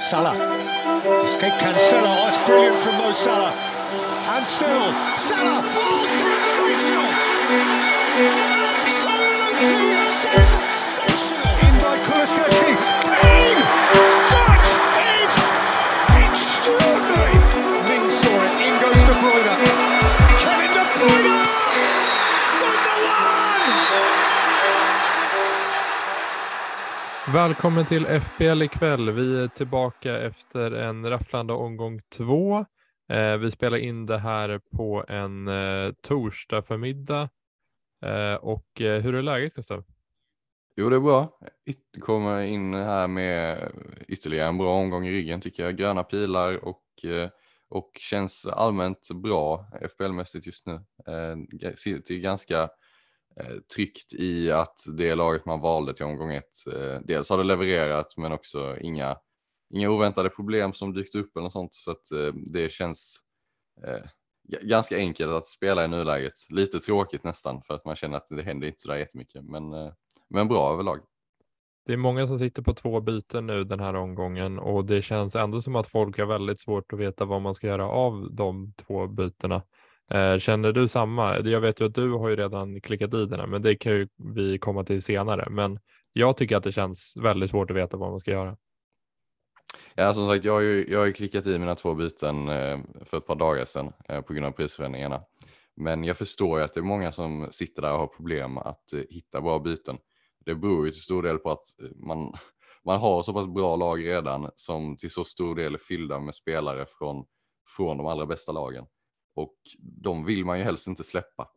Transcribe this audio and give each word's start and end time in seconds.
Salah. 0.00 0.32
Escape 1.24 1.52
Cancelo. 1.60 2.08
Oh, 2.08 2.24
that's 2.24 2.40
brilliant 2.48 2.76
from 2.78 2.96
Mo 2.96 3.12
Salah. 3.12 3.52
And 4.32 4.46
still, 4.48 4.94
Salah. 5.18 5.60
Oh, 5.76 6.06
sensational! 6.16 7.10
Absolutely 8.80 9.66
sensational! 10.24 10.69
Välkommen 27.34 27.86
till 27.86 28.06
FBL 28.06 28.62
ikväll. 28.62 29.10
Vi 29.10 29.42
är 29.42 29.48
tillbaka 29.48 30.18
efter 30.20 30.70
en 30.70 31.10
rafflande 31.10 31.52
omgång 31.52 32.00
två. 32.08 32.64
Eh, 33.08 33.36
vi 33.36 33.50
spelar 33.50 33.76
in 33.78 34.06
det 34.06 34.18
här 34.18 34.60
på 34.76 35.04
en 35.08 35.48
eh, 35.48 35.92
torsdag 36.02 36.62
förmiddag. 36.62 37.28
Eh, 38.02 38.34
och 38.34 38.80
eh, 38.80 39.02
hur 39.02 39.14
är 39.14 39.22
läget 39.22 39.54
Gustav? 39.54 39.84
Jo, 40.76 40.90
det 40.90 40.96
är 40.96 41.00
bra. 41.00 41.38
It 41.66 41.96
Kommer 42.00 42.40
in 42.42 42.74
här 42.74 43.08
med 43.08 43.72
ytterligare 44.08 44.48
en 44.48 44.58
bra 44.58 44.74
omgång 44.74 45.06
i 45.06 45.12
ryggen 45.12 45.40
tycker 45.40 45.64
jag. 45.64 45.76
Gröna 45.76 46.02
pilar 46.04 46.64
och, 46.64 47.04
eh, 47.04 47.28
och 47.68 47.90
känns 47.98 48.46
allmänt 48.46 49.08
bra 49.14 49.66
FBL-mässigt 49.80 50.46
just 50.46 50.66
nu. 50.66 50.74
Eh, 51.06 51.36
g- 51.50 51.76
Sitter 51.76 52.14
ganska 52.14 52.62
eh, 52.62 52.68
Eh, 53.40 53.56
tryggt 53.74 54.12
i 54.12 54.50
att 54.50 54.76
det 54.96 55.14
laget 55.14 55.46
man 55.46 55.60
valde 55.60 55.94
till 55.94 56.04
omgång 56.04 56.32
ett, 56.32 56.66
eh, 56.74 57.00
dels 57.04 57.30
har 57.30 57.38
det 57.38 57.44
levererat 57.44 58.16
men 58.16 58.32
också 58.32 58.76
inga, 58.80 59.16
inga 59.74 59.90
oväntade 59.90 60.28
problem 60.28 60.72
som 60.72 60.94
dykt 60.94 61.14
upp 61.14 61.36
eller 61.36 61.42
något 61.42 61.52
sånt. 61.52 61.74
Så 61.74 61.90
att 61.90 62.10
eh, 62.12 62.34
det 62.52 62.72
känns 62.72 63.20
eh, 63.86 64.06
ganska 64.62 64.96
enkelt 64.96 65.32
att 65.32 65.46
spela 65.46 65.84
i 65.84 65.88
nuläget. 65.88 66.32
Lite 66.48 66.80
tråkigt 66.80 67.24
nästan 67.24 67.62
för 67.62 67.74
att 67.74 67.84
man 67.84 67.96
känner 67.96 68.16
att 68.16 68.26
det 68.28 68.42
händer 68.42 68.66
inte 68.66 68.80
sådär 68.80 68.96
jättemycket. 68.96 69.44
Men 69.44 69.72
eh, 69.72 69.92
men 70.30 70.48
bra 70.48 70.72
överlag. 70.72 71.00
Det 71.86 71.92
är 71.92 71.96
många 71.96 72.26
som 72.26 72.38
sitter 72.38 72.62
på 72.62 72.74
två 72.74 73.00
byten 73.00 73.46
nu 73.46 73.64
den 73.64 73.80
här 73.80 73.94
omgången 73.94 74.58
och 74.58 74.84
det 74.84 75.02
känns 75.02 75.36
ändå 75.36 75.62
som 75.62 75.76
att 75.76 75.86
folk 75.86 76.18
har 76.18 76.26
väldigt 76.26 76.60
svårt 76.60 76.92
att 76.92 76.98
veta 76.98 77.24
vad 77.24 77.42
man 77.42 77.54
ska 77.54 77.66
göra 77.66 77.88
av 77.88 78.34
de 78.34 78.72
två 78.76 79.06
bytena. 79.06 79.62
Eh, 80.14 80.38
känner 80.38 80.72
du 80.72 80.88
samma? 80.88 81.38
Jag 81.38 81.60
vet 81.60 81.80
ju 81.80 81.86
att 81.86 81.94
du 81.94 82.12
har 82.12 82.28
ju 82.28 82.36
redan 82.36 82.80
klickat 82.80 83.14
i 83.14 83.26
den 83.26 83.40
här, 83.40 83.46
men 83.46 83.62
det 83.62 83.76
kan 83.76 83.92
ju 83.92 84.08
vi 84.34 84.58
komma 84.58 84.84
till 84.84 85.02
senare. 85.02 85.50
Men 85.50 85.78
jag 86.12 86.36
tycker 86.36 86.56
att 86.56 86.62
det 86.62 86.72
känns 86.72 87.12
väldigt 87.16 87.50
svårt 87.50 87.70
att 87.70 87.76
veta 87.76 87.96
vad 87.96 88.10
man 88.10 88.20
ska 88.20 88.30
göra. 88.30 88.56
Ja, 89.94 90.12
som 90.12 90.28
sagt, 90.28 90.44
jag 90.44 90.52
har 90.52 90.60
ju, 90.60 90.86
jag 90.88 90.98
har 90.98 91.06
ju 91.06 91.12
klickat 91.12 91.46
i 91.46 91.58
mina 91.58 91.74
två 91.74 91.94
byten 91.94 92.48
eh, 92.48 92.78
för 93.04 93.18
ett 93.18 93.26
par 93.26 93.34
dagar 93.34 93.64
sedan 93.64 93.92
eh, 94.08 94.20
på 94.20 94.32
grund 94.32 94.46
av 94.46 94.50
prisförändringarna. 94.50 95.22
Men 95.76 96.04
jag 96.04 96.16
förstår 96.16 96.58
ju 96.58 96.64
att 96.64 96.74
det 96.74 96.80
är 96.80 96.84
många 96.84 97.12
som 97.12 97.48
sitter 97.52 97.82
där 97.82 97.92
och 97.92 97.98
har 97.98 98.06
problem 98.06 98.58
att 98.58 98.94
hitta 99.10 99.40
bra 99.40 99.58
byten. 99.58 99.98
Det 100.44 100.54
beror 100.54 100.86
ju 100.86 100.92
till 100.92 101.00
stor 101.00 101.22
del 101.22 101.38
på 101.38 101.50
att 101.50 101.66
man, 102.06 102.32
man 102.84 103.00
har 103.00 103.22
så 103.22 103.32
pass 103.32 103.46
bra 103.46 103.76
lag 103.76 104.06
redan 104.06 104.50
som 104.54 104.96
till 104.96 105.10
så 105.10 105.24
stor 105.24 105.54
del 105.54 105.74
är 105.74 105.78
fyllda 105.78 106.20
med 106.20 106.34
spelare 106.34 106.86
från, 106.98 107.24
från 107.76 107.96
de 107.96 108.06
allra 108.06 108.26
bästa 108.26 108.52
lagen. 108.52 108.86
Och 109.34 109.56
de 109.78 110.24
vill 110.24 110.44
man 110.44 110.58
ju 110.58 110.64
helst 110.64 110.86
inte 110.86 111.04
släppa. 111.04 111.50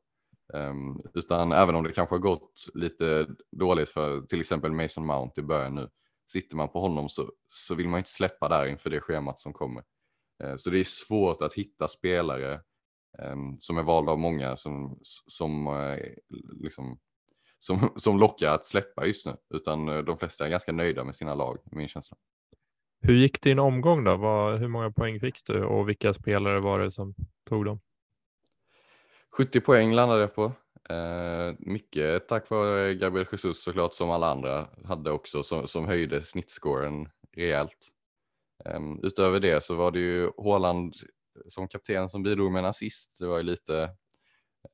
Um, 0.53 1.01
utan 1.13 1.51
även 1.51 1.75
om 1.75 1.83
det 1.83 1.93
kanske 1.93 2.15
har 2.15 2.19
gått 2.19 2.65
lite 2.73 3.27
dåligt 3.51 3.89
för 3.89 4.21
till 4.21 4.39
exempel 4.39 4.71
Mason 4.71 5.05
Mount 5.05 5.41
i 5.41 5.43
början 5.43 5.75
nu. 5.75 5.89
Sitter 6.31 6.55
man 6.55 6.69
på 6.69 6.79
honom 6.79 7.09
så, 7.09 7.31
så 7.47 7.75
vill 7.75 7.89
man 7.89 7.97
inte 7.97 8.09
släppa 8.09 8.49
där 8.49 8.65
inför 8.65 8.89
det 8.89 9.01
schemat 9.01 9.39
som 9.39 9.53
kommer. 9.53 9.83
Uh, 10.43 10.55
så 10.55 10.69
det 10.69 10.79
är 10.79 10.83
svårt 10.83 11.41
att 11.41 11.53
hitta 11.53 11.87
spelare 11.87 12.61
um, 13.19 13.55
som 13.59 13.77
är 13.77 13.83
valda 13.83 14.11
av 14.11 14.19
många 14.19 14.55
som, 14.55 14.99
som, 15.27 15.67
uh, 15.67 15.97
liksom, 16.61 16.99
som, 17.59 17.93
som 17.95 18.19
lockar 18.19 18.49
att 18.49 18.65
släppa 18.65 19.05
just 19.05 19.25
nu. 19.25 19.35
Utan 19.53 19.89
uh, 19.89 20.03
de 20.03 20.17
flesta 20.17 20.45
är 20.45 20.49
ganska 20.49 20.71
nöjda 20.71 21.03
med 21.03 21.15
sina 21.15 21.35
lag, 21.35 21.57
min 21.71 21.87
känsla. 21.87 22.17
Hur 23.05 23.13
gick 23.13 23.41
din 23.41 23.59
omgång 23.59 24.03
då? 24.03 24.15
Var, 24.15 24.57
hur 24.57 24.67
många 24.67 24.91
poäng 24.91 25.19
fick 25.19 25.45
du 25.45 25.63
och 25.63 25.89
vilka 25.89 26.13
spelare 26.13 26.59
var 26.59 26.79
det 26.79 26.91
som 26.91 27.15
tog 27.49 27.65
dem? 27.65 27.79
70 29.37 29.61
poäng 29.61 29.93
landade 29.93 30.21
jag 30.21 30.35
på. 30.35 30.51
Eh, 30.89 31.55
mycket 31.59 32.27
tack 32.27 32.49
vare 32.49 32.93
Gabriel 32.93 33.27
Jesus 33.31 33.63
såklart 33.63 33.93
som 33.93 34.11
alla 34.11 34.31
andra 34.31 34.67
hade 34.85 35.11
också 35.11 35.43
som, 35.43 35.67
som 35.67 35.85
höjde 35.85 36.23
snittscoren 36.23 37.09
rejält. 37.35 37.77
Eh, 38.65 38.79
utöver 39.03 39.39
det 39.39 39.63
så 39.63 39.75
var 39.75 39.91
det 39.91 39.99
ju 39.99 40.31
Håland 40.37 40.95
som 41.47 41.67
kapten 41.67 42.09
som 42.09 42.23
bidrog 42.23 42.51
med 42.51 42.59
en 42.59 42.65
assist. 42.65 43.17
Det 43.19 43.27
var 43.27 43.37
ju 43.37 43.43
lite, 43.43 43.89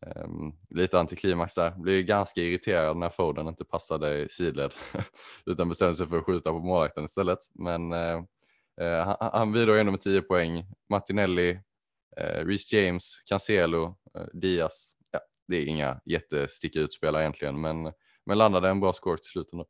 Ehm, 0.05 0.51
lite 0.69 0.99
antiklimax 0.99 1.55
där. 1.55 1.71
Blev 1.77 1.95
ju 1.95 2.03
ganska 2.03 2.41
irriterad 2.41 2.97
när 2.97 3.09
Foden 3.09 3.47
inte 3.47 3.65
passade 3.65 4.17
i 4.17 4.29
sidled 4.29 4.73
utan 5.45 5.69
bestämde 5.69 5.95
sig 5.95 6.07
för 6.07 6.17
att 6.17 6.25
skjuta 6.25 6.51
på 6.51 6.59
målvakten 6.59 7.05
istället. 7.05 7.39
Men 7.53 7.93
eh, 7.93 8.23
eh 8.81 9.05
han, 9.05 9.29
han 9.33 9.51
bidrog 9.51 9.77
ändå 9.77 9.91
med 9.91 10.01
10 10.01 10.21
poäng. 10.21 10.65
Martinelli, 10.89 11.59
eh, 12.17 12.45
Reece 12.45 12.73
James, 12.73 13.21
Cancelo, 13.25 13.97
eh, 14.15 14.25
Diaz. 14.33 14.95
Ja, 15.11 15.19
det 15.47 15.57
är 15.57 15.65
inga 15.65 15.99
jättesticka 16.05 16.79
utspelare 16.79 17.23
egentligen, 17.23 17.61
men, 17.61 17.91
men 18.25 18.37
landade 18.37 18.69
en 18.69 18.79
bra 18.79 18.93
score 18.93 19.17
till 19.17 19.31
slut 19.31 19.53
ändå. 19.53 19.65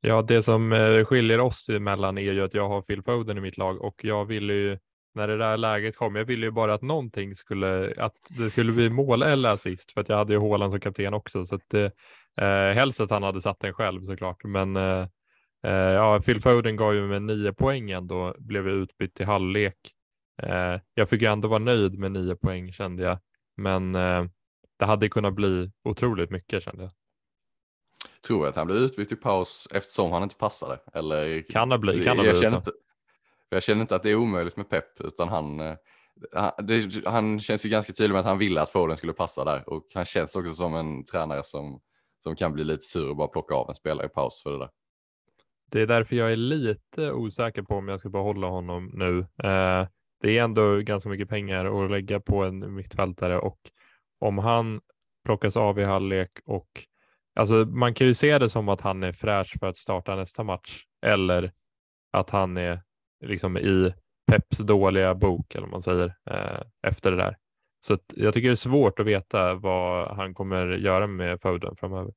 Ja, 0.00 0.22
det 0.22 0.42
som 0.42 0.72
eh, 0.72 1.04
skiljer 1.04 1.40
oss 1.40 1.68
emellan 1.68 2.18
är 2.18 2.32
ju 2.32 2.44
att 2.44 2.54
jag 2.54 2.68
har 2.68 2.82
Phil 2.82 3.02
Foden 3.02 3.38
i 3.38 3.40
mitt 3.40 3.58
lag 3.58 3.82
och 3.82 4.04
jag 4.04 4.24
ville 4.24 4.52
ju 4.52 4.78
när 5.14 5.28
det 5.28 5.38
där 5.38 5.56
läget 5.56 5.96
kom, 5.96 6.16
jag 6.16 6.24
ville 6.24 6.46
ju 6.46 6.50
bara 6.50 6.74
att 6.74 6.82
någonting 6.82 7.34
skulle, 7.34 7.94
att 7.96 8.16
det 8.28 8.50
skulle 8.50 8.72
bli 8.72 8.90
mål 8.90 9.22
eller 9.22 9.48
assist 9.48 9.92
för 9.92 10.00
att 10.00 10.08
jag 10.08 10.16
hade 10.16 10.32
ju 10.32 10.40
Haaland 10.40 10.72
som 10.72 10.80
kapten 10.80 11.14
också 11.14 11.46
så 11.46 11.54
att 11.54 11.74
eh, 11.74 12.74
helst 12.74 13.00
att 13.00 13.10
han 13.10 13.22
hade 13.22 13.40
satt 13.40 13.60
den 13.60 13.72
själv 13.72 14.04
såklart. 14.04 14.44
Men 14.44 14.76
eh, 14.76 15.06
eh, 15.62 15.72
ja, 15.72 16.20
Phil 16.20 16.40
Foden 16.40 16.76
gav 16.76 16.94
ju 16.94 17.06
med 17.06 17.22
nio 17.22 17.52
poäng 17.52 17.90
ändå, 17.90 18.34
blev 18.38 18.68
jag 18.68 18.76
utbytt 18.76 19.14
till 19.14 19.26
halvlek. 19.26 19.76
Eh, 20.42 20.80
jag 20.94 21.08
fick 21.08 21.22
ju 21.22 21.28
ändå 21.28 21.48
vara 21.48 21.58
nöjd 21.58 21.98
med 21.98 22.12
nio 22.12 22.36
poäng 22.36 22.72
kände 22.72 23.02
jag, 23.02 23.18
men 23.56 23.94
eh, 23.94 24.24
det 24.78 24.84
hade 24.84 25.08
kunnat 25.08 25.34
bli 25.34 25.70
otroligt 25.84 26.30
mycket 26.30 26.62
kände 26.62 26.82
jag. 26.82 26.92
Tror 28.26 28.38
jag 28.40 28.48
att 28.48 28.56
han 28.56 28.66
blev 28.66 28.78
utbytt 28.78 29.12
i 29.12 29.16
paus 29.16 29.68
eftersom 29.70 30.12
han 30.12 30.22
inte 30.22 30.34
passade? 30.34 30.78
Eller? 30.94 31.42
Kan 31.42 31.70
ha 31.70 31.78
blivit, 31.78 32.04
kan 32.04 32.16
blivit 32.16 32.36
känner 32.36 32.50
så. 32.50 32.56
inte, 32.56 32.72
jag 33.52 33.62
känner 33.62 33.80
inte 33.80 33.96
att 33.96 34.02
det 34.02 34.10
är 34.10 34.16
omöjligt 34.16 34.56
med 34.56 34.68
Pep 34.68 35.00
utan 35.00 35.28
han, 35.28 35.60
eh, 35.60 35.74
han, 36.32 36.52
det, 36.66 37.06
han 37.06 37.40
känns 37.40 37.66
ju 37.66 37.68
ganska 37.68 37.92
tydlig 37.92 38.12
med 38.12 38.20
att 38.20 38.26
han 38.26 38.38
ville 38.38 38.62
att 38.62 38.70
Foden 38.70 38.96
skulle 38.96 39.12
passa 39.12 39.44
där 39.44 39.68
och 39.68 39.86
han 39.94 40.04
känns 40.04 40.36
också 40.36 40.54
som 40.54 40.74
en 40.74 41.04
tränare 41.04 41.42
som, 41.44 41.80
som 42.22 42.36
kan 42.36 42.52
bli 42.52 42.64
lite 42.64 42.84
sur 42.84 43.10
och 43.10 43.16
bara 43.16 43.28
plocka 43.28 43.54
av 43.54 43.68
en 43.68 43.74
spelare 43.74 44.06
i 44.06 44.08
paus 44.10 44.42
för 44.42 44.52
det 44.52 44.58
där. 44.58 44.70
Det 45.70 45.80
är 45.80 45.86
därför 45.86 46.16
jag 46.16 46.32
är 46.32 46.36
lite 46.36 47.12
osäker 47.12 47.62
på 47.62 47.74
om 47.74 47.88
jag 47.88 48.00
ska 48.00 48.08
behålla 48.08 48.46
honom 48.46 48.90
nu. 48.94 49.18
Eh, 49.18 49.88
det 50.20 50.38
är 50.38 50.42
ändå 50.42 50.76
ganska 50.76 51.08
mycket 51.08 51.28
pengar 51.28 51.84
att 51.84 51.90
lägga 51.90 52.20
på 52.20 52.44
en 52.44 52.74
mittfältare 52.74 53.38
och 53.38 53.58
om 54.20 54.38
han 54.38 54.80
plockas 55.24 55.56
av 55.56 55.78
i 55.78 55.84
halvlek 55.84 56.30
och 56.44 56.68
alltså 57.34 57.54
man 57.54 57.94
kan 57.94 58.06
ju 58.06 58.14
se 58.14 58.38
det 58.38 58.50
som 58.50 58.68
att 58.68 58.80
han 58.80 59.02
är 59.02 59.12
fräsch 59.12 59.56
för 59.60 59.66
att 59.66 59.76
starta 59.76 60.16
nästa 60.16 60.42
match 60.42 60.84
eller 61.06 61.52
att 62.12 62.30
han 62.30 62.56
är 62.56 62.82
liksom 63.22 63.56
i 63.56 63.94
Peps 64.26 64.58
dåliga 64.58 65.14
bok 65.14 65.54
eller 65.54 65.66
vad 65.66 65.70
man 65.70 65.82
säger 65.82 66.14
eh, 66.30 66.62
efter 66.86 67.10
det 67.10 67.16
där. 67.16 67.36
Så 67.86 67.94
att 67.94 68.12
jag 68.16 68.34
tycker 68.34 68.48
det 68.48 68.54
är 68.54 68.56
svårt 68.56 68.98
att 68.98 69.06
veta 69.06 69.54
vad 69.54 70.16
han 70.16 70.34
kommer 70.34 70.66
göra 70.66 71.06
med 71.06 71.40
Foden 71.40 71.76
framöver. 71.76 72.12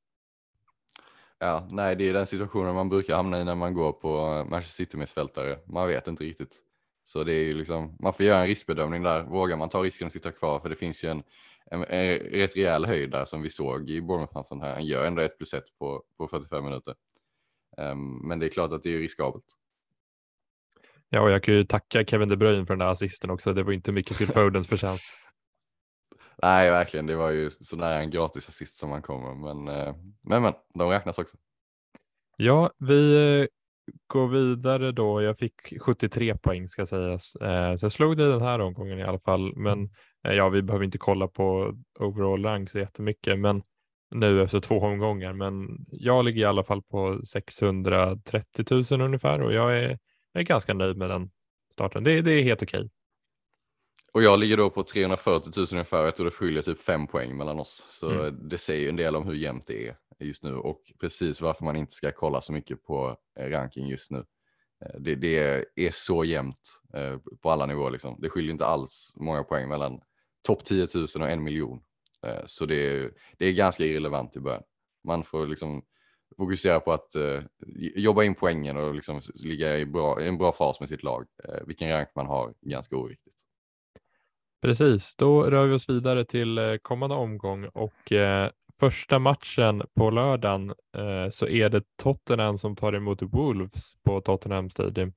Ja, 1.40 1.68
nej, 1.72 1.96
det 1.96 2.10
är 2.10 2.14
den 2.14 2.28
situationen 2.28 2.76
man 2.76 2.90
brukar 2.90 3.16
hamna 3.16 3.40
i 3.42 3.44
när 3.44 3.56
man 3.56 3.74
går 3.74 3.92
på 3.92 4.18
eh, 4.18 4.50
Manchester 4.50 4.84
City 4.84 4.98
mittfältare. 4.98 5.60
Man 5.66 5.88
vet 5.88 6.08
inte 6.08 6.24
riktigt. 6.24 6.62
Så 7.04 7.24
det 7.24 7.34
är 7.34 7.46
ju 7.46 7.52
liksom, 7.52 7.98
man 8.00 8.14
får 8.14 8.26
göra 8.26 8.42
en 8.42 8.48
riskbedömning 8.48 9.04
där. 9.04 9.24
Vågar 9.24 9.58
man 9.58 9.70
ta 9.70 9.84
risken 9.84 10.08
att 10.08 10.14
sitta 10.14 10.32
kvar? 10.32 10.60
För 10.60 10.70
det 10.70 10.76
finns 10.76 11.04
ju 11.04 11.10
en, 11.10 11.24
en, 11.72 11.84
en 11.84 12.18
rätt 12.18 12.56
rejäl 12.56 12.86
höjd 12.86 13.12
där 13.12 13.26
som 13.26 13.42
vi 13.42 13.50
såg 13.50 13.90
i 13.90 14.02
Bournemouth-matchen 14.02 14.62
här. 14.62 14.74
Han 14.74 14.86
gör 14.86 15.06
ändå 15.06 15.22
1 15.22 15.38
plus 15.38 15.54
1 15.54 15.64
på, 15.80 16.04
på 16.18 16.28
45 16.28 16.64
minuter. 16.64 16.96
Um, 17.78 18.28
men 18.28 18.40
det 18.40 18.46
är 18.46 18.50
klart 18.50 18.72
att 18.72 18.84
det 18.84 18.96
är 18.96 19.00
riskabelt. 19.00 19.46
Ja, 21.10 21.22
och 21.22 21.32
jag 21.32 21.44
kan 21.44 21.54
ju 21.54 21.64
tacka 21.64 22.06
Kevin 22.06 22.30
De 22.30 22.36
Bruyne 22.36 22.66
för 22.66 22.74
den 22.74 22.80
där 22.80 22.92
assisten 22.92 23.30
också. 23.30 23.54
Det 23.54 23.64
var 23.64 23.72
inte 23.74 23.92
mycket 23.92 24.18
till 24.18 24.28
Fodens 24.28 24.68
förtjänst. 24.68 25.06
Nej, 26.42 26.72
verkligen. 26.72 27.06
Det 27.06 27.16
var 27.16 27.32
ju 27.32 27.50
sådär 27.50 28.00
en 28.00 28.10
gratis 28.10 28.50
assist 28.50 28.78
som 28.78 28.90
man 28.90 29.02
kommer. 29.02 29.54
Men, 29.54 29.78
eh, 29.78 29.96
men, 30.24 30.42
men 30.42 30.54
de 30.74 30.90
räknas 30.90 31.18
också. 31.18 31.38
Ja, 32.38 32.72
vi 32.78 33.16
eh, 33.42 33.48
går 34.08 34.28
vidare 34.28 34.92
då. 34.92 35.22
Jag 35.22 35.38
fick 35.38 35.82
73 35.82 36.38
poäng 36.38 36.68
ska 36.68 36.86
sägas, 36.86 37.36
eh, 37.36 37.76
så 37.76 37.86
jag 37.86 37.92
slog 37.92 38.18
det 38.18 38.32
den 38.32 38.42
här 38.42 38.60
omgången 38.60 39.00
i 39.00 39.04
alla 39.04 39.20
fall. 39.20 39.56
Men 39.56 39.90
ja, 40.22 40.50
vi 40.50 40.62
behöver 40.62 40.86
inte 40.86 40.98
kolla 40.98 41.28
på 41.28 41.74
overall 42.00 42.46
rank 42.46 42.70
så 42.70 42.80
jättemycket, 42.80 43.40
men 43.40 43.64
nu 44.12 44.44
efter 44.44 44.60
två 44.60 44.80
omgångar. 44.80 45.34
Men 45.34 45.68
jag 45.88 46.26
ligger 46.26 46.42
i 46.42 46.46
alla 46.46 46.64
fall 46.64 46.84
på 46.84 47.22
630 47.26 48.66
000 48.92 49.02
ungefär 49.02 49.42
och 49.42 49.54
jag 49.54 49.78
är 49.80 50.00
jag 50.36 50.42
är 50.42 50.46
ganska 50.46 50.74
nöjd 50.74 50.98
med 50.98 51.10
den 51.10 51.30
starten. 51.74 52.04
Det, 52.04 52.22
det 52.22 52.32
är 52.32 52.44
helt 52.44 52.64
okej. 52.64 52.80
Okay. 52.80 52.90
Och 54.14 54.24
jag 54.24 54.40
ligger 54.40 54.58
då 54.58 54.70
på 54.70 54.84
340 54.84 55.52
000 55.58 55.68
ungefär. 55.72 56.04
Jag 56.04 56.16
tror 56.16 56.26
det 56.26 56.32
skiljer 56.32 56.62
typ 56.62 56.80
fem 56.80 57.08
poäng 57.08 57.38
mellan 57.38 57.60
oss. 57.60 57.86
Så 57.90 58.10
mm. 58.10 58.50
det 58.50 58.58
säger 58.58 58.90
en 58.90 58.96
del 58.96 59.16
om 59.16 59.26
hur 59.26 59.34
jämnt 59.34 59.68
det 59.68 59.88
är 59.88 59.96
just 60.20 60.44
nu 60.44 60.56
och 60.56 60.82
precis 61.00 61.42
varför 61.42 61.66
man 61.66 61.76
inte 61.76 61.94
ska 61.94 62.12
kolla 62.12 62.42
så 62.42 62.54
mycket 62.54 62.84
på 62.84 63.18
eh, 63.40 63.50
ranking 63.50 63.88
just 63.88 64.12
nu. 64.12 64.26
Eh, 64.86 65.00
det, 65.00 65.16
det 65.16 65.66
är 65.76 65.92
så 65.92 66.24
jämnt 66.24 66.82
eh, 66.94 67.18
på 67.42 67.50
alla 67.50 67.66
nivåer. 67.66 67.92
Liksom. 67.92 68.18
Det 68.22 68.30
skiljer 68.30 68.52
inte 68.52 68.66
alls 68.66 69.14
många 69.16 69.44
poäng 69.44 69.70
mellan 69.70 70.02
topp 70.48 70.64
10 70.64 70.88
000 70.96 71.08
och 71.20 71.30
en 71.30 71.44
miljon. 71.44 71.82
Så 72.46 72.66
det 72.66 72.76
är, 72.76 73.12
det 73.38 73.46
är 73.46 73.52
ganska 73.52 73.86
irrelevant 73.86 74.36
i 74.36 74.40
början. 74.40 74.64
Man 75.04 75.24
får 75.24 75.48
liksom 75.48 75.86
fokusera 76.38 76.80
på 76.80 76.94
att 76.94 77.16
uh, 77.16 77.42
jobba 77.96 78.24
in 78.24 78.36
poängen 78.36 78.78
och 78.78 78.96
liksom 78.96 79.22
ligga 79.44 79.78
i, 79.78 79.86
bra, 79.86 80.22
i 80.22 80.28
en 80.28 80.38
bra 80.38 80.52
fas 80.52 80.80
med 80.80 80.90
sitt 80.90 81.04
lag. 81.04 81.26
Uh, 81.50 81.68
vilken 81.68 81.90
rank 81.90 82.10
man 82.16 82.28
har, 82.28 82.54
ganska 82.62 82.96
oviktigt. 82.96 83.36
Precis, 84.62 85.16
då 85.16 85.44
rör 85.44 85.66
vi 85.66 85.74
oss 85.74 85.90
vidare 85.90 86.26
till 86.26 86.60
uh, 86.60 86.78
kommande 86.78 87.16
omgång 87.16 87.66
och 87.66 88.14
första 88.80 89.20
matchen 89.20 89.84
på 89.94 90.10
lördagen 90.10 90.74
så 91.32 91.48
är 91.48 91.70
det 91.70 91.84
Tottenham 91.96 92.58
som 92.58 92.76
tar 92.76 92.94
emot 92.94 93.22
Wolves 93.22 93.94
på 94.04 94.22
Tottenham 94.22 94.70
Stadium. 94.70 95.14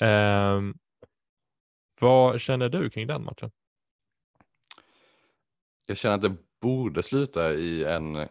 Ehm, 0.00 0.74
vad 2.00 2.40
känner 2.40 2.68
du 2.68 2.90
kring 2.90 3.06
den 3.06 3.24
matchen? 3.24 3.50
Jag 5.86 5.96
känner 5.96 6.14
att 6.14 6.22
det 6.22 6.36
borde 6.60 7.02
sluta 7.02 7.54
i 7.54 7.84
en 7.84 8.28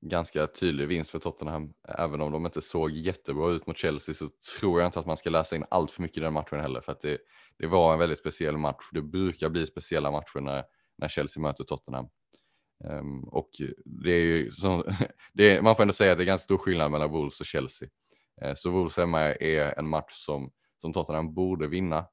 ganska 0.00 0.46
tydlig 0.46 0.88
vinst 0.88 1.10
för 1.10 1.18
Tottenham. 1.18 1.72
Även 1.88 2.20
om 2.20 2.32
de 2.32 2.46
inte 2.46 2.62
såg 2.62 2.90
jättebra 2.90 3.50
ut 3.50 3.66
mot 3.66 3.78
Chelsea 3.78 4.14
så 4.14 4.28
tror 4.58 4.80
jag 4.80 4.88
inte 4.88 5.00
att 5.00 5.06
man 5.06 5.16
ska 5.16 5.30
läsa 5.30 5.56
in 5.56 5.64
allt 5.70 5.90
för 5.90 6.02
mycket 6.02 6.16
i 6.16 6.20
den 6.20 6.32
matchen 6.32 6.60
heller. 6.60 6.80
För 6.80 6.92
att 6.92 7.00
det, 7.00 7.18
det 7.58 7.66
var 7.66 7.92
en 7.92 7.98
väldigt 7.98 8.18
speciell 8.18 8.56
match. 8.56 8.88
Det 8.92 9.02
brukar 9.02 9.48
bli 9.48 9.66
speciella 9.66 10.10
matcher 10.10 10.40
när, 10.40 10.64
när 10.98 11.08
Chelsea 11.08 11.42
möter 11.42 11.64
Tottenham. 11.64 12.08
Um, 12.84 13.24
och 13.24 13.50
det 13.84 14.12
är 14.12 14.24
ju 14.24 14.50
som, 14.50 14.84
det 15.32 15.56
är, 15.56 15.62
man 15.62 15.76
får 15.76 15.82
ändå 15.82 15.94
säga 15.94 16.12
att 16.12 16.18
det 16.18 16.24
är 16.24 16.26
ganska 16.26 16.44
stor 16.44 16.58
skillnad 16.58 16.90
mellan 16.90 17.10
Wolves 17.10 17.40
och 17.40 17.46
Chelsea. 17.46 17.88
Uh, 18.44 18.54
så 18.54 18.70
Wolves 18.70 18.96
hemma 18.96 19.20
är 19.20 19.78
en 19.78 19.88
match 19.88 20.12
som, 20.12 20.50
som 20.80 20.92
Tottenham 20.92 21.34
borde 21.34 21.66
vinna. 21.66 22.06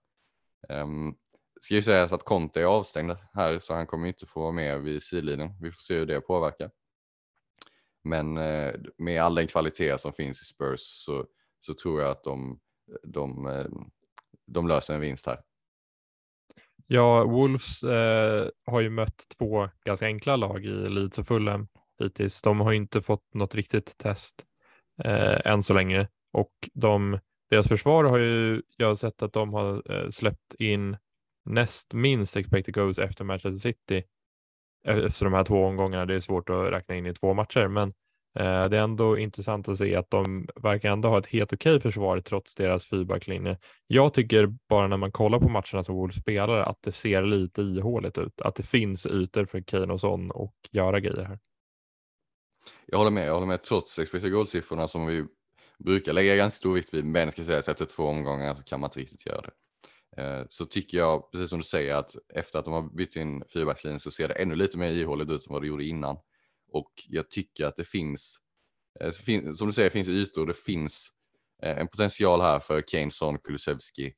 Um, 0.69 1.15
ska 1.61 1.73
ju 1.73 1.81
sägas 1.81 2.13
att 2.13 2.23
Conte 2.23 2.61
är 2.61 2.65
avstängd 2.65 3.15
här 3.33 3.59
så 3.59 3.73
han 3.73 3.87
kommer 3.87 4.07
inte 4.07 4.25
få 4.25 4.41
vara 4.41 4.51
med 4.51 4.81
vid 4.81 5.03
sidlinjen. 5.03 5.49
Vi 5.61 5.71
får 5.71 5.81
se 5.81 5.95
hur 5.95 6.05
det 6.05 6.21
påverkar. 6.21 6.71
Men 8.03 8.37
eh, 8.37 8.73
med 8.97 9.21
all 9.21 9.35
den 9.35 9.47
kvalitet 9.47 9.97
som 9.97 10.13
finns 10.13 10.41
i 10.41 10.45
Spurs 10.45 10.79
så, 10.79 11.25
så 11.59 11.73
tror 11.73 12.01
jag 12.01 12.11
att 12.11 12.23
de, 12.23 12.59
de, 13.03 13.47
eh, 13.47 13.65
de 14.47 14.67
löser 14.67 14.93
en 14.93 15.01
vinst 15.01 15.25
här. 15.25 15.41
Ja, 16.87 17.23
Wolves 17.23 17.83
eh, 17.83 18.49
har 18.65 18.81
ju 18.81 18.89
mött 18.89 19.25
två 19.37 19.69
ganska 19.85 20.05
enkla 20.05 20.35
lag 20.35 20.65
i 20.65 20.89
Leeds 20.89 21.19
och 21.19 21.27
Fulham 21.27 21.67
hittills. 21.99 22.41
De 22.41 22.59
har 22.59 22.73
inte 22.73 23.01
fått 23.01 23.33
något 23.33 23.55
riktigt 23.55 23.97
test 23.97 24.45
eh, 25.03 25.51
än 25.51 25.63
så 25.63 25.73
länge 25.73 26.07
och 26.33 26.53
de, 26.73 27.19
deras 27.49 27.67
försvar 27.67 28.03
har 28.03 28.17
ju, 28.17 28.61
jag 28.77 28.87
har 28.87 28.95
sett 28.95 29.21
att 29.21 29.33
de 29.33 29.53
har 29.53 29.93
eh, 29.93 30.09
släppt 30.09 30.53
in 30.59 30.97
näst 31.47 31.93
minst 31.93 32.37
expected 32.37 32.73
goals 32.73 32.99
efter 32.99 33.23
Manchester 33.23 33.59
City 33.59 34.03
eh, 34.87 34.97
efter 34.97 35.25
de 35.25 35.33
här 35.33 35.43
två 35.43 35.65
omgångarna. 35.65 36.05
Det 36.05 36.15
är 36.15 36.19
svårt 36.19 36.49
att 36.49 36.71
räkna 36.71 36.95
in 36.95 37.05
i 37.05 37.13
två 37.13 37.33
matcher, 37.33 37.67
men 37.67 37.89
eh, 38.39 38.69
det 38.69 38.77
är 38.77 38.81
ändå 38.81 39.17
intressant 39.17 39.67
att 39.67 39.77
se 39.77 39.95
att 39.95 40.09
de 40.09 40.47
verkar 40.55 40.91
ändå 40.91 41.09
ha 41.09 41.19
ett 41.19 41.27
helt 41.27 41.53
okej 41.53 41.79
försvar 41.79 42.21
trots 42.21 42.55
deras 42.55 42.85
feedbacklinje. 42.85 43.57
Jag 43.87 44.13
tycker 44.13 44.47
bara 44.69 44.87
när 44.87 44.97
man 44.97 45.11
kollar 45.11 45.39
på 45.39 45.49
matcherna 45.49 45.83
som 45.83 45.95
Wolves 45.95 46.15
spelar 46.15 46.57
att 46.57 46.81
det 46.81 46.91
ser 46.91 47.21
lite 47.21 47.61
ihåligt 47.61 48.17
ut, 48.17 48.41
att 48.41 48.55
det 48.55 48.63
finns 48.63 49.05
ytor 49.05 49.45
för 49.45 49.61
Kane 49.61 49.93
och 49.93 49.99
Son 49.99 50.31
och 50.31 50.55
göra 50.71 50.99
grejer 50.99 51.25
här. 51.25 51.39
Jag 52.85 52.97
håller 52.97 53.11
med, 53.11 53.27
jag 53.27 53.33
håller 53.33 53.47
med 53.47 53.63
trots 53.63 53.99
expected 53.99 54.31
goal-siffrorna 54.31 54.87
som 54.87 55.05
vi 55.05 55.25
brukar 55.79 56.13
lägga 56.13 56.35
ganska 56.35 56.57
stor 56.57 56.73
vikt 56.73 56.93
vid, 56.93 57.05
men 57.05 57.31
ska 57.31 57.43
sägas 57.43 57.69
efter 57.69 57.85
två 57.85 58.03
omgångar 58.03 58.55
så 58.55 58.63
kan 58.63 58.79
man 58.79 58.87
inte 58.87 58.99
riktigt 58.99 59.25
göra 59.25 59.41
det. 59.41 59.51
Eh, 60.17 60.43
så 60.49 60.65
tycker 60.65 60.97
jag, 60.97 61.31
precis 61.31 61.49
som 61.49 61.59
du 61.59 61.65
säger, 61.65 61.93
att 61.93 62.15
efter 62.33 62.59
att 62.59 62.65
de 62.65 62.73
har 62.73 62.95
bytt 62.95 63.15
in 63.15 63.43
fyrbackslinjen 63.53 63.99
så 63.99 64.11
ser 64.11 64.27
det 64.27 64.33
ännu 64.33 64.55
lite 64.55 64.77
mer 64.77 64.91
ihåligt 64.91 65.29
ut 65.29 65.47
än 65.47 65.53
vad 65.53 65.61
det 65.61 65.67
gjorde 65.67 65.85
innan. 65.85 66.17
Och 66.71 66.91
jag 67.07 67.29
tycker 67.29 67.65
att 67.65 67.75
det 67.75 67.85
finns, 67.85 68.37
eh, 68.99 69.11
som 69.53 69.67
du 69.67 69.73
säger, 69.73 69.89
finns 69.89 70.07
ytor, 70.07 70.47
det 70.47 70.57
finns 70.57 71.09
eh, 71.63 71.77
en 71.77 71.87
potential 71.87 72.41
här 72.41 72.59
för 72.59 72.81
Kane, 72.81 73.37
Kulusevski, 73.43 74.13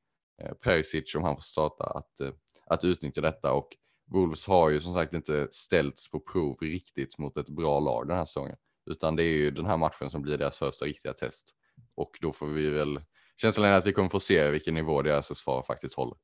Perisic 0.63 1.15
om 1.15 1.23
han 1.23 1.35
får 1.35 1.41
starta 1.41 1.83
att, 1.83 2.33
att 2.65 2.83
utnyttja 2.83 3.21
detta. 3.21 3.53
Och 3.53 3.67
Wolves 4.11 4.47
har 4.47 4.69
ju 4.69 4.79
som 4.79 4.93
sagt 4.93 5.13
inte 5.13 5.47
ställts 5.51 6.11
på 6.11 6.19
prov 6.19 6.57
riktigt 6.61 7.17
mot 7.17 7.37
ett 7.37 7.49
bra 7.49 7.79
lag 7.79 8.07
den 8.07 8.17
här 8.17 8.25
säsongen, 8.25 8.55
utan 8.85 9.15
det 9.15 9.23
är 9.23 9.37
ju 9.37 9.51
den 9.51 9.65
här 9.65 9.77
matchen 9.77 10.09
som 10.09 10.21
blir 10.21 10.37
deras 10.37 10.57
första 10.57 10.85
riktiga 10.85 11.13
test. 11.13 11.55
Och 11.95 12.17
då 12.21 12.33
får 12.33 12.47
vi 12.47 12.69
väl 12.69 13.01
känslan 13.41 13.67
är 13.67 13.71
att 13.71 13.87
vi 13.87 13.93
kommer 13.93 14.09
få 14.09 14.19
se 14.19 14.49
vilken 14.49 14.73
nivå 14.73 15.01
deras 15.01 15.27
försvar 15.27 15.63
faktiskt 15.63 15.95
håller. 15.95 16.17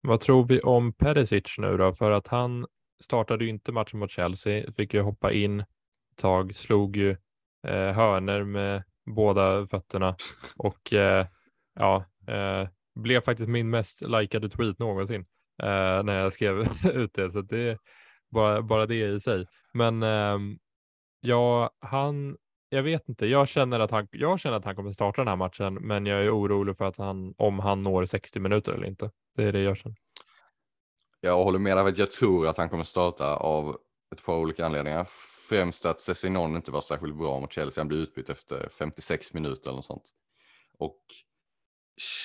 Vad 0.00 0.20
tror 0.20 0.46
vi 0.46 0.60
om 0.60 0.92
Perisic 0.92 1.58
nu 1.58 1.76
då? 1.76 1.92
För 1.92 2.10
att 2.10 2.28
han 2.28 2.66
startade 3.02 3.44
ju 3.44 3.50
inte 3.50 3.72
matchen 3.72 3.98
mot 3.98 4.10
Chelsea, 4.10 4.72
fick 4.72 4.94
ju 4.94 5.00
hoppa 5.00 5.32
in 5.32 5.60
ett 5.60 5.66
tag, 6.16 6.56
slog 6.56 6.96
ju 6.96 7.10
eh, 7.66 7.92
hörner 7.92 8.44
med 8.44 8.82
båda 9.06 9.66
fötterna 9.66 10.16
och 10.56 10.92
eh, 10.92 11.26
ja, 11.74 12.04
eh, 12.28 12.68
blev 12.94 13.20
faktiskt 13.20 13.48
min 13.48 13.70
mest 13.70 14.02
likade 14.02 14.48
tweet 14.48 14.78
någonsin 14.78 15.26
eh, 15.62 16.02
när 16.02 16.12
jag 16.12 16.32
skrev 16.32 16.60
ut 16.92 17.14
det. 17.14 17.30
Så 17.30 17.40
det 17.40 17.70
är 17.70 17.78
bara, 18.30 18.62
bara 18.62 18.86
det 18.86 18.94
i 18.94 19.20
sig. 19.20 19.46
Men 19.72 20.02
ehm, 20.02 20.58
ja, 21.20 21.70
han 21.80 22.36
jag 22.72 22.82
vet 22.82 23.08
inte. 23.08 23.26
Jag 23.26 23.48
känner 23.48 23.80
att 23.80 23.90
han, 23.90 24.08
jag 24.10 24.40
känner 24.40 24.56
att 24.56 24.64
han 24.64 24.76
kommer 24.76 24.92
starta 24.92 25.20
den 25.20 25.28
här 25.28 25.36
matchen, 25.36 25.74
men 25.74 26.06
jag 26.06 26.24
är 26.24 26.38
orolig 26.38 26.76
för 26.76 26.84
att 26.84 26.96
han, 26.96 27.34
om 27.38 27.58
han 27.58 27.82
når 27.82 28.06
60 28.06 28.40
minuter 28.40 28.72
eller 28.72 28.86
inte. 28.86 29.10
Det 29.36 29.44
är 29.44 29.52
det 29.52 29.60
jag 29.60 29.76
känner. 29.76 29.96
Jag 31.20 31.44
håller 31.44 31.58
med 31.58 31.76
dig. 31.76 31.94
Jag 31.96 32.10
tror 32.10 32.46
att 32.46 32.56
han 32.56 32.68
kommer 32.68 32.84
starta 32.84 33.36
av 33.36 33.76
ett 34.14 34.24
par 34.24 34.38
olika 34.38 34.66
anledningar. 34.66 35.06
Främst 35.48 35.86
att 35.86 36.00
Cessinon 36.00 36.56
inte 36.56 36.70
var 36.70 36.80
särskilt 36.80 37.16
bra 37.16 37.40
mot 37.40 37.52
Chelsea. 37.52 37.80
Han 37.80 37.88
blev 37.88 38.00
utbytt 38.00 38.28
efter 38.28 38.68
56 38.68 39.32
minuter 39.32 39.68
eller 39.68 39.76
något 39.76 39.84
sånt. 39.84 40.10
Och 40.78 41.00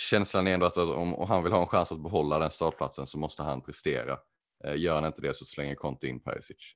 känslan 0.09 0.47
är 0.47 0.53
ändå 0.53 0.65
att 0.65 0.77
om 0.77 1.27
han 1.27 1.43
vill 1.43 1.53
ha 1.53 1.61
en 1.61 1.67
chans 1.67 1.91
att 1.91 2.03
behålla 2.03 2.39
den 2.39 2.49
startplatsen 2.49 3.07
så 3.07 3.17
måste 3.17 3.43
han 3.43 3.61
prestera. 3.61 4.17
Eh, 4.63 4.77
gör 4.77 4.95
han 4.95 5.05
inte 5.05 5.21
det 5.21 5.33
så 5.33 5.45
slänger 5.45 5.75
Conte 5.75 6.07
in 6.07 6.19
Perisic. 6.19 6.73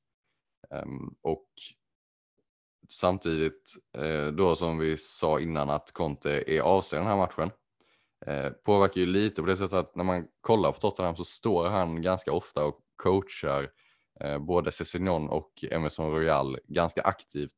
Ehm, 0.72 1.16
och 1.22 1.48
Samtidigt 2.92 3.74
eh, 3.98 4.28
då 4.28 4.56
som 4.56 4.78
vi 4.78 4.98
sa 4.98 5.40
innan 5.40 5.70
att 5.70 5.92
Conte 5.92 6.44
är 6.48 6.62
avstängd 6.62 7.02
den 7.02 7.08
här 7.08 7.18
matchen 7.18 7.52
eh, 8.26 8.50
påverkar 8.50 9.02
ju 9.02 9.08
lite 9.08 9.42
på 9.42 9.48
det 9.48 9.58
sättet 9.58 9.74
att 9.74 9.96
när 9.96 10.04
man 10.04 10.28
kollar 10.42 10.72
på 10.72 10.80
Tottenham 10.80 11.16
så 11.16 11.24
står 11.24 11.70
han 11.70 12.02
ganska 12.02 12.32
ofta 12.32 12.66
och 12.66 12.80
coachar 12.96 13.70
eh, 14.20 14.40
både 14.40 14.72
Cessignon 14.72 15.30
och 15.30 15.52
Emerson 15.72 16.12
Royal 16.12 16.58
ganska 16.68 17.02
aktivt 17.02 17.58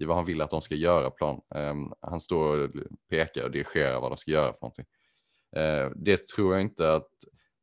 i 0.00 0.04
vad 0.04 0.16
han 0.16 0.26
vill 0.26 0.40
att 0.40 0.50
de 0.50 0.62
ska 0.62 0.74
göra 0.74 1.10
plan. 1.10 1.40
Ehm, 1.54 1.92
han 2.00 2.20
står 2.20 2.58
och 2.58 2.70
pekar 3.10 3.44
och 3.44 3.50
dirigerar 3.50 4.00
vad 4.00 4.10
de 4.10 4.16
ska 4.16 4.30
göra 4.30 4.52
för 4.52 4.60
någonting. 4.60 4.86
Eh, 5.56 5.90
det 5.96 6.28
tror 6.28 6.54
jag 6.54 6.62
inte 6.62 6.94
att 6.94 7.10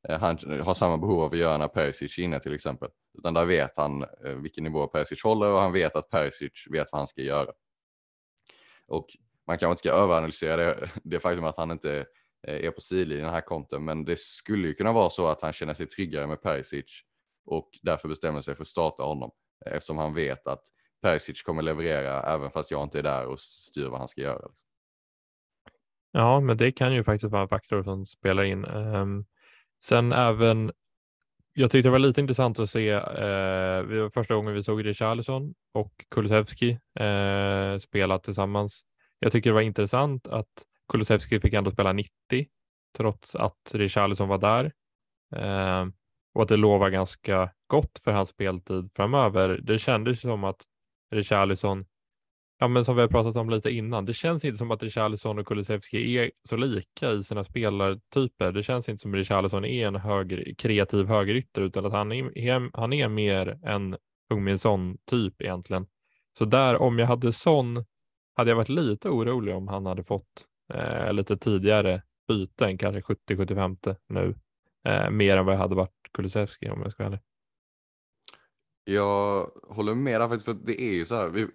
Eh, 0.09 0.19
han 0.19 0.37
har 0.61 0.73
samma 0.73 0.97
behov 0.97 1.21
av 1.21 1.31
att 1.31 1.37
göra 1.37 1.57
när 1.57 1.67
Perisic 1.67 2.17
är 2.17 2.23
inne 2.23 2.39
till 2.39 2.53
exempel. 2.53 2.89
Utan 3.17 3.33
där 3.33 3.45
vet 3.45 3.77
han 3.77 4.03
eh, 4.03 4.35
vilken 4.41 4.63
nivå 4.63 4.87
Perisic 4.87 5.23
håller 5.23 5.53
och 5.53 5.59
han 5.59 5.73
vet 5.73 5.95
att 5.95 6.09
Perisic 6.09 6.67
vet 6.69 6.87
vad 6.91 6.99
han 6.99 7.07
ska 7.07 7.21
göra. 7.21 7.51
Och 8.87 9.05
man 9.47 9.57
kanske 9.57 9.71
inte 9.71 9.79
ska 9.79 9.91
överanalysera 9.91 10.57
det, 10.57 10.89
det 11.03 11.19
faktum 11.19 11.45
att 11.45 11.57
han 11.57 11.71
inte 11.71 12.05
eh, 12.47 12.65
är 12.65 12.71
på 12.71 12.81
sidlinjen 12.81 13.29
här 13.29 13.41
konten, 13.41 13.85
men 13.85 14.05
det 14.05 14.19
skulle 14.19 14.67
ju 14.67 14.73
kunna 14.73 14.91
vara 14.91 15.09
så 15.09 15.27
att 15.27 15.41
han 15.41 15.53
känner 15.53 15.73
sig 15.73 15.85
tryggare 15.85 16.27
med 16.27 16.41
Perisic 16.41 17.01
och 17.45 17.69
därför 17.81 18.07
bestämmer 18.07 18.41
sig 18.41 18.55
för 18.55 18.63
att 18.63 18.67
starta 18.67 19.03
honom 19.03 19.31
eftersom 19.65 19.97
han 19.97 20.13
vet 20.13 20.47
att 20.47 20.63
Perisic 21.01 21.41
kommer 21.41 21.61
leverera 21.61 22.23
även 22.23 22.51
fast 22.51 22.71
jag 22.71 22.83
inte 22.83 22.99
är 22.99 23.03
där 23.03 23.27
och 23.27 23.39
styr 23.39 23.87
vad 23.87 23.99
han 23.99 24.07
ska 24.07 24.21
göra. 24.21 24.47
Liksom. 24.47 24.67
Ja, 26.11 26.39
men 26.39 26.57
det 26.57 26.71
kan 26.71 26.93
ju 26.93 27.03
faktiskt 27.03 27.31
vara 27.31 27.41
en 27.41 27.47
faktor 27.47 27.83
som 27.83 28.05
spelar 28.05 28.43
in. 28.43 28.65
Um, 28.65 29.25
sen 29.85 30.13
även 30.13 30.71
jag 31.53 31.71
tyckte 31.71 31.87
det 31.87 31.91
var 31.91 31.99
lite 31.99 32.21
intressant 32.21 32.59
att 32.59 32.69
se. 32.69 32.89
Eh, 32.89 34.09
första 34.13 34.35
gången 34.35 34.53
vi 34.53 34.63
såg 34.63 34.85
Richarlison 34.85 35.53
och 35.73 35.91
Kulusevski 36.15 36.79
eh, 36.99 37.77
spela 37.79 38.19
tillsammans. 38.19 38.81
Jag 39.19 39.31
tycker 39.31 39.49
det 39.49 39.53
var 39.53 39.61
intressant 39.61 40.27
att 40.27 40.65
Kulusevski 40.91 41.39
fick 41.39 41.53
ändå 41.53 41.71
spela 41.71 41.93
90 41.93 42.11
trots 42.97 43.35
att 43.35 43.71
Richarlison 43.73 44.27
var 44.27 44.37
där 44.37 44.71
eh, 45.35 45.87
och 46.33 46.41
att 46.41 46.47
det 46.49 46.57
lovar 46.57 46.89
ganska 46.89 47.51
gott 47.67 47.99
för 48.03 48.11
hans 48.11 48.29
speltid 48.29 48.89
framöver. 48.95 49.59
Det 49.63 49.79
kändes 49.79 50.21
som 50.21 50.43
att 50.43 50.61
Richarlison 51.11 51.85
Ja, 52.59 52.67
men 52.67 52.85
som 52.85 52.95
vi 52.95 53.01
har 53.01 53.09
pratat 53.09 53.35
om 53.35 53.49
lite 53.49 53.71
innan. 53.71 54.05
Det 54.05 54.13
känns 54.13 54.45
inte 54.45 54.57
som 54.57 54.71
att 54.71 54.83
Richarlison 54.83 55.39
och 55.39 55.47
Kulusevski 55.47 56.17
är 56.17 56.31
så 56.49 56.57
lika 56.57 57.11
i 57.11 57.23
sina 57.23 57.43
spelartyper. 57.43 58.51
Det 58.51 58.63
känns 58.63 58.89
inte 58.89 59.01
som 59.01 59.11
att 59.11 59.17
Richarlison 59.17 59.65
är 59.65 59.87
en 59.87 59.95
höger, 59.95 60.53
kreativ 60.57 61.05
högerytter 61.05 61.61
utan 61.61 61.85
att 61.85 61.91
han 61.91 62.11
är, 62.11 62.77
han 62.77 62.93
är 62.93 63.07
mer 63.07 63.59
en 63.63 63.97
Ungminsson 64.29 64.97
typ 65.05 65.41
egentligen. 65.41 65.87
Så 66.37 66.45
där, 66.45 66.81
om 66.81 66.99
jag 66.99 67.07
hade 67.07 67.33
sån, 67.33 67.85
hade 68.35 68.51
jag 68.51 68.55
varit 68.55 68.69
lite 68.69 69.09
orolig 69.09 69.55
om 69.55 69.67
han 69.67 69.85
hade 69.85 70.03
fått 70.03 70.45
eh, 70.73 71.13
lite 71.13 71.37
tidigare 71.37 72.01
byten, 72.27 72.77
kanske 72.77 73.13
70-75 73.29 73.95
nu, 74.09 74.35
eh, 74.87 75.09
mer 75.09 75.37
än 75.37 75.45
vad 75.45 75.55
jag 75.55 75.59
hade 75.59 75.75
varit 75.75 76.09
Kulusevski 76.13 76.69
om 76.69 76.81
jag 76.81 76.91
ska 76.91 77.03
vara 77.03 77.07
ärlig. 77.13 77.21
Jag 78.87 79.51
håller 79.63 79.95
med 79.95 80.21
där 80.21 80.27
faktiskt, 80.27 80.45
för 80.45 80.53
det 80.53 80.81
är 80.81 80.93
ju 80.93 81.05
så 81.05 81.15
här. 81.15 81.27
Vi, 81.29 81.47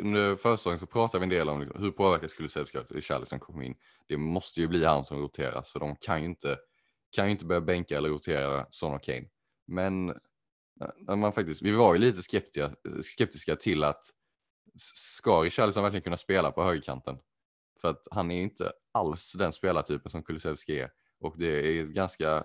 under 0.00 0.36
försäsongen 0.36 0.78
så 0.78 0.86
pratade 0.86 1.18
vi 1.18 1.22
en 1.24 1.38
del 1.38 1.48
om 1.48 1.60
liksom, 1.60 1.82
hur 1.82 1.90
påverkas 1.90 2.34
Kulusevski 2.34 2.78
att 2.78 2.92
Richarlison 2.92 3.40
kommer 3.40 3.62
in. 3.62 3.74
Det 4.08 4.16
måste 4.16 4.60
ju 4.60 4.68
bli 4.68 4.84
han 4.84 5.04
som 5.04 5.18
roteras, 5.18 5.70
för 5.70 5.80
de 5.80 5.96
kan 5.96 6.20
ju 6.20 6.26
inte, 6.26 6.58
kan 7.16 7.24
ju 7.24 7.30
inte 7.30 7.44
börja 7.44 7.60
bänka 7.60 7.96
eller 7.96 8.08
rotera 8.08 8.66
Son 8.70 8.94
och 8.94 9.02
Kane. 9.02 9.24
Men 9.66 10.06
när 10.96 11.16
man 11.16 11.32
faktiskt, 11.32 11.62
vi 11.62 11.70
var 11.70 11.94
ju 11.94 12.00
lite 12.00 12.22
skeptiska, 12.22 12.70
skeptiska 13.02 13.56
till 13.56 13.84
att 13.84 14.04
ska 14.94 15.42
Richarlison 15.42 15.82
verkligen 15.82 16.02
kunna 16.02 16.16
spela 16.16 16.50
på 16.50 16.62
högerkanten? 16.62 17.18
För 17.80 17.88
att 17.88 18.08
han 18.10 18.30
är 18.30 18.42
inte 18.42 18.72
alls 18.92 19.32
den 19.32 19.52
spelartypen 19.52 20.10
som 20.10 20.22
Kulusevski 20.22 20.80
är 20.80 20.90
och 21.20 21.38
det 21.38 21.46
är 21.46 21.84
ganska 21.84 22.44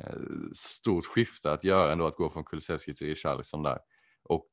Eh, 0.00 0.16
stort 0.52 1.06
skifte 1.06 1.52
att 1.52 1.64
göra 1.64 1.92
ändå 1.92 2.06
att 2.06 2.16
gå 2.16 2.30
från 2.30 2.44
Kulusevski 2.44 2.94
till 2.94 3.06
Richarlison 3.06 3.62
där. 3.62 3.78
Och 4.24 4.48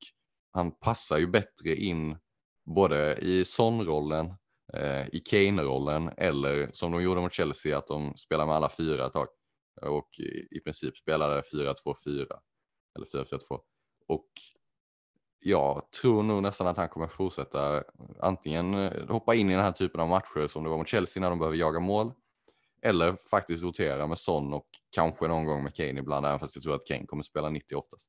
han 0.52 0.72
passar 0.72 1.18
ju 1.18 1.28
bättre 1.28 1.76
in 1.76 2.18
både 2.66 3.16
i 3.16 3.46
Son-rollen, 3.46 4.34
eh, 4.74 5.08
i 5.08 5.20
Kane-rollen 5.26 6.12
eller 6.18 6.70
som 6.74 6.92
de 6.92 7.04
gjorde 7.04 7.22
mot 7.22 7.34
Chelsea 7.34 7.78
att 7.78 7.88
de 7.88 8.18
spelar 8.18 8.46
med 8.46 8.56
alla 8.56 8.70
fyra 8.70 9.06
ett 9.06 9.14
tag 9.14 9.28
och 9.82 10.10
i 10.52 10.60
princip 10.60 10.98
spelade 10.98 11.42
4-2-4 11.42 12.40
eller 12.96 13.06
4-4-2. 13.06 13.60
Och 14.08 14.30
jag 15.40 15.92
tror 16.02 16.24
nog 16.24 16.42
nästan 16.42 16.68
att 16.68 16.78
han 16.78 16.90
kommer 16.90 17.08
fortsätta 17.08 17.84
antingen 18.20 18.74
hoppa 19.10 19.36
in 19.36 19.50
i 19.50 19.54
den 19.54 19.64
här 19.64 19.72
typen 19.72 20.02
av 20.02 20.08
matcher 20.08 20.48
som 20.48 20.64
det 20.64 20.70
var 20.70 20.78
mot 20.78 20.88
Chelsea 20.88 21.22
när 21.22 21.30
de 21.30 21.40
behöver 21.40 21.58
jaga 21.58 21.80
mål 21.80 22.14
eller 22.84 23.16
faktiskt 23.32 23.64
rotera 23.64 24.08
med 24.08 24.18
Son 24.18 24.54
och 24.54 24.68
kanske 24.96 25.28
någon 25.28 25.46
gång 25.46 25.64
med 25.64 25.76
Kane 25.76 26.00
ibland, 26.00 26.26
även 26.26 26.40
fast 26.40 26.56
jag 26.56 26.64
tror 26.64 26.76
att 26.76 26.88
Kane 26.88 27.06
kommer 27.06 27.24
spela 27.24 27.50
90 27.50 27.76
oftast. 27.76 28.08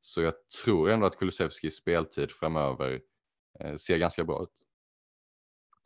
Så 0.00 0.22
jag 0.22 0.34
tror 0.64 0.90
ändå 0.90 1.06
att 1.06 1.16
Kulusevskis 1.16 1.76
speltid 1.76 2.30
framöver 2.30 3.00
eh, 3.60 3.74
ser 3.74 3.98
ganska 3.98 4.24
bra 4.24 4.42
ut. 4.42 4.48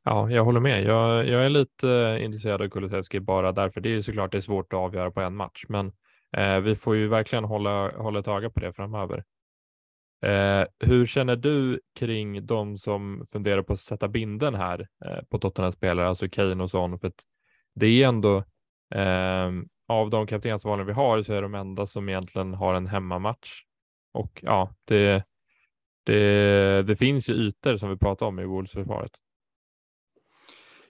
Ja, 0.04 0.30
jag 0.30 0.44
håller 0.44 0.60
med. 0.60 0.84
Jag, 0.84 1.28
jag 1.28 1.44
är 1.44 1.48
lite 1.48 1.90
eh, 1.90 2.24
intresserad 2.24 2.62
av 2.62 2.68
Kulusevski 2.68 3.20
bara 3.20 3.52
därför. 3.52 3.80
Det 3.80 3.94
är 3.94 4.00
såklart 4.00 4.32
det 4.32 4.38
är 4.38 4.40
svårt 4.40 4.72
att 4.72 4.78
avgöra 4.78 5.10
på 5.10 5.20
en 5.20 5.36
match, 5.36 5.64
men 5.68 5.92
eh, 6.36 6.60
vi 6.60 6.76
får 6.76 6.96
ju 6.96 7.08
verkligen 7.08 7.44
hålla, 7.44 7.90
hålla 7.96 8.20
ett 8.20 8.28
öga 8.28 8.50
på 8.50 8.60
det 8.60 8.72
framöver. 8.72 9.24
Eh, 10.22 10.66
hur 10.78 11.06
känner 11.06 11.36
du 11.36 11.80
kring 11.98 12.46
de 12.46 12.78
som 12.78 13.26
funderar 13.32 13.62
på 13.62 13.72
att 13.72 13.80
sätta 13.80 14.08
binden 14.08 14.54
här 14.54 14.88
eh, 15.04 15.24
på 15.30 15.38
Tottenham 15.38 15.72
spelare, 15.72 16.08
alltså 16.08 16.28
Kane 16.28 16.62
och 16.62 16.70
Son? 16.70 16.98
För 16.98 17.08
att 17.08 17.22
det 17.74 17.86
är 17.86 18.08
ändå 18.08 18.36
eh, 18.94 19.50
av 19.88 20.10
de 20.10 20.26
kaptensvalen 20.26 20.86
vi 20.86 20.92
har 20.92 21.22
så 21.22 21.34
är 21.34 21.42
de 21.42 21.54
enda 21.54 21.86
som 21.86 22.08
egentligen 22.08 22.54
har 22.54 22.74
en 22.74 22.86
hemmamatch. 22.86 23.62
Och 24.12 24.40
ja, 24.42 24.74
det, 24.84 25.24
det, 26.04 26.82
det 26.82 26.96
finns 26.96 27.28
ju 27.28 27.34
ytor 27.34 27.76
som 27.76 27.90
vi 27.90 27.96
pratar 27.96 28.26
om 28.26 28.40
i 28.40 28.44
Wolves-försvaret. 28.44 29.12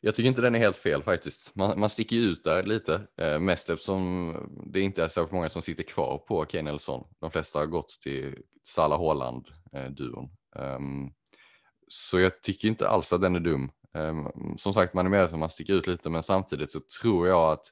Jag 0.04 0.14
tycker 0.14 0.28
inte 0.28 0.40
den 0.40 0.54
är 0.54 0.58
helt 0.58 0.76
fel 0.76 1.02
faktiskt. 1.02 1.56
Man, 1.56 1.80
man 1.80 1.90
sticker 1.90 2.16
ut 2.16 2.44
där 2.44 2.62
lite, 2.62 3.06
eh, 3.20 3.38
mest 3.38 3.70
eftersom 3.70 4.34
det 4.72 4.80
inte 4.80 5.04
är 5.04 5.08
så 5.08 5.28
många 5.30 5.48
som 5.48 5.62
sitter 5.62 5.82
kvar 5.82 6.18
på 6.18 6.44
Kane 6.44 6.70
Elson. 6.70 7.06
De 7.20 7.30
flesta 7.30 7.58
har 7.58 7.66
gått 7.66 7.88
till 8.02 8.38
Salah 8.64 9.00
Haaland-duon. 9.00 10.30
Eh, 10.56 10.74
um, 10.74 11.12
så 11.88 12.20
jag 12.20 12.42
tycker 12.42 12.68
inte 12.68 12.88
alls 12.88 13.12
att 13.12 13.20
den 13.20 13.36
är 13.36 13.40
dum. 13.40 13.70
Ehm, 13.94 14.56
som 14.58 14.74
sagt, 14.74 14.94
man 14.94 15.06
är 15.06 15.10
med 15.10 15.30
som 15.30 15.40
man 15.40 15.50
sticker 15.50 15.74
ut 15.74 15.86
lite, 15.86 16.10
men 16.10 16.22
samtidigt 16.22 16.70
så 16.70 16.80
tror 17.00 17.28
jag 17.28 17.52
att, 17.52 17.64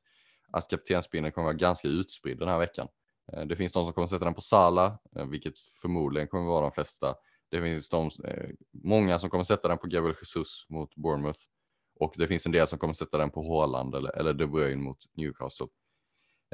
att 0.52 0.70
kaptensbindeln 0.70 1.32
kommer 1.32 1.44
vara 1.44 1.56
ganska 1.56 1.88
utspridd 1.88 2.38
den 2.38 2.48
här 2.48 2.58
veckan. 2.58 2.88
Ehm, 3.32 3.48
det 3.48 3.56
finns 3.56 3.72
de 3.72 3.84
som 3.84 3.92
kommer 3.92 4.06
sätta 4.06 4.24
den 4.24 4.34
på 4.34 4.40
Sala, 4.40 4.98
eh, 5.16 5.26
vilket 5.26 5.58
förmodligen 5.58 6.28
kommer 6.28 6.46
vara 6.46 6.62
de 6.62 6.72
flesta. 6.72 7.14
Det 7.50 7.62
finns 7.62 7.88
de, 7.88 8.10
eh, 8.24 8.50
många 8.84 9.18
som 9.18 9.30
kommer 9.30 9.44
sätta 9.44 9.68
den 9.68 9.78
på 9.78 9.86
Gabriel 9.86 10.16
Jesus 10.20 10.66
mot 10.68 10.94
Bournemouth 10.94 11.40
och 12.00 12.14
det 12.16 12.28
finns 12.28 12.46
en 12.46 12.52
del 12.52 12.66
som 12.66 12.78
kommer 12.78 12.94
sätta 12.94 13.18
den 13.18 13.30
på 13.30 13.42
Haaland 13.42 13.94
eller, 13.94 14.16
eller 14.16 14.32
De 14.32 14.46
Bruyne 14.46 14.82
mot 14.82 14.98
Newcastle. 15.16 15.66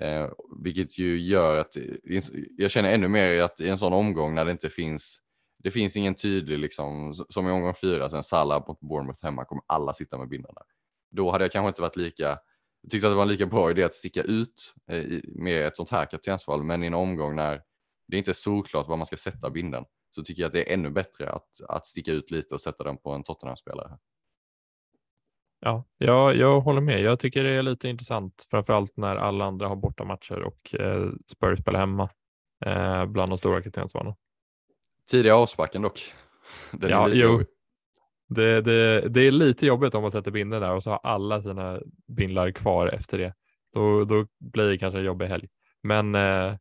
Eh, 0.00 0.30
vilket 0.62 0.98
ju 0.98 1.18
gör 1.20 1.58
att 1.58 1.76
eh, 1.76 2.22
jag 2.56 2.70
känner 2.70 2.94
ännu 2.94 3.08
mer 3.08 3.42
att 3.42 3.60
i 3.60 3.68
en 3.68 3.78
sån 3.78 3.92
omgång 3.92 4.34
när 4.34 4.44
det 4.44 4.50
inte 4.50 4.70
finns 4.70 5.22
det 5.66 5.70
finns 5.70 5.96
ingen 5.96 6.14
tydlig, 6.14 6.58
liksom, 6.58 7.12
som 7.28 7.48
i 7.48 7.50
omgång 7.50 7.74
fyra, 7.74 8.08
sen 8.08 8.22
Salah 8.22 8.68
mot 8.68 8.80
Bournemouth 8.80 9.24
hemma, 9.24 9.44
kommer 9.44 9.62
alla 9.66 9.92
sitta 9.92 10.18
med 10.18 10.28
bindarna. 10.28 10.60
Då 11.10 11.30
hade 11.30 11.44
jag 11.44 11.52
kanske 11.52 11.68
inte 11.68 11.82
varit 11.82 11.96
lika, 11.96 12.38
tyckte 12.90 13.06
att 13.06 13.12
det 13.12 13.16
var 13.16 13.22
en 13.22 13.28
lika 13.28 13.46
bra 13.46 13.70
idé 13.70 13.82
att 13.82 13.94
sticka 13.94 14.22
ut 14.22 14.74
eh, 14.90 15.04
med 15.24 15.66
ett 15.66 15.76
sånt 15.76 15.90
här 15.90 16.04
kaptensval, 16.06 16.62
men 16.62 16.82
i 16.82 16.86
en 16.86 16.94
omgång 16.94 17.36
när 17.36 17.62
det 18.08 18.16
inte 18.16 18.30
är 18.30 18.34
solklart 18.34 18.88
var 18.88 18.96
man 18.96 19.06
ska 19.06 19.16
sätta 19.16 19.50
binden 19.50 19.84
så 20.10 20.22
tycker 20.22 20.42
jag 20.42 20.46
att 20.46 20.52
det 20.52 20.70
är 20.70 20.74
ännu 20.74 20.90
bättre 20.90 21.30
att, 21.30 21.48
att 21.68 21.86
sticka 21.86 22.12
ut 22.12 22.30
lite 22.30 22.54
och 22.54 22.60
sätta 22.60 22.84
den 22.84 22.96
på 22.96 23.10
en 23.10 23.22
Tottenham-spelare. 23.22 23.98
Ja, 25.60 25.84
jag, 25.98 26.36
jag 26.36 26.60
håller 26.60 26.80
med. 26.80 27.00
Jag 27.00 27.20
tycker 27.20 27.44
det 27.44 27.50
är 27.50 27.62
lite 27.62 27.88
intressant, 27.88 28.46
framförallt 28.50 28.96
när 28.96 29.16
alla 29.16 29.44
andra 29.44 29.68
har 29.68 29.76
bortamatcher 29.76 30.42
och 30.42 30.74
eh, 30.74 31.10
Spurs 31.32 31.58
spelar 31.58 31.80
hemma 31.80 32.10
eh, 32.66 33.06
bland 33.06 33.30
de 33.30 33.38
stora 33.38 33.62
kaptensvalen. 33.62 34.14
Tidiga 35.10 35.36
avsparken 35.36 35.82
dock. 35.82 36.12
Den 36.72 36.90
ja, 36.90 37.08
jo. 37.08 37.44
Det, 38.28 38.60
det, 38.60 39.08
det 39.08 39.20
är 39.20 39.30
lite 39.30 39.66
jobbigt 39.66 39.94
om 39.94 40.02
man 40.02 40.12
sätter 40.12 40.30
binden 40.30 40.62
där 40.62 40.74
och 40.74 40.82
så 40.82 40.90
har 40.90 41.00
alla 41.02 41.42
sina 41.42 41.80
bindlar 42.08 42.50
kvar 42.50 42.86
efter 42.86 43.18
det. 43.18 43.34
Då, 43.74 44.04
då 44.04 44.26
blir 44.40 44.64
det 44.64 44.78
kanske 44.78 44.98
en 44.98 45.04
jobbig 45.04 45.26
helg. 45.26 45.48
Men 45.82 46.14
eh, 46.14 46.54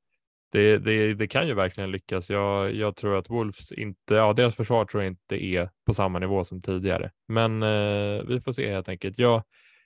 det, 0.52 0.78
det, 0.78 1.14
det, 1.14 1.28
kan 1.28 1.48
ju 1.48 1.54
verkligen 1.54 1.92
lyckas. 1.92 2.30
Jag, 2.30 2.74
jag 2.74 2.96
tror 2.96 3.18
att 3.18 3.30
Wolves 3.30 3.72
inte, 3.72 4.14
ja 4.14 4.34
deras 4.34 4.56
försvar 4.56 4.86
tror 4.86 5.04
jag 5.04 5.12
inte 5.12 5.46
är 5.46 5.70
på 5.86 5.94
samma 5.94 6.20
nivå 6.20 6.46
som 6.46 6.62
tidigare. 6.62 7.12
Men 7.28 7.64
eh, 7.64 8.24
vi 8.28 8.42
får 8.42 8.54
se 8.54 8.72
helt 8.72 8.90
enkelt. 8.90 9.20
Jag 9.20 9.44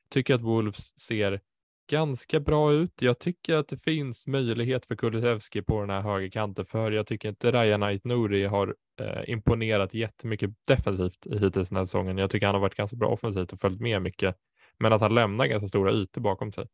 tycker 0.09 0.35
att 0.35 0.41
Wolves 0.41 0.99
ser 0.99 1.41
ganska 1.89 2.39
bra 2.39 2.71
ut. 2.71 3.01
Jag 3.01 3.19
tycker 3.19 3.55
att 3.55 3.67
det 3.67 3.77
finns 3.77 4.27
möjlighet 4.27 4.85
för 4.85 4.95
Kulusevski 4.95 5.61
på 5.61 5.81
den 5.81 5.89
här 5.89 6.01
högerkanten, 6.01 6.65
för 6.65 6.91
jag 6.91 7.07
tycker 7.07 7.29
inte 7.29 7.51
Raja 7.51 7.85
Ait 7.85 8.05
Nouri 8.05 8.45
har 8.45 8.75
eh, 8.99 9.29
imponerat 9.29 9.93
jättemycket 9.93 10.51
defensivt 10.65 11.27
hittills 11.41 11.69
den 11.69 11.77
här 11.77 11.85
säsongen. 11.85 12.17
Jag 12.17 12.31
tycker 12.31 12.45
han 12.45 12.55
har 12.55 12.61
varit 12.61 12.75
ganska 12.75 12.97
bra 12.97 13.09
offensivt 13.09 13.53
och 13.53 13.59
följt 13.59 13.81
med 13.81 14.01
mycket, 14.01 14.35
men 14.77 14.93
att 14.93 15.01
han 15.01 15.15
lämnar 15.15 15.45
ganska 15.45 15.67
stora 15.67 15.91
ytor 15.91 16.21
bakom 16.21 16.51
sig. 16.51 16.67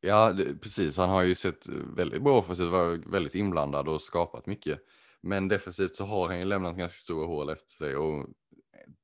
Ja, 0.00 0.32
det, 0.32 0.54
precis. 0.54 0.96
Han 0.96 1.10
har 1.10 1.22
ju 1.22 1.34
sett 1.34 1.68
väldigt 1.96 2.22
bra 2.22 2.38
offensivt, 2.38 2.70
varit 2.70 3.06
väldigt 3.06 3.34
inblandad 3.34 3.88
och 3.88 4.00
skapat 4.00 4.46
mycket. 4.46 4.78
Men 5.20 5.48
defensivt 5.48 5.96
så 5.96 6.04
har 6.04 6.28
han 6.28 6.40
ju 6.40 6.44
lämnat 6.44 6.76
ganska 6.76 6.98
stora 6.98 7.26
hål 7.26 7.50
efter 7.50 7.72
sig 7.72 7.96
och 7.96 8.26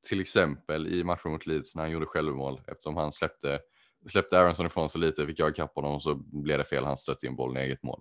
till 0.09 0.21
exempel 0.21 0.87
i 0.87 1.05
matchen 1.05 1.33
mot 1.33 1.47
Leeds 1.47 1.75
när 1.75 1.83
han 1.83 1.93
gjorde 1.93 2.07
självmål 2.07 2.61
eftersom 2.67 2.97
han 2.97 3.13
släppte 3.13 3.61
släppte 4.09 4.41
Aronson 4.41 4.67
ifrån 4.67 4.91
sig 4.91 5.01
lite, 5.01 5.27
fick 5.27 5.39
jag 5.39 5.51
ikapp 5.51 5.75
honom 5.75 5.95
och 5.95 6.03
så 6.03 6.15
blev 6.15 6.59
det 6.59 6.65
fel. 6.65 6.85
Han 6.85 6.97
stötte 6.97 7.27
in 7.27 7.37
bollen 7.37 7.57
i 7.57 7.61
eget 7.61 7.83
mål. 7.83 8.01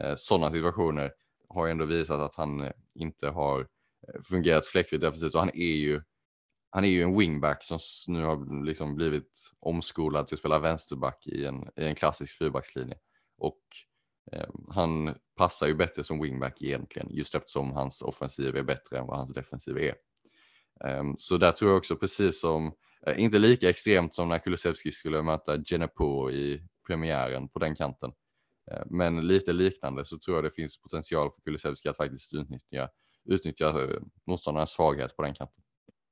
Eh, 0.00 0.14
sådana 0.16 0.52
situationer 0.52 1.12
har 1.48 1.68
ändå 1.68 1.84
visat 1.84 2.20
att 2.20 2.34
han 2.34 2.60
eh, 2.60 2.72
inte 2.94 3.28
har 3.28 3.60
eh, 3.60 4.20
fungerat 4.22 4.66
fläckfritt 4.66 5.00
defensivt 5.00 5.34
och 5.34 5.40
han 5.40 5.50
är 5.54 5.76
ju 5.76 6.02
han 6.70 6.84
är 6.84 6.88
ju 6.88 7.02
en 7.02 7.18
wingback 7.18 7.64
som 7.64 7.78
nu 8.06 8.24
har 8.24 8.64
liksom 8.64 8.94
blivit 8.94 9.50
omskolad 9.60 10.26
till 10.26 10.34
att 10.34 10.38
spela 10.38 10.58
vänsterback 10.58 11.26
i 11.26 11.44
en, 11.44 11.68
i 11.76 11.84
en 11.84 11.94
klassisk 11.94 12.38
fyrbackslinje. 12.38 12.96
Och 13.38 13.60
eh, 14.32 14.48
han 14.70 15.14
passar 15.36 15.66
ju 15.66 15.74
bättre 15.74 16.04
som 16.04 16.20
wingback 16.20 16.62
egentligen 16.62 17.08
just 17.10 17.34
eftersom 17.34 17.72
hans 17.72 18.02
offensiv 18.02 18.56
är 18.56 18.62
bättre 18.62 18.98
än 18.98 19.06
vad 19.06 19.16
hans 19.16 19.32
defensiv 19.32 19.78
är. 19.78 19.94
Eh, 20.84 21.04
så 21.18 21.36
där 21.36 21.52
tror 21.52 21.70
jag 21.70 21.78
också 21.78 21.96
precis 21.96 22.40
som 22.40 22.72
Eh, 23.06 23.22
inte 23.22 23.38
lika 23.38 23.70
extremt 23.70 24.14
som 24.14 24.28
när 24.28 24.38
Kulusevski 24.38 24.90
skulle 24.90 25.22
möta 25.22 25.58
Genepo 25.58 26.30
i 26.30 26.62
premiären 26.86 27.48
på 27.48 27.58
den 27.58 27.74
kanten. 27.74 28.12
Eh, 28.70 28.82
men 28.86 29.26
lite 29.26 29.52
liknande 29.52 30.04
så 30.04 30.18
tror 30.18 30.36
jag 30.36 30.44
det 30.44 30.50
finns 30.50 30.82
potential 30.82 31.30
för 31.30 31.42
Kulusevski 31.42 31.88
att 31.88 31.96
faktiskt 31.96 32.34
utnyttja, 32.34 32.88
utnyttja 33.28 33.68
eh, 33.68 34.00
motståndarnas 34.26 34.70
svaghet 34.70 35.16
på 35.16 35.22
den 35.22 35.34
kanten. 35.34 35.62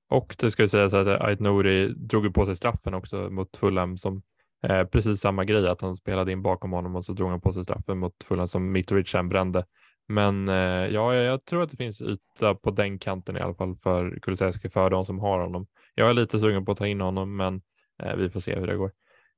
Och 0.09 0.37
det 0.39 0.51
ska 0.51 0.69
sägas 0.69 0.95
att 0.95 1.07
Ait 1.07 1.41
Nouri 1.41 1.89
drog 1.89 2.35
på 2.35 2.47
sig 2.47 2.57
straffen 2.57 2.95
också 2.95 3.17
mot 3.31 3.57
Fulham 3.57 3.99
som 3.99 4.23
eh, 4.63 4.85
precis 4.85 5.21
samma 5.21 5.45
grej 5.45 5.69
att 5.69 5.81
han 5.81 5.97
spelade 5.97 6.33
in 6.33 6.43
bakom 6.43 6.73
honom 6.73 6.97
och 6.97 7.05
så 7.05 7.13
drog 7.13 7.31
han 7.31 7.41
på 7.41 7.53
sig 7.53 7.65
straffen 7.65 7.99
mot 7.99 8.15
Fulham 8.25 8.49
som 8.49 8.73
Mitrovic 8.73 9.09
sen 9.09 9.29
brände. 9.29 9.65
Men 10.09 10.49
eh, 10.49 10.55
ja, 10.95 11.15
jag 11.15 11.45
tror 11.45 11.63
att 11.63 11.71
det 11.71 11.77
finns 11.77 12.03
yta 12.03 12.55
på 12.55 12.71
den 12.71 12.99
kanten 12.99 13.37
i 13.37 13.41
alla 13.41 13.55
fall 13.55 13.77
för 13.77 14.19
Kulusevski 14.23 14.69
för 14.69 14.91
de 14.91 15.07
som 15.07 15.19
har 15.19 15.41
honom. 15.41 15.67
Jag 15.99 16.11
är 16.11 16.15
lite 16.15 16.41
sugen 16.41 16.65
på 16.65 16.73
att 16.73 16.79
ta 16.79 16.87
in 16.87 17.01
honom, 17.01 17.37
men 17.37 17.63
eh, 18.03 18.17
vi 18.17 18.31
får 18.31 18.41
se 18.41 18.55
hur 18.59 18.67
det 18.67 18.77
går. 18.77 18.93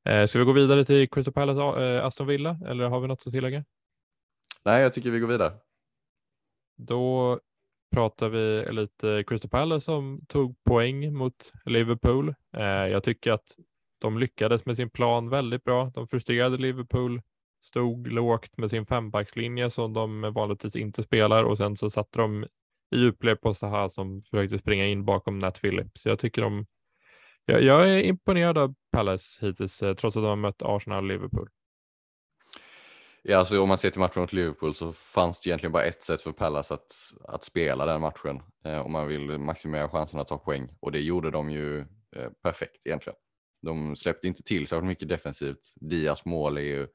Eh, 0.04 0.26
ska 0.26 0.38
vi 0.38 0.44
gå 0.44 0.52
vidare 0.52 0.84
till 0.84 1.10
Crystal 1.10 1.34
Palace 1.34 1.60
eh, 1.60 2.04
Aston 2.04 2.26
Villa 2.26 2.58
eller 2.66 2.88
har 2.88 3.00
vi 3.00 3.08
något 3.08 3.26
att 3.26 3.32
tillägga? 3.32 3.64
Nej, 4.64 4.82
jag 4.82 4.92
tycker 4.92 5.10
vi 5.10 5.20
går 5.20 5.28
vidare. 5.28 5.52
Då 6.76 7.40
pratar 7.94 8.28
vi 8.28 8.72
lite 8.72 9.24
Crystal 9.26 9.50
Palace 9.50 9.84
som 9.84 10.20
tog 10.28 10.64
poäng 10.64 11.12
mot 11.12 11.52
Liverpool. 11.64 12.34
Eh, 12.56 12.62
jag 12.64 13.04
tycker 13.04 13.32
att 13.32 13.56
de 13.98 14.18
lyckades 14.18 14.66
med 14.66 14.76
sin 14.76 14.90
plan 14.90 15.28
väldigt 15.28 15.64
bra. 15.64 15.90
De 15.94 16.06
frustrerade 16.06 16.56
Liverpool, 16.56 17.22
stod 17.60 18.06
lågt 18.06 18.56
med 18.56 18.70
sin 18.70 18.86
fembackslinje 18.86 19.70
som 19.70 19.92
de 19.92 20.32
vanligtvis 20.32 20.76
inte 20.76 21.02
spelar 21.02 21.44
och 21.44 21.56
sen 21.56 21.76
så 21.76 21.90
satte 21.90 22.18
de 22.18 22.46
i 22.90 22.96
djupled 22.96 23.40
på 23.40 23.54
Zaha 23.54 23.90
som 23.90 24.22
försökte 24.22 24.58
springa 24.58 24.86
in 24.86 25.04
bakom 25.04 25.38
Nat 25.38 25.60
Phillips. 25.60 26.06
Jag 26.06 26.18
tycker 26.18 26.42
de 26.42 26.66
jag, 27.44 27.62
jag 27.62 27.90
är 27.90 28.02
imponerad 28.02 28.58
av 28.58 28.74
Palace 28.92 29.46
hittills, 29.46 29.82
eh, 29.82 29.94
trots 29.94 30.16
att 30.16 30.22
de 30.22 30.28
har 30.28 30.36
mött 30.36 30.62
Arsenal 30.62 31.04
och 31.04 31.08
Liverpool. 31.08 31.48
Ja, 33.22 33.38
alltså 33.38 33.62
om 33.62 33.68
man 33.68 33.78
ser 33.78 33.90
till 33.90 34.00
matchen 34.00 34.20
mot 34.20 34.32
Liverpool 34.32 34.74
så 34.74 34.92
fanns 34.92 35.40
det 35.40 35.48
egentligen 35.48 35.72
bara 35.72 35.82
ett 35.82 36.02
sätt 36.02 36.22
för 36.22 36.32
Palace 36.32 36.74
att, 36.74 36.92
att 37.28 37.44
spela 37.44 37.86
den 37.86 38.00
matchen 38.00 38.42
eh, 38.64 38.78
om 38.78 38.92
man 38.92 39.08
vill 39.08 39.38
maximera 39.38 39.88
chansen 39.88 40.20
att 40.20 40.28
ta 40.28 40.38
poäng 40.38 40.68
och 40.80 40.92
det 40.92 41.00
gjorde 41.00 41.30
de 41.30 41.50
ju 41.50 41.78
eh, 42.16 42.30
perfekt 42.42 42.86
egentligen. 42.86 43.16
De 43.62 43.96
släppte 43.96 44.28
inte 44.28 44.42
till 44.42 44.66
särskilt 44.66 44.88
mycket 44.88 45.08
defensivt. 45.08 45.74
Dias 45.80 46.24
mål 46.24 46.56
är 46.56 46.62
ju, 46.62 46.88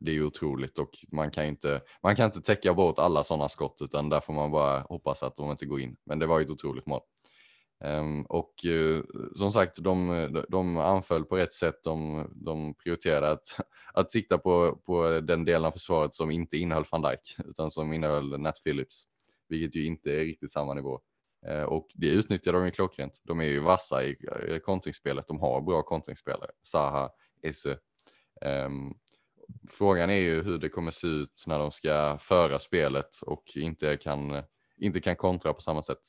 det 0.00 0.10
är 0.10 0.14
ju 0.14 0.24
otroligt 0.24 0.78
och 0.78 0.90
man 1.12 1.30
kan 1.30 1.44
inte, 1.44 1.80
man 2.02 2.16
kan 2.16 2.26
inte 2.26 2.40
täcka 2.40 2.74
bort 2.74 2.98
alla 2.98 3.24
sådana 3.24 3.48
skott 3.48 3.78
utan 3.80 4.08
där 4.08 4.20
får 4.20 4.32
man 4.32 4.50
bara 4.50 4.80
hoppas 4.80 5.22
att 5.22 5.36
de 5.36 5.50
inte 5.50 5.66
går 5.66 5.80
in. 5.80 5.96
Men 6.04 6.18
det 6.18 6.26
var 6.26 6.38
ju 6.38 6.44
ett 6.44 6.50
otroligt 6.50 6.86
mål. 6.86 7.00
Um, 7.84 8.22
och 8.22 8.54
uh, 8.66 9.02
som 9.36 9.52
sagt, 9.52 9.82
de, 9.82 10.44
de 10.48 10.76
anföll 10.76 11.24
på 11.24 11.36
rätt 11.36 11.52
sätt. 11.54 11.80
De, 11.84 12.26
de 12.34 12.74
prioriterade 12.74 13.30
att, 13.30 13.56
att 13.94 14.10
sikta 14.10 14.38
på, 14.38 14.76
på 14.86 15.20
den 15.20 15.44
delen 15.44 15.64
av 15.64 15.70
försvaret 15.70 16.14
som 16.14 16.30
inte 16.30 16.56
innehöll 16.56 16.84
van 16.90 17.02
Dijk 17.02 17.36
utan 17.44 17.70
som 17.70 17.92
innehöll 17.92 18.40
Nat 18.40 18.62
Phillips, 18.64 19.04
vilket 19.48 19.76
ju 19.76 19.86
inte 19.86 20.10
är 20.12 20.24
riktigt 20.24 20.52
samma 20.52 20.74
nivå. 20.74 21.00
Uh, 21.48 21.62
och 21.62 21.86
det 21.94 22.08
utnyttjar 22.08 22.52
de 22.52 22.64
ju 22.64 22.70
klockrent. 22.70 23.20
De 23.24 23.40
är 23.40 23.44
ju 23.44 23.60
vassa 23.60 24.04
i, 24.04 24.16
i 24.48 24.60
kontringsspelet. 24.60 25.26
De 25.26 25.40
har 25.40 25.60
bra 25.60 25.82
kontringsspelare. 25.82 26.50
Saha, 26.62 27.10
Esse. 27.42 27.78
Um, 28.44 28.50
ehm, 28.50 28.94
frågan 29.70 30.10
är 30.10 30.20
ju 30.20 30.42
hur 30.42 30.58
det 30.58 30.68
kommer 30.68 30.90
se 30.90 31.06
ut 31.06 31.44
när 31.46 31.58
de 31.58 31.70
ska 31.70 32.18
föra 32.20 32.58
spelet 32.58 33.20
och 33.26 33.44
inte 33.54 33.96
kan, 33.96 34.42
inte 34.76 35.00
kan 35.00 35.16
kontra 35.16 35.52
på 35.52 35.60
samma 35.60 35.82
sätt. 35.82 36.00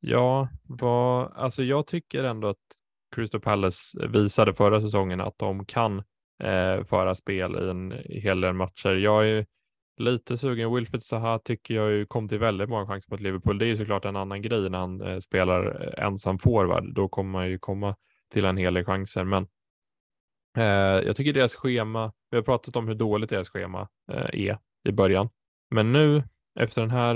Ja, 0.00 0.48
vad, 0.62 1.32
alltså 1.32 1.62
jag 1.62 1.86
tycker 1.86 2.24
ändå 2.24 2.48
att 2.48 2.56
Crystal 3.14 3.40
Palace 3.40 4.06
visade 4.08 4.54
förra 4.54 4.80
säsongen 4.80 5.20
att 5.20 5.38
de 5.38 5.64
kan 5.64 5.98
eh, 6.42 6.84
föra 6.84 7.14
spel 7.14 7.56
i 7.56 7.70
en 7.70 7.94
hel 8.04 8.40
del 8.40 8.54
matcher. 8.54 8.90
Jag 8.90 9.28
är 9.28 9.46
lite 9.96 10.38
sugen. 10.38 10.74
Wilfred 10.74 11.02
Zaha 11.02 11.38
tycker 11.38 11.74
jag 11.74 11.90
ju 11.90 12.06
kom 12.06 12.28
till 12.28 12.38
väldigt 12.38 12.68
många 12.68 12.86
chanser 12.86 13.10
mot 13.10 13.20
Liverpool. 13.20 13.58
Det 13.58 13.64
är 13.64 13.68
ju 13.68 13.76
såklart 13.76 14.04
en 14.04 14.16
annan 14.16 14.42
grej 14.42 14.70
när 14.70 14.78
han 14.78 15.00
eh, 15.00 15.18
spelar 15.18 15.82
eh, 15.82 16.06
ensam 16.06 16.38
forward. 16.38 16.94
Då 16.94 17.08
kommer 17.08 17.30
man 17.30 17.48
ju 17.48 17.58
komma 17.58 17.96
till 18.32 18.44
en 18.44 18.56
hel 18.56 18.74
del 18.74 18.84
chanser, 18.84 19.24
men 19.24 19.46
Eh, 20.56 20.64
jag 21.06 21.16
tycker 21.16 21.32
deras 21.32 21.54
schema. 21.54 22.12
Vi 22.30 22.36
har 22.36 22.42
pratat 22.42 22.76
om 22.76 22.88
hur 22.88 22.94
dåligt 22.94 23.30
deras 23.30 23.48
schema 23.48 23.88
eh, 24.12 24.46
är 24.48 24.58
i 24.84 24.92
början, 24.92 25.28
men 25.70 25.92
nu 25.92 26.24
efter 26.60 26.80
den 26.80 26.90
här 26.90 27.14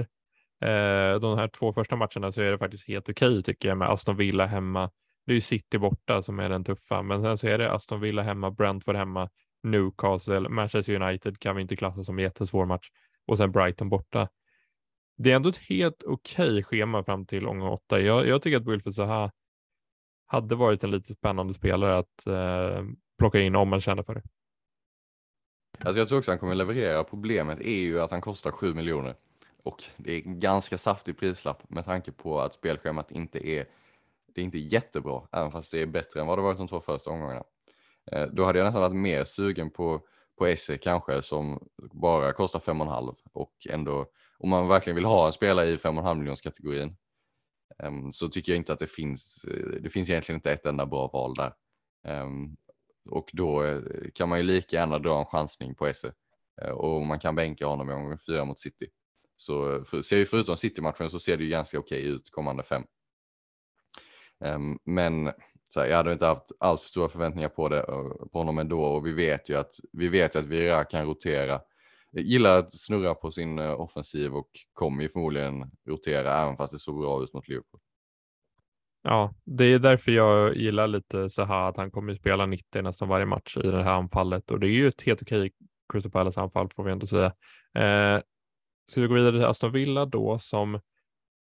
eh, 0.60 1.20
de 1.20 1.38
här 1.38 1.48
två 1.48 1.72
första 1.72 1.96
matcherna 1.96 2.32
så 2.32 2.42
är 2.42 2.50
det 2.50 2.58
faktiskt 2.58 2.88
helt 2.88 3.08
okej 3.08 3.28
okay, 3.28 3.42
tycker 3.42 3.68
jag 3.68 3.78
med 3.78 3.88
Aston 3.90 4.16
Villa 4.16 4.46
hemma. 4.46 4.90
Det 5.26 5.32
är 5.32 5.34
ju 5.34 5.40
City 5.40 5.78
borta 5.78 6.22
som 6.22 6.40
är 6.40 6.48
den 6.48 6.64
tuffa, 6.64 7.02
men 7.02 7.22
sen 7.22 7.38
så 7.38 7.48
är 7.48 7.58
det 7.58 7.72
Aston 7.72 8.00
Villa 8.00 8.22
hemma, 8.22 8.50
Brentford 8.50 8.96
hemma, 8.96 9.30
Newcastle, 9.62 10.48
Manchester 10.48 11.02
United 11.02 11.38
kan 11.38 11.56
vi 11.56 11.62
inte 11.62 11.76
klassa 11.76 12.04
som 12.04 12.18
jättesvår 12.18 12.66
match 12.66 12.88
och 13.26 13.38
sen 13.38 13.52
Brighton 13.52 13.88
borta. 13.88 14.28
Det 15.18 15.32
är 15.32 15.36
ändå 15.36 15.48
ett 15.48 15.56
helt 15.68 16.02
okej 16.06 16.50
okay 16.50 16.62
schema 16.62 17.04
fram 17.04 17.26
till 17.26 17.46
omgång 17.46 17.68
åtta. 17.68 18.00
Jag, 18.00 18.26
jag 18.26 18.42
tycker 18.42 18.56
att 18.56 18.66
Wilfred 18.66 18.94
Zaha 18.94 19.30
hade 20.26 20.54
varit 20.54 20.84
en 20.84 20.90
lite 20.90 21.12
spännande 21.12 21.54
spelare 21.54 21.98
att 21.98 22.26
eh, 22.26 22.84
plocka 23.18 23.40
in 23.40 23.56
om 23.56 23.68
man 23.68 23.80
känner 23.80 24.02
för 24.02 24.14
det. 24.14 24.22
Alltså 25.84 25.98
jag 25.98 26.08
tror 26.08 26.18
också 26.18 26.30
han 26.30 26.38
kommer 26.38 26.54
leverera. 26.54 27.04
Problemet 27.04 27.60
är 27.60 27.80
ju 27.80 28.00
att 28.00 28.10
han 28.10 28.20
kostar 28.20 28.50
7 28.50 28.74
miljoner 28.74 29.14
och 29.62 29.84
det 29.96 30.12
är 30.12 30.26
en 30.26 30.40
ganska 30.40 30.78
saftig 30.78 31.18
prislapp 31.18 31.70
med 31.70 31.84
tanke 31.84 32.12
på 32.12 32.40
att 32.40 32.54
spelschemat 32.54 33.10
inte 33.10 33.48
är, 33.48 33.66
det 34.34 34.40
är 34.40 34.44
inte 34.44 34.58
jättebra, 34.58 35.22
även 35.32 35.52
fast 35.52 35.72
det 35.72 35.82
är 35.82 35.86
bättre 35.86 36.20
än 36.20 36.26
vad 36.26 36.38
det 36.38 36.42
varit 36.42 36.58
de 36.58 36.68
två 36.68 36.80
första 36.80 37.10
omgångarna. 37.10 37.44
Eh, 38.12 38.26
då 38.32 38.44
hade 38.44 38.58
jag 38.58 38.66
nästan 38.66 38.82
varit 38.82 38.96
mer 38.96 39.24
sugen 39.24 39.70
på, 39.70 40.00
på 40.38 40.46
Esse 40.46 40.78
kanske 40.78 41.22
som 41.22 41.68
bara 41.76 42.32
kostar 42.32 42.58
5,5 42.58 43.14
och 43.32 43.66
ändå 43.70 44.06
om 44.38 44.50
man 44.50 44.68
verkligen 44.68 44.94
vill 44.94 45.04
ha 45.04 45.26
en 45.26 45.32
spelare 45.32 45.66
i 45.66 45.76
5,5 45.76 46.14
miljons 46.14 46.40
kategorin 46.40 46.96
ehm, 47.78 48.12
så 48.12 48.28
tycker 48.28 48.52
jag 48.52 48.56
inte 48.56 48.72
att 48.72 48.78
det 48.78 48.86
finns, 48.86 49.44
eh, 49.44 49.80
det 49.82 49.90
finns 49.90 50.10
egentligen 50.10 50.36
inte 50.36 50.52
ett 50.52 50.66
enda 50.66 50.86
bra 50.86 51.08
val 51.08 51.34
där. 51.34 51.52
Ehm, 52.04 52.56
och 53.08 53.30
då 53.32 53.64
eh, 53.64 53.80
kan 54.14 54.28
man 54.28 54.38
ju 54.38 54.44
lika 54.44 54.76
gärna 54.76 54.98
dra 54.98 55.18
en 55.18 55.26
chansning 55.26 55.74
på 55.74 55.86
Esse 55.86 56.12
eh, 56.62 56.70
och 56.70 57.06
man 57.06 57.18
kan 57.18 57.34
bänka 57.34 57.66
honom 57.66 57.90
i 57.90 57.92
omgång 57.92 58.18
fyra 58.18 58.44
mot 58.44 58.58
City. 58.58 58.86
Så 59.36 59.84
för, 59.84 60.02
ser 60.02 60.16
ju 60.16 60.26
förutom 60.26 60.56
City-matchen 60.56 61.10
så 61.10 61.18
ser 61.18 61.36
det 61.36 61.44
ju 61.44 61.50
ganska 61.50 61.78
okej 61.78 62.00
okay 62.00 62.12
ut 62.12 62.30
kommande 62.30 62.62
fem. 62.62 62.82
Ehm, 64.44 64.78
men 64.84 65.32
så 65.68 65.80
här, 65.80 65.86
jag 65.86 65.96
hade 65.96 66.12
inte 66.12 66.26
haft 66.26 66.52
alltför 66.60 66.88
stora 66.88 67.08
förväntningar 67.08 67.48
på, 67.48 67.68
det, 67.68 67.78
eh, 67.78 68.26
på 68.32 68.38
honom 68.38 68.58
ändå 68.58 68.82
och 68.84 69.06
vi 69.06 69.12
vet 69.12 69.48
ju 69.48 69.58
att 69.58 69.74
vi 69.92 70.08
vet 70.08 70.34
ju 70.34 70.38
att 70.38 70.46
vi 70.46 70.84
kan 70.90 71.06
rotera. 71.06 71.60
Jag 72.10 72.24
gillar 72.24 72.58
att 72.58 72.78
snurra 72.78 73.14
på 73.14 73.30
sin 73.30 73.58
offensiv 73.58 74.34
och 74.34 74.50
kommer 74.72 75.02
ju 75.02 75.08
förmodligen 75.08 75.70
rotera 75.86 76.42
även 76.42 76.56
fast 76.56 76.72
det 76.72 76.78
såg 76.78 76.98
bra 76.98 77.22
ut 77.22 77.32
mot 77.34 77.48
Liverpool. 77.48 77.80
Ja, 79.08 79.34
det 79.44 79.64
är 79.64 79.78
därför 79.78 80.12
jag 80.12 80.56
gillar 80.56 80.86
lite 80.86 81.30
så 81.30 81.44
här 81.44 81.68
att 81.68 81.76
han 81.76 81.90
kommer 81.90 82.14
spela 82.14 82.46
90 82.46 82.82
nästan 82.82 83.08
varje 83.08 83.26
match 83.26 83.56
i 83.56 83.70
det 83.70 83.82
här 83.82 83.92
anfallet 83.92 84.50
och 84.50 84.60
det 84.60 84.66
är 84.66 84.70
ju 84.70 84.88
ett 84.88 85.02
helt 85.02 85.22
okej 85.22 85.52
Crystal 85.92 86.12
Palace 86.12 86.40
anfall 86.40 86.68
får 86.68 86.84
vi 86.84 86.92
ändå 86.92 87.06
säga. 87.06 87.32
Eh, 87.74 88.22
Ska 88.90 89.00
vi 89.00 89.06
gå 89.06 89.14
vidare 89.14 89.32
till 89.32 89.44
Aston 89.44 89.72
Villa 89.72 90.06
då 90.06 90.38
som 90.38 90.74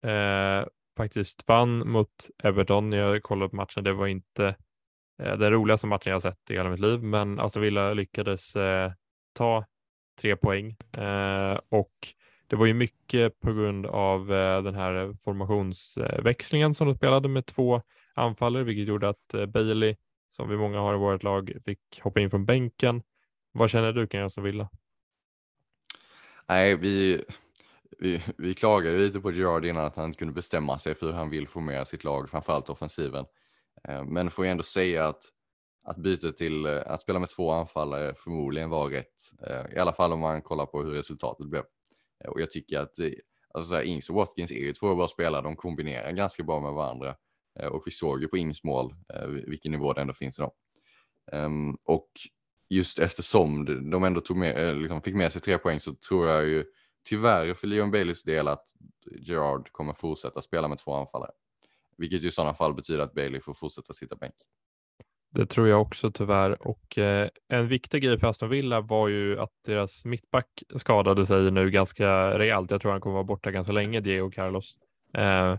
eh, 0.03 0.67
faktiskt 0.97 1.43
vann 1.47 1.89
mot 1.89 2.29
Everton. 2.43 2.91
Jag 2.91 3.23
kollade 3.23 3.49
på 3.49 3.55
matchen. 3.55 3.83
Det 3.83 3.93
var 3.93 4.07
inte 4.07 4.55
eh, 5.23 5.37
den 5.37 5.51
roligaste 5.51 5.87
matchen 5.87 6.13
jag 6.13 6.21
sett 6.21 6.49
i 6.49 6.53
hela 6.53 6.69
mitt 6.69 6.79
liv, 6.79 7.03
men 7.03 7.39
Aston 7.39 7.61
Villa 7.61 7.93
lyckades 7.93 8.55
eh, 8.55 8.91
ta 9.33 9.65
tre 10.21 10.35
poäng 10.35 10.75
eh, 10.97 11.59
och 11.69 11.93
det 12.47 12.55
var 12.55 12.65
ju 12.65 12.73
mycket 12.73 13.39
på 13.39 13.53
grund 13.53 13.85
av 13.85 14.33
eh, 14.33 14.63
den 14.63 14.75
här 14.75 15.13
formationsväxlingen 15.23 16.73
som 16.73 16.87
de 16.87 16.95
spelade 16.95 17.27
med 17.27 17.45
två 17.45 17.81
anfallare, 18.13 18.63
vilket 18.63 18.87
gjorde 18.87 19.09
att 19.09 19.33
eh, 19.33 19.45
Bailey, 19.45 19.95
som 20.31 20.49
vi 20.49 20.57
många 20.57 20.79
har 20.79 20.93
i 20.93 20.97
vårt 20.97 21.23
lag, 21.23 21.51
fick 21.65 22.01
hoppa 22.01 22.19
in 22.19 22.29
från 22.29 22.45
bänken. 22.45 23.01
Vad 23.51 23.69
känner 23.69 23.93
du 23.93 24.07
kring 24.07 24.29
som 24.29 24.43
Villa? 24.43 24.69
Nej, 26.47 26.75
vi, 26.75 27.23
vi, 27.99 28.21
vi 28.37 28.53
klagade 28.53 28.97
lite 28.97 29.19
på 29.19 29.31
Gerard 29.31 29.65
innan 29.65 29.85
att 29.85 29.95
han 29.95 30.05
inte 30.05 30.19
kunde 30.19 30.33
bestämma 30.33 30.79
sig 30.79 30.95
för 30.95 31.05
hur 31.05 31.13
han 31.13 31.29
vill 31.29 31.47
formera 31.47 31.85
sitt 31.85 32.03
lag, 32.03 32.29
framförallt 32.29 32.69
offensiven. 32.69 33.25
Eh, 33.87 34.03
men 34.03 34.31
får 34.31 34.45
ändå 34.45 34.63
säga 34.63 35.07
att, 35.07 35.23
att 35.83 35.97
bytet 35.97 36.37
till 36.37 36.67
att 36.67 37.01
spela 37.01 37.19
med 37.19 37.29
två 37.29 37.51
anfallare 37.51 38.13
förmodligen 38.13 38.69
var 38.69 38.89
rätt. 38.89 39.31
I 39.75 39.79
alla 39.79 39.93
fall 39.93 40.13
om 40.13 40.19
man 40.19 40.41
kollar 40.41 40.65
på 40.65 40.83
hur 40.83 40.91
resultatet 40.91 41.47
blev. 41.47 41.63
Eh, 42.23 42.29
och 42.29 42.41
jag 42.41 42.51
tycker 42.51 42.79
att 42.79 42.99
eh, 42.99 43.11
alltså 43.53 43.83
Ings 43.83 44.09
och 44.09 44.15
Watkins 44.15 44.51
är 44.51 44.55
ju 44.55 44.73
två 44.73 44.95
bra 44.95 45.07
spelare. 45.07 45.41
De 45.41 45.55
kombinerar 45.55 46.11
ganska 46.11 46.43
bra 46.43 46.59
med 46.59 46.73
varandra 46.73 47.15
eh, 47.59 47.67
och 47.67 47.83
vi 47.85 47.91
såg 47.91 48.21
ju 48.21 48.27
på 48.27 48.37
Ings 48.37 48.63
mål 48.63 48.95
vilken 49.47 49.71
nivå 49.71 49.93
det 49.93 50.01
ändå 50.01 50.13
finns 50.13 50.39
i 50.39 50.41
dem. 50.41 50.51
Och 51.83 52.11
just 52.69 52.99
eftersom 52.99 53.65
de 53.91 54.03
ändå 54.03 54.21
tog 54.21 54.37
med, 54.37 54.77
liksom 54.77 55.01
fick 55.01 55.15
med 55.15 55.31
sig 55.31 55.41
tre 55.41 55.57
poäng 55.57 55.79
så 55.79 55.95
tror 55.95 56.27
jag 56.27 56.45
ju 56.45 56.65
tyvärr 57.03 57.53
för 57.53 57.67
Leon 57.67 57.91
Baileys 57.91 58.23
del 58.23 58.47
att 58.47 58.63
Gerard 59.19 59.71
kommer 59.71 59.93
fortsätta 59.93 60.41
spela 60.41 60.67
med 60.67 60.77
två 60.77 60.93
anfallare. 60.93 61.31
Vilket 61.97 62.23
i 62.23 62.31
sådana 62.31 62.53
fall 62.53 62.73
betyder 62.73 62.99
att 62.99 63.13
Bailey 63.13 63.41
får 63.41 63.53
fortsätta 63.53 63.93
sitta 63.93 64.15
bänk. 64.15 64.35
Det 65.35 65.45
tror 65.45 65.67
jag 65.67 65.81
också 65.81 66.11
tyvärr. 66.11 66.67
Och 66.67 66.97
eh, 66.97 67.29
en 67.49 67.67
viktig 67.67 68.03
grej 68.03 68.19
för 68.19 68.27
Aston 68.27 68.49
Villa 68.49 68.81
var 68.81 69.07
ju 69.07 69.39
att 69.39 69.51
deras 69.65 70.05
mittback 70.05 70.63
skadade 70.75 71.25
sig 71.25 71.51
nu 71.51 71.71
ganska 71.71 72.39
rejält. 72.39 72.71
Jag 72.71 72.81
tror 72.81 72.91
han 72.91 73.01
kommer 73.01 73.13
vara 73.13 73.23
borta 73.23 73.51
ganska 73.51 73.73
länge, 73.73 73.99
Diego 73.99 74.31
Carlos. 74.31 74.77
Eh, 75.13 75.57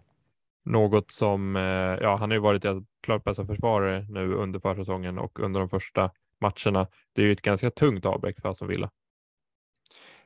något 0.64 1.10
som, 1.10 1.56
eh, 1.56 1.62
ja, 2.02 2.16
han 2.16 2.30
har 2.30 2.34
ju 2.34 2.40
varit 2.40 2.62
deras 2.62 2.82
klart 3.02 3.24
bästa 3.24 3.46
försvarare 3.46 4.06
nu 4.08 4.34
under 4.34 4.60
försäsongen 4.60 5.18
och 5.18 5.40
under 5.40 5.60
de 5.60 5.68
första 5.68 6.10
matcherna. 6.40 6.88
Det 7.12 7.22
är 7.22 7.26
ju 7.26 7.32
ett 7.32 7.42
ganska 7.42 7.70
tungt 7.70 8.06
avbräck 8.06 8.40
för 8.40 8.48
Aston 8.48 8.68
Villa. 8.68 8.90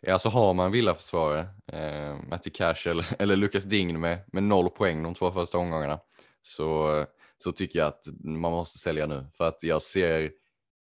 Ja, 0.01 0.19
så 0.19 0.29
har 0.29 0.55
man 0.55 0.73
villaförsvarare, 0.73 1.41
eh, 1.73 2.17
Matti 2.29 2.51
Cash 2.51 2.89
eller, 2.89 3.07
eller 3.19 3.37
Lucas 3.37 3.65
Dign 3.65 4.01
med, 4.01 4.19
med 4.33 4.43
noll 4.43 4.71
poäng 4.71 5.03
de 5.03 5.15
två 5.15 5.31
första 5.31 5.59
omgångarna 5.59 6.01
så, 6.43 6.99
eh, 6.99 7.07
så 7.43 7.53
tycker 7.53 7.79
jag 7.79 7.89
att 7.89 8.05
man 8.25 8.53
måste 8.53 8.79
sälja 8.79 9.07
nu 9.07 9.27
för 9.37 9.49
att 9.49 9.59
jag 9.61 9.83
ser 9.83 10.31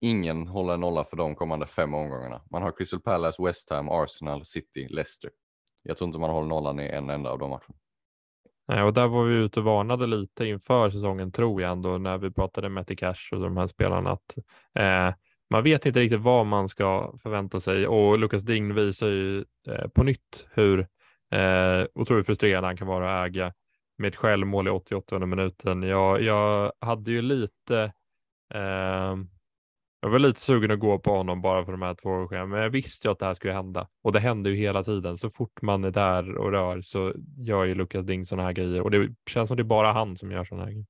ingen 0.01 0.49
hålla 0.49 0.77
nolla 0.77 1.05
för 1.05 1.17
de 1.17 1.35
kommande 1.35 1.67
fem 1.67 1.95
omgångarna. 1.95 2.43
Man 2.51 2.63
har 2.63 2.73
Crystal 2.73 3.01
Palace, 3.01 3.43
West 3.43 3.71
Ham, 3.71 3.89
Arsenal, 3.89 4.45
City, 4.45 4.89
Leicester. 4.91 5.31
Jag 5.83 5.97
tror 5.97 6.07
inte 6.07 6.19
man 6.19 6.31
håller 6.31 6.49
nollan 6.49 6.81
i 6.81 6.89
en 6.89 7.11
enda 7.11 7.31
av 7.31 7.39
de 7.39 7.51
matcherna. 7.51 7.75
Nej, 8.69 8.83
och 8.83 8.93
där 8.93 9.07
var 9.07 9.25
vi 9.25 9.35
ute 9.35 9.61
och 9.61 9.67
varnade 9.67 10.07
lite 10.07 10.47
inför 10.47 10.91
säsongen 10.91 11.33
tror 11.33 11.63
jag 11.63 11.73
ändå 11.73 11.99
när 11.99 12.19
vi 12.19 12.31
pratade 12.31 12.69
med 12.69 12.75
Matty 12.75 12.97
Cash 12.97 13.33
och 13.33 13.41
de 13.41 13.57
här 13.57 13.67
spelarna 13.67 14.11
att 14.11 14.37
eh, 14.75 15.15
man 15.51 15.63
vet 15.63 15.87
inte 15.87 16.01
riktigt 16.01 16.21
vad 16.21 16.47
man 16.47 16.69
ska 16.69 17.15
förvänta 17.19 17.61
sig 17.61 17.87
och 17.87 18.19
Lukas 18.19 18.43
Dign 18.43 18.75
visar 18.75 19.09
ju 19.09 19.45
eh, 19.69 19.89
på 19.95 20.03
nytt 20.03 20.49
hur 20.51 20.81
eh, 21.31 21.87
otroligt 21.95 22.27
frustrerande 22.27 22.69
han 22.69 22.77
kan 22.77 22.87
vara 22.87 23.21
att 23.23 23.27
äga 23.27 23.53
med 24.01 24.09
ett 24.09 24.17
självmål 24.17 24.69
i 24.69 24.71
88 24.71 25.19
minuten. 25.19 25.83
Jag, 25.83 26.23
jag 26.23 26.73
hade 26.81 27.11
ju 27.11 27.23
lite 27.23 27.93
eh, 28.55 29.17
jag 30.03 30.11
var 30.11 30.19
lite 30.19 30.41
sugen 30.41 30.71
att 30.71 30.79
gå 30.79 30.99
på 30.99 31.17
honom 31.17 31.43
bara 31.43 31.65
för 31.65 31.73
de 31.73 31.83
här 31.83 31.95
två 31.95 32.11
åren, 32.11 32.49
men 32.49 32.61
jag 32.61 32.71
visste 32.71 33.09
ju 33.09 33.13
att 33.13 33.19
det 33.19 33.27
här 33.27 33.35
skulle 33.35 33.53
hända 33.53 33.89
och 34.03 34.13
det 34.13 34.21
händer 34.21 34.51
ju 34.51 34.57
hela 34.57 34.85
tiden. 34.85 35.19
Så 35.19 35.31
fort 35.31 35.63
man 35.63 35.85
är 35.85 35.91
där 35.91 36.37
och 36.37 36.53
rör 36.53 36.83
så 36.83 37.15
gör 37.39 37.65
ju 37.65 37.75
Lukas 37.75 38.07
Ding 38.07 38.27
sådana 38.27 38.43
här 38.43 38.53
grejer 38.53 38.81
och 38.81 38.91
det 38.91 39.15
känns 39.31 39.49
som 39.49 39.57
det 39.57 39.63
är 39.63 39.65
bara 39.65 39.93
han 39.93 40.17
som 40.17 40.33
gör 40.33 40.45
sådana 40.45 40.65
här 40.65 40.73
grejer. 40.73 40.87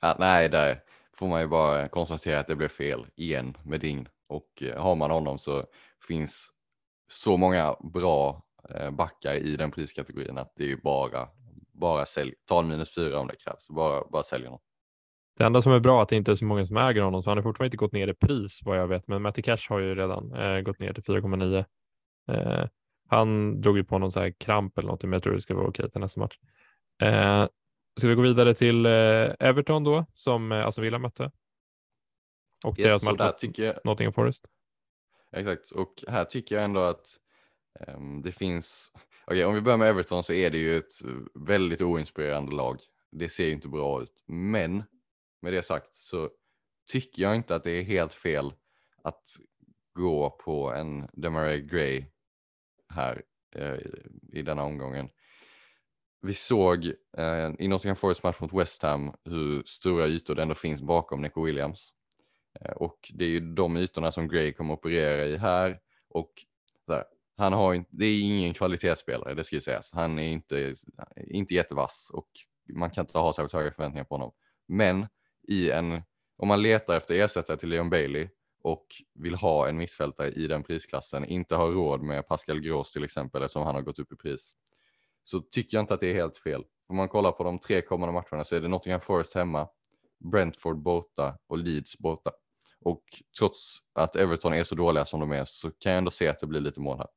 Ja, 0.00 0.16
nej, 0.18 0.48
där 0.48 0.82
får 1.16 1.28
man 1.28 1.40
ju 1.40 1.46
bara 1.46 1.88
konstatera 1.88 2.40
att 2.40 2.46
det 2.46 2.56
blev 2.56 2.68
fel 2.68 3.06
igen 3.16 3.56
med 3.62 3.80
Ding 3.80 4.06
och 4.28 4.62
eh, 4.62 4.82
har 4.82 4.96
man 4.96 5.10
honom 5.10 5.38
så 5.38 5.64
finns 6.08 6.50
så 7.08 7.36
många 7.36 7.76
bra 7.80 8.42
eh, 8.74 8.90
backar 8.90 9.34
i 9.34 9.56
den 9.56 9.70
priskategorin 9.70 10.38
att 10.38 10.52
det 10.56 10.64
är 10.64 10.68
ju 10.68 10.80
bara, 10.80 11.28
bara 11.80 12.06
sälj. 12.06 12.34
Ta 12.44 12.60
en 12.60 12.68
minus 12.68 12.94
fyra 12.94 13.18
om 13.18 13.26
det 13.26 13.36
krävs, 13.36 13.68
bara, 13.68 14.04
bara 14.12 14.22
sälj 14.22 14.44
honom. 14.44 14.60
Det 15.38 15.44
enda 15.44 15.62
som 15.62 15.72
är 15.72 15.80
bra 15.80 15.98
är 15.98 16.02
att 16.02 16.08
det 16.08 16.16
inte 16.16 16.30
är 16.30 16.34
så 16.34 16.44
många 16.44 16.66
som 16.66 16.76
äger 16.76 17.02
honom, 17.02 17.22
så 17.22 17.30
han 17.30 17.38
har 17.38 17.42
fortfarande 17.42 17.66
inte 17.66 17.76
gått 17.76 17.92
ner 17.92 18.08
i 18.08 18.14
pris 18.14 18.60
vad 18.64 18.78
jag 18.78 18.88
vet. 18.88 19.08
Men 19.08 19.22
Matty 19.22 19.42
Cash 19.42 19.68
har 19.68 19.78
ju 19.78 19.94
redan 19.94 20.32
eh, 20.32 20.60
gått 20.60 20.78
ner 20.78 20.92
till 20.92 21.02
4,9. 21.02 21.64
Eh, 22.28 22.68
han 23.08 23.60
drog 23.60 23.76
ju 23.76 23.84
på 23.84 23.98
någon 23.98 24.12
så 24.12 24.20
här 24.20 24.30
kramp 24.30 24.78
eller 24.78 24.88
något, 24.88 25.02
men 25.02 25.12
jag 25.12 25.22
tror 25.22 25.34
det 25.34 25.40
ska 25.40 25.54
vara 25.54 25.68
okej 25.68 25.90
till 25.90 26.00
nästa 26.00 26.20
match. 26.20 26.38
Eh, 27.02 27.46
ska 27.98 28.08
vi 28.08 28.14
gå 28.14 28.22
vidare 28.22 28.54
till 28.54 28.86
eh, 28.86 28.92
Everton 29.38 29.84
då, 29.84 30.06
som 30.14 30.52
eh, 30.52 30.66
Aston 30.66 30.84
Villa 30.84 30.98
mötte? 30.98 31.30
Och 32.64 32.78
yes, 32.78 32.88
deras 32.88 33.04
match 33.04 33.26
mot 33.26 33.38
tycker 33.38 33.62
jag... 33.64 33.74
Nottingham 33.84 34.12
Forest. 34.12 34.46
Exakt, 35.36 35.70
och 35.70 36.04
här 36.08 36.24
tycker 36.24 36.54
jag 36.54 36.64
ändå 36.64 36.80
att 36.80 37.06
um, 37.88 38.22
det 38.22 38.32
finns, 38.32 38.92
okej 39.30 39.44
om 39.44 39.54
vi 39.54 39.60
börjar 39.60 39.78
med 39.78 39.88
Everton 39.88 40.24
så 40.24 40.32
är 40.32 40.50
det 40.50 40.58
ju 40.58 40.76
ett 40.76 41.04
eh, 41.04 41.10
väldigt 41.34 41.82
oinspirerande 41.82 42.52
lag. 42.52 42.78
Det 43.10 43.28
ser 43.28 43.44
ju 43.44 43.52
inte 43.52 43.68
bra 43.68 44.02
ut, 44.02 44.24
men 44.26 44.82
med 45.42 45.52
det 45.52 45.62
sagt 45.62 45.96
så 45.96 46.30
tycker 46.92 47.22
jag 47.22 47.36
inte 47.36 47.54
att 47.54 47.64
det 47.64 47.70
är 47.70 47.82
helt 47.82 48.14
fel 48.14 48.52
att 49.04 49.22
gå 49.94 50.30
på 50.30 50.72
en 50.72 51.08
Demaray 51.12 51.60
Gray 51.60 52.04
här 52.88 53.22
eh, 53.56 53.78
i 54.32 54.42
denna 54.42 54.62
omgången. 54.62 55.08
Vi 56.22 56.34
såg 56.34 56.84
eh, 57.16 57.50
i 57.58 57.68
Nottingham 57.68 57.96
Forest 57.96 58.22
match 58.22 58.40
mot 58.40 58.52
West 58.52 58.82
Ham 58.82 59.14
hur 59.24 59.62
stora 59.66 60.06
ytor 60.06 60.34
det 60.34 60.42
ändå 60.42 60.54
finns 60.54 60.82
bakom 60.82 61.22
Nico 61.22 61.44
Williams. 61.44 61.94
Eh, 62.60 62.72
och 62.72 63.12
det 63.14 63.24
är 63.24 63.28
ju 63.28 63.40
de 63.40 63.76
ytorna 63.76 64.12
som 64.12 64.28
Gray 64.28 64.52
kommer 64.52 64.74
operera 64.74 65.24
i 65.24 65.36
här 65.36 65.80
och 66.08 66.32
där, 66.86 67.04
han 67.40 67.52
har 67.52 67.74
inte, 67.74 67.90
det 67.92 68.04
är 68.04 68.22
ingen 68.22 68.54
kvalitetsspelare, 68.54 69.34
det 69.34 69.44
ska 69.44 69.56
ju 69.56 69.62
sägas. 69.62 69.92
Han 69.92 70.18
är 70.18 70.28
inte, 70.28 70.74
inte 71.16 71.54
jättevass 71.54 72.10
och 72.12 72.28
man 72.72 72.90
kan 72.90 73.02
inte 73.02 73.18
ha 73.18 73.32
särskilt 73.32 73.52
höga 73.52 73.70
förväntningar 73.70 74.04
på 74.04 74.14
honom. 74.14 74.32
Men 74.68 75.06
i 75.48 75.70
en, 75.70 76.02
om 76.36 76.48
man 76.48 76.62
letar 76.62 76.96
efter 76.96 77.14
ersättare 77.14 77.56
till 77.56 77.68
Leon 77.68 77.90
Bailey 77.90 78.28
och 78.62 78.86
vill 79.14 79.34
ha 79.34 79.68
en 79.68 79.76
mittfältare 79.76 80.30
i 80.30 80.46
den 80.46 80.62
prisklassen, 80.62 81.24
inte 81.24 81.56
har 81.56 81.72
råd 81.72 82.02
med 82.02 82.28
Pascal 82.28 82.60
Gross 82.60 82.92
till 82.92 83.04
exempel 83.04 83.42
eftersom 83.42 83.62
han 83.62 83.74
har 83.74 83.82
gått 83.82 83.98
upp 83.98 84.12
i 84.12 84.16
pris, 84.16 84.52
så 85.24 85.40
tycker 85.40 85.76
jag 85.76 85.82
inte 85.82 85.94
att 85.94 86.00
det 86.00 86.10
är 86.10 86.14
helt 86.14 86.36
fel. 86.36 86.64
Om 86.88 86.96
man 86.96 87.08
kollar 87.08 87.32
på 87.32 87.44
de 87.44 87.58
tre 87.58 87.82
kommande 87.82 88.12
matcherna 88.12 88.44
så 88.44 88.56
är 88.56 88.60
det 88.60 88.68
Nottingham 88.68 89.00
Forest 89.00 89.34
hemma, 89.34 89.68
Brentford 90.32 90.82
borta 90.82 91.38
och 91.46 91.58
Leeds 91.58 91.98
borta. 91.98 92.30
Och 92.80 93.02
trots 93.38 93.78
att 93.92 94.16
Everton 94.16 94.54
är 94.54 94.64
så 94.64 94.74
dåliga 94.74 95.04
som 95.04 95.20
de 95.20 95.32
är 95.32 95.44
så 95.44 95.70
kan 95.70 95.92
jag 95.92 95.98
ändå 95.98 96.10
se 96.10 96.28
att 96.28 96.40
det 96.40 96.46
blir 96.46 96.60
lite 96.60 96.80
mål 96.80 96.98
här. 96.98 97.08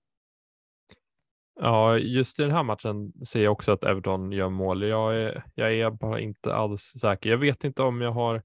Ja, 1.55 1.97
just 1.97 2.39
i 2.39 2.43
den 2.43 2.51
här 2.51 2.63
matchen 2.63 3.13
ser 3.25 3.43
jag 3.43 3.51
också 3.51 3.71
att 3.71 3.83
Everton 3.83 4.31
gör 4.31 4.49
mål. 4.49 4.83
Jag 4.83 5.15
är, 5.15 5.43
jag 5.55 5.73
är 5.73 5.89
bara 5.89 6.19
inte 6.19 6.53
alls 6.53 6.81
säker. 6.81 7.29
Jag 7.29 7.37
vet 7.37 7.63
inte 7.63 7.83
om 7.83 8.01
jag 8.01 8.11
har. 8.11 8.43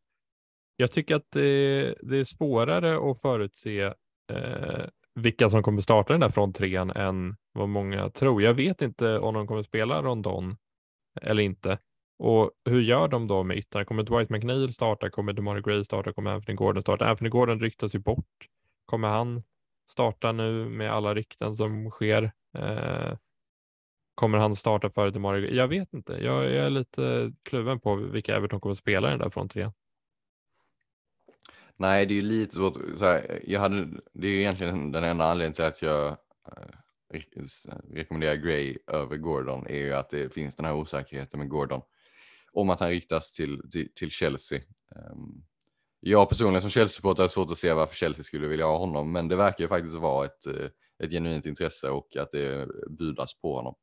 Jag 0.77 0.93
tycker 0.93 1.17
att 1.17 1.31
det, 1.31 1.95
det 2.03 2.17
är 2.17 2.25
svårare 2.25 3.11
att 3.11 3.21
förutse 3.21 3.83
eh, 4.33 4.87
vilka 5.15 5.51
som 5.51 5.63
kommer 5.63 5.81
starta 5.81 6.13
den 6.13 6.21
där 6.21 6.29
från 6.29 6.53
trean 6.53 6.91
än 6.91 7.37
vad 7.53 7.69
många 7.69 8.11
tror. 8.11 8.43
Jag 8.43 8.55
vet 8.55 8.83
inte 8.83 9.19
om 9.19 9.35
de 9.35 9.47
kommer 9.47 9.63
spela 9.63 10.03
Rondon 10.03 10.57
eller 11.23 11.43
inte. 11.43 11.79
Och 12.19 12.51
hur 12.65 12.81
gör 12.81 13.09
de 13.09 13.27
då 13.27 13.43
med 13.43 13.57
yttrarna? 13.57 13.85
Kommer 13.85 14.03
Dwight 14.03 14.31
McNeil 14.31 14.73
starta? 14.73 15.11
Kommer 15.11 15.33
DeMarie 15.33 15.63
Gray 15.63 15.85
starta? 15.85 16.13
Kommer 16.13 16.31
Anthony 16.31 16.57
Gordon 16.57 16.83
starta? 16.83 17.07
Anthony 17.07 17.31
Gordon 17.31 17.61
ryktas 17.61 17.95
ju 17.95 17.99
bort. 17.99 18.49
Kommer 18.87 19.09
han 19.09 19.43
starta 19.91 20.33
nu 20.33 20.69
med 20.69 20.93
alla 20.93 21.15
rykten 21.15 21.57
som 21.57 21.91
sker? 21.91 22.33
Eh, 22.55 23.17
kommer 24.15 24.39
han 24.39 24.57
starta 24.57 24.91
före 24.91 25.11
Demario? 25.11 25.55
Jag 25.55 25.69
vet 25.69 25.95
inte. 25.95 26.13
Jag, 26.13 26.45
jag, 26.45 26.67
är 26.67 26.71
lite 26.71 27.33
kluven 27.43 27.81
på 27.81 27.95
vilka 27.95 28.37
Everton 28.37 28.61
kommer 28.61 28.73
att 28.73 28.79
spela 28.79 29.09
i 29.09 29.11
den 29.11 29.21
där 29.21 29.31
från 29.31 29.49
tre. 29.49 29.71
Nej, 31.77 32.07
det 32.07 32.15
är 32.15 32.21
ju 32.21 32.29
lite 32.29 32.55
svårt. 32.55 32.75
Så 32.97 33.05
här, 33.05 33.43
jag 33.47 33.61
hade, 33.61 33.89
det 34.13 34.27
är 34.27 34.31
ju 34.31 34.39
egentligen 34.39 34.93
den 34.93 35.05
enda 35.05 35.25
anledningen 35.25 35.53
till 35.53 35.65
att 35.65 35.83
jag 35.83 36.09
eh, 36.09 37.21
rekommenderar 37.91 38.35
Gray 38.35 38.79
över 38.87 39.17
Gordon 39.17 39.67
är 39.67 39.79
ju 39.79 39.95
att 39.95 40.11
det 40.11 40.35
finns 40.35 40.57
den 40.57 40.67
här 40.67 40.75
osäkerheten 40.75 41.39
med 41.39 41.49
Gordon 41.49 41.83
om 42.53 42.71
att 42.71 42.81
han 42.81 42.91
riktas 42.91 43.33
till, 43.33 43.71
till, 43.71 43.89
till 43.95 44.11
Chelsea. 44.11 44.61
Um, 45.13 45.45
jag 46.01 46.29
personligen 46.29 46.61
som 46.61 46.71
Chelsea-supporter 46.71 47.23
har 47.23 47.29
svårt 47.29 47.51
att 47.51 47.59
se 47.59 47.73
varför 47.73 47.95
Chelsea 47.95 48.25
skulle 48.25 48.49
vilja 48.49 48.67
ha 48.67 48.79
honom, 48.79 49.13
men 49.13 49.29
det 49.29 49.37
verkar 49.37 49.65
ju 49.65 49.69
faktiskt 49.69 49.95
vara 49.95 50.27
ett, 50.27 50.47
eh, 50.47 50.69
ett 50.99 51.11
genuint 51.11 51.47
intresse 51.47 51.91
och 51.91 52.17
att 52.17 52.33
det 52.33 52.69
budas 52.91 53.41
på 53.41 53.57
honom. 53.57 53.75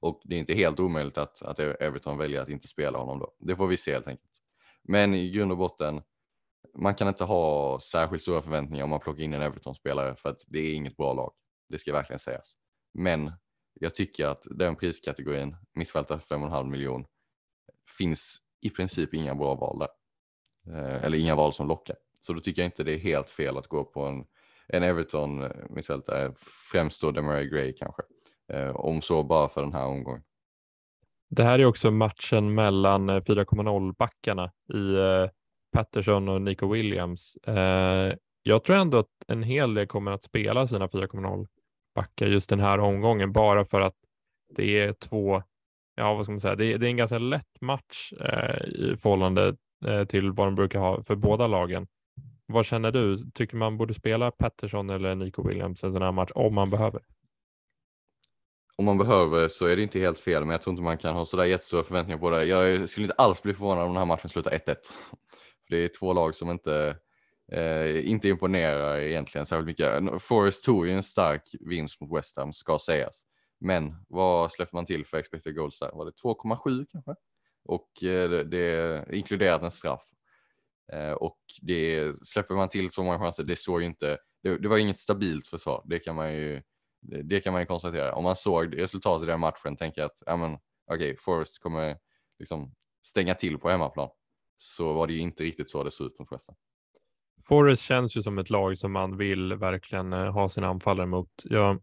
Och 0.00 0.20
det 0.24 0.34
är 0.34 0.38
inte 0.38 0.54
helt 0.54 0.80
omöjligt 0.80 1.18
att, 1.18 1.42
att 1.42 1.58
e- 1.58 1.76
Everton 1.80 2.18
väljer 2.18 2.40
att 2.40 2.48
inte 2.48 2.68
spela 2.68 2.98
honom 2.98 3.18
då. 3.18 3.34
Det 3.38 3.56
får 3.56 3.66
vi 3.66 3.76
se 3.76 3.92
helt 3.92 4.08
enkelt. 4.08 4.32
Men 4.82 5.14
i 5.14 5.30
grund 5.30 5.52
och 5.52 5.58
botten, 5.58 6.02
man 6.74 6.94
kan 6.94 7.08
inte 7.08 7.24
ha 7.24 7.80
särskilt 7.80 8.22
stora 8.22 8.42
förväntningar 8.42 8.84
om 8.84 8.90
man 8.90 9.00
plockar 9.00 9.22
in 9.22 9.34
en 9.34 9.42
Everton-spelare 9.42 10.14
för 10.16 10.28
att 10.28 10.40
det 10.46 10.58
är 10.58 10.74
inget 10.74 10.96
bra 10.96 11.12
lag. 11.12 11.32
Det 11.68 11.78
ska 11.78 11.92
verkligen 11.92 12.18
sägas. 12.18 12.56
Men 12.94 13.32
jag 13.80 13.94
tycker 13.94 14.26
att 14.26 14.46
den 14.50 14.76
priskategorin, 14.76 15.56
mittfältare 15.74 16.18
för 16.18 16.36
5,5 16.36 16.70
miljon, 16.70 17.06
finns 17.98 18.38
i 18.60 18.70
princip 18.70 19.14
inga 19.14 19.34
bra 19.34 19.54
val 19.54 19.78
där. 19.78 19.88
Eh, 20.74 21.04
eller 21.04 21.18
inga 21.18 21.34
val 21.34 21.52
som 21.52 21.68
lockar. 21.68 21.96
Så 22.20 22.32
då 22.32 22.40
tycker 22.40 22.62
jag 22.62 22.66
inte 22.66 22.84
det 22.84 22.92
är 22.92 22.98
helt 22.98 23.30
fel 23.30 23.56
att 23.56 23.66
gå 23.66 23.84
på 23.84 24.02
en, 24.02 24.24
en 24.68 24.82
Everton 24.82 25.42
eh, 25.42 25.50
mittfältare, 25.70 26.32
främst 26.72 27.02
då 27.02 27.10
Demarai 27.10 27.48
Gray 27.48 27.72
kanske. 27.72 28.02
Eh, 28.52 28.76
om 28.76 29.00
så 29.02 29.22
bara 29.22 29.48
för 29.48 29.62
den 29.62 29.72
här 29.72 29.86
omgången. 29.86 30.22
Det 31.30 31.42
här 31.42 31.58
är 31.58 31.64
också 31.64 31.90
matchen 31.90 32.54
mellan 32.54 33.08
eh, 33.08 33.20
4.0 33.20 33.94
backarna 33.98 34.52
i 34.74 34.94
eh, 34.94 35.30
Patterson 35.72 36.28
och 36.28 36.42
Nico 36.42 36.72
Williams. 36.72 37.36
Jag 38.42 38.64
tror 38.64 38.76
ändå 38.76 38.98
att 38.98 39.10
en 39.28 39.42
hel 39.42 39.74
del 39.74 39.86
kommer 39.86 40.10
att 40.10 40.24
spela 40.24 40.66
sina 40.66 40.86
4.0 40.86 41.46
backar 41.94 42.26
just 42.26 42.48
den 42.48 42.60
här 42.60 42.78
omgången 42.78 43.32
bara 43.32 43.64
för 43.64 43.80
att 43.80 43.94
det 44.56 44.80
är 44.80 44.92
två, 44.92 45.42
ja 45.96 46.14
vad 46.14 46.24
ska 46.24 46.32
man 46.32 46.40
säga, 46.40 46.56
det 46.56 46.72
är, 46.72 46.78
det 46.78 46.86
är 46.86 46.90
en 46.90 46.96
ganska 46.96 47.18
lätt 47.18 47.60
match 47.60 48.12
i 48.66 48.96
förhållande 48.96 49.56
Eh, 49.84 50.04
till 50.04 50.32
vad 50.32 50.46
de 50.46 50.54
brukar 50.54 50.78
ha 50.78 51.02
för 51.02 51.14
båda 51.14 51.46
lagen. 51.46 51.86
Vad 52.46 52.66
känner 52.66 52.90
du? 52.92 53.30
Tycker 53.34 53.56
man 53.56 53.76
borde 53.76 53.94
spela 53.94 54.30
Patterson 54.30 54.90
eller 54.90 55.14
Nico 55.14 55.48
Williams 55.48 55.84
en 55.84 55.92
sån 55.92 56.02
här 56.02 56.12
match 56.12 56.30
om 56.34 56.54
man 56.54 56.70
behöver? 56.70 57.02
Om 58.76 58.84
man 58.84 58.98
behöver 58.98 59.48
så 59.48 59.66
är 59.66 59.76
det 59.76 59.82
inte 59.82 59.98
helt 59.98 60.18
fel, 60.18 60.44
men 60.44 60.50
jag 60.50 60.62
tror 60.62 60.72
inte 60.72 60.82
man 60.82 60.98
kan 60.98 61.14
ha 61.14 61.24
sådär 61.24 61.44
jättestora 61.44 61.82
förväntningar 61.82 62.18
på 62.18 62.30
det. 62.30 62.44
Jag 62.44 62.88
skulle 62.88 63.04
inte 63.04 63.14
alls 63.14 63.42
bli 63.42 63.54
förvånad 63.54 63.84
om 63.84 63.88
den 63.88 63.96
här 63.96 64.04
matchen 64.04 64.28
slutar 64.28 64.50
1-1. 64.50 64.58
För 64.66 64.76
det 65.70 65.76
är 65.76 65.88
två 65.88 66.12
lag 66.12 66.34
som 66.34 66.50
inte, 66.50 66.96
eh, 67.52 68.10
inte 68.10 68.28
imponerar 68.28 68.98
egentligen 68.98 69.46
särskilt 69.46 69.66
mycket. 69.66 70.22
Forest 70.22 70.64
tog 70.64 70.86
ju 70.86 70.92
en 70.92 71.02
stark 71.02 71.42
vinst 71.60 72.00
mot 72.00 72.18
West 72.18 72.36
Ham, 72.36 72.52
ska 72.52 72.78
sägas. 72.78 73.22
Men 73.60 74.04
vad 74.08 74.52
släpper 74.52 74.76
man 74.76 74.86
till 74.86 75.06
för 75.06 75.16
expected 75.16 75.56
goals 75.56 75.78
där? 75.78 75.90
Var 75.92 76.04
det 76.04 76.12
2,7 76.22 76.86
kanske? 76.92 77.14
och 77.68 78.02
eh, 78.02 78.30
det 78.30 79.04
inkluderat 79.12 79.62
en 79.62 79.70
straff. 79.70 80.02
Eh, 80.92 81.12
och 81.12 81.38
det 81.62 82.14
släpper 82.26 82.54
man 82.54 82.68
till 82.68 82.90
så 82.90 83.02
många 83.02 83.18
chanser, 83.18 83.44
det 83.44 83.56
såg 83.56 83.80
ju 83.80 83.86
inte, 83.86 84.18
det, 84.42 84.58
det 84.58 84.68
var 84.68 84.78
inget 84.78 84.98
stabilt 84.98 85.46
försvar, 85.46 85.82
det 85.86 85.98
kan 85.98 86.16
man 86.16 86.32
ju 86.34 86.62
det 87.24 87.40
kan 87.40 87.52
man 87.52 87.62
ju 87.62 87.66
konstatera. 87.66 88.14
Om 88.14 88.24
man 88.24 88.36
såg 88.36 88.78
resultatet 88.78 89.24
i 89.24 89.30
den 89.30 89.40
matchen 89.40 89.76
tänker 89.76 90.00
jag 90.00 90.06
att 90.06 90.22
ja, 90.26 90.36
men, 90.36 90.58
okay, 90.94 91.16
Forest 91.16 91.62
kommer 91.62 91.96
liksom 92.38 92.74
stänga 93.06 93.34
till 93.34 93.58
på 93.58 93.68
hemmaplan. 93.68 94.08
Så 94.58 94.92
var 94.92 95.06
det 95.06 95.12
ju 95.12 95.18
inte 95.20 95.42
riktigt 95.42 95.70
så 95.70 95.82
det 95.82 95.90
såg 95.90 96.06
ut 96.06 96.18
mot 96.18 96.32
West 96.32 96.48
Forest 97.48 97.82
känns 97.82 98.16
ju 98.16 98.22
som 98.22 98.38
ett 98.38 98.50
lag 98.50 98.78
som 98.78 98.92
man 98.92 99.16
vill 99.16 99.54
verkligen 99.54 100.12
eh, 100.12 100.32
ha 100.32 100.48
sina 100.48 100.68
anfallare 100.68 101.06
mot. 101.06 101.30
Jag, 101.44 101.82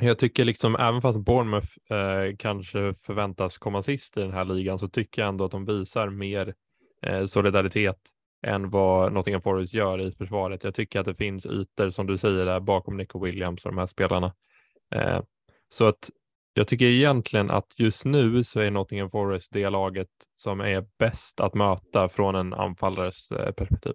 jag 0.00 0.18
tycker 0.18 0.44
liksom 0.44 0.76
även 0.76 1.02
fast 1.02 1.20
Bournemouth 1.20 1.68
eh, 1.90 2.36
kanske 2.38 2.94
förväntas 2.94 3.58
komma 3.58 3.82
sist 3.82 4.16
i 4.16 4.20
den 4.20 4.32
här 4.32 4.44
ligan 4.44 4.78
så 4.78 4.88
tycker 4.88 5.22
jag 5.22 5.28
ändå 5.28 5.44
att 5.44 5.50
de 5.50 5.64
visar 5.64 6.10
mer 6.10 6.54
eh, 7.06 7.26
solidaritet 7.26 7.98
än 8.46 8.70
vad 8.70 9.12
Nottingham 9.12 9.42
Forest 9.42 9.74
gör 9.74 10.00
i 10.00 10.12
försvaret. 10.12 10.64
Jag 10.64 10.74
tycker 10.74 11.00
att 11.00 11.06
det 11.06 11.14
finns 11.14 11.46
ytor 11.46 11.90
som 11.90 12.06
du 12.06 12.18
säger 12.18 12.44
där 12.44 12.60
bakom 12.60 12.96
Nico 12.96 13.24
Williams 13.24 13.64
och 13.64 13.70
de 13.70 13.78
här 13.78 13.86
spelarna. 13.86 14.34
Eh, 14.94 15.22
så 15.68 15.86
att 15.86 16.10
jag 16.54 16.68
tycker 16.68 16.86
egentligen 16.86 17.50
att 17.50 17.72
just 17.76 18.04
nu 18.04 18.44
så 18.44 18.60
är 18.60 18.70
Nottingham 18.70 19.10
Forest 19.10 19.52
det 19.52 19.70
laget 19.70 20.08
som 20.36 20.60
är 20.60 20.86
bäst 20.98 21.40
att 21.40 21.54
möta 21.54 22.08
från 22.08 22.34
en 22.34 22.54
anfallares 22.54 23.30
eh, 23.30 23.52
perspektiv. 23.52 23.92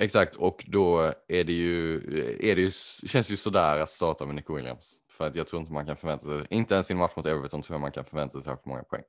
Exakt, 0.00 0.36
och 0.36 0.64
då 0.66 1.12
är 1.28 1.44
det 1.44 1.52
ju, 1.52 1.96
är 2.40 2.56
det 2.56 2.62
ju, 2.62 2.70
känns 3.06 3.30
ju 3.32 3.36
sådär 3.36 3.78
att 3.78 3.90
starta 3.90 4.26
med 4.26 4.34
Nico 4.34 4.54
Williams. 4.56 4.96
För 5.10 5.26
att 5.26 5.36
jag 5.36 5.46
tror 5.46 5.60
inte 5.60 5.72
man 5.72 5.86
kan 5.86 5.96
förvänta 5.96 6.26
sig, 6.26 6.46
inte 6.50 6.74
ens 6.74 6.90
i 6.90 6.92
en 6.92 6.98
match 6.98 7.16
mot 7.16 7.26
Everton 7.26 7.62
tror 7.62 7.74
jag 7.74 7.80
man 7.80 7.92
kan 7.92 8.04
förvänta 8.04 8.40
sig 8.40 8.56
för 8.56 8.68
många 8.68 8.82
poäng. 8.82 9.02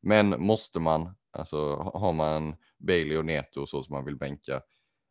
Men 0.00 0.42
måste 0.42 0.80
man, 0.80 1.14
alltså 1.32 1.74
har 1.94 2.12
man 2.12 2.56
Bailey 2.78 3.16
och 3.16 3.24
Neto 3.24 3.60
och 3.60 3.68
så 3.68 3.82
som 3.82 3.94
man 3.94 4.04
vill 4.04 4.16
bänka 4.16 4.62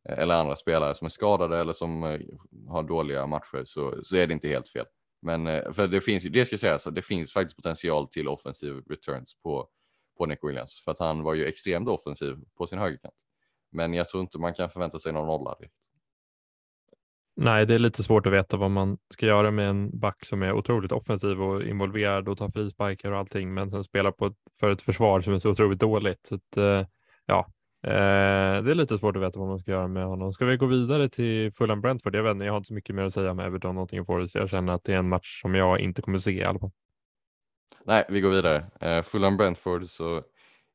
eh, 0.09 0.19
eller 0.19 0.35
andra 0.41 0.55
spelare 0.55 0.95
som 0.95 1.05
är 1.05 1.09
skadade 1.09 1.59
eller 1.59 1.73
som 1.73 2.03
eh, 2.03 2.19
har 2.67 2.83
dåliga 2.83 3.27
matcher 3.27 3.63
så, 3.65 4.03
så 4.03 4.15
är 4.15 4.27
det 4.27 4.33
inte 4.33 4.47
helt 4.47 4.69
fel. 4.69 4.85
Men 5.21 5.47
eh, 5.47 5.71
för 5.71 5.87
det 5.87 6.01
finns, 6.01 6.23
det 6.23 6.45
ska 6.45 6.57
sägas, 6.57 6.83
det 6.83 7.01
finns 7.01 7.33
faktiskt 7.33 7.55
potential 7.55 8.07
till 8.07 8.27
offensiv 8.27 8.73
returns 8.89 9.35
på, 9.43 9.67
på 10.17 10.25
Nick 10.25 10.39
Williams 10.43 10.81
för 10.85 10.91
att 10.91 10.99
han 10.99 11.23
var 11.23 11.33
ju 11.33 11.45
extremt 11.45 11.87
offensiv 11.87 12.37
på 12.57 12.67
sin 12.67 12.79
högerkant. 12.79 13.15
Men 13.71 13.93
jag 13.93 14.07
tror 14.07 14.21
inte 14.21 14.39
man 14.39 14.53
kan 14.53 14.69
förvänta 14.69 14.99
sig 14.99 15.13
någon 15.13 15.27
nolla 15.27 15.55
direkt. 15.59 15.90
Nej, 17.35 17.65
det 17.65 17.75
är 17.75 17.79
lite 17.79 18.03
svårt 18.03 18.25
att 18.25 18.33
veta 18.33 18.57
vad 18.57 18.71
man 18.71 18.97
ska 19.09 19.25
göra 19.25 19.51
med 19.51 19.69
en 19.69 19.99
back 19.99 20.25
som 20.25 20.43
är 20.43 20.53
otroligt 20.53 20.91
offensiv 20.91 21.41
och 21.41 21.63
involverad 21.63 22.27
och 22.27 22.37
tar 22.37 22.49
frisparkar 22.49 23.11
och 23.11 23.17
allting, 23.17 23.53
men 23.53 23.71
som 23.71 23.83
spelar 23.83 24.11
på 24.11 24.25
ett, 24.25 24.35
för 24.59 24.71
ett 24.71 24.81
försvar 24.81 25.21
som 25.21 25.33
är 25.33 25.37
så 25.37 25.49
otroligt 25.49 25.79
dåligt. 25.79 26.25
Så 26.27 26.35
att, 26.35 26.57
eh, 26.57 26.87
ja, 27.25 27.47
eh, 27.83 28.63
det 28.63 28.71
är 28.71 28.75
lite 28.75 28.97
svårt 28.97 29.15
att 29.15 29.21
veta 29.21 29.39
vad 29.39 29.47
man 29.47 29.59
ska 29.59 29.71
göra 29.71 29.87
med 29.87 30.05
honom. 30.05 30.33
Ska 30.33 30.45
vi 30.45 30.57
gå 30.57 30.65
vidare 30.65 31.09
till 31.09 31.51
Fulham 31.53 31.81
Brentford? 31.81 32.15
Jag 32.15 32.23
vet 32.23 32.31
inte, 32.31 32.45
jag 32.45 32.53
har 32.53 32.57
inte 32.57 32.67
så 32.67 32.73
mycket 32.73 32.95
mer 32.95 33.03
att 33.03 33.13
säga 33.13 33.31
om 33.31 33.39
Everton 33.39 33.75
någonting 33.75 34.05
Forest. 34.05 34.35
Jag 34.35 34.49
känner 34.49 34.73
att 34.73 34.83
det 34.83 34.93
är 34.93 34.97
en 34.97 35.09
match 35.09 35.41
som 35.41 35.55
jag 35.55 35.79
inte 35.79 36.01
kommer 36.01 36.17
se 36.17 36.31
i 36.31 36.43
alla 36.43 36.59
fall. 36.59 36.71
Nej, 37.85 38.05
vi 38.09 38.21
går 38.21 38.29
vidare. 38.29 38.65
Uh, 38.85 39.01
Fulham 39.01 39.37
Brentford 39.37 39.85
så 39.85 40.21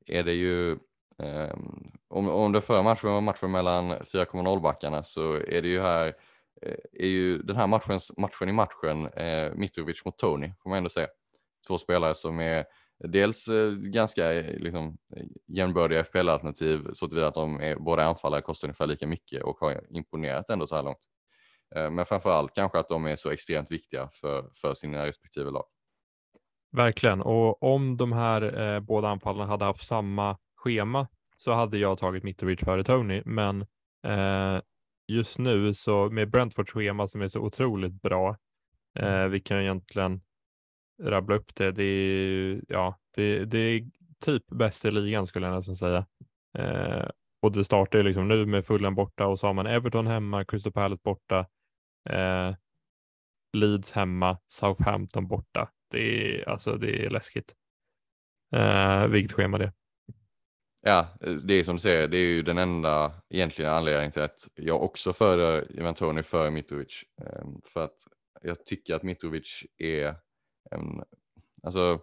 är 0.06 0.22
det 0.22 0.32
ju 0.32 0.70
um, 1.18 1.92
om, 2.08 2.28
om 2.28 2.52
det 2.52 2.60
förra 2.60 2.82
matchen 2.82 3.10
var 3.10 3.20
matchen 3.20 3.50
mellan 3.50 3.92
4,0 3.92 4.60
backarna 4.60 5.02
så 5.02 5.34
är 5.34 5.62
det 5.62 5.68
ju 5.68 5.80
här 5.80 6.12
Eh, 6.62 6.76
är 6.92 7.06
ju 7.08 7.38
den 7.38 7.56
här 7.56 7.66
matchens, 7.66 8.12
matchen 8.18 8.48
i 8.48 8.52
matchen 8.52 9.06
eh, 9.06 9.54
Mitrovic 9.54 10.04
mot 10.04 10.18
Tony 10.18 10.52
får 10.62 10.70
man 10.70 10.76
ändå 10.76 10.90
säga. 10.90 11.08
Två 11.68 11.78
spelare 11.78 12.14
som 12.14 12.40
är 12.40 12.64
dels 12.98 13.48
eh, 13.48 13.70
ganska 13.72 14.32
eh, 14.32 14.58
liksom, 14.58 14.98
eh, 15.16 15.26
jämnbördiga 15.46 16.04
FPL-alternativ 16.04 16.86
så 16.92 17.08
tillvida 17.08 17.28
att 17.28 17.34
de 17.34 17.60
är 17.60 17.76
båda 17.76 18.04
anfallare, 18.04 18.42
kostar 18.42 18.68
ungefär 18.68 18.86
lika 18.86 19.06
mycket 19.06 19.42
och 19.42 19.58
har 19.58 19.96
imponerat 19.96 20.50
ändå 20.50 20.66
så 20.66 20.76
här 20.76 20.82
långt. 20.82 21.08
Eh, 21.76 21.90
men 21.90 22.06
framför 22.06 22.30
allt 22.30 22.54
kanske 22.54 22.78
att 22.78 22.88
de 22.88 23.06
är 23.06 23.16
så 23.16 23.30
extremt 23.30 23.70
viktiga 23.70 24.08
för, 24.20 24.50
för 24.60 24.74
sina 24.74 25.06
respektive 25.06 25.50
lag. 25.50 25.64
Verkligen, 26.72 27.20
och 27.20 27.62
om 27.62 27.96
de 27.96 28.12
här 28.12 28.60
eh, 28.60 28.80
båda 28.80 29.08
anfallarna 29.08 29.50
hade 29.50 29.64
haft 29.64 29.86
samma 29.86 30.38
schema 30.56 31.08
så 31.36 31.52
hade 31.52 31.78
jag 31.78 31.98
tagit 31.98 32.24
Mitrovic 32.24 32.60
före 32.60 32.84
Tony, 32.84 33.22
men 33.24 33.60
eh, 34.06 34.60
just 35.06 35.38
nu 35.38 35.74
så 35.74 36.10
med 36.10 36.30
Brentfords 36.30 36.72
schema 36.72 37.08
som 37.08 37.22
är 37.22 37.28
så 37.28 37.40
otroligt 37.40 38.02
bra. 38.02 38.36
Eh, 38.98 39.14
mm. 39.14 39.30
vi 39.30 39.40
kan 39.40 39.60
egentligen 39.60 40.20
rabbla 41.02 41.36
upp 41.36 41.54
det. 41.54 41.72
Det 41.72 41.84
är, 41.84 42.60
ja, 42.68 42.98
det, 43.14 43.44
det 43.44 43.58
är 43.58 43.86
typ 44.20 44.46
bäst 44.46 44.84
i 44.84 44.90
ligan 44.90 45.26
skulle 45.26 45.46
jag 45.46 45.56
nästan 45.56 45.76
säga. 45.76 46.06
Eh, 46.58 47.08
och 47.42 47.52
det 47.52 47.64
startar 47.64 47.98
ju 47.98 48.04
liksom 48.04 48.28
nu 48.28 48.46
med 48.46 48.64
Fulham 48.64 48.94
borta 48.94 49.26
och 49.26 49.38
så 49.38 49.46
har 49.46 49.54
man 49.54 49.66
Everton 49.66 50.06
hemma, 50.06 50.44
Crystal 50.44 50.72
Palace 50.72 51.00
borta, 51.04 51.46
eh, 52.10 52.54
Leeds 53.52 53.92
hemma, 53.92 54.38
Southampton 54.48 55.26
borta. 55.26 55.68
Det 55.90 56.00
är 56.40 56.48
alltså 56.48 56.76
det 56.76 57.06
är 57.06 57.10
läskigt. 57.10 57.54
Eh, 58.52 59.06
vilket 59.06 59.32
schema 59.32 59.58
det 59.58 59.64
är. 59.64 59.72
Ja, 60.88 61.06
eh, 61.20 61.32
det 61.32 61.54
är 61.54 61.64
som 61.64 61.76
du 61.76 61.80
säger, 61.80 62.08
det 62.08 62.18
är 62.18 62.26
ju 62.26 62.42
den 62.42 62.58
enda 62.58 63.12
egentligen 63.30 63.70
anledningen 63.70 64.12
till 64.12 64.22
att 64.22 64.48
jag 64.54 64.82
också 64.82 65.12
föredrar 65.12 65.72
Ivan 65.78 65.94
Tony 65.94 66.22
för 66.22 66.50
Mitrovic. 66.50 67.04
Ehm, 67.20 67.60
för 67.64 67.84
att 67.84 67.96
jag 68.42 68.66
tycker 68.66 68.94
att 68.94 69.02
Mitrovic 69.02 69.64
är 69.78 70.16
en, 70.70 71.02
alltså 71.62 72.00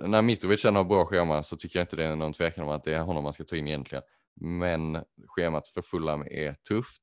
när 0.00 0.22
Mitrovic 0.22 0.64
har 0.64 0.84
bra 0.84 1.04
schema 1.06 1.42
så 1.42 1.56
tycker 1.56 1.78
jag 1.78 1.84
inte 1.84 1.96
det 1.96 2.04
är 2.04 2.16
någon 2.16 2.32
tvekan 2.32 2.64
om 2.64 2.70
att 2.70 2.84
det 2.84 2.94
är 2.94 3.02
honom 3.02 3.24
man 3.24 3.32
ska 3.32 3.44
ta 3.44 3.56
in 3.56 3.68
egentligen. 3.68 4.04
Men 4.40 5.04
schemat 5.26 5.68
för 5.68 5.82
Fulham 5.82 6.22
är 6.22 6.54
tufft. 6.68 7.02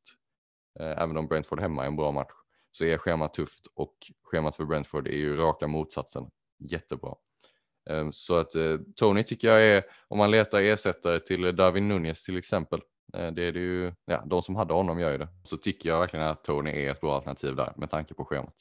Eh, 0.80 1.02
även 1.02 1.18
om 1.18 1.28
Brentford 1.28 1.60
hemma 1.60 1.84
är 1.84 1.88
en 1.88 1.96
bra 1.96 2.12
match 2.12 2.34
så 2.72 2.86
är 2.86 2.98
schemat 2.98 3.34
tufft 3.34 3.68
och 3.76 3.96
schemat 4.24 4.56
för 4.56 4.66
Brentford 4.66 5.08
är 5.08 5.18
ju 5.18 5.36
raka 5.36 5.68
motsatsen. 5.68 6.24
Jättebra. 6.60 7.16
Ehm, 7.90 8.12
så 8.12 8.36
att 8.36 8.56
eh, 8.56 8.78
Tony 8.96 9.24
tycker 9.24 9.48
jag 9.48 9.66
är, 9.66 9.84
om 10.08 10.18
man 10.18 10.32
letar 10.32 10.62
ersättare 10.62 11.20
till 11.20 11.56
Darwin 11.56 11.88
Nunez 11.88 12.24
till 12.24 12.38
exempel, 12.38 12.82
eh, 13.18 13.32
det 13.32 13.44
är 13.44 13.52
det 13.52 13.60
ju, 13.60 13.94
ja, 14.06 14.24
de 14.26 14.42
som 14.42 14.56
hade 14.56 14.74
honom 14.74 15.00
gör 15.00 15.12
ju 15.12 15.18
det. 15.18 15.28
Så 15.44 15.58
tycker 15.58 15.90
jag 15.90 16.00
verkligen 16.00 16.28
att 16.28 16.44
Tony 16.44 16.72
är 16.72 16.92
ett 16.92 17.02
bra 17.02 17.16
alternativ 17.16 17.56
där 17.56 17.74
med 17.76 17.90
tanke 17.90 18.14
på 18.14 18.26
schemat. 18.26 18.56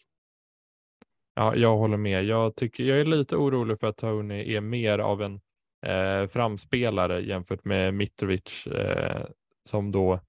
Ja, 1.35 1.57
jag 1.57 1.77
håller 1.77 1.97
med. 1.97 2.25
Jag, 2.25 2.57
tycker, 2.57 2.85
jag 2.85 3.01
är 3.01 3.05
lite 3.05 3.37
orolig 3.37 3.79
för 3.79 3.87
att 3.87 3.97
Tony 3.97 4.55
är 4.55 4.61
mer 4.61 4.99
av 4.99 5.23
en 5.23 5.41
eh, 5.87 6.29
framspelare 6.29 7.21
jämfört 7.21 7.65
med 7.65 7.95
Mitrovic 7.95 8.67
eh, 8.67 9.27
som 9.69 9.93
då 9.93 10.21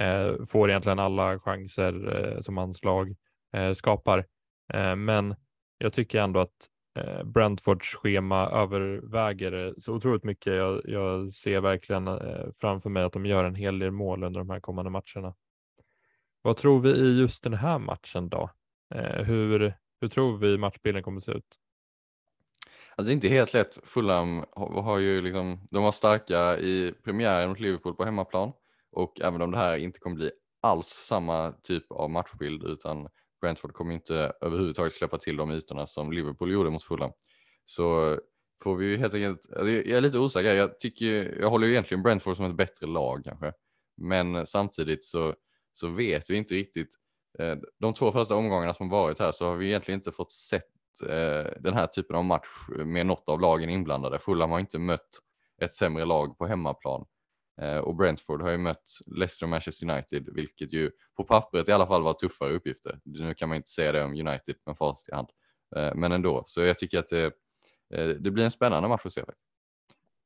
eh, 0.00 0.44
får 0.46 0.70
egentligen 0.70 0.98
alla 0.98 1.38
chanser 1.38 2.16
eh, 2.16 2.40
som 2.40 2.56
hans 2.56 2.84
lag 2.84 3.16
eh, 3.56 3.74
skapar. 3.74 4.26
men 4.96 5.34
jag 5.78 5.92
tycker 5.92 6.20
ändå 6.20 6.40
att 6.40 6.68
Eh, 6.94 7.24
Brentfords 7.24 7.94
schema 7.94 8.48
överväger 8.50 9.74
så 9.78 9.94
otroligt 9.94 10.24
mycket. 10.24 10.54
Jag, 10.54 10.82
jag 10.84 11.34
ser 11.34 11.60
verkligen 11.60 12.08
eh, 12.08 12.46
framför 12.56 12.90
mig 12.90 13.02
att 13.02 13.12
de 13.12 13.26
gör 13.26 13.44
en 13.44 13.54
hel 13.54 13.78
del 13.78 13.90
mål 13.90 14.24
under 14.24 14.40
de 14.40 14.50
här 14.50 14.60
kommande 14.60 14.90
matcherna. 14.90 15.34
Vad 16.42 16.56
tror 16.56 16.80
vi 16.80 16.90
i 16.90 17.18
just 17.18 17.42
den 17.42 17.54
här 17.54 17.78
matchen 17.78 18.28
då? 18.28 18.50
Eh, 18.94 19.24
hur, 19.24 19.74
hur 20.00 20.08
tror 20.08 20.36
vi 20.36 20.58
matchbilden 20.58 21.02
kommer 21.02 21.18
att 21.18 21.24
se 21.24 21.32
ut? 21.32 21.58
Alltså 22.96 23.08
det 23.08 23.12
är 23.12 23.14
inte 23.14 23.28
helt 23.28 23.52
lätt. 23.52 23.78
Fulham 23.84 24.44
har, 24.52 24.82
har 24.82 24.98
ju 24.98 25.20
liksom, 25.20 25.66
de 25.70 25.82
var 25.82 25.92
starka 25.92 26.58
i 26.58 26.94
premiären 27.04 27.48
mot 27.48 27.60
Liverpool 27.60 27.94
på 27.94 28.04
hemmaplan 28.04 28.52
och 28.92 29.20
även 29.20 29.42
om 29.42 29.50
det 29.50 29.58
här 29.58 29.76
inte 29.76 30.00
kommer 30.00 30.16
bli 30.16 30.30
alls 30.60 30.86
samma 30.86 31.52
typ 31.52 31.92
av 31.92 32.10
matchbild 32.10 32.62
utan 32.62 33.08
Brentford 33.42 33.72
kommer 33.72 33.94
inte 33.94 34.32
överhuvudtaget 34.40 34.92
släppa 34.92 35.18
till 35.18 35.36
de 35.36 35.50
ytorna 35.50 35.86
som 35.86 36.12
Liverpool 36.12 36.52
gjorde 36.52 36.70
mot 36.70 36.82
Fulham. 36.82 37.12
Så 37.64 38.18
får 38.62 38.76
vi 38.76 38.86
ju 38.86 38.96
helt 38.96 39.14
enkelt, 39.14 39.52
alltså, 39.52 39.68
jag 39.70 39.96
är 39.96 40.00
lite 40.00 40.18
osäker, 40.18 40.54
jag 40.54 40.78
tycker, 40.78 41.38
jag 41.40 41.50
håller 41.50 41.66
ju 41.66 41.72
egentligen 41.72 42.02
Brentford 42.02 42.36
som 42.36 42.46
ett 42.46 42.56
bättre 42.56 42.86
lag 42.86 43.22
kanske. 43.24 43.52
Men 43.96 44.46
samtidigt 44.46 45.04
så, 45.04 45.34
så 45.72 45.88
vet 45.88 46.30
vi 46.30 46.36
inte 46.36 46.54
riktigt, 46.54 46.94
eh, 47.38 47.56
de 47.78 47.94
två 47.94 48.12
första 48.12 48.36
omgångarna 48.36 48.74
som 48.74 48.88
varit 48.88 49.18
här 49.18 49.32
så 49.32 49.46
har 49.46 49.56
vi 49.56 49.66
egentligen 49.66 50.00
inte 50.00 50.12
fått 50.12 50.32
sett 50.32 50.64
eh, 51.02 51.52
den 51.60 51.74
här 51.74 51.86
typen 51.86 52.16
av 52.16 52.24
match 52.24 52.68
med 52.68 53.06
något 53.06 53.28
av 53.28 53.40
lagen 53.40 53.70
inblandade. 53.70 54.18
Fulham 54.18 54.50
har 54.50 54.60
inte 54.60 54.78
mött 54.78 55.08
ett 55.62 55.74
sämre 55.74 56.04
lag 56.04 56.38
på 56.38 56.46
hemmaplan. 56.46 57.06
Eh, 57.60 57.78
och 57.78 57.96
Brentford 57.96 58.42
har 58.42 58.50
ju 58.50 58.58
mött 58.58 58.88
Leicester 59.06 59.46
och 59.46 59.50
Manchester 59.50 59.90
United, 59.90 60.28
vilket 60.34 60.72
ju 60.72 60.90
på 61.16 61.24
pappret 61.24 61.68
i 61.68 61.72
alla 61.72 61.86
fall 61.86 62.02
var 62.02 62.14
tuffare 62.14 62.52
uppgifter. 62.52 62.98
Nu 63.04 63.34
kan 63.34 63.48
man 63.48 63.56
inte 63.56 63.70
säga 63.70 63.92
det 63.92 64.04
om 64.04 64.10
United 64.10 64.56
med 64.66 64.76
facit 64.76 65.08
i 65.08 65.14
hand, 65.14 65.28
eh, 65.76 65.94
men 65.94 66.12
ändå. 66.12 66.44
Så 66.46 66.60
jag 66.60 66.78
tycker 66.78 66.98
att 66.98 67.08
det, 67.08 67.24
eh, 67.94 68.08
det 68.08 68.30
blir 68.30 68.44
en 68.44 68.50
spännande 68.50 68.88
match 68.88 69.06
att 69.06 69.12
se. 69.12 69.22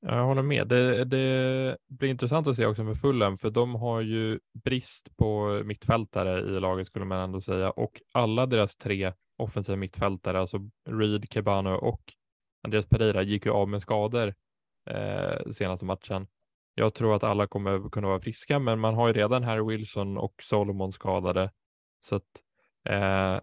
Jag 0.00 0.24
håller 0.24 0.42
med. 0.42 0.68
Det, 0.68 1.04
det, 1.04 1.76
blir 1.88 2.08
intressant 2.08 2.46
att 2.46 2.56
se 2.56 2.66
också 2.66 2.84
med 2.84 3.00
Fulham, 3.00 3.36
för 3.36 3.50
de 3.50 3.74
har 3.74 4.00
ju 4.00 4.40
brist 4.64 5.16
på 5.16 5.62
mittfältare 5.64 6.40
i 6.40 6.60
laget 6.60 6.86
skulle 6.86 7.04
man 7.04 7.18
ändå 7.18 7.40
säga 7.40 7.70
och 7.70 8.00
alla 8.12 8.46
deras 8.46 8.76
tre 8.76 9.12
offensiva 9.38 9.76
mittfältare, 9.76 10.40
alltså 10.40 10.58
Reed, 10.88 11.26
Kebano 11.30 11.70
och 11.70 12.02
Andreas 12.62 12.86
Pereira 12.86 13.22
gick 13.22 13.46
ju 13.46 13.52
av 13.52 13.68
med 13.68 13.82
skador 13.82 14.34
eh, 14.90 15.50
senaste 15.52 15.84
matchen. 15.84 16.26
Jag 16.78 16.94
tror 16.94 17.16
att 17.16 17.22
alla 17.22 17.46
kommer 17.46 17.90
kunna 17.90 18.08
vara 18.08 18.20
friska, 18.20 18.58
men 18.58 18.80
man 18.80 18.94
har 18.94 19.06
ju 19.06 19.12
redan 19.12 19.42
Harry 19.44 19.76
Wilson 19.76 20.18
och 20.18 20.34
Solomon 20.42 20.92
skadade. 20.92 21.50
Så 22.06 22.16
att, 22.16 22.42
eh, 22.88 23.40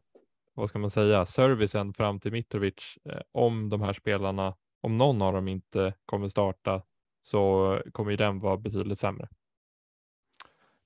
vad 0.53 0.69
ska 0.69 0.79
man 0.79 0.91
säga, 0.91 1.25
servicen 1.25 1.93
fram 1.93 2.19
till 2.19 2.31
Mitrovic, 2.31 2.97
eh, 3.09 3.21
om 3.31 3.69
de 3.69 3.81
här 3.81 3.93
spelarna, 3.93 4.55
om 4.81 4.97
någon 4.97 5.21
av 5.21 5.33
dem 5.33 5.47
inte 5.47 5.93
kommer 6.05 6.29
starta, 6.29 6.81
så 7.23 7.79
kommer 7.91 8.11
ju 8.11 8.17
den 8.17 8.39
vara 8.39 8.57
betydligt 8.57 8.99
sämre. 8.99 9.27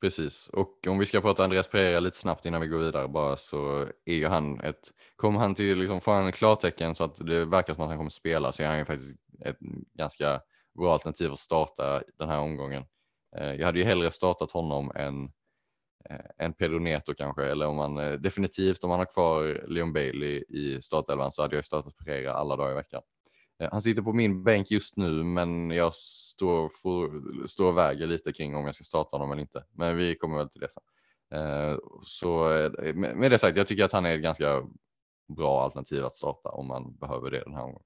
Precis, 0.01 0.47
och 0.47 0.79
om 0.87 0.99
vi 0.99 1.05
ska 1.05 1.21
prata 1.21 1.43
Andreas 1.43 1.67
Pereira 1.67 1.99
lite 1.99 2.17
snabbt 2.17 2.45
innan 2.45 2.61
vi 2.61 2.67
går 2.67 2.79
vidare 2.79 3.07
bara 3.07 3.35
så 3.35 3.87
är 4.05 4.15
ju 4.15 4.27
han 4.27 4.59
ett, 4.59 4.91
kommer 5.15 5.39
han 5.39 5.55
till, 5.55 5.77
liksom, 5.77 6.01
får 6.01 6.11
han 6.11 6.31
klartecken 6.31 6.95
så 6.95 7.03
att 7.03 7.15
det 7.15 7.45
verkar 7.45 7.73
som 7.73 7.83
att 7.83 7.89
han 7.89 7.97
kommer 7.97 8.09
spela 8.09 8.51
så 8.51 8.63
är 8.63 8.67
han 8.67 8.77
ju 8.77 8.85
faktiskt 8.85 9.17
ett 9.45 9.57
ganska 9.93 10.41
bra 10.77 10.93
alternativ 10.93 11.31
att 11.31 11.39
starta 11.39 12.03
den 12.17 12.29
här 12.29 12.39
omgången. 12.39 12.83
Eh, 13.37 13.53
jag 13.53 13.65
hade 13.65 13.79
ju 13.79 13.85
hellre 13.85 14.11
startat 14.11 14.51
honom 14.51 14.91
än, 14.95 15.23
eh, 16.09 16.25
en 16.37 16.53
Pedro 16.53 16.79
Neto 16.79 17.13
kanske, 17.13 17.45
eller 17.45 17.67
om 17.67 17.75
man 17.75 17.97
eh, 17.97 18.13
definitivt 18.13 18.83
om 18.83 18.89
man 18.89 18.99
har 18.99 19.05
kvar 19.05 19.63
Leon 19.67 19.93
Bailey 19.93 20.43
i 20.49 20.81
startelvan 20.81 21.31
så 21.31 21.41
hade 21.41 21.55
jag 21.55 21.65
startat 21.65 21.97
Pereira 21.97 22.33
alla 22.33 22.55
dagar 22.55 22.71
i 22.71 22.75
veckan. 22.75 23.01
Han 23.71 23.81
sitter 23.81 24.01
på 24.01 24.13
min 24.13 24.43
bänk 24.43 24.71
just 24.71 24.97
nu, 24.97 25.23
men 25.23 25.71
jag 25.71 25.93
står, 25.93 26.69
får, 26.69 27.47
står 27.47 27.67
och 27.67 27.77
väger 27.77 28.07
lite 28.07 28.33
kring 28.33 28.55
om 28.55 28.65
jag 28.65 28.75
ska 28.75 28.83
starta 28.83 29.15
honom 29.15 29.31
eller 29.31 29.41
inte. 29.41 29.63
Men 29.71 29.97
vi 29.97 30.15
kommer 30.15 30.37
väl 30.37 30.49
till 30.49 30.61
det 30.61 30.67
sen. 30.69 30.83
Så 32.01 32.43
med 32.93 33.31
det 33.31 33.39
sagt, 33.39 33.57
jag 33.57 33.67
tycker 33.67 33.85
att 33.85 33.91
han 33.91 34.05
är 34.05 34.15
ett 34.15 34.21
ganska 34.21 34.67
bra 35.27 35.61
alternativ 35.61 36.05
att 36.05 36.15
starta 36.15 36.49
om 36.49 36.67
man 36.67 36.95
behöver 36.95 37.31
det 37.31 37.39
den 37.39 37.53
här 37.53 37.61
gången. 37.61 37.81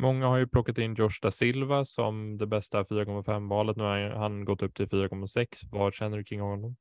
Många 0.00 0.26
har 0.26 0.36
ju 0.36 0.46
plockat 0.46 0.78
in 0.78 0.94
Josh 0.94 1.18
da 1.22 1.30
Silva 1.30 1.84
som 1.84 2.38
det 2.38 2.46
bästa 2.46 2.82
4,5 2.82 3.48
valet. 3.48 3.76
Nu 3.76 3.82
har 3.82 4.10
han 4.10 4.44
gått 4.44 4.62
upp 4.62 4.74
till 4.74 4.86
4,6. 4.86 5.46
Vad 5.72 5.94
känner 5.94 6.16
du 6.16 6.24
kring 6.24 6.40
honom? 6.40 6.76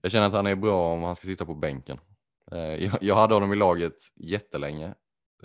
Jag 0.00 0.12
känner 0.12 0.26
att 0.26 0.32
han 0.32 0.46
är 0.46 0.56
bra 0.56 0.92
om 0.92 1.02
han 1.02 1.16
ska 1.16 1.26
sitta 1.26 1.44
på 1.44 1.54
bänken. 1.54 1.98
Eh, 2.52 2.92
jag 3.00 3.14
hade 3.14 3.34
honom 3.34 3.52
i 3.52 3.56
laget 3.56 3.96
jättelänge 4.14 4.94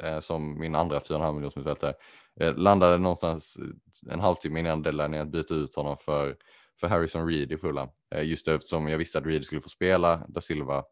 eh, 0.04 0.20
som 0.20 0.60
min 0.60 0.76
andra 0.76 1.00
4,5 1.00 1.34
miljons 1.34 1.56
mittfältare. 1.56 1.94
Eh, 2.40 2.56
landade 2.56 2.98
någonstans 2.98 3.58
en 4.12 4.20
halvtimme 4.20 4.60
innan 4.60 4.82
deadline 4.82 5.14
att 5.14 5.32
byta 5.32 5.54
ut 5.54 5.76
honom 5.76 5.98
för, 5.98 6.36
för 6.80 6.88
Harrison 6.88 7.28
Reed 7.28 7.52
i 7.52 7.58
Fulham. 7.58 7.90
Just 8.24 8.48
eftersom 8.48 8.88
jag 8.88 8.98
visste 8.98 9.18
att 9.18 9.26
Reed 9.26 9.46
skulle 9.46 9.62
få 9.62 9.70
spela, 9.70 10.26
da 10.28 10.42
Silva 10.42 10.84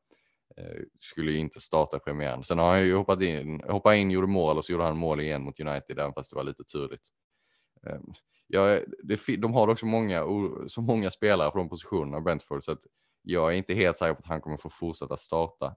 Eh, 0.57 0.81
skulle 0.99 1.31
ju 1.31 1.37
inte 1.37 1.59
starta 1.59 1.99
premiären. 1.99 2.43
Sen 2.43 2.57
har 2.57 2.69
han 2.69 2.85
ju 2.85 2.95
hoppat 2.95 3.21
in, 3.21 3.61
hoppat 3.67 3.95
in, 3.95 4.11
gjorde 4.11 4.27
mål 4.27 4.57
och 4.57 4.65
så 4.65 4.71
gjorde 4.71 4.83
han 4.83 4.97
mål 4.97 5.19
igen 5.19 5.43
mot 5.43 5.59
United, 5.59 5.99
även 5.99 6.13
fast 6.13 6.29
det 6.29 6.35
var 6.35 6.43
lite 6.43 6.63
turligt. 6.63 7.07
Ehm, 7.87 8.13
ja, 8.47 8.79
det, 9.03 9.37
de 9.37 9.53
har 9.53 9.67
också 9.67 9.85
många, 9.85 10.23
så 10.67 10.81
många 10.81 11.11
spelare 11.11 11.51
från 11.51 11.69
positionerna, 11.69 12.21
Brentford, 12.21 12.63
så 12.63 12.71
att 12.71 12.81
jag 13.21 13.53
är 13.53 13.57
inte 13.57 13.73
helt 13.73 13.97
säker 13.97 14.13
på 14.13 14.19
att 14.19 14.25
han 14.25 14.41
kommer 14.41 14.57
få 14.57 14.69
fortsätta 14.69 15.17
starta. 15.17 15.75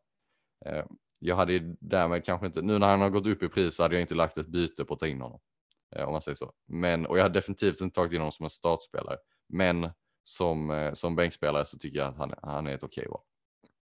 Ehm, 0.67 0.87
jag 1.19 1.37
hade 1.37 1.77
därmed 1.81 2.25
kanske 2.25 2.47
inte, 2.47 2.63
nu 2.63 2.79
när 2.79 2.87
han 2.89 3.01
har 3.01 3.11
gått 3.11 3.27
upp 3.27 3.43
i 3.43 3.49
pris 3.49 3.77
så 3.77 3.83
hade 3.83 3.95
jag 3.95 4.03
inte 4.03 4.15
lagt 4.15 4.39
ett 4.39 4.49
byte 4.49 4.85
på 4.85 4.95
att 4.95 5.01
ta 5.01 5.07
in 5.07 5.21
honom. 5.21 5.41
Eh, 5.97 6.05
om 6.05 6.13
man 6.13 6.23
säger 6.23 6.37
så. 6.37 6.53
Men, 6.67 7.07
och 7.07 7.19
jag 7.19 7.23
hade 7.23 7.39
definitivt 7.39 7.81
inte 7.81 7.95
tagit 7.95 8.13
in 8.13 8.19
honom 8.19 8.33
som 8.33 8.45
en 8.45 8.51
startspelare. 8.51 9.17
Men 9.49 9.91
som, 10.23 10.71
eh, 10.71 10.93
som 10.93 11.17
bänkspelare 11.17 11.65
så 11.65 11.79
tycker 11.79 11.99
jag 11.99 12.09
att 12.09 12.17
han, 12.17 12.35
han 12.43 12.67
är 12.67 12.75
ett 12.75 12.85
okej 12.85 13.03
okay 13.03 13.11
val 13.11 13.23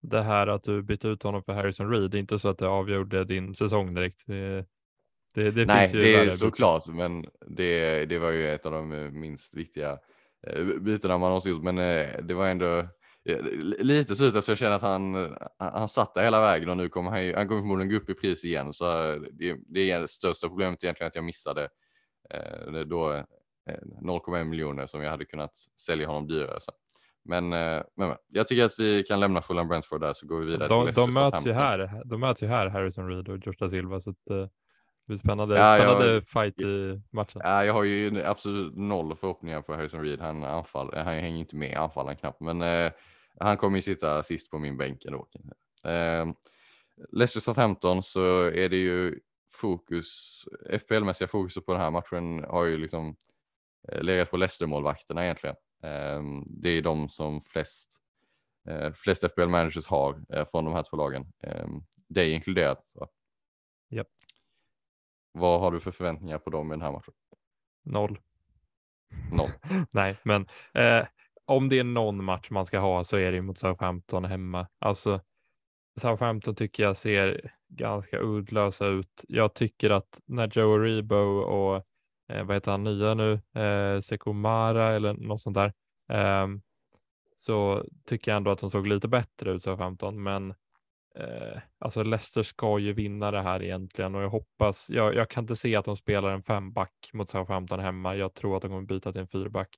det 0.03 0.21
här 0.21 0.47
att 0.47 0.63
du 0.63 0.81
bytte 0.81 1.07
ut 1.07 1.23
honom 1.23 1.43
för 1.43 1.53
Harrison 1.53 1.89
Reed, 1.89 2.11
det 2.11 2.17
är 2.17 2.19
inte 2.19 2.39
så 2.39 2.49
att 2.49 2.57
det 2.57 2.67
avgjorde 2.67 3.25
din 3.25 3.55
säsong 3.55 3.93
direkt. 3.93 4.23
Det, 4.27 4.65
det, 5.33 5.51
det 5.51 5.65
Nej, 5.65 5.89
det 5.93 6.15
är 6.15 6.31
såklart, 6.31 6.87
men 6.87 7.25
det, 7.47 8.05
det 8.05 8.19
var 8.19 8.31
ju 8.31 8.49
ett 8.49 8.65
av 8.65 8.71
de 8.71 9.09
minst 9.19 9.55
viktiga 9.55 9.99
eh, 10.47 10.65
bytena 10.65 11.17
man 11.17 11.29
någonsin 11.29 11.51
gjort, 11.51 11.63
men 11.63 11.77
eh, 11.77 12.21
det 12.23 12.33
var 12.33 12.47
ändå 12.47 12.77
eh, 13.25 13.41
lite 13.79 14.15
så 14.15 14.37
att 14.37 14.47
jag 14.47 14.57
känner 14.57 14.75
att 14.75 14.81
han, 14.81 15.35
han 15.57 15.87
satt 15.87 16.13
där 16.13 16.23
hela 16.23 16.41
vägen 16.41 16.69
och 16.69 16.77
nu 16.77 16.89
kommer 16.89 17.11
han, 17.11 17.33
han 17.35 17.47
kommer 17.47 17.61
förmodligen 17.61 17.91
gå 17.91 17.97
upp 17.97 18.09
i 18.09 18.13
pris 18.13 18.45
igen. 18.45 18.73
Så 18.73 18.85
det, 19.31 19.57
det 19.67 19.91
är 19.91 19.99
det 19.99 20.07
största 20.07 20.47
problemet 20.47 20.83
egentligen 20.83 21.07
att 21.07 21.15
jag 21.15 21.25
missade 21.25 21.69
då 22.85 23.23
0,1 24.01 24.43
miljoner 24.43 24.87
som 24.87 25.01
jag 25.01 25.11
hade 25.11 25.25
kunnat 25.25 25.57
sälja 25.85 26.07
honom 26.07 26.27
dyrare. 26.27 26.59
Så. 26.61 26.71
Men, 27.25 27.53
eh, 27.53 27.81
men 27.95 28.15
jag 28.27 28.47
tycker 28.47 28.65
att 28.65 28.79
vi 28.79 29.03
kan 29.03 29.19
lämna 29.19 29.41
Fulham 29.41 29.67
Brentford 29.67 30.01
där 30.01 30.13
så 30.13 30.27
går 30.27 30.39
vi 30.39 30.45
vidare 30.45 30.69
de, 30.69 30.91
de 30.91 31.13
möts 31.13 31.45
ju 31.45 31.53
här. 31.53 32.01
De 32.05 32.19
möts 32.19 32.43
ju 32.43 32.47
här, 32.47 32.67
Harrison 32.67 33.07
Reed 33.07 33.29
och 33.29 33.37
Joshua 33.37 33.69
Silva. 33.69 33.99
Så 33.99 34.09
att, 34.09 34.31
uh, 34.31 34.37
det 34.37 34.49
blir 35.07 35.17
spännande, 35.17 35.57
ja, 35.57 35.75
spännande 35.77 36.13
jag, 36.13 36.27
fight 36.27 36.61
i 36.61 37.01
matchen. 37.11 37.41
Ja, 37.43 37.65
jag 37.65 37.73
har 37.73 37.83
ju 37.83 38.23
absolut 38.25 38.75
noll 38.75 39.15
förhoppningar 39.15 39.61
på 39.61 39.73
Harrison 39.73 40.01
Reed. 40.01 40.19
Han, 40.19 40.43
anfall, 40.43 40.93
han 40.95 41.05
hänger 41.05 41.39
inte 41.39 41.55
med 41.55 41.71
i 41.71 41.75
anfallen 41.75 42.15
knappt, 42.15 42.41
men 42.41 42.61
uh, 42.61 42.91
han 43.39 43.57
kommer 43.57 43.77
ju 43.77 43.81
sitta 43.81 44.23
sist 44.23 44.51
på 44.51 44.59
min 44.59 44.77
bänk 44.77 45.05
ändå. 45.05 45.27
Uh, 45.87 46.33
Leicester 47.11 47.39
Southampton 47.39 48.03
så 48.03 48.43
är 48.43 48.69
det 48.69 48.77
ju 48.77 49.19
fokus, 49.53 50.43
FPL-mässiga 50.69 51.27
fokuset 51.27 51.65
på 51.65 51.71
den 51.71 51.81
här 51.81 51.91
matchen 51.91 52.43
har 52.43 52.65
ju 52.65 52.77
liksom 52.77 53.15
legat 54.01 54.31
på 54.31 54.37
Leicester-målvakterna 54.37 55.23
egentligen. 55.23 55.55
Ehm, 55.83 56.43
det 56.47 56.69
är 56.69 56.81
de 56.81 57.09
som 57.09 57.41
flest, 57.41 57.89
eh, 58.67 58.91
flest 58.91 59.23
FBL 59.23 59.47
managers 59.47 59.87
har 59.87 60.23
eh, 60.33 60.45
från 60.45 60.65
de 60.65 60.73
här 60.73 60.83
två 60.83 60.97
lagen. 60.97 61.31
Ehm, 61.43 61.83
det 62.09 62.21
är 62.21 62.33
inkluderat. 62.33 62.83
Yep. 63.89 64.07
Vad 65.31 65.59
har 65.59 65.71
du 65.71 65.79
för 65.79 65.91
förväntningar 65.91 66.37
på 66.37 66.49
dem 66.49 66.71
i 66.71 66.75
den 66.75 66.81
här 66.81 66.91
matchen? 66.91 67.13
Noll. 67.83 68.19
Noll. 69.31 69.51
Nej, 69.91 70.17
men 70.23 70.47
eh, 70.73 71.07
om 71.45 71.69
det 71.69 71.79
är 71.79 71.83
någon 71.83 72.23
match 72.23 72.49
man 72.49 72.65
ska 72.65 72.79
ha 72.79 73.03
så 73.03 73.17
är 73.17 73.31
det 73.31 73.41
mot 73.41 73.57
Southampton 73.57 74.25
hemma. 74.25 74.67
Alltså, 74.79 75.21
Southampton 76.01 76.55
tycker 76.55 76.83
jag 76.83 76.97
ser 76.97 77.51
ganska 77.67 78.19
uddlösa 78.19 78.87
ut. 78.87 79.25
Jag 79.27 79.53
tycker 79.53 79.89
att 79.89 80.21
när 80.25 80.47
Joe 80.47 80.77
Rebo 80.77 81.15
och 81.39 81.83
eh, 82.33 82.43
vad 82.43 82.55
heter 82.55 82.71
han 82.71 82.83
nya 82.83 83.13
nu, 83.13 83.33
eh, 83.61 83.99
Sekomara 84.01 84.91
eller 84.95 85.13
något 85.13 85.41
sånt 85.41 85.55
där, 85.55 85.73
eh, 86.09 86.47
så 87.37 87.85
tycker 88.05 88.31
jag 88.31 88.37
ändå 88.37 88.51
att 88.51 88.59
de 88.59 88.69
såg 88.69 88.87
lite 88.87 89.07
bättre 89.07 89.51
ut, 89.51 89.63
Southampton, 89.63 90.23
men 90.23 90.51
eh, 91.15 91.61
alltså 91.79 92.03
Leicester 92.03 92.43
ska 92.43 92.79
ju 92.79 92.93
vinna 92.93 93.31
det 93.31 93.41
här 93.41 93.63
egentligen 93.63 94.15
och 94.15 94.21
jag 94.21 94.29
hoppas, 94.29 94.89
jag, 94.89 95.15
jag 95.15 95.29
kan 95.29 95.43
inte 95.43 95.55
se 95.55 95.75
att 95.75 95.85
de 95.85 95.97
spelar 95.97 96.29
en 96.33 96.43
femback 96.43 97.09
mot 97.13 97.29
Southampton 97.29 97.79
hemma. 97.79 98.15
Jag 98.15 98.33
tror 98.33 98.55
att 98.55 98.61
de 98.61 98.67
kommer 98.67 98.81
byta 98.81 99.11
till 99.11 99.21
en 99.21 99.27
fyrback 99.27 99.69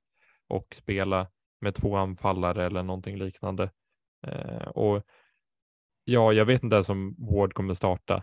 och 0.48 0.74
spela 0.74 1.26
med 1.60 1.74
två 1.74 1.96
anfallare 1.96 2.66
eller 2.66 2.82
någonting 2.82 3.18
liknande. 3.18 3.70
Eh, 4.26 4.68
och 4.68 5.02
ja, 6.04 6.32
jag 6.32 6.44
vet 6.44 6.62
inte 6.62 6.76
ens 6.76 6.88
om 6.88 7.16
Ward 7.18 7.54
kommer 7.54 7.74
starta 7.74 8.22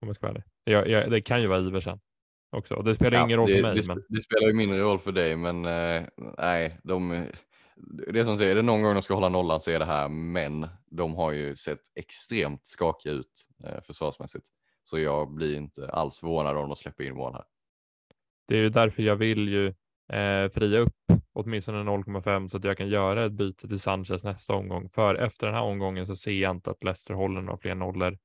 om 0.00 0.08
jag 0.08 0.16
ska 0.16 0.26
vara 0.26 0.30
ärlig. 0.30 0.44
Jag, 0.64 0.88
jag, 0.88 1.10
det 1.10 1.20
kan 1.20 1.42
ju 1.42 1.46
vara 1.46 1.60
Iversen 1.60 2.00
också. 2.52 2.74
Och 2.74 2.84
det 2.84 2.94
spelar 2.94 3.18
ja, 3.18 3.24
ingen 3.24 3.38
roll 3.38 3.48
det, 3.48 3.54
för 3.54 3.62
mig. 3.62 3.74
Det, 3.74 3.88
men... 3.88 4.02
det, 4.08 4.20
spelar 4.20 4.46
ju 4.46 4.54
mindre 4.54 4.78
roll 4.78 4.98
för 4.98 5.12
dig, 5.12 5.36
men 5.36 5.64
eh, 5.64 6.02
nej, 6.38 6.80
de, 6.84 7.26
det 8.12 8.24
som 8.24 8.38
säger, 8.38 8.50
är 8.50 8.54
det 8.54 8.62
någon 8.62 8.82
gång 8.82 8.94
de 8.94 9.02
ska 9.02 9.14
hålla 9.14 9.28
nollan 9.28 9.60
så 9.60 9.70
är 9.70 9.78
det 9.78 9.84
här, 9.84 10.08
men 10.08 10.68
de 10.90 11.14
har 11.14 11.32
ju 11.32 11.56
sett 11.56 11.80
extremt 11.94 12.66
skakiga 12.66 13.12
ut 13.12 13.48
eh, 13.64 13.82
försvarsmässigt. 13.82 14.46
Så 14.84 14.98
jag 14.98 15.34
blir 15.34 15.56
inte 15.56 15.90
alls 15.90 16.18
förvånad 16.18 16.56
om 16.56 16.68
de 16.68 16.76
släpper 16.76 17.04
in 17.04 17.14
mål 17.14 17.32
här. 17.32 17.44
Det 18.48 18.54
är 18.54 18.60
ju 18.60 18.68
därför 18.68 19.02
jag 19.02 19.16
vill 19.16 19.48
ju 19.48 19.66
eh, 20.12 20.48
fria 20.48 20.78
upp 20.78 20.94
åtminstone 21.32 21.90
0,5 21.90 22.48
så 22.48 22.56
att 22.56 22.64
jag 22.64 22.78
kan 22.78 22.88
göra 22.88 23.24
ett 23.24 23.32
byte 23.32 23.68
till 23.68 23.80
Sanchez 23.80 24.24
nästa 24.24 24.54
omgång. 24.54 24.88
För 24.88 25.14
efter 25.14 25.46
den 25.46 25.56
här 25.56 25.62
omgången 25.62 26.06
så 26.06 26.16
ser 26.16 26.32
jag 26.32 26.50
inte 26.50 26.70
att 26.70 26.84
Leicester 26.84 27.14
håller 27.14 27.40
några 27.40 27.58
fler 27.58 27.74
nollor. 27.74 28.18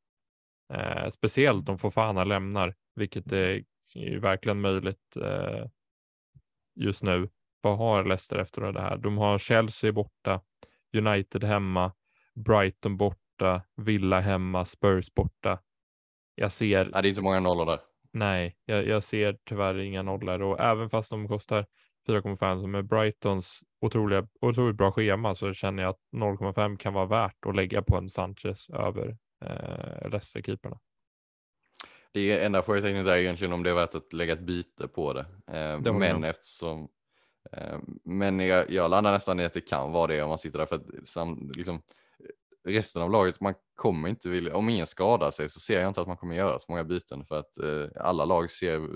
Eh, 0.73 1.09
speciellt 1.09 1.69
om 1.69 1.77
Fofana 1.77 2.23
lämnar, 2.23 2.75
vilket 2.95 3.31
är 3.31 3.63
är 3.97 4.09
ju 4.09 4.19
verkligen 4.19 4.61
möjligt 4.61 5.17
eh, 5.21 5.65
just 6.75 7.03
nu. 7.03 7.29
Vad 7.61 7.77
har 7.77 8.03
Leicester 8.03 8.37
efter 8.37 8.61
det 8.61 8.81
här? 8.81 8.97
De 8.97 9.17
har 9.17 9.37
Chelsea 9.37 9.91
borta, 9.91 10.41
United 10.97 11.43
hemma, 11.43 11.91
Brighton 12.35 12.97
borta, 12.97 13.61
Villa 13.75 14.19
hemma, 14.19 14.65
Spurs 14.65 15.13
borta. 15.13 15.59
Jag 16.35 16.51
ser. 16.51 16.83
Nej, 16.83 17.01
det 17.01 17.07
är 17.07 17.09
inte 17.09 17.21
många 17.21 17.39
nollor 17.39 17.65
där. 17.65 17.79
Nej, 18.11 18.57
jag, 18.65 18.87
jag 18.87 19.03
ser 19.03 19.37
tyvärr 19.43 19.79
inga 19.79 20.01
nollor 20.01 20.41
och 20.41 20.59
även 20.59 20.89
fast 20.89 21.09
de 21.09 21.27
kostar 21.27 21.65
4,5 22.07 22.61
som 22.61 22.75
är 22.75 22.81
Brightons 22.81 23.61
otroliga, 23.81 24.27
otroligt 24.41 24.77
bra 24.77 24.91
schema 24.91 25.35
så 25.35 25.53
känner 25.53 25.83
jag 25.83 25.89
att 25.89 26.01
0,5 26.11 26.77
kan 26.77 26.93
vara 26.93 27.05
värt 27.05 27.45
att 27.45 27.55
lägga 27.55 27.81
på 27.81 27.97
en 27.97 28.09
Sanchez 28.09 28.69
över 28.69 29.17
eh, 29.45 30.09
Leicester-keeperna. 30.09 30.79
Det 32.13 32.43
enda 32.43 32.61
frågetecknet 32.61 33.07
är 33.07 33.17
egentligen 33.17 33.53
om 33.53 33.63
det 33.63 33.69
är 33.69 33.73
värt 33.73 33.95
att 33.95 34.13
lägga 34.13 34.33
ett 34.33 34.39
byte 34.39 34.87
på 34.87 35.13
det. 35.13 35.25
Eh, 35.47 35.81
det 35.81 35.93
men 35.93 36.23
eftersom 36.23 36.87
eh, 37.51 37.79
men 38.05 38.39
jag, 38.39 38.71
jag 38.71 38.91
landar 38.91 39.11
nästan 39.11 39.39
i 39.39 39.45
att 39.45 39.53
det 39.53 39.61
kan 39.61 39.91
vara 39.91 40.07
det 40.07 40.21
om 40.21 40.29
man 40.29 40.37
sitter 40.37 40.59
där 40.59 40.65
för 40.65 40.75
att 40.75 41.07
sam, 41.07 41.51
liksom, 41.55 41.81
resten 42.67 43.01
av 43.01 43.11
laget, 43.11 43.41
man 43.41 43.53
kommer 43.75 44.09
inte 44.09 44.29
vilja, 44.29 44.55
om 44.55 44.69
ingen 44.69 44.87
skadar 44.87 45.31
sig 45.31 45.49
så 45.49 45.59
ser 45.59 45.79
jag 45.79 45.89
inte 45.89 46.01
att 46.01 46.07
man 46.07 46.17
kommer 46.17 46.35
göra 46.35 46.59
så 46.59 46.65
många 46.69 46.83
byten 46.83 47.25
för 47.25 47.39
att 47.39 47.57
eh, 47.57 48.01
alla 48.01 48.25
lag 48.25 48.49
ser 48.51 48.89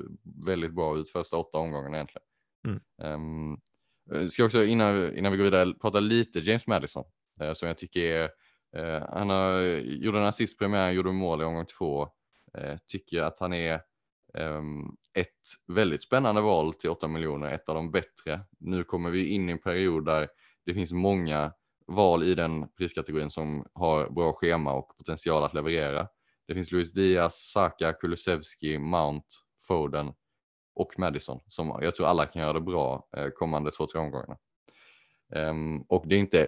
väldigt 0.45 0.73
bra 0.73 0.97
ut 0.97 1.09
första 1.09 1.37
åtta 1.37 1.57
omgångarna 1.57 1.97
egentligen. 1.97 2.25
Mm. 2.67 2.81
Um, 3.13 4.29
ska 4.29 4.45
också 4.45 4.63
innan, 4.63 5.17
innan 5.17 5.31
vi 5.31 5.37
går 5.37 5.45
vidare 5.45 5.73
prata 5.73 5.99
lite 5.99 6.39
James 6.39 6.67
Madison 6.67 7.03
eh, 7.41 7.53
som 7.53 7.67
jag 7.67 7.77
tycker 7.77 8.01
är, 8.01 8.29
eh, 8.77 9.03
han 9.09 9.29
har, 9.29 9.61
gjorde 9.79 10.19
en 10.19 10.25
assist 10.25 10.59
premiär, 10.59 10.91
gjorde 10.91 11.11
mål 11.11 11.41
i 11.41 11.45
omgång 11.45 11.65
två. 11.65 12.09
Eh, 12.57 12.77
tycker 12.87 13.21
att 13.21 13.39
han 13.39 13.53
är 13.53 13.81
ehm, 14.33 14.85
ett 15.13 15.27
väldigt 15.67 16.03
spännande 16.03 16.41
val 16.41 16.73
till 16.73 16.89
8 16.89 17.07
miljoner, 17.07 17.51
ett 17.51 17.69
av 17.69 17.75
de 17.75 17.91
bättre. 17.91 18.41
Nu 18.59 18.83
kommer 18.83 19.09
vi 19.09 19.29
in 19.29 19.49
i 19.49 19.51
en 19.51 19.61
period 19.61 20.05
där 20.05 20.29
det 20.65 20.73
finns 20.73 20.91
många 20.91 21.53
val 21.87 22.23
i 22.23 22.35
den 22.35 22.67
priskategorin 22.77 23.29
som 23.29 23.65
har 23.73 24.09
bra 24.09 24.33
schema 24.33 24.73
och 24.73 24.97
potential 24.97 25.43
att 25.43 25.53
leverera. 25.53 26.07
Det 26.47 26.53
finns 26.53 26.71
Luis 26.71 26.93
Diaz, 26.93 27.51
Saka, 27.53 27.93
Kulusevski, 27.93 28.79
Mount, 28.79 29.27
Foden 29.67 30.13
och 30.75 30.99
Madison 30.99 31.39
som 31.47 31.79
jag 31.81 31.95
tror 31.95 32.07
alla 32.07 32.25
kan 32.25 32.41
göra 32.41 32.53
det 32.53 32.61
bra 32.61 33.07
eh, 33.17 33.27
kommande 33.29 33.71
två, 33.71 33.87
tre 33.87 34.01
omgångarna. 34.01 34.37
Ehm, 35.35 35.81
och 35.81 36.03
det 36.07 36.15
är 36.15 36.19
inte 36.19 36.47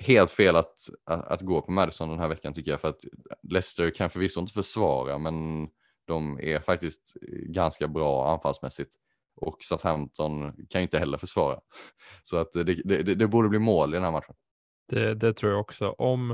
helt 0.00 0.30
fel 0.30 0.56
att, 0.56 0.74
att, 1.06 1.28
att, 1.28 1.42
gå 1.42 1.62
på 1.62 1.72
Madison 1.72 2.08
den 2.08 2.18
här 2.18 2.28
veckan 2.28 2.54
tycker 2.54 2.70
jag 2.70 2.80
för 2.80 2.88
att 2.88 3.04
Leicester 3.42 3.90
kan 3.90 4.10
förvisso 4.10 4.40
inte 4.40 4.52
försvara 4.52 5.18
men 5.18 5.68
de 6.06 6.40
är 6.40 6.60
faktiskt 6.60 7.16
ganska 7.46 7.88
bra 7.88 8.32
anfallsmässigt 8.32 8.94
och 9.36 9.56
Southampton 9.60 10.52
kan 10.52 10.80
ju 10.80 10.82
inte 10.82 10.98
heller 10.98 11.18
försvara. 11.18 11.60
Så 12.22 12.36
att 12.36 12.52
det, 12.52 12.64
det, 12.64 13.14
det 13.14 13.26
borde 13.26 13.48
bli 13.48 13.58
mål 13.58 13.90
i 13.90 13.96
den 13.96 14.04
här 14.04 14.10
matchen. 14.10 14.34
Det, 14.88 15.14
det 15.14 15.34
tror 15.34 15.52
jag 15.52 15.60
också. 15.60 15.88
Om, 15.90 16.30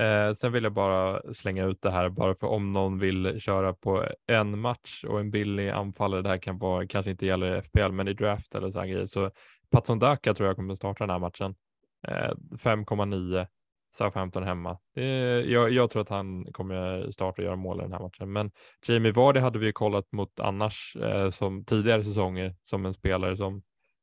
eh, 0.00 0.32
sen 0.36 0.52
vill 0.52 0.64
jag 0.64 0.72
bara 0.72 1.34
slänga 1.34 1.64
ut 1.64 1.82
det 1.82 1.90
här 1.90 2.08
bara 2.08 2.34
för 2.34 2.46
om 2.46 2.72
någon 2.72 2.98
vill 2.98 3.40
köra 3.40 3.74
på 3.74 4.06
en 4.26 4.58
match 4.58 5.04
och 5.04 5.20
en 5.20 5.30
billig 5.30 5.68
anfallare. 5.70 6.22
Det 6.22 6.28
här 6.28 6.38
kan 6.38 6.58
vara, 6.58 6.86
kanske 6.86 7.10
inte 7.10 7.26
gäller 7.26 7.60
FPL, 7.60 7.92
men 7.92 8.08
i 8.08 8.14
draft 8.14 8.54
eller 8.54 8.70
så 8.70 8.78
här 8.78 8.86
grejer. 8.86 9.06
Så 9.06 9.30
Patson 9.70 9.98
Daka 9.98 10.34
tror 10.34 10.46
jag 10.46 10.56
kommer 10.56 10.74
starta 10.74 11.04
den 11.04 11.10
här 11.10 11.18
matchen. 11.18 11.54
Eh, 12.08 12.32
5,9 12.56 13.46
Southampton 13.96 14.42
hemma. 14.42 14.78
Jag, 15.44 15.72
jag, 15.72 15.90
tror 15.90 16.02
att 16.02 16.08
han 16.08 16.52
kommer 16.52 17.10
starta 17.10 17.42
och 17.42 17.46
göra 17.46 17.56
mål 17.56 17.78
i 17.78 17.82
den 17.82 17.92
här 17.92 18.00
matchen. 18.00 18.32
Men 18.32 18.50
Jamie 18.86 19.12
Vardy 19.12 19.40
hade 19.40 19.58
vi 19.58 19.72
kollat 19.72 20.12
mot 20.12 20.40
annars 20.40 20.96
eh, 20.96 21.30
som 21.30 21.64
tidigare 21.64 22.04
säsonger 22.04 22.56
som 22.64 22.86
en 22.86 22.94
spelare 22.94 23.36
som 23.36 23.62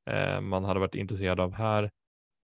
eh, 0.09 0.41
man 0.41 0.63
hade 0.63 0.79
varit 0.79 0.95
intresserad 0.95 1.39
av 1.39 1.53
här 1.53 1.91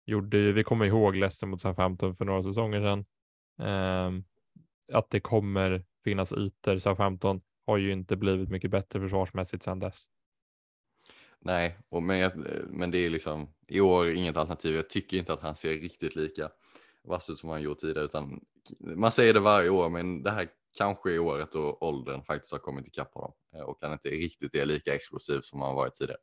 gjorde 0.06 0.52
vi 0.52 0.64
kommer 0.64 0.86
ihåg 0.86 1.16
Leicester 1.16 1.46
mot 1.46 1.60
Southampton 1.60 2.14
för 2.14 2.24
några 2.24 2.42
säsonger 2.42 2.80
sedan. 2.80 3.04
Ehm, 3.68 4.24
att 4.92 5.10
det 5.10 5.20
kommer 5.20 5.84
finnas 6.04 6.32
ytor. 6.32 6.78
Southampton 6.78 7.40
har 7.66 7.76
ju 7.76 7.92
inte 7.92 8.16
blivit 8.16 8.48
mycket 8.48 8.70
bättre 8.70 9.00
försvarsmässigt 9.00 9.62
sedan 9.62 9.78
dess. 9.78 10.04
Nej, 11.40 11.78
och 11.88 12.02
men, 12.02 12.30
men 12.68 12.90
det 12.90 12.98
är 12.98 13.10
liksom 13.10 13.54
i 13.68 13.80
år 13.80 14.10
inget 14.10 14.36
alternativ. 14.36 14.74
Jag 14.74 14.90
tycker 14.90 15.16
inte 15.16 15.32
att 15.32 15.42
han 15.42 15.56
ser 15.56 15.70
riktigt 15.70 16.16
lika 16.16 16.50
vass 17.04 17.30
ut 17.30 17.38
som 17.38 17.50
han 17.50 17.62
gjort 17.62 17.78
tidigare 17.78 18.04
utan 18.04 18.40
man 18.80 19.12
säger 19.12 19.34
det 19.34 19.40
varje 19.40 19.70
år 19.70 19.88
men 19.88 20.22
det 20.22 20.30
här 20.30 20.48
kanske 20.78 21.14
är 21.14 21.18
året 21.18 21.52
då 21.52 21.78
åldern 21.80 22.22
faktiskt 22.22 22.52
har 22.52 22.58
kommit 22.58 22.86
ikapp 22.86 23.14
honom 23.14 23.32
eh, 23.54 23.60
och 23.60 23.78
han 23.80 23.92
inte 23.92 24.08
riktigt 24.08 24.54
är 24.54 24.66
lika 24.66 24.94
explosiv 24.94 25.40
som 25.40 25.60
han 25.60 25.74
varit 25.74 25.94
tidigare. 25.94 26.20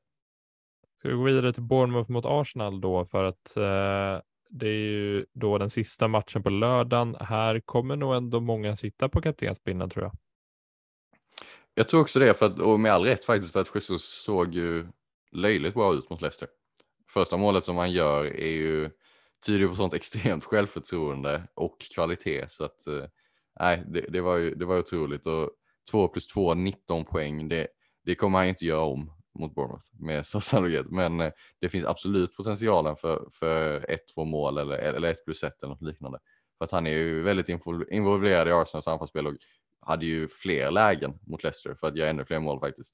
Ska 1.00 1.10
vi 1.10 1.16
gå 1.16 1.24
vidare 1.24 1.54
till 1.54 1.64
Bournemouth 1.64 2.12
mot 2.12 2.26
Arsenal 2.26 2.82
då 2.82 3.06
för 3.06 3.24
att 3.24 3.58
eh, 3.58 4.22
det 4.50 4.68
är 4.68 4.88
ju 4.88 5.26
då 5.34 5.58
den 5.58 5.70
sista 5.70 6.08
matchen 6.08 6.44
på 6.44 6.50
lördagen. 6.50 7.16
Här 7.20 7.60
kommer 7.60 7.96
nog 7.96 8.16
ändå 8.16 8.40
många 8.40 8.76
sitta 8.76 9.10
på 9.10 9.22
kaptensbindeln 9.22 9.90
tror 9.90 10.06
jag. 10.06 10.14
Jag 11.74 11.88
tror 11.88 12.02
också 12.02 12.20
det, 12.20 12.34
för 12.34 12.46
att, 12.46 12.60
och 12.60 12.80
med 12.80 12.92
all 12.92 13.04
rätt 13.04 13.26
faktiskt, 13.26 13.54
för 13.54 13.62
att 13.62 13.76
Jesus 13.76 14.24
såg 14.24 14.54
ju 14.54 14.88
löjligt 15.32 15.74
bra 15.74 15.94
ut 15.94 16.10
mot 16.10 16.22
Leicester. 16.22 16.48
Första 17.14 17.38
målet 17.38 17.64
som 17.64 17.78
han 17.78 17.92
gör 17.92 18.26
är 18.26 18.52
ju 18.52 18.90
tyder 19.46 19.68
på 19.68 19.76
sånt 19.76 19.94
extremt 19.94 20.46
självförtroende 20.46 21.48
och 21.54 21.82
kvalitet 21.96 22.46
så 22.50 22.64
att 22.64 22.88
eh, 22.88 23.06
nej, 23.60 23.84
det, 23.88 24.02
det, 24.02 24.22
var 24.22 24.38
ju 24.38 24.56
det 24.56 24.66
var 24.66 24.80
otroligt 24.80 25.28
och 25.28 25.50
2 25.92 26.08
plus 26.08 26.28
2, 26.28 26.54
19 26.54 27.06
poäng. 27.06 27.50
Det, 27.50 27.68
det 28.06 28.16
kommer 28.16 28.40
han 28.40 28.48
inte 28.48 28.66
göra 28.66 28.82
om 28.82 29.12
mot 29.40 29.56
Bournemouth 29.56 29.86
med 30.00 30.26
så 30.26 30.42
sannolikhet. 30.42 30.86
Men 30.90 31.20
eh, 31.20 31.32
det 31.62 31.70
finns 31.70 31.86
absolut 31.86 32.36
potentialen 32.36 32.96
för, 32.96 33.28
för 33.32 33.90
ett, 33.92 34.08
två 34.16 34.26
mål 34.26 34.58
eller, 34.58 34.76
eller 34.76 35.12
ett 35.12 35.26
plus 35.26 35.44
ett 35.44 35.64
eller 35.64 35.74
något 35.74 35.82
liknande. 35.82 36.20
För 36.58 36.66
att 36.66 36.72
han 36.72 36.88
är 36.88 36.92
ju 36.92 37.22
väldigt 37.22 37.50
involverad 37.92 38.48
i 38.48 38.52
Arsenals 38.52 38.88
anfallsspel 38.88 39.28
och 39.28 39.34
hade 39.80 40.06
ju 40.06 40.28
fler 40.28 40.72
lägen 40.72 41.20
mot 41.28 41.44
Leicester 41.44 41.76
för 41.76 41.88
att 41.88 41.98
göra 41.98 42.10
ännu 42.10 42.26
fler 42.26 42.40
mål 42.40 42.60
faktiskt. 42.60 42.94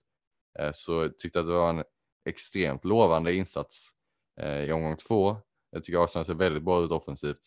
Eh, 0.60 0.72
så 0.74 1.10
tyckte 1.10 1.40
att 1.40 1.48
det 1.48 1.54
var 1.54 1.70
en 1.70 1.84
extremt 2.26 2.86
lovande 2.86 3.34
insats 3.34 3.96
Eh, 4.40 4.64
i 4.64 4.72
omgång 4.72 4.98
två. 4.98 5.38
Jag 5.72 5.84
tycker 5.84 6.04
Arsenal 6.04 6.26
ser 6.26 6.34
väldigt 6.34 6.64
bra 6.64 6.84
ut 6.84 6.92
offensivt. 6.92 7.42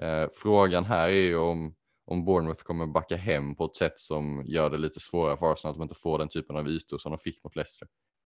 Eh, 0.00 0.26
frågan 0.34 0.84
här 0.84 1.08
är 1.08 1.12
ju 1.12 1.36
om 1.36 1.74
om 2.04 2.24
Bournemouth 2.24 2.62
kommer 2.62 2.86
backa 2.86 3.16
hem 3.16 3.54
på 3.54 3.64
ett 3.64 3.76
sätt 3.76 3.98
som 3.98 4.42
gör 4.46 4.70
det 4.70 4.78
lite 4.78 5.00
svårare 5.00 5.36
för 5.36 5.52
Arsenal 5.52 5.70
att 5.70 5.76
de 5.76 5.82
inte 5.82 5.94
får 5.94 6.18
den 6.18 6.28
typen 6.28 6.56
av 6.56 6.68
ytor 6.68 6.98
som 6.98 7.12
de 7.12 7.18
fick 7.18 7.44
mot 7.44 7.56
Leicester. 7.56 7.88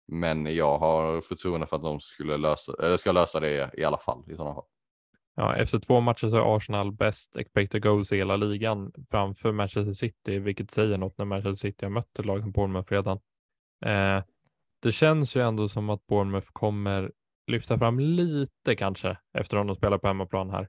Men 0.07 0.55
jag 0.55 0.77
har 0.77 1.21
förtroende 1.21 1.67
för 1.67 1.75
att 1.75 1.83
de 1.83 1.99
skulle 1.99 2.37
lösa, 2.37 2.73
eller 2.79 2.97
ska 2.97 3.11
lösa 3.11 3.39
det 3.39 3.71
i 3.77 3.83
alla 3.83 3.97
fall 3.97 4.23
i 4.31 4.35
sådana 4.35 4.55
fall. 4.55 4.65
Ja, 5.35 5.55
efter 5.55 5.79
två 5.79 5.99
matcher 5.99 6.29
så 6.29 6.37
är 6.37 6.55
Arsenal 6.55 6.91
bäst 6.91 7.35
expected 7.35 7.83
goals 7.83 8.11
i 8.11 8.17
hela 8.17 8.35
ligan 8.35 8.91
framför 9.11 9.51
Manchester 9.51 9.91
City, 9.91 10.39
vilket 10.39 10.71
säger 10.71 10.97
något 10.97 11.17
när 11.17 11.25
Manchester 11.25 11.67
City 11.67 11.85
har 11.85 11.91
mött 11.91 12.19
ett 12.19 12.25
lag 12.25 12.41
som 12.41 12.51
Bournemouth 12.51 12.91
redan. 12.91 13.19
Eh, 13.85 14.23
det 14.81 14.91
känns 14.91 15.35
ju 15.35 15.41
ändå 15.41 15.69
som 15.69 15.89
att 15.89 16.07
Bournemouth 16.07 16.47
kommer 16.53 17.11
lyfta 17.47 17.77
fram 17.77 17.99
lite 17.99 18.75
kanske 18.75 19.17
efter 19.33 19.57
att 19.57 19.67
de 19.67 19.75
spelar 19.75 19.97
på 19.97 20.07
hemmaplan 20.07 20.49
här 20.49 20.67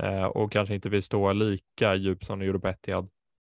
eh, 0.00 0.24
och 0.24 0.52
kanske 0.52 0.74
inte 0.74 0.88
vill 0.88 1.02
stå 1.02 1.32
lika 1.32 1.94
djupt 1.94 2.26
som 2.26 2.38
de 2.38 2.46
gjorde 2.46 2.58
på 2.58 2.68
Etihad. 2.68 3.10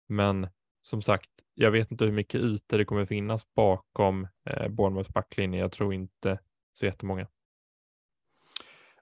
Men 0.10 0.48
som 0.82 1.02
sagt, 1.02 1.30
jag 1.54 1.72
vet 1.72 1.92
inte 1.92 2.06
hur 2.06 2.12
mycket 2.12 2.42
ytor 2.42 2.78
det 2.78 2.86
kommer 2.86 3.06
finnas 3.06 3.54
bakom 3.56 4.28
eh, 4.50 4.68
Bournemouths 4.68 5.10
backlinje. 5.10 5.60
Jag 5.60 5.72
tror 5.72 5.94
inte 5.94 6.40
så 6.74 6.86
jättemånga. 6.86 7.28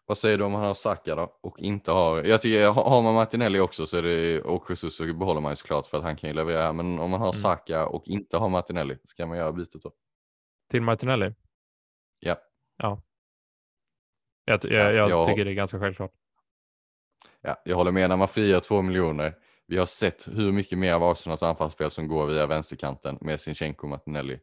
Vad 0.06 0.18
säger 0.18 0.38
du 0.38 0.44
om 0.44 0.52
man 0.52 0.62
har 0.62 0.74
Saka 0.74 1.16
då 1.16 1.38
och 1.42 1.60
inte 1.60 1.92
har, 1.92 2.24
jag 2.24 2.42
tycker 2.42 2.68
har 2.68 3.04
man 3.04 3.14
Martinelli 3.14 3.60
också 3.60 3.86
så 3.86 3.98
är 3.98 4.02
det, 4.02 4.42
och 4.42 4.66
Jesus 4.70 4.98
så 4.98 5.14
behåller 5.14 5.42
man 5.42 5.52
ju 5.52 5.56
såklart 5.56 5.86
för 5.86 5.98
att 5.98 6.04
han 6.04 6.16
kan 6.16 6.30
ju 6.30 6.36
leverera, 6.36 6.74
men 6.74 7.00
om 7.00 7.12
man 7.12 7.20
har 7.20 7.28
mm. 7.28 7.42
Saka 7.42 7.88
och 7.88 8.08
inte 8.08 8.38
har 8.38 8.50
Martinelli, 8.50 8.98
ska 9.04 9.26
man 9.26 9.38
göra 9.38 9.52
bytet 9.52 9.82
då? 9.84 9.92
Till 10.70 10.82
Martinelli? 10.82 11.34
Ja. 12.20 12.36
Ja. 12.78 13.02
Jag, 14.50 14.60
jag, 14.64 14.94
jag, 14.94 15.10
jag 15.10 15.28
tycker 15.28 15.46
det 15.46 15.52
är 15.52 15.56
ganska 15.56 15.80
självklart. 15.80 16.12
Ja, 17.42 17.62
jag 17.66 17.76
håller 17.76 17.92
med 17.92 18.10
när 18.10 18.18
man 18.18 18.28
frigör 18.28 18.60
två 18.60 18.82
miljoner. 18.82 19.36
Vi 19.68 19.78
har 19.78 19.86
sett 19.86 20.28
hur 20.28 20.52
mycket 20.52 20.78
mer 20.78 20.94
av 20.94 21.04
Arsenals 21.04 21.44
anfallsspel 21.44 21.92
som 21.92 22.08
går 22.08 22.28
via 22.28 22.48
vänsterkanten 22.48 23.18
med 23.22 23.42
Sinchenko 23.42 23.84
och 23.84 23.90
Martinelli. 23.90 24.40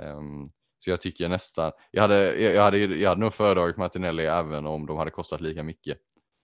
Um, 0.00 0.50
så 0.78 0.90
jag 0.90 1.00
tycker 1.00 1.28
nästan, 1.28 1.72
jag 1.90 2.02
hade, 2.02 2.40
jag 2.40 2.62
hade, 2.62 2.78
jag 2.78 3.08
hade 3.08 3.20
nog 3.20 3.34
föredragit 3.34 3.76
Martinelli 3.76 4.26
även 4.26 4.66
om 4.66 4.86
de 4.86 4.96
hade 4.96 5.10
kostat 5.10 5.40
lika 5.40 5.62
mycket. 5.62 5.98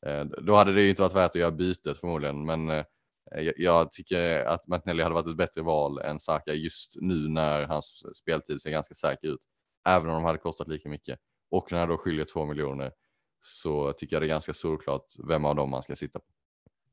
Uh, 0.07 0.25
då 0.25 0.55
hade 0.55 0.73
det 0.73 0.83
ju 0.83 0.91
inte 0.91 1.03
varit 1.03 1.15
värt 1.15 1.31
att 1.31 1.35
göra 1.35 1.51
bytet 1.51 1.99
förmodligen, 1.99 2.45
men 2.45 2.71
uh, 2.71 2.85
jag, 3.31 3.55
jag 3.57 3.91
tycker 3.91 4.45
att 4.45 4.67
Martinelli 4.67 5.03
hade 5.03 5.15
varit 5.15 5.27
ett 5.27 5.37
bättre 5.37 5.63
val 5.63 5.99
än 5.99 6.21
Saka 6.21 6.53
just 6.53 6.97
nu 7.01 7.29
när 7.29 7.63
hans 7.63 8.03
speltid 8.17 8.61
ser 8.61 8.71
ganska 8.71 8.95
säker 8.95 9.29
ut. 9.29 9.41
Även 9.89 10.09
om 10.09 10.15
de 10.15 10.25
hade 10.25 10.39
kostat 10.39 10.69
lika 10.69 10.89
mycket. 10.89 11.19
Och 11.57 11.73
när 11.73 11.87
då 11.87 11.97
skiljer 11.97 12.25
två 12.25 12.45
miljoner 12.45 12.93
så 13.41 13.93
tycker 13.93 14.17
jag 14.17 14.23
det 14.23 14.27
är 14.27 14.29
ganska 14.29 14.55
solklart 14.55 15.07
vem 15.29 15.45
av 15.45 15.57
dem 15.57 15.71
man 15.71 15.83
ska 15.83 15.97
sitta 15.97 16.19
på. 16.19 16.27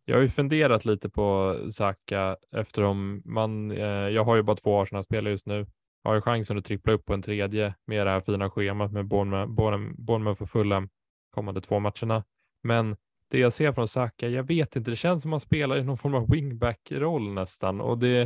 Jag 0.06 0.16
har 0.16 0.22
ju 0.22 0.28
funderat 0.28 0.86
lite 0.86 1.10
på 1.10 1.58
Saka 1.72 2.38
eftersom 2.56 3.22
man, 3.26 3.72
eh, 3.72 3.86
jag 3.88 4.24
har 4.24 4.36
ju 4.36 4.44
bara 4.44 4.56
två 4.56 4.82
Arsenal-spelare 4.82 5.32
just 5.32 5.46
nu. 5.46 5.66
Jag 6.04 6.12
har 6.12 6.16
ju 6.16 6.22
chansen 6.22 6.58
att 6.58 6.66
trippla 6.66 6.94
upp 6.94 7.06
på 7.06 7.14
en 7.14 7.22
tredje 7.22 7.76
med 7.86 8.08
det 8.08 8.12
här 8.12 8.20
fina 8.20 8.50
schemat 8.50 8.92
med 8.92 9.08
Bournemouth 9.08 10.42
och 10.42 10.50
Fulham 10.50 10.90
kommande 11.32 11.62
två 11.62 11.80
matcherna. 11.80 12.24
Men 12.64 12.96
det 13.28 13.40
jag 13.40 13.54
ser 13.54 13.72
från 13.72 13.88
Saka, 13.88 14.30
jag 14.30 14.44
vet 14.44 14.76
inte, 14.76 14.92
det 14.92 14.96
känns 14.96 15.22
som 15.24 15.34
att 15.34 15.34
han 15.34 15.42
spelar 15.42 15.78
i 15.78 15.84
någon 15.84 15.98
form 15.98 16.16
av 16.16 16.30
wingback-roll 16.30 17.34
nästan 17.34 17.82
och 17.82 17.98
det, 17.98 18.22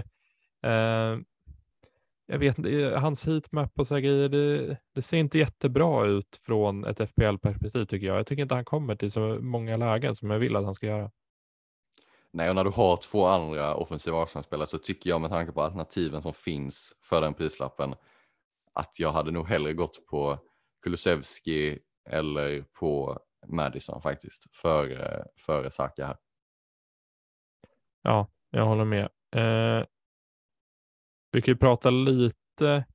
eh, 0.63 1.17
jag 2.27 2.39
vet 2.39 2.57
inte, 2.57 2.97
hans 2.99 3.27
heatmap 3.27 3.79
och 3.79 3.87
så 3.87 3.95
grejer, 3.95 4.29
det, 4.29 4.77
det, 4.95 5.01
ser 5.01 5.17
inte 5.17 5.37
jättebra 5.37 6.05
ut 6.05 6.39
från 6.45 6.85
ett 6.85 7.09
FPL-perspektiv 7.09 7.85
tycker 7.85 8.07
jag. 8.07 8.17
Jag 8.17 8.27
tycker 8.27 8.43
inte 8.43 8.55
han 8.55 8.65
kommer 8.65 8.95
till 8.95 9.11
så 9.11 9.39
många 9.41 9.77
lägen 9.77 10.15
som 10.15 10.29
jag 10.29 10.39
vill 10.39 10.55
att 10.55 10.65
han 10.65 10.75
ska 10.75 10.87
göra. 10.87 11.11
Nej, 12.31 12.49
och 12.49 12.55
när 12.55 12.63
du 12.63 12.69
har 12.69 12.97
två 12.97 13.25
andra 13.25 13.75
offensiva 13.75 14.23
Arsenal-spelare 14.23 14.67
så 14.67 14.77
tycker 14.77 15.09
jag 15.09 15.21
med 15.21 15.29
tanke 15.29 15.51
på 15.51 15.61
alternativen 15.61 16.21
som 16.21 16.33
finns 16.33 16.93
för 17.01 17.21
den 17.21 17.33
prislappen 17.33 17.95
att 18.73 18.99
jag 18.99 19.09
hade 19.09 19.31
nog 19.31 19.47
hellre 19.47 19.73
gått 19.73 20.05
på 20.05 20.39
Kulusevski 20.83 21.79
eller 22.09 22.61
på 22.61 23.19
Madison 23.47 24.01
faktiskt 24.01 24.55
före, 24.55 25.25
före 25.37 25.71
Saka 25.71 26.05
här. 26.05 26.17
Ja, 28.01 28.27
jag 28.51 28.65
håller 28.65 28.85
med. 28.85 29.09
Eh, 29.35 29.85
vi 31.35 31.41
kan 31.41 31.51
ju 31.51 31.57
prata 31.57 31.89
lite. 31.89 32.85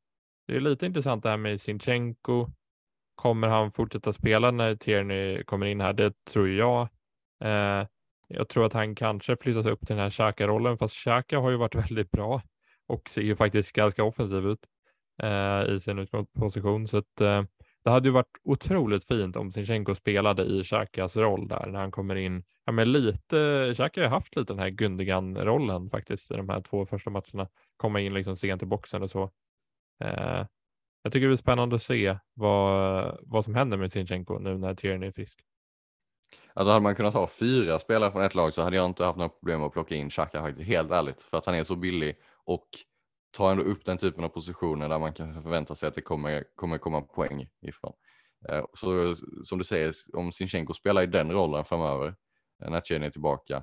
Det 0.46 0.56
är 0.56 0.60
lite 0.60 0.86
intressant 0.86 1.22
det 1.22 1.30
här 1.30 1.36
med 1.36 1.60
Sinchenko 1.60 2.50
Kommer 3.14 3.48
han 3.48 3.70
fortsätta 3.70 4.12
spela 4.12 4.50
när 4.50 4.74
Tierney 4.74 5.44
kommer 5.44 5.66
in 5.66 5.80
här? 5.80 5.92
Det 5.92 6.24
tror 6.24 6.48
jag. 6.48 6.88
Eh, 7.44 7.86
jag 8.28 8.48
tror 8.48 8.66
att 8.66 8.72
han 8.72 8.94
kanske 8.94 9.36
flyttas 9.36 9.66
upp 9.66 9.80
till 9.80 9.96
den 9.96 10.02
här 10.02 10.10
Xhaka-rollen, 10.10 10.78
fast 10.78 10.94
Xhaka 10.94 11.38
har 11.38 11.50
ju 11.50 11.56
varit 11.56 11.74
väldigt 11.90 12.10
bra 12.10 12.42
och 12.86 13.10
ser 13.10 13.22
ju 13.22 13.36
faktiskt 13.36 13.72
ganska 13.72 14.04
offensiv 14.04 14.46
ut 14.46 14.66
eh, 15.22 15.74
i 15.74 15.80
sin 15.80 15.98
utgångsposition. 15.98 16.88
Så 16.88 16.96
att, 16.96 17.20
eh, 17.20 17.42
det 17.84 17.90
hade 17.90 18.08
ju 18.08 18.12
varit 18.12 18.38
otroligt 18.44 19.04
fint 19.04 19.36
om 19.36 19.52
Sinchenko 19.52 19.94
spelade 19.94 20.42
i 20.42 20.64
Xhakas 20.64 21.16
roll 21.16 21.48
där 21.48 21.66
när 21.66 21.80
han 21.80 21.90
kommer 21.90 22.16
in. 22.16 22.44
Ja, 22.64 22.72
men 22.72 22.92
lite, 22.92 23.72
Xhaka 23.74 24.02
har 24.02 24.08
haft 24.08 24.36
lite 24.36 24.52
den 24.52 24.60
här 24.60 24.70
Gundogan-rollen 24.70 25.90
faktiskt 25.90 26.30
i 26.30 26.34
de 26.34 26.48
här 26.48 26.60
två 26.60 26.86
första 26.86 27.10
matcherna. 27.10 27.48
Komma 27.80 28.00
in 28.00 28.14
liksom 28.14 28.36
sent 28.36 28.62
i 28.62 28.66
boxen 28.66 29.02
och 29.02 29.10
så. 29.10 29.22
Eh, 30.04 30.46
jag 31.02 31.12
tycker 31.12 31.20
det 31.20 31.28
blir 31.28 31.36
spännande 31.36 31.76
att 31.76 31.82
se 31.82 32.18
vad, 32.34 33.18
vad 33.22 33.44
som 33.44 33.54
händer 33.54 33.76
med 33.76 33.92
Sinchenko 33.92 34.38
nu 34.38 34.58
när 34.58 34.74
Tierney 34.74 35.08
är 35.08 35.12
frisk. 35.12 35.40
Alltså 36.54 36.72
hade 36.72 36.82
man 36.82 36.94
kunnat 36.94 37.14
ha 37.14 37.28
fyra 37.28 37.78
spelare 37.78 38.12
från 38.12 38.22
ett 38.22 38.34
lag 38.34 38.52
så 38.52 38.62
hade 38.62 38.76
jag 38.76 38.86
inte 38.86 39.04
haft 39.04 39.18
några 39.18 39.28
problem 39.28 39.62
att 39.62 39.72
plocka 39.72 39.94
in 39.94 40.10
Xhaka 40.10 40.42
faktiskt, 40.42 40.66
helt 40.66 40.90
ärligt. 40.90 41.22
För 41.22 41.36
att 41.36 41.46
han 41.46 41.54
är 41.54 41.64
så 41.64 41.76
billig 41.76 42.16
och 42.44 42.68
tar 43.36 43.50
ändå 43.50 43.62
upp 43.62 43.84
den 43.84 43.98
typen 43.98 44.24
av 44.24 44.28
positioner 44.28 44.88
där 44.88 44.98
man 44.98 45.12
kan 45.12 45.42
förvänta 45.42 45.74
sig 45.74 45.88
att 45.88 45.94
det 45.94 46.00
kommer, 46.00 46.44
kommer 46.54 46.78
komma 46.78 47.00
poäng 47.00 47.48
ifrån. 47.62 47.92
Eh, 48.48 48.64
så 48.74 49.14
som 49.44 49.58
du 49.58 49.64
säger, 49.64 49.94
om 50.12 50.32
Sinchenko 50.32 50.74
spelar 50.74 51.02
i 51.02 51.06
den 51.06 51.32
rollen 51.32 51.64
framöver 51.64 52.14
eh, 52.62 52.70
när 52.70 52.80
Chen 52.80 53.02
är 53.02 53.10
tillbaka, 53.10 53.62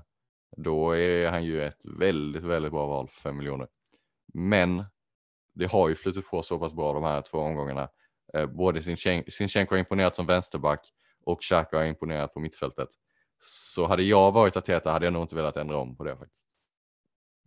då 0.57 0.91
är 0.91 1.31
han 1.31 1.43
ju 1.43 1.63
ett 1.63 1.85
väldigt, 1.99 2.43
väldigt 2.43 2.71
bra 2.71 2.87
val 2.87 3.07
för 3.07 3.21
5 3.21 3.37
miljoner. 3.37 3.67
Men 4.33 4.85
det 5.53 5.71
har 5.71 5.89
ju 5.89 5.95
flutit 5.95 6.29
på 6.29 6.43
så 6.43 6.59
pass 6.59 6.73
bra 6.73 6.93
de 6.93 7.03
här 7.03 7.21
två 7.21 7.37
omgångarna. 7.37 7.89
Eh, 8.33 8.45
både 8.45 8.81
Sinchenko 9.29 9.73
har 9.73 9.79
imponerat 9.79 10.15
som 10.15 10.25
vänsterback 10.25 10.87
och 11.25 11.41
Xhaka 11.41 11.77
har 11.77 11.85
imponerat 11.85 12.33
på 12.33 12.39
mittfältet. 12.39 12.89
Så 13.39 13.85
hade 13.85 14.03
jag 14.03 14.31
varit 14.31 14.57
Ateta 14.57 14.91
hade 14.91 15.05
jag 15.05 15.13
nog 15.13 15.23
inte 15.23 15.35
velat 15.35 15.57
ändra 15.57 15.77
om 15.77 15.95
på 15.95 16.03
det 16.03 16.17
faktiskt. 16.17 16.46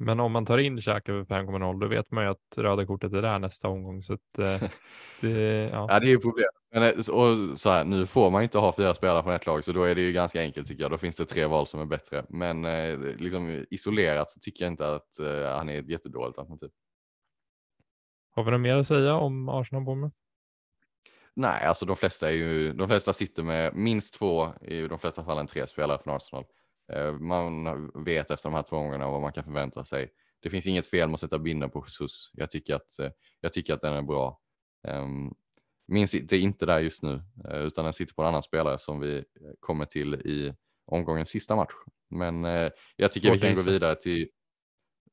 Men 0.03 0.21
om 0.21 0.33
man 0.33 0.47
tar 0.47 0.59
in 0.59 0.81
Xhaka 0.81 1.13
över 1.13 1.25
5,0 1.25 1.81
då 1.81 1.87
vet 1.87 2.11
man 2.11 2.25
ju 2.25 2.31
att 2.31 2.57
röda 2.57 2.87
kortet 2.87 3.13
är 3.13 3.23
där 3.23 3.39
nästa 3.39 3.69
omgång. 3.69 4.03
Så 4.03 4.13
att, 4.13 4.39
eh, 4.39 4.69
det, 5.21 5.69
ja. 5.73 5.87
ja, 5.91 6.01
det 6.01 6.07
är 6.07 6.11
ju 6.11 6.19
problemet. 6.19 6.51
Men, 6.73 6.83
eh, 6.83 6.91
och 6.91 7.59
så 7.59 7.71
här, 7.71 7.85
nu 7.85 8.07
får 8.07 8.31
man 8.31 8.43
inte 8.43 8.59
ha 8.59 8.73
fyra 8.77 8.95
spelare 8.95 9.23
från 9.23 9.35
ett 9.35 9.47
lag 9.47 9.65
så 9.65 9.73
då 9.73 9.83
är 9.83 9.95
det 9.95 10.01
ju 10.01 10.13
ganska 10.13 10.41
enkelt 10.41 10.69
tycker 10.69 10.83
jag. 10.83 10.91
Då 10.91 10.99
finns 10.99 11.17
det 11.17 11.27
tre 11.27 11.47
val 11.47 11.67
som 11.67 11.81
är 11.81 11.85
bättre. 11.85 12.25
Men 12.29 12.65
eh, 12.65 12.99
liksom, 12.99 13.65
isolerat 13.71 14.31
så 14.31 14.41
tycker 14.41 14.65
jag 14.65 14.73
inte 14.73 14.95
att 14.95 15.19
eh, 15.19 15.57
han 15.57 15.69
är 15.69 15.79
ett 15.79 15.89
jättedåligt 15.89 16.39
alternativ. 16.39 16.71
Har 18.31 18.45
vi 18.45 18.51
något 18.51 18.61
mer 18.61 18.77
att 18.77 18.87
säga 18.87 19.15
om 19.15 19.49
Arsenal 19.49 19.85
Bournemouth? 19.85 20.17
Nej, 21.35 21.65
alltså 21.65 21.87
de 21.87 21.97
flesta 21.97 22.29
är 22.29 22.33
ju, 22.33 22.73
de 22.73 22.89
flesta 22.89 23.13
sitter 23.13 23.43
med 23.43 23.75
minst 23.75 24.15
två, 24.15 24.49
i 24.61 24.89
de 24.89 24.99
flesta 24.99 25.25
fallen 25.25 25.47
tre 25.47 25.67
spelare 25.67 25.99
från 25.99 26.17
Arsenal. 26.17 26.45
Eh, 26.93 27.13
man 27.13 27.91
vet 28.05 28.31
efter 28.31 28.49
de 28.49 28.55
här 28.55 28.63
två 28.63 28.77
gångerna 28.77 29.11
vad 29.11 29.21
man 29.21 29.33
kan 29.33 29.45
förvänta 29.45 29.85
sig. 29.85 30.13
Det 30.41 30.51
finns 30.51 30.67
inget 30.67 30.87
fel 30.87 31.09
med 31.09 31.15
att 31.15 31.21
sätta 31.21 31.39
binden 31.39 31.71
på 31.71 31.85
Jesus. 31.87 32.31
Jag 32.33 32.51
tycker 32.51 32.75
att, 32.75 32.99
eh, 32.99 33.11
jag 33.41 33.53
tycker 33.53 33.75
att 33.75 33.83
den 33.83 33.95
är 33.95 34.03
bra. 34.03 34.41
Ehm, 34.89 35.35
min 35.87 36.09
sitter 36.09 36.37
inte 36.37 36.67
där 36.67 36.81
just 36.81 37.03
nu, 37.03 37.23
eh, 37.49 37.61
utan 37.61 37.85
den 37.85 37.93
sitter 37.93 38.15
på 38.15 38.23
en 38.23 38.29
annan 38.29 38.43
spelare 38.43 38.79
som 38.79 39.01
vi 39.01 39.25
kommer 39.61 39.85
till 39.85 40.15
i 40.15 40.55
omgångens 40.87 41.29
sista 41.29 41.57
match. 41.57 41.73
Men 42.11 42.45
jag 42.97 43.13
tycker 43.13 43.29
Svårt 43.29 43.37
vi 43.37 43.41
kan 43.41 43.55
gå 43.55 43.63
vidare 43.63 43.95
till, 43.95 44.29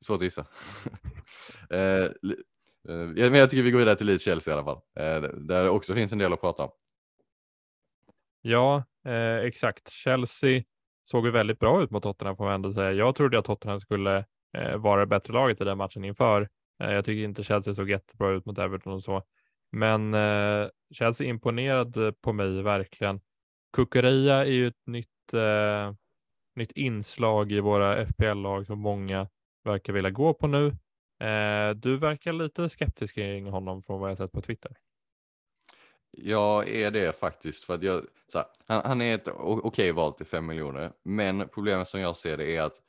svårt 0.06 0.16
att 0.16 0.24
gissa. 0.24 0.46
Men 3.14 3.34
jag 3.34 3.50
tycker 3.50 3.64
vi 3.64 3.72
går 3.72 3.80
vidare 3.80 3.96
till 3.96 4.08
Leeds 4.08 4.24
Chelsea 4.24 4.54
i 4.54 4.58
alla 4.58 4.66
fall, 4.66 4.82
där 5.48 5.64
det 5.64 5.70
också 5.70 5.94
finns 5.94 6.12
en 6.12 6.18
del 6.18 6.34
att 6.34 6.42
prata 6.42 6.64
om. 6.64 6.72
Ja, 8.42 8.84
eh, 9.06 9.38
exakt. 9.38 9.90
Chelsea 9.90 10.64
såg 11.12 11.26
ju 11.26 11.32
väldigt 11.32 11.60
bra 11.60 11.84
ut 11.84 11.92
mot 11.92 12.04
Tottenham 12.04 12.36
får 12.36 12.44
man 12.44 12.54
ändå 12.54 12.74
säga. 12.74 12.92
Jag 12.92 13.16
trodde 13.16 13.40
att 13.40 13.46
Tottenham 13.46 13.80
skulle 13.80 14.26
eh, 14.58 14.78
vara 14.78 15.00
det 15.00 15.06
bättre 15.06 15.34
laget 15.34 15.62
i 15.62 15.64
den 15.64 15.78
matchen 15.78 16.04
inför. 16.04 16.50
Eh, 16.84 16.92
jag 16.92 17.06
tycker 17.06 17.24
inte 17.24 17.44
Chelsea 17.44 17.74
såg 17.74 17.90
jättebra 17.90 18.32
ut 18.32 18.46
mot 18.46 18.58
Everton 18.58 18.94
och 18.94 19.04
så, 19.04 19.24
men 19.72 20.14
eh, 20.14 20.68
Chelsea 20.94 21.28
imponerade 21.28 22.14
på 22.14 22.34
mig 22.34 22.62
verkligen. 22.62 23.20
Kukureya 23.74 24.36
är 24.36 24.52
ju 24.52 24.68
ett 24.68 24.88
nytt, 24.88 25.34
eh, 25.34 25.94
nytt 26.56 26.72
inslag 26.72 27.52
i 27.52 27.60
våra 27.60 28.06
FPL-lag 28.06 28.66
som 28.66 28.80
många 28.80 29.28
verkar 29.64 29.94
vilja 29.94 30.10
gå 30.10 30.34
på 30.34 30.48
nu. 30.48 30.68
Eh, 31.20 31.76
du 31.76 31.98
verkar 31.98 32.34
lite 32.34 32.70
skeptisk 32.70 33.16
kring 33.16 33.46
honom 33.46 33.82
från 33.82 34.00
vad 34.00 34.10
jag 34.10 34.18
sett 34.18 34.32
på 34.32 34.42
Twitter. 34.42 34.72
Jag 36.12 36.70
är 36.70 36.92
det 36.92 37.20
faktiskt 37.20 37.64
för 37.64 37.74
att 37.74 37.84
jag, 37.84 38.06
här, 38.34 38.46
han, 38.68 38.82
han, 38.86 39.02
är 39.02 39.16
ett 39.16 39.28
okej 39.38 39.92
val 39.92 40.14
till 40.14 40.26
5 40.26 40.46
miljoner, 40.46 40.94
men 41.04 41.50
problemet 41.50 41.88
som 41.88 42.00
jag 42.00 42.16
ser 42.16 42.38
det 42.38 42.56
är 42.56 42.62
att 42.62 42.82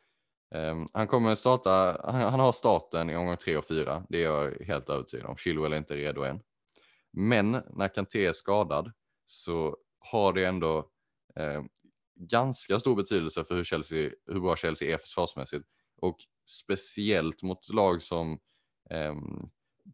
um, 0.55 0.87
han 0.93 1.07
kommer 1.07 1.35
starta, 1.35 2.01
han, 2.05 2.21
han, 2.21 2.41
har 2.41 2.53
starten 2.53 3.11
i 3.11 3.17
omgång 3.17 3.37
3 3.37 3.57
och 3.57 3.65
4, 3.65 4.05
det 4.09 4.19
är 4.19 4.25
jag 4.25 4.67
helt 4.67 4.89
övertygad 4.89 5.27
om. 5.27 5.37
Chilwell 5.37 5.73
är 5.73 5.77
inte 5.77 5.97
redo 5.97 6.23
än. 6.23 6.41
Men 7.13 7.51
när 7.51 7.89
Kanté 7.89 8.27
är 8.27 8.33
skadad 8.33 8.93
så 9.27 9.77
har 9.99 10.33
det 10.33 10.45
ändå 10.45 10.79
eh, 11.37 11.63
ganska 12.15 12.79
stor 12.79 12.97
betydelse 12.97 13.45
för 13.45 13.55
hur, 13.55 13.65
Chelsea, 13.65 14.11
hur 14.27 14.41
bra 14.41 14.57
Chelsea 14.57 14.95
är 14.95 14.99
försvarsmässigt 14.99 15.67
och 15.97 16.17
speciellt 16.49 17.43
mot 17.43 17.69
lag 17.73 18.03
som 18.03 18.39
eh, 18.91 19.15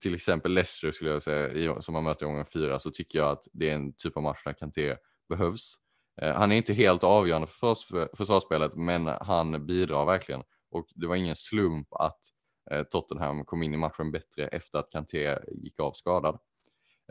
till 0.01 0.14
exempel 0.14 0.53
Leicester 0.53 0.92
skulle 0.92 1.11
jag 1.11 1.22
säga, 1.22 1.82
som 1.82 1.92
man 1.92 2.05
möter 2.05 2.26
i 2.26 2.28
omgång 2.28 2.45
fyra, 2.45 2.78
så 2.78 2.90
tycker 2.90 3.18
jag 3.18 3.30
att 3.30 3.49
det 3.53 3.70
är 3.70 3.74
en 3.74 3.92
typ 3.92 4.16
av 4.16 4.22
match 4.22 4.42
där 4.45 4.53
Kanté 4.53 4.97
behövs. 5.28 5.74
Eh, 6.22 6.34
han 6.34 6.53
är 6.53 6.57
inte 6.57 6.72
helt 6.72 7.05
avgörande 7.05 7.47
för 7.47 8.16
försvarsspelet, 8.16 8.74
men 8.74 9.07
han 9.07 9.66
bidrar 9.66 10.05
verkligen. 10.05 10.42
Och 10.70 10.86
det 10.95 11.07
var 11.07 11.16
ingen 11.16 11.36
slump 11.36 11.88
att 11.90 12.20
eh, 12.70 12.82
Tottenham 12.82 13.45
kom 13.45 13.62
in 13.62 13.74
i 13.74 13.76
matchen 13.76 14.11
bättre 14.11 14.49
efter 14.49 14.78
att 14.78 14.90
Kanté 14.90 15.38
gick 15.49 15.80
av 15.80 15.92
skadad. 15.92 16.38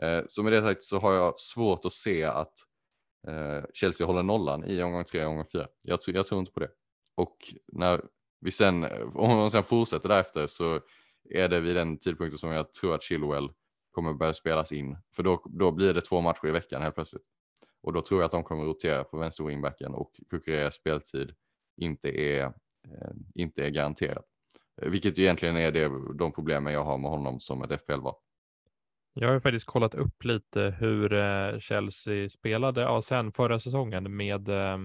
Eh, 0.02 0.20
så 0.28 0.42
med 0.42 0.52
det 0.52 0.62
sagt 0.62 0.82
så 0.82 0.98
har 0.98 1.12
jag 1.12 1.40
svårt 1.40 1.84
att 1.84 1.92
se 1.92 2.24
att 2.24 2.52
Chelsea 3.74 4.06
håller 4.06 4.22
nollan 4.22 4.64
i 4.64 4.82
omgång 4.82 5.04
tre 5.04 5.24
och 5.24 5.30
omgång 5.30 5.46
fyra. 5.52 5.66
Jag, 5.82 5.98
jag 6.06 6.26
tror 6.26 6.40
inte 6.40 6.52
på 6.52 6.60
det. 6.60 6.70
Och 7.14 7.36
när 7.72 8.00
vi 8.40 8.50
sen, 8.50 8.84
om 9.14 9.36
man 9.36 9.50
sen 9.50 9.64
fortsätter 9.64 10.08
därefter 10.08 10.46
så 10.46 10.80
är 11.30 11.48
det 11.48 11.60
vid 11.60 11.76
den 11.76 11.98
tidpunkten 11.98 12.38
som 12.38 12.50
jag 12.50 12.72
tror 12.72 12.94
att 12.94 13.02
Chilwell 13.02 13.50
kommer 13.90 14.14
börja 14.14 14.34
spelas 14.34 14.72
in. 14.72 14.98
För 15.16 15.22
då, 15.22 15.42
då 15.50 15.72
blir 15.72 15.94
det 15.94 16.00
två 16.00 16.20
matcher 16.20 16.46
i 16.46 16.50
veckan 16.50 16.82
helt 16.82 16.94
plötsligt. 16.94 17.22
Och 17.82 17.92
då 17.92 18.00
tror 18.00 18.20
jag 18.20 18.26
att 18.26 18.32
de 18.32 18.44
kommer 18.44 18.64
rotera 18.64 19.04
på 19.04 19.18
vänster 19.18 19.44
wingbacken 19.44 19.94
och 19.94 20.10
Kukureyas 20.30 20.74
speltid 20.74 21.34
inte 21.76 22.08
är, 22.08 22.44
eh, 22.44 23.12
inte 23.34 23.64
är 23.64 23.70
garanterad. 23.70 24.24
Vilket 24.82 25.18
egentligen 25.18 25.56
är 25.56 25.72
det, 25.72 25.90
de 26.18 26.32
problemen 26.32 26.72
jag 26.72 26.84
har 26.84 26.98
med 26.98 27.10
honom 27.10 27.40
som 27.40 27.62
ett 27.62 27.80
FPL-val. 27.80 28.14
Jag 29.14 29.28
har 29.28 29.40
faktiskt 29.40 29.66
kollat 29.66 29.94
upp 29.94 30.24
lite 30.24 30.76
hur 30.78 31.12
eh, 31.12 31.58
Chelsea 31.58 32.28
spelade 32.28 32.80
ja, 32.80 33.02
sen 33.02 33.32
förra 33.32 33.60
säsongen 33.60 34.16
med, 34.16 34.48
eh, 34.48 34.78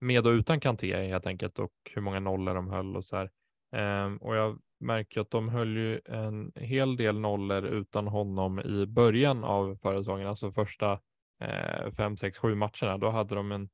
med 0.00 0.26
och 0.26 0.30
utan 0.30 0.60
Kanté 0.60 1.08
helt 1.08 1.26
enkelt 1.26 1.58
och 1.58 1.72
hur 1.94 2.02
många 2.02 2.20
nollor 2.20 2.54
de 2.54 2.68
höll 2.68 2.96
och 2.96 3.04
så 3.04 3.16
här. 3.16 3.30
Eh, 3.76 4.14
och 4.14 4.36
jag 4.36 4.60
märker 4.80 5.20
att 5.20 5.30
de 5.30 5.48
höll 5.48 5.76
ju 5.76 6.00
en 6.04 6.52
hel 6.54 6.96
del 6.96 7.20
nollor 7.20 7.64
utan 7.64 8.06
honom 8.06 8.60
i 8.60 8.86
början 8.86 9.44
av 9.44 9.76
förra 9.76 9.98
säsongen, 9.98 10.26
alltså 10.26 10.52
första 10.52 11.00
eh, 11.40 11.90
fem, 11.96 12.16
sex, 12.16 12.38
sju 12.38 12.54
matcherna. 12.54 12.98
Då 12.98 13.10
hade 13.10 13.34
de 13.34 13.52
en, 13.52 13.68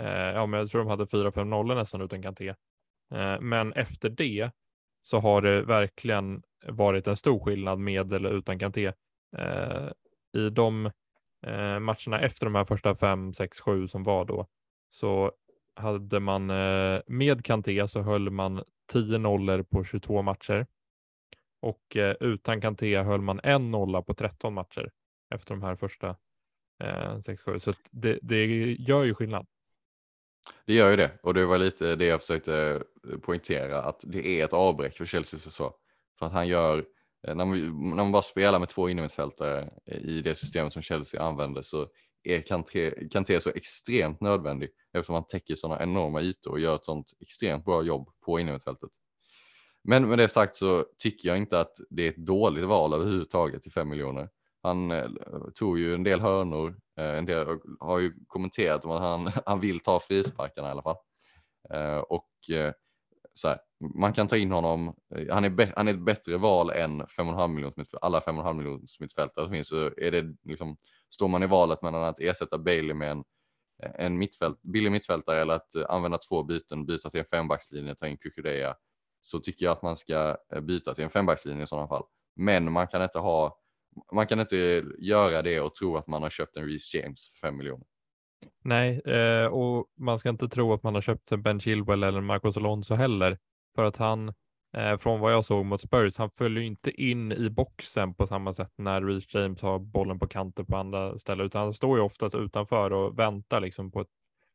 eh, 0.00 0.06
ja, 0.06 0.46
men 0.46 0.60
jag 0.60 0.70
tror 0.70 0.80
de 0.80 0.88
hade 0.88 1.06
fyra, 1.06 1.32
fem 1.32 1.50
nollor 1.50 1.74
nästan 1.74 2.00
utan 2.00 2.22
Kanté. 2.22 2.48
Eh, 3.14 3.40
men 3.40 3.72
efter 3.72 4.08
det 4.08 4.50
så 5.02 5.18
har 5.18 5.42
det 5.42 5.62
verkligen 5.62 6.42
varit 6.66 7.06
en 7.06 7.16
stor 7.16 7.44
skillnad 7.44 7.78
med 7.78 8.12
eller 8.12 8.30
utan 8.30 8.58
Kanté. 8.58 8.92
Eh, 9.36 9.88
I 10.32 10.50
de 10.50 10.86
eh, 11.46 11.78
matcherna 11.78 12.20
efter 12.20 12.46
de 12.46 12.54
här 12.54 12.64
första 12.64 12.94
fem, 12.94 13.32
sex, 13.32 13.60
sju 13.60 13.88
som 13.88 14.02
var 14.02 14.24
då 14.24 14.46
så 14.90 15.32
hade 15.74 16.20
man 16.20 16.50
eh, 16.50 17.00
med 17.06 17.44
Kanté 17.44 17.88
så 17.88 18.02
höll 18.02 18.30
man 18.30 18.64
10 18.92 19.18
nollor 19.18 19.62
på 19.62 19.84
22 19.84 20.22
matcher 20.22 20.66
och 21.60 21.96
eh, 21.96 22.16
utan 22.20 22.60
Kanté 22.60 23.02
höll 23.02 23.20
man 23.20 23.40
en 23.42 23.70
nolla 23.70 24.02
på 24.02 24.14
13 24.14 24.54
matcher 24.54 24.90
efter 25.34 25.54
de 25.54 25.62
här 25.62 25.76
första 25.76 26.08
eh, 26.82 27.16
6-7. 27.16 27.58
Så 27.58 27.74
det, 27.90 28.18
det 28.22 28.44
gör 28.72 29.04
ju 29.04 29.14
skillnad. 29.14 29.46
Det 30.66 30.74
gör 30.74 30.90
ju 30.90 30.96
det 30.96 31.18
och 31.22 31.34
det 31.34 31.46
var 31.46 31.58
lite 31.58 31.96
det 31.96 32.04
jag 32.04 32.20
försökte 32.20 32.82
eh, 33.12 33.18
poängtera 33.18 33.82
att 33.82 34.00
det 34.02 34.26
är 34.26 34.44
ett 34.44 34.52
avbräck 34.52 34.96
för 34.96 35.06
Chelseas 35.06 35.44
försvar. 35.44 35.72
För 36.18 36.26
att 36.26 36.32
han 36.32 36.48
gör, 36.48 36.78
eh, 37.26 37.34
när 37.34 37.46
man, 37.46 37.58
när 37.90 37.96
man 37.96 38.12
bara 38.12 38.22
spelar 38.22 38.58
med 38.58 38.68
två 38.68 38.88
innermittfältare 38.88 39.70
i 39.86 40.22
det 40.22 40.34
systemet 40.34 40.72
som 40.72 40.82
Chelsea 40.82 41.22
använder 41.22 41.62
så 41.62 41.88
är 42.22 42.40
Kanté, 42.40 43.08
Kanté 43.10 43.40
så 43.40 43.50
extremt 43.50 44.20
nödvändig 44.20 44.70
eftersom 44.92 45.14
han 45.14 45.26
täcker 45.26 45.54
sådana 45.54 45.82
enorma 45.82 46.20
ytor 46.20 46.50
och 46.50 46.60
gör 46.60 46.74
ett 46.74 46.84
sådant 46.84 47.12
extremt 47.20 47.64
bra 47.64 47.82
jobb 47.82 48.08
på 48.24 48.40
innermittfältet. 48.40 48.90
Men 49.84 50.08
med 50.08 50.18
det 50.18 50.28
sagt 50.28 50.56
så 50.56 50.84
tycker 50.98 51.28
jag 51.28 51.38
inte 51.38 51.60
att 51.60 51.72
det 51.90 52.02
är 52.02 52.08
ett 52.10 52.26
dåligt 52.26 52.64
val 52.64 52.94
överhuvudtaget 52.94 53.62
till 53.62 53.72
5 53.72 53.88
miljoner. 53.88 54.28
Han 54.62 54.90
eh, 54.90 55.08
tog 55.54 55.78
ju 55.78 55.94
en 55.94 56.02
del 56.02 56.20
hörnor 56.20 56.76
eh, 56.98 57.18
en 57.18 57.26
del 57.26 57.58
har 57.80 57.98
ju 57.98 58.12
kommenterat 58.26 58.84
om 58.84 58.90
att 58.90 59.00
han, 59.00 59.32
han 59.46 59.60
vill 59.60 59.80
ta 59.80 60.00
frisparkarna 60.00 60.68
i 60.68 60.70
alla 60.70 60.82
fall. 60.82 60.96
Eh, 61.74 61.98
och 61.98 62.28
så 63.34 63.48
här, 63.48 63.58
man 63.94 64.12
kan 64.12 64.28
ta 64.28 64.36
in 64.36 64.50
honom. 64.50 64.94
Han 65.30 65.44
är, 65.44 65.72
han 65.76 65.88
är 65.88 65.92
ett 65.92 66.04
bättre 66.04 66.36
val 66.36 66.70
än 66.70 67.02
5,5 67.02 67.48
miljoner 67.48 67.86
alla 68.02 68.20
5,5 68.20 68.54
miljoner 68.54 68.80
mittfältare 69.00 69.44
som 69.44 69.52
finns. 69.52 69.68
Så 69.68 69.90
är 69.96 70.10
det 70.10 70.34
liksom, 70.44 70.76
står 71.10 71.28
man 71.28 71.42
i 71.42 71.46
valet 71.46 71.82
mellan 71.82 72.04
att 72.04 72.20
ersätta 72.20 72.58
Bailey 72.58 72.94
med 72.94 73.10
en, 73.10 73.24
en 73.94 74.18
mittfält, 74.18 74.62
billig 74.62 74.92
mittfältare 74.92 75.40
eller 75.40 75.54
att 75.54 75.74
eh, 75.74 75.84
använda 75.88 76.18
två 76.18 76.42
byten, 76.42 76.86
byta 76.86 77.10
till 77.10 77.20
en 77.20 77.26
fembackslinje, 77.26 77.94
ta 77.94 78.06
in 78.06 78.16
Kukureya, 78.16 78.74
så 79.22 79.40
tycker 79.40 79.64
jag 79.64 79.72
att 79.72 79.82
man 79.82 79.96
ska 79.96 80.36
eh, 80.52 80.60
byta 80.60 80.94
till 80.94 81.04
en 81.04 81.10
fembackslinje 81.10 81.64
i 81.64 81.66
sådana 81.66 81.88
fall. 81.88 82.04
Men 82.36 82.72
man 82.72 82.88
kan 82.88 83.02
inte 83.02 83.18
ha 83.18 83.60
man 84.12 84.26
kan 84.26 84.40
inte 84.40 84.84
göra 84.98 85.42
det 85.42 85.60
och 85.60 85.74
tro 85.74 85.96
att 85.96 86.06
man 86.06 86.22
har 86.22 86.30
köpt 86.30 86.56
en 86.56 86.66
Reece 86.66 86.94
James 86.94 87.26
för 87.28 87.46
5 87.48 87.56
miljoner. 87.56 87.86
Nej, 88.64 89.00
eh, 89.00 89.46
och 89.46 89.86
man 89.98 90.18
ska 90.18 90.28
inte 90.28 90.48
tro 90.48 90.72
att 90.72 90.82
man 90.82 90.94
har 90.94 91.02
köpt 91.02 91.32
en 91.32 91.42
Ben 91.42 91.60
Chilwell 91.60 92.02
eller 92.02 92.20
Marcos 92.20 92.56
Alonso 92.56 92.94
heller, 92.94 93.38
för 93.74 93.84
att 93.84 93.96
han, 93.96 94.34
eh, 94.76 94.96
från 94.96 95.20
vad 95.20 95.32
jag 95.32 95.44
såg 95.44 95.66
mot 95.66 95.80
Spurs, 95.80 96.18
han 96.18 96.30
följer 96.30 96.62
inte 96.62 97.02
in 97.02 97.32
i 97.32 97.50
boxen 97.50 98.14
på 98.14 98.26
samma 98.26 98.52
sätt 98.52 98.72
när 98.76 99.02
Reece 99.02 99.34
James 99.34 99.62
har 99.62 99.78
bollen 99.78 100.18
på 100.18 100.28
kanten 100.28 100.66
på 100.66 100.76
andra 100.76 101.18
ställen, 101.18 101.46
utan 101.46 101.62
han 101.62 101.74
står 101.74 101.98
ju 101.98 102.04
oftast 102.04 102.34
utanför 102.34 102.92
och 102.92 103.18
väntar 103.18 103.60
liksom 103.60 103.90
på 103.90 104.00
ett 104.00 104.10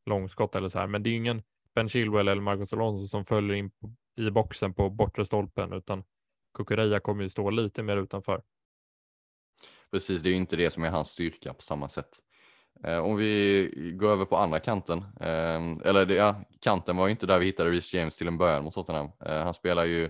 långskott 0.05 0.55
eller 0.55 0.69
så 0.69 0.79
här. 0.79 0.87
Men 0.87 1.03
det 1.03 1.09
är 1.09 1.15
ingen 1.15 1.43
Ben 1.75 1.89
Chilwell 1.89 2.27
eller 2.27 2.41
Marcos 2.41 2.73
Alonso 2.73 3.07
som 3.07 3.25
följer 3.25 3.55
in 3.55 3.71
på, 3.71 3.93
i 4.17 4.31
boxen 4.31 4.73
på 4.73 4.89
bortre 4.89 5.25
stolpen, 5.25 5.73
utan 5.73 6.03
Kukureya 6.53 6.99
kommer 6.99 7.23
ju 7.23 7.29
stå 7.29 7.49
lite 7.49 7.83
mer 7.83 7.97
utanför. 7.97 8.41
Precis, 9.91 10.21
det 10.23 10.29
är 10.29 10.31
ju 10.31 10.37
inte 10.37 10.55
det 10.55 10.69
som 10.69 10.83
är 10.83 10.89
hans 10.89 11.07
styrka 11.07 11.53
på 11.53 11.61
samma 11.61 11.89
sätt. 11.89 12.19
Eh, 12.83 12.97
om 12.97 13.17
vi 13.17 13.91
går 13.99 14.09
över 14.09 14.25
på 14.25 14.37
andra 14.37 14.59
kanten, 14.59 15.05
ehm, 15.21 15.81
eller 15.85 16.05
det, 16.05 16.15
ja, 16.15 16.43
kanten 16.61 16.97
var 16.97 17.07
ju 17.07 17.11
inte 17.11 17.25
där 17.25 17.39
vi 17.39 17.45
hittade 17.45 17.71
Reece 17.71 17.93
James 17.93 18.17
till 18.17 18.27
en 18.27 18.37
början 18.37 18.63
mot 18.63 18.73
Tottenham. 18.73 19.11
Eh, 19.25 19.43
han 19.43 19.53
spelar 19.53 19.85
ju, 19.85 20.03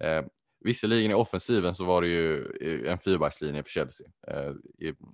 eh, 0.00 0.24
visserligen 0.64 1.10
i 1.10 1.14
offensiven 1.14 1.74
så 1.74 1.84
var 1.84 2.02
det 2.02 2.08
ju 2.08 2.46
en 2.86 2.98
fyrbackslinje 2.98 3.62
för 3.62 3.70
Chelsea. 3.70 4.06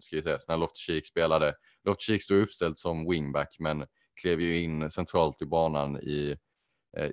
Ska 0.00 0.16
vi 0.16 0.22
säga, 0.22 0.38
när 0.48 0.56
Loftus-Cheek 0.56 1.04
spelade, 1.04 1.54
Loftus-Cheek 1.88 2.18
stod 2.18 2.42
uppställd 2.42 2.78
som 2.78 3.10
wingback 3.10 3.56
men 3.58 3.86
klev 4.20 4.40
ju 4.40 4.58
in 4.58 4.90
centralt 4.90 5.42
i 5.42 5.46
banan 5.46 5.96
i 6.00 6.36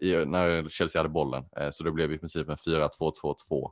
i, 0.02 0.26
när 0.26 0.70
Chelsea 0.70 1.00
hade 1.00 1.10
bollen. 1.10 1.44
Så 1.72 1.84
det 1.84 1.92
blev 1.92 2.12
i 2.12 2.18
princip 2.18 2.50
en 2.50 2.56
4-2-2-2 2.56 3.72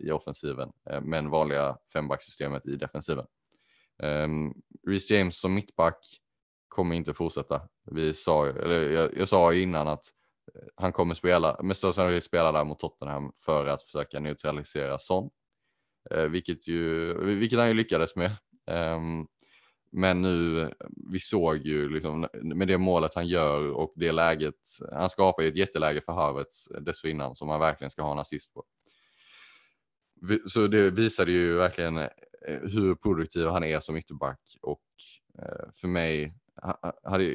i 0.00 0.10
offensiven, 0.10 0.72
men 1.02 1.30
vanliga 1.30 1.76
fembackssystemet 1.92 2.66
i 2.66 2.76
defensiven. 2.76 3.26
Um, 4.02 4.54
Reece 4.88 5.10
James 5.14 5.40
som 5.40 5.54
mittback 5.54 5.98
kommer 6.68 6.96
inte 6.96 7.14
fortsätta. 7.14 7.62
Vi 7.90 8.14
sa, 8.14 8.46
eller 8.46 8.90
jag, 8.90 9.18
jag 9.18 9.28
sa 9.28 9.54
innan 9.54 9.88
att 9.88 10.04
eh, 10.54 10.68
han 10.74 10.92
kommer 10.92 11.14
spela, 11.14 11.62
med 11.62 11.76
största 11.76 11.92
sannolikhet 11.92 12.24
spela 12.24 12.52
där 12.52 12.64
mot 12.64 12.78
Tottenham 12.78 13.32
för 13.44 13.66
att 13.66 13.82
försöka 13.82 14.20
neutralisera 14.20 14.98
Son. 14.98 15.30
Eh, 16.10 16.24
vilket, 16.24 16.68
ju, 16.68 17.14
vilket 17.24 17.58
han 17.58 17.68
ju 17.68 17.74
lyckades 17.74 18.16
med. 18.16 18.30
Um, 18.70 19.26
men 19.92 20.22
nu, 20.22 20.70
vi 21.12 21.20
såg 21.20 21.56
ju 21.56 21.88
liksom 21.88 22.26
med 22.42 22.68
det 22.68 22.78
målet 22.78 23.14
han 23.14 23.28
gör 23.28 23.70
och 23.70 23.92
det 23.96 24.12
läget, 24.12 24.54
han 24.92 25.10
skapar 25.10 25.42
ju 25.42 25.48
ett 25.48 25.56
jätteläge 25.56 26.00
för 26.00 26.12
Havertz 26.12 26.68
dessförinnan 26.80 27.36
som 27.36 27.48
han 27.48 27.60
verkligen 27.60 27.90
ska 27.90 28.02
ha 28.02 28.12
en 28.12 28.18
assist 28.18 28.54
på. 28.54 28.64
Så 30.46 30.66
det 30.66 30.90
visade 30.90 31.32
ju 31.32 31.54
verkligen 31.54 32.08
Eh, 32.46 32.60
hur 32.60 32.94
produktiv 32.94 33.46
han 33.46 33.64
är 33.64 33.80
som 33.80 33.96
ytterback 33.96 34.40
och 34.62 34.82
eh, 35.38 35.70
för 35.74 35.88
mig, 35.88 36.34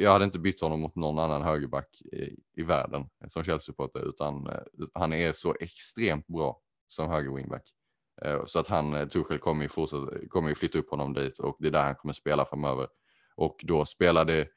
jag 0.01 0.11
hade 0.11 0.25
inte 0.25 0.39
bytt 0.39 0.61
honom 0.61 0.79
mot 0.79 0.95
någon 0.95 1.19
annan 1.19 1.41
högerback 1.41 2.01
i, 2.01 2.35
i 2.53 2.63
världen 2.63 3.09
som 3.27 3.43
Chelsea-supporter 3.43 4.09
utan 4.09 4.47
eh, 4.47 4.61
han 4.93 5.13
är 5.13 5.33
så 5.33 5.55
extremt 5.59 6.27
bra 6.27 6.61
som 6.87 7.09
höger 7.09 7.31
wingback. 7.35 7.73
Så 8.45 8.59
att 8.59 8.67
han, 8.67 9.09
Tuchel 9.09 9.39
kommer 9.39 9.63
ju, 9.63 9.69
fortsätta, 9.69 10.27
kommer 10.29 10.49
ju 10.49 10.55
flytta 10.55 10.79
upp 10.79 10.89
honom 10.89 11.13
dit 11.13 11.39
och 11.39 11.57
det 11.59 11.67
är 11.67 11.71
där 11.71 11.83
han 11.83 11.95
kommer 11.95 12.13
spela 12.13 12.45
framöver. 12.45 12.87
Och 13.35 13.59
då 13.63 13.85
spelar 13.85 14.25
det 14.25 14.47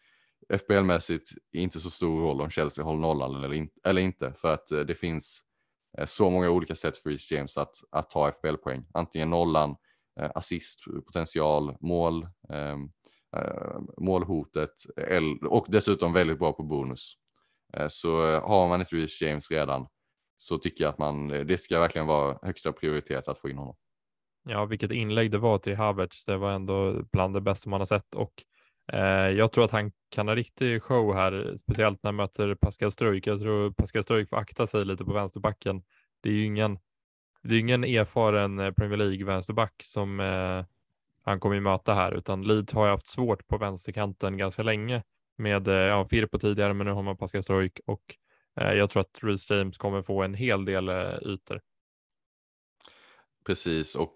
FBL-mässigt 0.48 1.32
inte 1.52 1.80
så 1.80 1.90
stor 1.90 2.20
roll 2.20 2.40
om 2.40 2.50
Chelsea 2.50 2.84
håller 2.84 3.00
nollan 3.00 3.44
eller, 3.44 3.52
in, 3.52 3.70
eller 3.84 4.02
inte 4.02 4.32
för 4.32 4.54
att 4.54 4.66
det 4.68 4.94
finns 4.94 5.44
så 6.04 6.30
många 6.30 6.50
olika 6.50 6.74
sätt 6.74 6.98
för 6.98 7.10
Reece 7.10 7.30
James 7.30 7.58
att, 7.58 7.76
att 7.90 8.10
ta 8.10 8.28
FBL-poäng. 8.32 8.86
Antingen 8.94 9.30
nollan, 9.30 9.76
Eh, 10.20 10.30
assist, 10.34 10.84
potential, 11.06 11.76
mål, 11.80 12.28
ehm, 12.48 12.90
eh, 13.36 13.80
målhotet 13.98 14.74
och 15.48 15.66
dessutom 15.68 16.12
väldigt 16.12 16.38
bra 16.38 16.52
på 16.52 16.62
bonus. 16.62 17.12
Eh, 17.76 17.88
så 17.88 18.34
eh, 18.34 18.48
har 18.48 18.68
man 18.68 18.80
ett 18.80 18.92
Reece 18.92 19.22
James 19.22 19.50
redan 19.50 19.86
så 20.36 20.58
tycker 20.58 20.84
jag 20.84 20.90
att 20.90 20.98
man, 20.98 21.28
det 21.28 21.60
ska 21.60 21.80
verkligen 21.80 22.06
vara 22.06 22.38
högsta 22.42 22.72
prioritet 22.72 23.28
att 23.28 23.38
få 23.38 23.48
in 23.48 23.58
honom. 23.58 23.76
Ja, 24.48 24.64
vilket 24.64 24.90
inlägg 24.90 25.30
det 25.30 25.38
var 25.38 25.58
till 25.58 25.76
Havertz. 25.76 26.24
Det 26.24 26.36
var 26.36 26.52
ändå 26.52 27.02
bland 27.12 27.34
det 27.34 27.40
bästa 27.40 27.70
man 27.70 27.80
har 27.80 27.86
sett 27.86 28.14
och 28.14 28.32
eh, 28.92 29.28
jag 29.30 29.52
tror 29.52 29.64
att 29.64 29.70
han 29.70 29.92
kan 30.10 30.28
ha 30.28 30.34
riktig 30.34 30.82
show 30.82 31.14
här, 31.14 31.56
speciellt 31.56 32.02
när 32.02 32.08
han 32.08 32.16
möter 32.16 32.54
Pascal 32.54 32.92
Struik. 32.92 33.26
Jag 33.26 33.40
tror 33.40 33.70
Pascal 33.70 34.02
Struik 34.02 34.28
får 34.28 34.36
akta 34.36 34.66
sig 34.66 34.84
lite 34.84 35.04
på 35.04 35.12
vänsterbacken. 35.12 35.82
Det 36.22 36.28
är 36.28 36.32
ju 36.32 36.44
ingen, 36.44 36.78
det 37.44 37.54
är 37.54 37.58
ingen 37.58 37.84
erfaren 37.84 38.58
eh, 38.58 38.70
Premier 38.70 38.96
League 38.96 39.24
vänsterback 39.26 39.82
som 39.84 40.20
eh, 40.20 40.64
han 41.24 41.40
kommer 41.40 41.54
ju 41.54 41.60
möta 41.60 41.94
här, 41.94 42.12
utan 42.12 42.42
Leeds 42.42 42.72
har 42.72 42.86
ju 42.86 42.90
haft 42.90 43.06
svårt 43.06 43.46
på 43.46 43.58
vänsterkanten 43.58 44.36
ganska 44.36 44.62
länge 44.62 45.02
med 45.36 45.68
eh, 45.68 45.74
ja, 45.74 46.04
Firpo 46.04 46.38
tidigare, 46.38 46.74
men 46.74 46.86
nu 46.86 46.92
har 46.92 47.02
man 47.02 47.16
Pascal 47.16 47.42
Struik 47.42 47.80
och 47.86 48.16
Eh, 48.60 48.72
jag 48.72 48.90
tror 48.90 49.00
att 49.00 49.18
Reece 49.22 49.50
James 49.50 49.78
kommer 49.78 50.02
få 50.02 50.22
en 50.22 50.34
hel 50.34 50.64
del 50.64 50.88
eh, 50.88 51.14
ytor. 51.22 51.60
Precis 53.46 53.94
och 53.94 54.14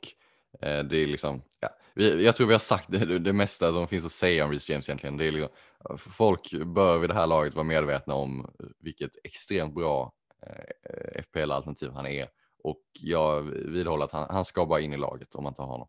eh, 0.60 0.84
det 0.84 0.96
är 0.96 1.06
liksom, 1.06 1.42
ja, 1.60 1.68
jag 1.94 2.36
tror 2.36 2.46
vi 2.46 2.52
har 2.52 2.58
sagt 2.58 2.92
det, 2.92 3.18
det 3.18 3.32
mesta 3.32 3.72
som 3.72 3.88
finns 3.88 4.04
att 4.04 4.12
säga 4.12 4.44
om 4.44 4.50
Reece 4.50 4.68
James 4.68 4.88
egentligen. 4.88 5.16
Det 5.16 5.24
är 5.24 5.32
liksom, 5.32 5.56
folk 5.98 6.52
bör 6.74 6.98
vid 6.98 7.10
det 7.10 7.14
här 7.14 7.26
laget 7.26 7.54
vara 7.54 7.64
medvetna 7.64 8.14
om 8.14 8.50
vilket 8.78 9.10
extremt 9.24 9.74
bra 9.74 10.12
eh, 10.46 11.22
FPL-alternativ 11.22 11.90
han 11.90 12.06
är 12.06 12.28
och 12.62 12.82
jag 13.00 13.42
vidhåller 13.42 14.04
att 14.04 14.12
han, 14.12 14.26
han 14.30 14.44
ska 14.44 14.66
bara 14.66 14.80
in 14.80 14.92
i 14.92 14.96
laget 14.96 15.34
om 15.34 15.44
man 15.44 15.54
tar 15.54 15.66
honom. 15.66 15.88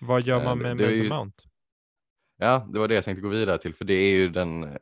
Vad 0.00 0.22
gör 0.22 0.44
man 0.44 0.58
med 0.58 0.76
Mason 0.76 1.08
Mount? 1.08 1.44
Ja, 2.36 2.68
det 2.72 2.78
var 2.78 2.88
det 2.88 2.94
jag 2.94 3.04
tänkte 3.04 3.22
gå 3.22 3.28
vidare 3.28 3.58
till, 3.58 3.74
för 3.74 3.84
det 3.84 3.94
är 3.94 4.10
ju 4.10 4.28
den 4.28 4.78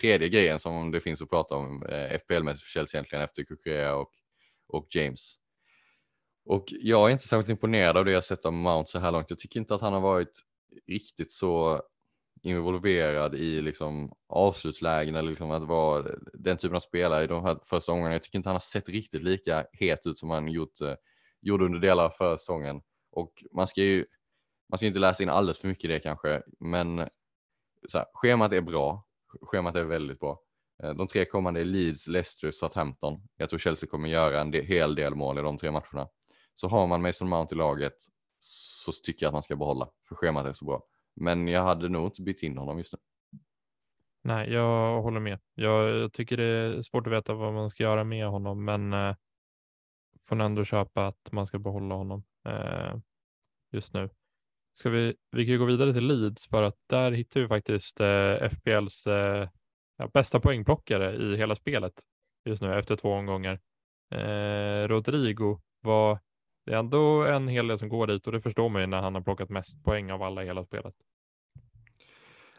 tredje 0.00 0.28
grejen 0.28 0.58
som 0.58 0.90
det 0.90 1.00
finns 1.00 1.22
att 1.22 1.30
prata 1.30 1.54
om 1.54 1.82
eh, 1.82 2.18
FPL-mässigt 2.18 2.62
för 2.62 2.70
Chelsea 2.70 2.98
egentligen 2.98 3.24
efter 3.24 3.44
Kukurea 3.44 3.94
och, 3.96 4.10
och 4.68 4.86
James. 4.90 5.34
Och 6.44 6.64
jag 6.68 7.08
är 7.08 7.12
inte 7.12 7.28
särskilt 7.28 7.48
imponerad 7.48 7.96
av 7.96 8.04
det 8.04 8.12
jag 8.12 8.24
sett 8.24 8.44
av 8.46 8.52
Mount 8.52 8.90
så 8.90 8.98
här 8.98 9.12
långt. 9.12 9.30
Jag 9.30 9.38
tycker 9.38 9.60
inte 9.60 9.74
att 9.74 9.80
han 9.80 9.92
har 9.92 10.00
varit 10.00 10.40
riktigt 10.86 11.32
så 11.32 11.82
involverad 12.44 13.34
i 13.34 13.60
liksom 13.60 14.12
avslutslägen 14.28 15.14
eller 15.14 15.30
liksom 15.30 15.50
att 15.50 15.62
vara 15.62 16.04
den 16.34 16.56
typen 16.56 16.76
av 16.76 16.80
spelare 16.80 17.24
i 17.24 17.26
de 17.26 17.44
här 17.44 17.58
första 17.62 17.92
omgångarna. 17.92 18.14
Jag 18.14 18.22
tycker 18.22 18.38
inte 18.38 18.48
han 18.48 18.54
har 18.54 18.60
sett 18.60 18.88
riktigt 18.88 19.22
lika 19.22 19.66
het 19.72 20.06
ut 20.06 20.18
som 20.18 20.30
han 20.30 20.48
gjort, 20.48 20.80
eh, 20.80 20.94
gjorde 21.40 21.64
under 21.64 21.78
delar 21.78 22.04
av 22.04 22.10
försäsongen. 22.10 22.80
Och 23.10 23.44
man 23.52 23.66
ska 23.66 23.80
ju 23.80 24.06
man 24.68 24.78
ska 24.78 24.86
inte 24.86 24.98
läsa 24.98 25.22
in 25.22 25.28
alldeles 25.28 25.58
för 25.58 25.68
mycket 25.68 25.84
i 25.84 25.88
det 25.88 25.98
kanske, 26.00 26.42
men 26.60 27.08
så 27.88 27.98
här, 27.98 28.06
schemat 28.14 28.52
är 28.52 28.60
bra 28.60 29.04
schemat 29.42 29.76
är 29.76 29.84
väldigt 29.84 30.20
bra. 30.20 30.40
Eh, 30.82 30.94
de 30.94 31.06
tre 31.06 31.24
kommande 31.24 31.60
är 31.60 31.64
Leeds, 31.64 32.06
Leicester, 32.06 32.50
Southampton. 32.50 33.22
Jag 33.36 33.48
tror 33.48 33.58
Chelsea 33.58 33.88
kommer 33.88 34.08
göra 34.08 34.40
en 34.40 34.50
del, 34.50 34.64
hel 34.64 34.94
del 34.94 35.14
mål 35.14 35.38
i 35.38 35.42
de 35.42 35.58
tre 35.58 35.70
matcherna. 35.70 36.08
Så 36.54 36.68
har 36.68 36.86
man 36.86 37.02
Mason 37.02 37.28
Mount 37.28 37.54
i 37.54 37.58
laget 37.58 37.96
så 38.38 38.92
tycker 38.92 39.26
jag 39.26 39.28
att 39.28 39.34
man 39.34 39.42
ska 39.42 39.56
behålla, 39.56 39.88
för 40.08 40.14
schemat 40.14 40.46
är 40.46 40.52
så 40.52 40.64
bra. 40.64 40.82
Men 41.14 41.48
jag 41.48 41.62
hade 41.62 41.88
nog 41.88 42.06
inte 42.06 42.22
bytt 42.22 42.42
in 42.42 42.58
honom 42.58 42.78
just 42.78 42.92
nu. 42.92 42.98
Nej, 44.22 44.52
jag 44.52 45.02
håller 45.02 45.20
med. 45.20 45.38
Jag, 45.54 45.88
jag 45.90 46.12
tycker 46.12 46.36
det 46.36 46.44
är 46.44 46.82
svårt 46.82 47.06
att 47.06 47.12
veta 47.12 47.34
vad 47.34 47.52
man 47.52 47.70
ska 47.70 47.82
göra 47.82 48.04
med 48.04 48.26
honom, 48.26 48.64
men 48.64 48.92
eh, 48.92 49.16
får 50.28 50.40
ändå 50.40 50.64
köpa 50.64 51.06
att 51.06 51.32
man 51.32 51.46
ska 51.46 51.58
behålla 51.58 51.94
honom 51.94 52.24
eh, 52.48 52.96
just 53.72 53.94
nu. 53.94 54.10
Ska 54.74 54.90
vi, 54.90 55.14
vi 55.30 55.46
kan 55.46 55.58
gå 55.58 55.64
vidare 55.64 55.92
till 55.92 56.06
Leeds 56.06 56.48
för 56.48 56.62
att 56.62 56.76
där 56.86 57.12
hittar 57.12 57.40
vi 57.40 57.48
faktiskt 57.48 58.00
eh, 58.00 58.34
FPLs 58.42 59.06
eh, 59.06 59.48
ja, 59.96 60.08
bästa 60.14 60.40
poängplockare 60.40 61.16
i 61.16 61.36
hela 61.36 61.54
spelet 61.54 61.92
just 62.44 62.62
nu 62.62 62.78
efter 62.78 62.96
två 62.96 63.12
omgångar. 63.12 63.60
Eh, 64.10 64.88
Rodrigo 64.88 65.60
var 65.80 66.18
det 66.64 66.72
är 66.72 66.76
ändå 66.78 67.22
en 67.24 67.48
hel 67.48 67.66
del 67.68 67.78
som 67.78 67.88
går 67.88 68.06
dit 68.06 68.26
och 68.26 68.32
det 68.32 68.40
förstår 68.40 68.68
man 68.68 68.80
ju 68.80 68.86
när 68.86 69.00
han 69.00 69.14
har 69.14 69.22
plockat 69.22 69.50
mest 69.50 69.84
poäng 69.84 70.10
av 70.12 70.22
alla 70.22 70.42
i 70.42 70.46
hela 70.46 70.64
spelet. 70.64 70.94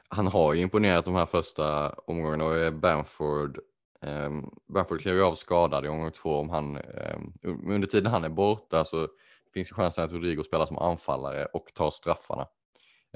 Han 0.10 0.28
har 0.28 0.54
ju 0.54 0.62
imponerat 0.62 1.06
de 1.06 1.16
här 1.16 1.26
första 1.26 1.90
omgångarna 1.90 2.46
och 2.46 2.74
Bamford 2.74 3.60
eh, 4.02 4.30
Bamford 4.74 5.02
klev 5.02 5.16
ju 5.16 5.24
av 5.24 5.36
skadad 5.36 5.86
i 5.86 5.88
omgång 5.88 6.12
två 6.12 6.40
om 6.40 6.50
han 6.50 6.78
eh, 6.78 7.20
under 7.44 7.88
tiden 7.88 8.12
han 8.12 8.24
är 8.24 8.30
borta 8.30 8.86
så 8.86 9.08
finns 9.54 9.72
ju 9.72 9.76
chansen 9.76 10.04
att 10.04 10.12
Rodrigo 10.12 10.44
spelar 10.44 10.66
som 10.66 10.78
anfallare 10.78 11.46
och 11.46 11.66
tar 11.74 11.92
straffarna. 11.92 12.48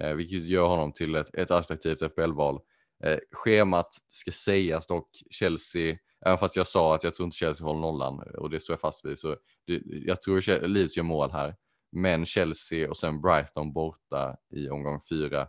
eh, 0.02 0.14
vilket 0.14 0.46
gör 0.46 0.68
honom 0.68 0.94
till 0.94 1.16
ett, 1.16 1.36
ett 1.36 1.52
attraktivt 1.52 2.02
FBL-val. 2.12 2.60
Eh, 3.04 3.18
schemat 3.32 3.90
ska 4.10 4.32
sägas 4.32 4.88
dock, 4.88 5.10
Chelsea, 5.32 5.98
även 6.26 6.38
fast 6.38 6.56
jag 6.56 6.68
sa 6.68 6.96
att 6.96 7.04
jag 7.04 7.14
tror 7.16 7.26
inte 7.26 7.38
Chelsea 7.38 7.68
håller 7.68 7.82
nollan 7.82 8.20
och 8.38 8.50
det 8.50 8.60
står 8.60 8.74
jag 8.74 8.80
fast 8.80 9.06
vid, 9.06 9.20
så 9.20 9.36
det, 9.68 9.82
jag 9.86 10.22
tror 10.22 10.68
Leeds 10.68 10.98
gör 10.98 11.04
mål 11.04 11.32
här. 11.32 11.56
Men 11.92 12.26
Chelsea 12.26 12.90
och 12.90 12.98
sen 12.98 13.22
Brighton 13.22 13.74
borta 13.74 14.38
i 14.56 14.70
omgång 14.70 15.00
fyra 15.10 15.48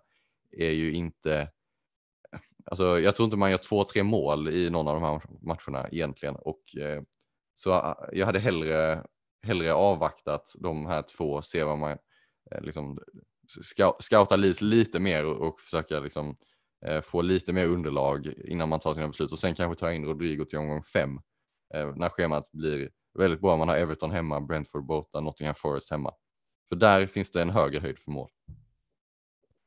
är 0.50 0.70
ju 0.70 0.92
inte 0.92 1.50
Alltså, 2.64 3.00
jag 3.00 3.14
tror 3.16 3.24
inte 3.24 3.36
man 3.36 3.50
gör 3.50 3.58
två, 3.58 3.84
tre 3.84 4.02
mål 4.02 4.48
i 4.48 4.70
någon 4.70 4.88
av 4.88 4.94
de 4.94 5.02
här 5.02 5.22
matcherna 5.42 5.88
egentligen 5.88 6.36
och 6.36 6.76
eh, 6.76 7.02
så 7.54 7.72
eh, 7.72 7.94
jag 8.12 8.26
hade 8.26 8.38
hellre, 8.38 9.04
hellre 9.42 9.74
avvaktat 9.74 10.52
de 10.58 10.86
här 10.86 11.02
två, 11.02 11.42
se 11.42 11.64
vad 11.64 11.78
man 11.78 11.98
eh, 12.50 12.60
liksom 12.60 12.98
scouta 14.00 14.36
Leeds 14.36 14.60
lite 14.60 15.00
mer 15.00 15.26
och, 15.26 15.48
och 15.48 15.60
försöka 15.60 16.00
liksom 16.00 16.28
eh, 16.28 16.36
Eh, 16.86 17.00
få 17.00 17.22
lite 17.22 17.52
mer 17.52 17.66
underlag 17.66 18.26
innan 18.44 18.68
man 18.68 18.80
tar 18.80 18.94
sina 18.94 19.08
beslut 19.08 19.32
och 19.32 19.38
sen 19.38 19.54
kanske 19.54 19.80
ta 19.80 19.92
in 19.92 20.04
Rodrigo 20.04 20.44
till 20.44 20.58
omgång 20.58 20.82
fem 20.82 21.20
eh, 21.74 21.96
när 21.96 22.08
schemat 22.08 22.50
blir 22.52 22.90
väldigt 23.18 23.40
bra. 23.40 23.56
Man 23.56 23.68
har 23.68 23.76
Everton 23.76 24.10
hemma, 24.10 24.40
Brentford 24.40 24.86
borta, 24.86 25.20
Nottingham 25.20 25.54
Forest 25.54 25.90
hemma. 25.90 26.12
För 26.68 26.76
där 26.76 27.06
finns 27.06 27.30
det 27.30 27.42
en 27.42 27.50
högre 27.50 27.80
höjd 27.80 27.98
för 27.98 28.10
mål. 28.10 28.28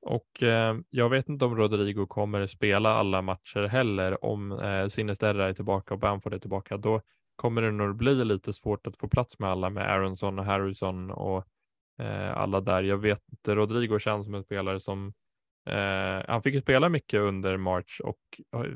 Och 0.02 0.44
eh, 0.44 0.78
jag 0.90 1.10
vet 1.10 1.30
inte 1.30 1.46
om 1.46 1.56
Rodrigo 1.56 2.06
kommer 2.06 2.48
spela 2.48 2.90
alla 2.90 3.22
matcher 3.22 3.68
heller 3.68 4.26
om 4.26 4.52
eh, 4.52 4.88
Sinisterra 4.88 5.50
är 5.50 5.54
tillbaka 5.54 5.94
och 5.94 6.00
Bamford 6.00 6.34
är 6.34 6.40
tillbaka. 6.40 6.78
Då 6.78 7.02
kommer 7.36 7.62
det 7.62 7.72
nog 7.72 7.96
bli 7.96 8.26
lite 8.26 8.54
svårt 8.54 8.88
att 8.88 8.98
få 8.98 9.08
plats 9.08 9.40
med 9.40 9.50
alla 9.50 9.70
med 9.70 9.92
Aronson 9.92 10.40
och 10.40 10.46
Harrison 10.46 11.12
och 11.12 11.46
eh, 12.00 12.38
alla 12.38 12.62
där. 12.62 12.84
Jag 12.84 12.98
vet 12.98 13.22
inte, 13.32 13.56
Rodrigo 13.56 14.00
känns 14.00 14.26
som 14.26 14.36
en 14.36 14.44
spelare 14.44 14.80
som 14.80 15.14
eh, 15.66 16.26
han 16.28 16.42
fick 16.42 16.54
ju 16.54 16.62
spela 16.62 16.90
mycket 16.90 17.20
under 17.20 17.58
March 17.58 18.02
och 18.04 18.20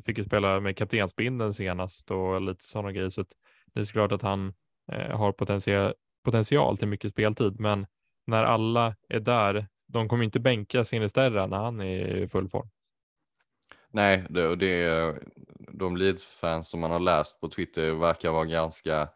fick 0.06 0.18
ju 0.18 0.24
spela 0.24 0.60
med 0.60 0.78
kaptensbindeln 0.78 1.54
senast 1.54 2.12
och 2.12 2.42
lite 2.42 2.64
sådana 2.64 2.92
grejer. 2.92 3.10
Så 3.10 3.26
det 3.74 3.80
är 3.80 3.86
klart 3.86 4.12
att 4.12 4.22
han 4.22 4.54
eh, 4.92 5.18
har 5.18 5.32
potential, 5.32 5.94
potential 6.24 6.78
till 6.78 6.88
mycket 6.88 7.12
speltid, 7.12 7.60
men 7.60 7.88
när 8.26 8.44
alla 8.44 8.96
är 9.10 9.20
där 9.20 9.68
de 9.88 10.10
kommer 10.10 10.24
inte 10.24 10.40
bänka 10.40 10.86
Sinisterra 10.86 11.48
när 11.48 11.58
han 11.58 11.82
är 11.82 12.18
i 12.18 12.28
full 12.28 12.48
form. 12.48 12.70
Nej, 13.92 14.26
det, 14.30 14.56
det, 14.56 15.16
de 15.72 15.98
Leeds-fans 15.98 16.70
som 16.70 16.80
man 16.80 16.92
har 16.92 17.00
läst 17.00 17.40
på 17.40 17.50
Twitter 17.50 17.92
verkar 17.92 18.32
vara 18.32 18.46
ganska 18.46 19.10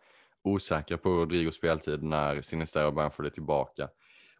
osäkra 0.43 0.97
på 0.97 1.09
Rodrigos 1.09 1.55
speltid 1.55 2.03
när 2.03 2.41
Sinisterra 2.41 2.87
och 2.87 2.93
Bamford 2.93 3.25
är 3.25 3.29
tillbaka. 3.29 3.89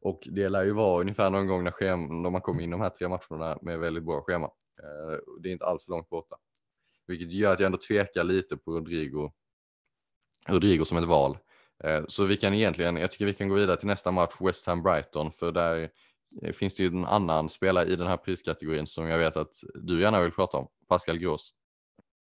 Och 0.01 0.27
det 0.31 0.49
lär 0.49 0.65
ju 0.65 0.73
vara 0.73 1.01
ungefär 1.01 1.29
någon 1.29 1.47
gång 1.47 1.63
när, 1.63 1.71
schema, 1.71 2.13
när 2.13 2.29
man 2.29 2.41
kommer 2.41 2.63
in 2.63 2.69
de 2.69 2.81
här 2.81 2.89
tre 2.89 3.07
matcherna 3.07 3.57
med 3.61 3.79
väldigt 3.79 4.03
bra 4.03 4.21
schema. 4.21 4.45
Eh, 4.45 5.19
det 5.41 5.49
är 5.49 5.53
inte 5.53 5.65
alls 5.65 5.85
för 5.85 5.91
långt 5.91 6.09
borta. 6.09 6.35
Vilket 7.07 7.31
gör 7.31 7.53
att 7.53 7.59
jag 7.59 7.65
ändå 7.65 7.77
tvekar 7.77 8.23
lite 8.23 8.57
på 8.57 8.71
Rodrigo, 8.71 9.31
Rodrigo 10.47 10.85
som 10.85 10.97
ett 10.97 11.07
val. 11.07 11.37
Eh, 11.83 12.03
så 12.07 12.25
vi 12.25 12.37
kan 12.37 12.53
egentligen, 12.53 12.97
jag 12.97 13.11
tycker 13.11 13.25
vi 13.25 13.33
kan 13.33 13.49
gå 13.49 13.55
vidare 13.55 13.77
till 13.77 13.87
nästa 13.87 14.11
match, 14.11 14.33
West 14.39 14.67
Ham 14.67 14.83
Brighton, 14.83 15.31
för 15.31 15.51
där 15.51 15.89
eh, 16.41 16.53
finns 16.53 16.75
det 16.75 16.83
ju 16.83 16.89
en 16.89 17.05
annan 17.05 17.49
spelare 17.49 17.85
i 17.85 17.95
den 17.95 18.07
här 18.07 18.17
priskategorin 18.17 18.87
som 18.87 19.07
jag 19.07 19.17
vet 19.17 19.37
att 19.37 19.51
du 19.73 20.01
gärna 20.01 20.21
vill 20.21 20.31
prata 20.31 20.57
om, 20.57 20.67
Pascal 20.89 21.17
Gross. 21.17 21.53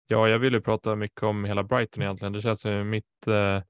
Ja, 0.08 0.30
jag 0.30 0.40
vill 0.40 0.54
ju 0.54 0.62
prata 0.62 0.96
mycket 0.96 1.24
om 1.24 1.46
hela 1.46 1.64
Brighton 1.64 2.04
egentligen. 2.04 2.34
Det 2.34 2.42
känns 2.42 2.62
som 2.62 2.90
mitt, 2.90 3.28
eh, 3.28 3.62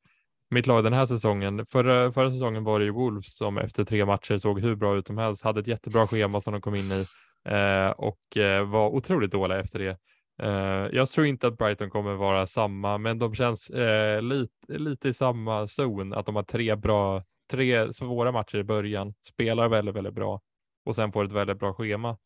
mitt 0.49 0.67
lag 0.67 0.83
den 0.83 0.93
här 0.93 1.05
säsongen. 1.05 1.65
Förra, 1.65 2.11
förra 2.11 2.31
säsongen 2.31 2.63
var 2.63 2.79
det 2.79 2.85
ju 2.85 2.91
Wolves 2.91 3.37
som 3.37 3.57
efter 3.57 3.83
tre 3.83 4.05
matcher 4.05 4.37
såg 4.37 4.59
hur 4.59 4.75
bra 4.75 4.97
ut 4.97 5.07
som 5.07 5.17
helst, 5.17 5.43
hade 5.43 5.59
ett 5.59 5.67
jättebra 5.67 6.07
schema 6.07 6.41
som 6.41 6.53
de 6.53 6.61
kom 6.61 6.75
in 6.75 6.91
i 6.91 7.05
eh, 7.49 7.89
och 7.89 8.37
eh, 8.37 8.69
var 8.69 8.89
otroligt 8.89 9.31
dåliga 9.31 9.59
efter 9.59 9.79
det. 9.79 9.97
Eh, 10.43 10.95
jag 10.97 11.09
tror 11.09 11.27
inte 11.27 11.47
att 11.47 11.57
Brighton 11.57 11.89
kommer 11.89 12.13
vara 12.13 12.47
samma, 12.47 12.97
men 12.97 13.19
de 13.19 13.35
känns 13.35 13.69
eh, 13.69 14.21
lite, 14.21 14.53
lite 14.67 15.09
i 15.09 15.13
samma 15.13 15.67
zon, 15.67 16.13
att 16.13 16.25
de 16.25 16.35
har 16.35 16.43
tre 16.43 16.75
bra 16.75 17.23
tre 17.51 17.93
svåra 17.93 18.31
matcher 18.31 18.57
i 18.57 18.63
början, 18.63 19.13
spelar 19.27 19.67
väldigt, 19.67 19.95
väldigt 19.95 20.13
bra 20.13 20.41
och 20.85 20.95
sen 20.95 21.11
får 21.11 21.25
ett 21.25 21.31
väldigt 21.31 21.59
bra 21.59 21.73
schema. 21.73 22.17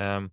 Ehm, 0.00 0.30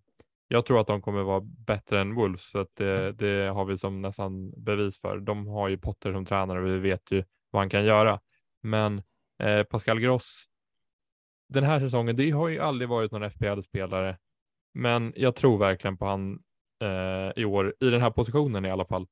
jag 0.54 0.66
tror 0.66 0.80
att 0.80 0.88
de 0.88 1.02
kommer 1.02 1.24
vara 1.24 1.42
bättre 1.42 2.02
än 2.02 2.16
Wolves, 2.16 2.50
så 2.50 2.60
att 2.60 2.76
det, 2.76 3.12
det, 3.12 3.50
har 3.50 3.66
vi 3.66 3.78
som 3.78 4.02
nästan 4.02 4.64
bevis 4.64 5.02
för. 5.02 5.20
De 5.20 5.48
har 5.48 5.70
ju 5.70 5.78
Potter 5.78 6.14
som 6.14 6.26
tränare 6.26 6.60
och 6.60 6.68
vi 6.68 6.80
vet 6.80 7.12
ju 7.12 7.24
vad 7.52 7.62
han 7.62 7.70
kan 7.70 7.86
göra. 7.86 8.20
Men 8.62 9.04
eh, 9.40 9.64
Pascal 9.64 10.00
Gross, 10.00 10.46
den 11.50 11.64
här 11.64 11.80
säsongen, 11.80 12.16
det 12.16 12.32
har 12.32 12.48
ju 12.48 12.60
aldrig 12.60 12.90
varit 12.90 13.12
någon 13.12 13.30
FPL-spelare, 13.30 14.18
men 14.74 15.14
jag 15.16 15.36
tror 15.36 15.58
verkligen 15.58 15.98
på 15.98 16.06
han 16.06 16.40
eh, 16.82 17.32
i 17.42 17.46
år, 17.46 17.76
i 17.80 17.90
den 17.90 18.02
här 18.02 18.12
positionen 18.12 18.66
i 18.66 18.72
alla 18.72 18.86
fall. 18.86 19.08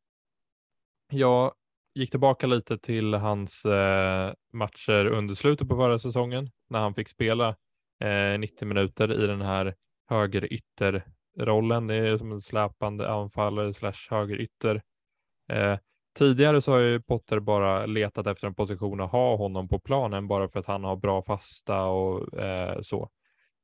Jag 1.12 1.54
gick 1.94 2.12
tillbaka 2.12 2.48
lite 2.48 2.78
till 2.78 3.14
hans 3.14 3.66
eh, 3.66 4.34
matcher 4.54 5.06
under 5.06 5.34
slutet 5.34 5.68
på 5.68 5.76
förra 5.76 6.00
säsongen 6.00 6.50
när 6.70 6.80
han 6.80 6.94
fick 6.94 7.10
spela 7.10 7.50
eh, 8.04 8.40
90 8.40 8.68
minuter 8.68 9.24
i 9.24 9.28
den 9.28 9.42
här 9.42 9.76
rollen 11.38 11.88
Det 11.88 11.96
är 11.96 12.18
som 12.18 12.32
en 12.32 12.42
släpande 12.42 13.12
anfallare 13.12 13.74
slash 13.74 14.08
högerytter. 14.10 14.82
Eh, 15.52 15.78
tidigare 16.18 16.62
så 16.62 16.72
har 16.72 16.80
ju 16.80 17.02
Potter 17.02 17.40
bara 17.40 17.86
letat 17.86 18.28
efter 18.28 18.48
en 18.48 18.56
position 18.56 19.02
att 19.02 19.12
ha 19.12 19.36
honom 19.36 19.68
på 19.68 19.80
planen 19.80 20.28
bara 20.28 20.50
för 20.50 20.60
att 20.60 20.66
han 20.66 20.84
har 20.84 20.96
bra 20.96 21.22
fasta 21.22 21.84
och 21.86 22.40
eh, 22.40 22.82
så 22.82 23.10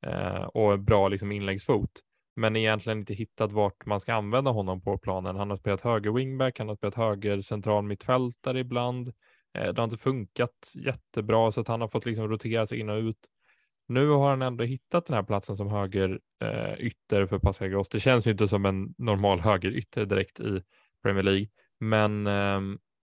eh, 0.06 0.42
och 0.42 0.78
bra 0.78 1.08
liksom 1.08 1.32
inläggsfot 1.32 1.90
men 2.36 2.56
egentligen 2.56 2.98
inte 2.98 3.14
hittat 3.14 3.52
vart 3.52 3.86
man 3.86 4.00
ska 4.00 4.14
använda 4.14 4.50
honom 4.50 4.80
på 4.80 4.98
planen. 4.98 5.36
Han 5.36 5.50
har 5.50 5.56
spelat 5.56 5.80
höger 5.80 6.10
wingback, 6.10 6.58
han 6.58 6.68
har 6.68 6.76
spelat 6.76 6.94
höger 6.94 7.42
central 7.42 7.84
mittfältare 7.84 8.60
ibland. 8.60 9.08
Eh, 9.58 9.72
det 9.72 9.80
har 9.80 9.84
inte 9.84 9.96
funkat 9.96 10.72
jättebra 10.74 11.52
så 11.52 11.60
att 11.60 11.68
han 11.68 11.80
har 11.80 11.88
fått 11.88 12.06
liksom 12.06 12.28
rotera 12.28 12.66
sig 12.66 12.80
in 12.80 12.88
och 12.88 12.98
ut. 12.98 13.18
Nu 13.88 14.08
har 14.08 14.30
han 14.30 14.42
ändå 14.42 14.64
hittat 14.64 15.06
den 15.06 15.16
här 15.16 15.22
platsen 15.22 15.56
som 15.56 15.68
höger 15.68 16.20
eh, 16.42 16.80
ytter 16.86 17.26
för 17.26 17.38
Pascal 17.38 17.68
Gross. 17.68 17.88
Det 17.88 18.00
känns 18.00 18.26
ju 18.26 18.30
inte 18.30 18.48
som 18.48 18.66
en 18.66 18.94
normal 18.98 19.40
höger 19.40 19.70
ytter 19.70 20.06
direkt 20.06 20.40
i 20.40 20.62
Premier 21.02 21.22
League, 21.22 21.46
men 21.80 22.26
eh, 22.26 22.60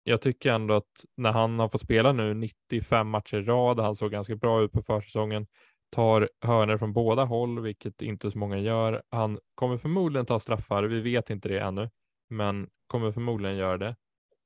jag 0.04 0.22
tycker 0.22 0.52
ändå 0.52 0.74
att 0.74 1.04
när 1.16 1.32
han 1.32 1.58
har 1.58 1.68
fått 1.68 1.80
spela 1.80 2.12
nu 2.12 2.34
95 2.34 3.08
matcher 3.08 3.36
i 3.36 3.42
rad, 3.42 3.80
han 3.80 3.96
såg 3.96 4.10
ganska 4.10 4.36
bra 4.36 4.62
ut 4.62 4.72
på 4.72 4.82
försäsongen, 4.82 5.46
tar 5.90 6.28
hörner 6.40 6.76
från 6.76 6.92
båda 6.92 7.24
håll, 7.24 7.60
vilket 7.60 8.02
inte 8.02 8.30
så 8.30 8.38
många 8.38 8.58
gör. 8.58 9.02
Han 9.10 9.38
kommer 9.54 9.76
förmodligen 9.76 10.26
ta 10.26 10.40
straffar. 10.40 10.82
Vi 10.82 11.00
vet 11.00 11.30
inte 11.30 11.48
det 11.48 11.58
ännu, 11.58 11.90
men 12.30 12.68
kommer 12.86 13.10
förmodligen 13.10 13.56
göra 13.56 13.78
det. 13.78 13.96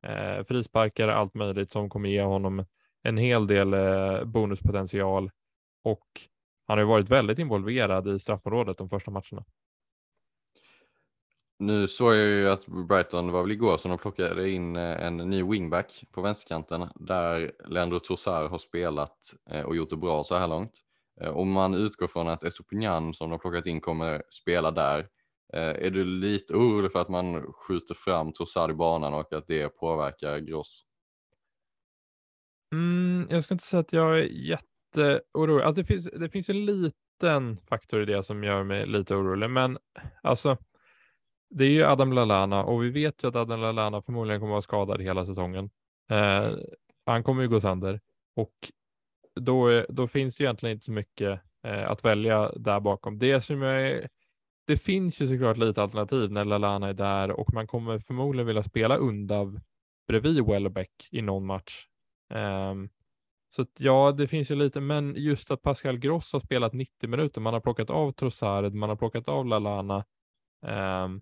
Eh, 0.06 0.44
frisparkar, 0.44 1.08
allt 1.08 1.34
möjligt 1.34 1.72
som 1.72 1.90
kommer 1.90 2.08
ge 2.08 2.22
honom 2.22 2.64
en 3.02 3.16
hel 3.16 3.46
del 3.46 3.74
eh, 3.74 4.24
bonuspotential 4.24 5.30
och 5.82 6.06
han 6.66 6.78
har 6.78 6.84
varit 6.84 7.10
väldigt 7.10 7.38
involverad 7.38 8.08
i 8.08 8.18
straffområdet 8.18 8.78
de 8.78 8.88
första 8.88 9.10
matcherna. 9.10 9.44
Nu 11.58 11.88
såg 11.88 12.14
jag 12.14 12.26
ju 12.26 12.50
att 12.50 12.66
Brighton, 12.66 13.32
var 13.32 13.42
väl 13.42 13.50
igår 13.50 13.76
som 13.76 13.90
de 13.90 13.98
plockade 13.98 14.50
in 14.50 14.76
eh, 14.76 15.06
en 15.06 15.16
ny 15.16 15.42
wingback 15.42 16.04
på 16.10 16.22
vänsterkanten 16.22 16.88
där 16.94 17.52
Leandro 17.68 18.00
Trossard 18.00 18.50
har 18.50 18.58
spelat 18.58 19.16
eh, 19.50 19.62
och 19.62 19.76
gjort 19.76 19.90
det 19.90 19.96
bra 19.96 20.24
så 20.24 20.34
här 20.34 20.48
långt. 20.48 20.72
Eh, 21.20 21.36
om 21.36 21.52
man 21.52 21.74
utgår 21.74 22.06
från 22.06 22.28
att 22.28 22.42
Estopignan 22.42 23.14
som 23.14 23.30
de 23.30 23.38
plockat 23.38 23.66
in 23.66 23.80
kommer 23.80 24.22
spela 24.30 24.70
där, 24.70 25.08
är 25.52 25.90
du 25.90 26.04
lite 26.04 26.54
orolig 26.54 26.92
för 26.92 27.00
att 27.00 27.08
man 27.08 27.52
skjuter 27.52 27.94
fram 27.94 28.32
Trossard 28.32 28.70
i 28.70 28.74
banan 28.74 29.14
och 29.14 29.32
att 29.32 29.46
det 29.46 29.68
påverkar 29.68 30.38
Gross? 30.38 30.84
Mm, 32.72 33.26
jag 33.30 33.44
ska 33.44 33.54
inte 33.54 33.64
säga 33.64 33.80
att 33.80 33.92
jag 33.92 34.18
är 34.18 34.24
jätteorolig. 34.96 35.64
Alltså 35.64 35.82
det, 35.82 35.86
finns, 35.86 36.04
det 36.04 36.28
finns 36.28 36.48
en 36.48 36.64
liten 36.64 37.56
faktor 37.68 38.02
i 38.02 38.04
det 38.04 38.22
som 38.22 38.44
gör 38.44 38.64
mig 38.64 38.86
lite 38.86 39.14
orolig, 39.14 39.50
men 39.50 39.78
alltså 40.22 40.56
det 41.50 41.64
är 41.64 41.68
ju 41.70 41.84
Adam 41.84 42.12
Lalana 42.12 42.64
och 42.64 42.82
vi 42.84 42.90
vet 42.90 43.24
ju 43.24 43.28
att 43.28 43.36
Adam 43.36 43.60
Lalana 43.60 44.02
förmodligen 44.02 44.40
kommer 44.40 44.52
att 44.52 44.54
vara 44.54 44.86
skadad 44.86 45.02
hela 45.02 45.26
säsongen. 45.26 45.70
Eh, 46.10 46.48
han 47.06 47.22
kommer 47.22 47.42
ju 47.42 47.48
gå 47.48 47.60
sönder 47.60 48.00
och 48.36 48.54
då, 49.40 49.84
då 49.88 50.06
finns 50.06 50.36
det 50.36 50.44
egentligen 50.44 50.74
inte 50.74 50.84
så 50.84 50.92
mycket 50.92 51.40
eh, 51.64 51.90
att 51.90 52.04
välja 52.04 52.52
där 52.56 52.80
bakom. 52.80 53.18
Det 53.18 53.40
som 53.40 53.62
är, 53.62 54.08
det 54.66 54.76
finns 54.76 55.20
ju 55.20 55.28
såklart 55.28 55.56
lite 55.56 55.82
alternativ 55.82 56.30
när 56.30 56.44
Lalana 56.44 56.88
är 56.88 56.94
där 56.94 57.30
och 57.30 57.54
man 57.54 57.66
kommer 57.66 57.98
förmodligen 57.98 58.46
vilja 58.46 58.62
spela 58.62 58.96
undav 58.96 59.60
bredvid 60.08 60.46
Welbeck 60.46 61.08
i 61.10 61.22
någon 61.22 61.46
match. 61.46 61.86
Um, 62.34 62.88
så 63.56 63.62
att, 63.62 63.70
ja, 63.78 64.12
det 64.12 64.26
finns 64.26 64.50
ju 64.50 64.54
lite, 64.54 64.80
men 64.80 65.14
just 65.16 65.50
att 65.50 65.62
Pascal 65.62 65.98
Gross 65.98 66.32
har 66.32 66.40
spelat 66.40 66.72
90 66.72 67.08
minuter, 67.08 67.40
man 67.40 67.54
har 67.54 67.60
plockat 67.60 67.90
av 67.90 68.12
Trossard, 68.12 68.74
man 68.74 68.88
har 68.88 68.96
plockat 68.96 69.28
av 69.28 69.46
Lalana. 69.46 70.04
Um, 70.66 71.20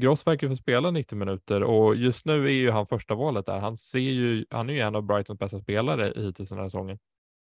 Gross 0.00 0.26
verkar 0.26 0.48
få 0.48 0.56
spela 0.56 0.90
90 0.90 1.18
minuter 1.18 1.62
och 1.62 1.96
just 1.96 2.26
nu 2.26 2.46
är 2.46 2.50
ju 2.50 2.70
han 2.70 2.86
första 2.86 3.14
valet 3.14 3.46
där. 3.46 3.58
Han 3.58 3.76
ser 3.76 3.98
ju, 3.98 4.46
han 4.50 4.70
är 4.70 4.74
ju 4.74 4.80
en 4.80 4.94
av 4.94 5.02
Brightons 5.02 5.38
bästa 5.38 5.60
spelare 5.60 6.12
hittills 6.16 6.48
den 6.48 6.58
här 6.58 6.68
säsongen 6.68 6.98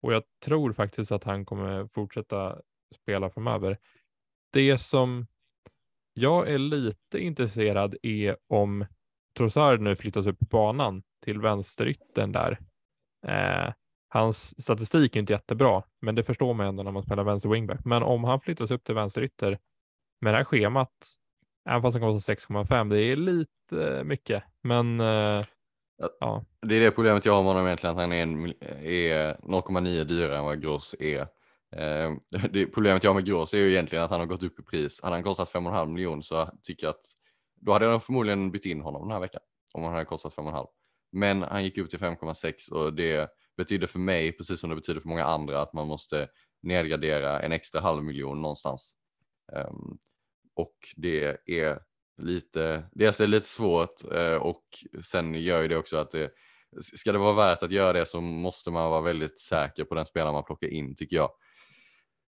och 0.02 0.14
jag 0.14 0.24
tror 0.46 0.72
faktiskt 0.72 1.12
att 1.12 1.24
han 1.24 1.46
kommer 1.46 1.88
fortsätta 1.88 2.62
spela 2.96 3.30
framöver. 3.30 3.78
Det 4.54 4.78
som 4.78 5.28
jag 6.14 6.50
är 6.50 6.58
lite 6.58 7.20
intresserad 7.20 7.96
är 8.04 8.38
om 8.48 8.86
Trossard 9.38 9.82
nu 9.82 9.96
flyttas 9.96 10.28
upp 10.28 10.40
på 10.40 10.46
banan 10.46 11.04
till 11.24 11.40
vänsterytten 11.40 12.32
där. 12.32 12.60
Eh, 13.28 13.74
hans 14.10 14.64
statistik 14.64 15.16
är 15.16 15.20
inte 15.20 15.34
jättebra, 15.34 15.84
men 16.02 16.16
det 16.16 16.24
förstår 16.24 16.54
man 16.54 16.68
ändå 16.68 16.84
när 16.84 16.92
man 16.92 17.04
spelar 17.04 17.24
vänster 17.24 17.50
wingback. 17.50 17.86
Men 17.86 18.04
om 18.04 18.24
han 18.24 18.42
flyttas 18.42 18.72
upp 18.72 18.84
till 18.84 18.96
vänsterytter 18.96 19.60
med 20.22 20.34
det 20.34 20.38
här 20.38 20.44
schemat, 20.44 20.92
även 21.70 21.82
fast 21.82 21.98
han 21.98 22.14
kostar 22.14 22.34
6,5, 22.34 22.90
det 22.90 23.02
är 23.02 23.16
lite 23.16 24.04
mycket, 24.04 24.44
men 24.62 25.00
eh, 25.00 25.46
ja. 26.20 26.46
Det 26.62 26.76
är 26.76 26.80
det 26.80 26.92
problemet 26.92 27.26
jag 27.26 27.34
har 27.34 27.44
med 27.44 27.52
honom 27.52 27.66
egentligen, 27.66 27.96
att 27.96 28.02
han 28.02 28.12
är, 28.12 28.48
är 28.86 29.34
0,9 29.34 30.04
dyrare 30.04 30.38
än 30.38 30.46
vad 30.46 30.62
Gross 30.62 30.96
är. 31.00 31.22
Eh, 31.76 32.14
det 32.52 32.66
problemet 32.66 33.04
jag 33.04 33.12
har 33.12 33.16
med 33.16 33.26
Gross 33.26 33.54
är 33.54 33.58
ju 33.58 33.70
egentligen 33.70 34.04
att 34.04 34.12
han 34.12 34.20
har 34.20 34.28
gått 34.28 34.44
upp 34.44 34.60
i 34.60 34.64
pris. 34.64 35.00
Hade 35.04 35.16
han 35.16 35.24
kostat 35.24 35.54
5,5 35.54 35.88
miljoner 35.88 36.22
så 36.22 36.36
jag 36.36 36.60
tycker 36.64 36.88
att 36.88 37.02
då 37.62 37.72
hade 37.72 37.86
jag 37.86 38.04
förmodligen 38.04 38.52
bytt 38.52 38.66
in 38.66 38.82
honom 38.82 39.02
den 39.02 39.12
här 39.12 39.20
veckan 39.20 39.42
om 39.74 39.84
han 39.84 39.94
hade 39.94 40.06
kostat 40.06 40.36
5,5. 40.36 40.68
Men 41.16 41.42
han 41.42 41.64
gick 41.64 41.78
upp 41.78 41.90
till 41.90 42.00
5,6 42.00 42.72
och 42.72 42.94
det 42.94 43.30
betyder 43.58 43.88
för 43.88 44.00
mig, 44.00 44.32
precis 44.32 44.60
som 44.60 44.70
det 44.70 44.76
betyder 44.76 45.00
för 45.02 45.10
många 45.10 45.24
andra, 45.24 45.62
att 45.62 45.74
man 45.74 45.88
måste 45.88 46.28
nedgradera 46.62 47.40
en 47.40 47.52
extra 47.52 47.82
halv 47.82 48.04
miljon 48.04 48.42
någonstans. 48.42 48.96
Um, 49.54 49.98
och 50.56 50.76
det 50.96 51.38
är 51.46 51.80
lite, 52.18 52.90
dels 52.92 53.20
är 53.20 53.24
det 53.24 53.32
lite 53.32 53.48
svårt 53.48 54.14
uh, 54.14 54.36
och 54.36 54.64
sen 55.06 55.34
gör 55.34 55.62
ju 55.62 55.68
det 55.68 55.78
också 55.78 55.98
att 55.98 56.12
det, 56.12 56.32
ska 56.82 57.12
det 57.12 57.18
vara 57.18 57.34
värt 57.34 57.64
att 57.64 57.72
göra 57.72 57.94
det 57.94 58.06
så 58.06 58.22
måste 58.22 58.72
man 58.72 58.90
vara 58.92 59.02
väldigt 59.02 59.40
säker 59.40 59.84
på 59.84 59.96
den 59.96 60.06
spelare 60.06 60.34
man 60.34 60.44
plockar 60.44 60.68
in 60.68 60.96
tycker 60.96 61.16
jag. 61.16 61.30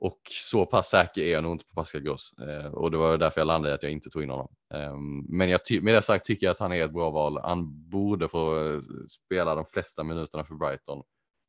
Och 0.00 0.20
så 0.24 0.66
pass 0.66 0.88
säker 0.88 1.22
är 1.22 1.32
jag 1.32 1.42
nog 1.42 1.52
inte 1.52 1.64
på 1.64 1.74
Pascal 1.74 2.00
Gross 2.00 2.34
eh, 2.38 2.72
och 2.72 2.90
det 2.90 2.96
var 2.96 3.18
därför 3.18 3.40
jag 3.40 3.46
landade 3.46 3.72
i 3.72 3.74
att 3.74 3.82
jag 3.82 3.92
inte 3.92 4.10
tog 4.10 4.22
in 4.22 4.30
honom. 4.30 4.48
Eh, 4.74 4.96
men 5.28 5.48
jag 5.48 5.60
med 5.82 5.94
det 5.94 6.02
sagt 6.02 6.24
tycker 6.24 6.46
jag 6.46 6.52
att 6.52 6.58
han 6.58 6.72
är 6.72 6.84
ett 6.84 6.92
bra 6.92 7.10
val. 7.10 7.40
Han 7.42 7.88
borde 7.90 8.28
få 8.28 8.66
eh, 8.66 8.80
spela 9.08 9.54
de 9.54 9.64
flesta 9.64 10.04
minuterna 10.04 10.44
för 10.44 10.54
Brighton 10.54 11.02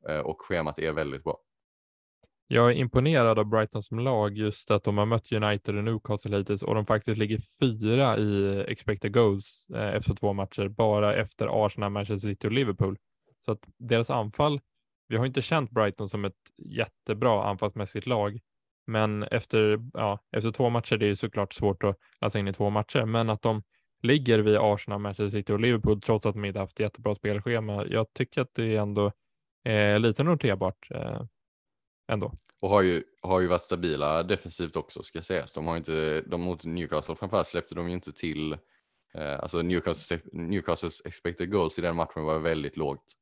eh, 0.08 0.18
och 0.18 0.42
schemat 0.42 0.78
är 0.78 0.92
väldigt 0.92 1.24
bra. 1.24 1.38
Jag 2.52 2.70
är 2.70 2.74
imponerad 2.74 3.38
av 3.38 3.44
Brighton 3.44 3.82
som 3.82 3.98
lag, 3.98 4.36
just 4.36 4.70
att 4.70 4.84
de 4.84 4.98
har 4.98 5.06
mött 5.06 5.32
United 5.32 5.76
och 5.76 5.84
Newcastle 5.84 6.36
hittills 6.36 6.62
och 6.62 6.74
de 6.74 6.86
faktiskt 6.86 7.18
ligger 7.18 7.38
fyra 7.60 8.18
i 8.18 8.56
eh, 8.56 8.60
expected 8.60 9.12
goals 9.12 9.70
eh, 9.74 9.94
efter 9.94 10.14
två 10.14 10.32
matcher, 10.32 10.68
bara 10.68 11.14
efter 11.14 11.66
Arsenal, 11.66 11.90
Manchester 11.90 12.28
City 12.28 12.46
och 12.48 12.52
Liverpool. 12.52 12.98
Så 13.40 13.52
att 13.52 13.68
deras 13.78 14.10
anfall 14.10 14.60
vi 15.10 15.16
har 15.16 15.26
inte 15.26 15.42
känt 15.42 15.70
Brighton 15.70 16.08
som 16.08 16.24
ett 16.24 16.36
jättebra 16.56 17.44
anfallsmässigt 17.44 18.06
lag, 18.06 18.40
men 18.86 19.22
efter, 19.22 19.78
ja, 19.92 20.18
efter 20.36 20.50
två 20.50 20.70
matcher, 20.70 20.96
det 20.96 21.06
är 21.06 21.14
såklart 21.14 21.52
svårt 21.52 21.84
att 21.84 21.96
läsa 22.20 22.38
in 22.38 22.48
i 22.48 22.52
två 22.52 22.70
matcher, 22.70 23.04
men 23.04 23.30
att 23.30 23.42
de 23.42 23.62
ligger 24.02 24.38
vid 24.38 24.56
Arsenal, 24.56 25.00
Manchester 25.00 25.38
City 25.38 25.52
och 25.52 25.60
Liverpool 25.60 26.00
trots 26.00 26.26
att 26.26 26.34
de 26.34 26.44
inte 26.44 26.58
haft 26.58 26.80
jättebra 26.80 27.14
spelschema. 27.14 27.86
Jag 27.86 28.06
tycker 28.12 28.40
att 28.40 28.54
det 28.54 28.76
är 28.76 28.80
ändå 28.80 29.12
eh, 29.64 30.00
lite 30.00 30.22
noterbart 30.22 30.90
eh, 30.90 31.22
ändå. 32.12 32.32
Och 32.62 32.68
har 32.68 32.82
ju, 32.82 33.04
har 33.22 33.40
ju 33.40 33.46
varit 33.46 33.62
stabila 33.62 34.22
defensivt 34.22 34.76
också 34.76 35.02
ska 35.02 35.22
sägas. 35.22 35.54
De 35.54 35.66
har 35.66 35.76
inte, 35.76 36.20
de 36.20 36.40
mot 36.40 36.64
Newcastle 36.64 37.14
framförallt 37.14 37.48
släppte 37.48 37.74
de 37.74 37.88
ju 37.88 37.94
inte 37.94 38.12
till, 38.12 38.52
eh, 39.14 39.40
alltså 39.40 39.62
Newcastles, 39.62 40.22
Newcastles 40.32 41.02
expected 41.04 41.50
goals 41.50 41.78
i 41.78 41.82
den 41.82 41.96
matchen 41.96 42.24
var 42.24 42.38
väldigt 42.38 42.76
lågt. 42.76 43.16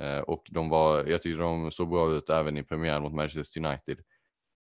Eh, 0.00 0.18
och 0.18 0.46
de 0.50 0.68
var, 0.68 1.04
jag 1.04 1.22
tyckte 1.22 1.42
de 1.42 1.70
såg 1.70 1.88
bra 1.88 2.10
ut 2.10 2.30
även 2.30 2.56
i 2.56 2.62
premiären 2.62 3.02
mot 3.02 3.14
Manchester 3.14 3.66
United. 3.66 3.98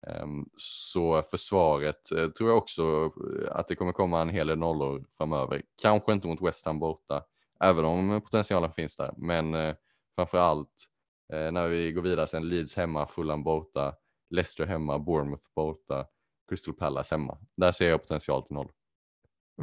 Ehm, 0.06 0.46
så 0.56 1.22
försvaret 1.22 2.12
eh, 2.12 2.28
tror 2.28 2.48
jag 2.48 2.58
också 2.58 3.12
eh, 3.42 3.56
att 3.56 3.68
det 3.68 3.76
kommer 3.76 3.92
komma 3.92 4.22
en 4.22 4.28
hel 4.28 4.46
del 4.46 4.58
nollor 4.58 5.04
framöver. 5.16 5.62
Kanske 5.82 6.12
inte 6.12 6.28
mot 6.28 6.42
West 6.42 6.66
Ham 6.66 6.78
borta, 6.78 7.24
även 7.60 7.84
om 7.84 8.20
potentialen 8.20 8.72
finns 8.72 8.96
där. 8.96 9.14
Men 9.16 9.74
framför 10.14 10.38
allt 10.38 10.86
när 11.28 11.68
vi 11.68 11.92
går 11.92 12.02
vidare 12.02 12.26
sen 12.26 12.48
Leeds 12.48 12.76
hemma, 12.76 13.06
Fulham 13.06 13.42
borta, 13.42 13.94
Leicester 14.30 14.66
hemma, 14.66 14.98
Bournemouth 14.98 15.44
borta, 15.54 16.06
Crystal 16.48 16.74
Palace 16.74 17.14
hemma. 17.14 17.38
Där 17.56 17.72
ser 17.72 17.88
jag 17.90 18.02
potential 18.02 18.42
till 18.42 18.54
noll. 18.54 18.72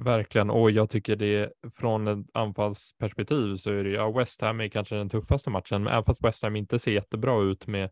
Verkligen, 0.03 0.49
och 0.49 0.71
jag 0.71 0.89
tycker 0.89 1.15
det 1.15 1.53
från 1.79 2.07
ett 2.07 2.25
anfallsperspektiv 2.33 3.55
så 3.55 3.71
är 3.71 3.83
det 3.83 3.89
ja, 3.89 4.11
West 4.11 4.41
Ham 4.41 4.61
är 4.61 4.67
kanske 4.67 4.95
den 4.95 5.09
tuffaste 5.09 5.49
matchen, 5.49 5.83
men 5.83 5.93
även 5.93 6.03
fast 6.03 6.23
West 6.23 6.43
Ham 6.43 6.55
inte 6.55 6.79
ser 6.79 6.91
jättebra 6.91 7.41
ut 7.41 7.67
med 7.67 7.89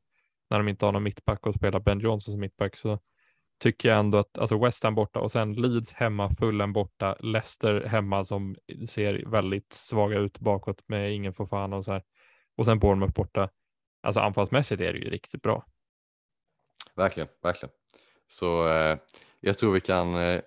när 0.49 0.57
de 0.57 0.67
inte 0.67 0.85
har 0.85 0.91
någon 0.91 1.03
mittback 1.03 1.47
och 1.47 1.55
spelar 1.55 1.79
Ben 1.79 1.99
Johnson 1.99 2.33
som 2.33 2.39
mittback 2.39 2.77
så 2.77 2.99
tycker 3.59 3.89
jag 3.89 3.99
ändå 3.99 4.17
att 4.17 4.37
alltså 4.37 4.57
West 4.57 4.83
Ham 4.83 4.95
borta 4.95 5.19
och 5.19 5.31
sen 5.31 5.53
Leeds 5.53 5.93
hemma, 5.93 6.29
Fulham 6.29 6.73
borta, 6.73 7.15
Leicester 7.19 7.81
hemma 7.81 8.25
som 8.25 8.55
ser 8.89 9.23
väldigt 9.27 9.73
svaga 9.73 10.19
ut 10.19 10.39
bakåt 10.39 10.83
med 10.87 11.13
ingen 11.13 11.33
Fofana 11.33 11.75
och 11.75 11.85
så 11.85 11.91
här 11.91 12.03
och 12.57 12.65
sen 12.65 12.79
Bournemouth 12.79 13.13
borta. 13.13 13.49
Alltså 14.03 14.19
anfallsmässigt 14.21 14.81
är 14.81 14.93
det 14.93 14.99
ju 14.99 15.09
riktigt 15.09 15.41
bra. 15.41 15.65
Verkligen, 16.95 17.29
verkligen. 17.43 17.73
Så 18.27 18.67
eh, 18.67 18.97
jag 19.39 19.57
tror 19.57 19.73
vi 19.73 19.81
kan 19.81 20.15
eh, 20.15 20.41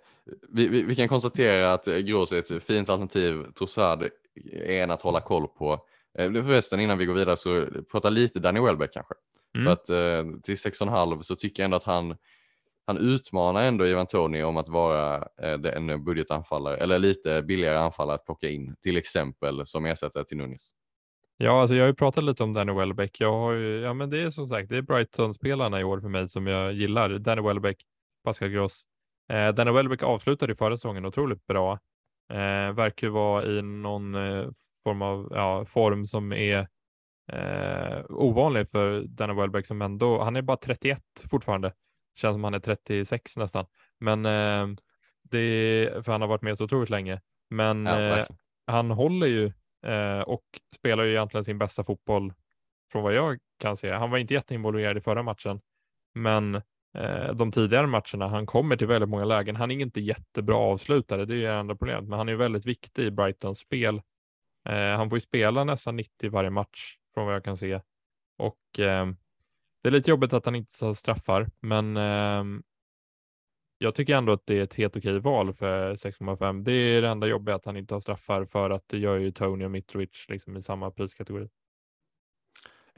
vi, 0.49 0.69
vi, 0.69 0.83
vi, 0.83 0.97
kan 0.97 1.09
konstatera 1.09 1.73
att 1.73 1.85
Gros 1.87 2.33
är 2.33 2.39
ett 2.39 2.63
fint 2.63 2.89
alternativ. 2.89 3.45
Trossard 3.59 4.09
är 4.53 4.83
en 4.83 4.91
att 4.91 5.03
hålla 5.03 5.21
koll 5.21 5.49
på. 5.49 5.85
Eh, 6.19 6.33
förresten 6.33 6.81
innan 6.81 6.99
vi 6.99 7.07
går 7.07 7.15
vidare 7.15 7.37
så 7.37 7.67
prata 7.93 8.11
lite 8.11 8.41
Danny 8.41 8.61
Welbeck 8.61 8.93
kanske. 8.93 9.15
Mm. 9.55 9.65
För 9.65 9.73
att 9.73 9.91
eh, 9.91 10.41
till 10.43 10.55
6,5 10.55 11.21
så 11.21 11.37
tycker 11.37 11.63
jag 11.63 11.65
ändå 11.65 11.77
att 11.77 11.85
han, 11.85 12.17
han 12.87 12.99
utmanar 12.99 13.63
ändå 13.63 13.87
Ivan 13.87 14.07
Tony 14.07 14.43
om 14.43 14.57
att 14.57 14.69
vara 14.69 15.29
en 15.39 16.05
budgetanfallare 16.05 16.77
eller 16.77 16.99
lite 16.99 17.43
billigare 17.43 17.79
anfallare 17.79 18.15
att 18.15 18.25
plocka 18.25 18.49
in. 18.49 18.77
Till 18.83 18.97
exempel 18.97 19.67
som 19.67 19.87
ersättare 19.87 20.25
till 20.25 20.37
Nunes. 20.37 20.75
Ja, 21.41 21.61
alltså 21.61 21.75
jag 21.75 21.83
har 21.83 21.89
ju 21.89 21.95
pratat 21.95 22.25
lite 22.25 22.43
om 22.43 22.53
Danny 22.53 22.73
Welbeck. 22.73 23.21
Jag 23.21 23.33
har 23.33 23.53
ju, 23.53 23.81
ja, 23.81 23.95
men 23.95 24.11
det 24.11 24.23
är 24.23 24.31
som 24.31 24.49
sagt, 24.49 24.69
det 24.69 24.77
är 24.77 24.83
Brighton-spelarna 24.83 25.81
i 25.81 25.85
år 25.85 26.01
för 26.01 26.09
mig 26.09 26.29
som 26.29 26.47
jag 26.47 26.73
gillar. 26.73 27.19
Danny 27.19 27.43
Welbeck, 27.43 27.85
Pascal 28.25 28.49
Gross, 28.49 28.83
Eh, 29.29 29.49
Danny 29.49 29.71
Welbeck 29.71 30.03
avslutade 30.03 30.55
förra 30.55 30.77
säsongen 30.77 31.05
otroligt 31.05 31.47
bra. 31.47 31.73
Eh, 32.31 32.73
verkar 32.73 33.07
ju 33.07 33.11
vara 33.11 33.45
i 33.45 33.63
någon 33.63 34.15
eh, 34.15 34.49
form 34.83 35.03
av 35.03 35.29
ja, 35.35 35.65
form 35.65 36.07
som 36.07 36.33
är 36.33 36.69
eh, 37.33 38.05
ovanlig 38.09 38.69
för 38.69 39.03
Danny 39.03 39.35
Welbeck 39.35 39.67
som 39.67 39.83
ändå, 39.83 40.23
han 40.23 40.37
är 40.37 40.43
bara 40.43 40.57
31 40.57 41.03
fortfarande. 41.31 41.73
Känns 42.17 42.35
som 42.35 42.45
han 42.45 42.55
är 42.55 42.61
36 42.61 43.37
nästan. 43.37 43.67
Men 44.01 44.27
eh, 44.27 44.67
det 45.23 45.39
är, 45.39 46.03
för 46.03 46.13
han 46.13 46.21
har 46.21 46.29
varit 46.29 46.43
med 46.43 46.59
så 46.59 46.65
otroligt 46.65 46.91
länge. 46.91 47.21
Men 47.51 47.87
ja, 47.87 48.19
eh, 48.19 48.27
han 48.67 48.91
håller 48.91 49.27
ju 49.27 49.53
eh, 49.87 50.21
och 50.21 50.45
spelar 50.77 51.05
ju 51.05 51.11
egentligen 51.11 51.45
sin 51.45 51.59
bästa 51.59 51.85
fotboll 51.85 52.33
från 52.93 53.03
vad 53.03 53.15
jag 53.15 53.39
kan 53.59 53.77
se. 53.77 53.93
Han 53.93 54.11
var 54.11 54.19
inte 54.19 54.35
jätteinvolverad 54.35 54.99
i 54.99 55.01
förra 55.01 55.23
matchen, 55.23 55.61
men 56.15 56.63
Eh, 56.95 57.35
de 57.35 57.53
tidigare 57.53 57.87
matcherna. 57.87 58.29
Han 58.29 58.47
kommer 58.47 58.77
till 58.77 58.87
väldigt 58.87 59.11
många 59.11 59.25
lägen. 59.25 59.57
Han 59.57 59.71
är 59.71 59.81
inte 59.81 60.01
jättebra 60.01 60.57
avslutare, 60.57 61.25
det 61.25 61.35
är 61.35 61.39
ju 61.39 61.47
andra 61.47 61.77
problemet, 61.77 62.09
men 62.09 62.19
han 62.19 62.29
är 62.29 62.35
väldigt 62.35 62.67
viktig 62.67 63.05
i 63.05 63.11
Brightons 63.11 63.59
spel. 63.59 64.03
Eh, 64.69 64.97
han 64.97 65.11
får 65.11 65.17
ju 65.17 65.21
spela 65.21 65.65
nästan 65.65 65.97
90 65.97 66.31
varje 66.31 66.51
match 66.51 66.97
från 67.15 67.27
vad 67.27 67.35
jag 67.35 67.45
kan 67.45 67.57
se 67.57 67.81
och 68.39 68.81
eh, 68.81 69.07
det 69.83 69.89
är 69.89 69.91
lite 69.91 70.11
jobbigt 70.11 70.33
att 70.33 70.45
han 70.45 70.55
inte 70.55 70.79
tar 70.79 70.95
straffar, 70.95 71.51
men 71.61 71.97
ehm, 71.97 72.63
jag 73.79 73.95
tycker 73.95 74.15
ändå 74.15 74.33
att 74.33 74.47
det 74.47 74.59
är 74.59 74.63
ett 74.63 74.75
helt 74.75 74.97
okej 74.97 75.19
val 75.19 75.53
för 75.53 75.95
6,5. 75.95 76.63
Det 76.63 76.73
är 76.73 77.03
det 77.03 77.09
enda 77.09 77.27
jobbiga 77.27 77.55
att 77.57 77.65
han 77.65 77.77
inte 77.77 77.95
har 77.95 78.01
straffar 78.01 78.45
för 78.45 78.71
att 78.71 78.85
det 78.87 78.99
gör 78.99 79.19
ju 79.19 79.31
Tony 79.31 79.65
och 79.65 79.71
Mitrovic 79.71 80.27
liksom 80.29 80.57
i 80.57 80.63
samma 80.63 80.91
priskategori. 80.91 81.49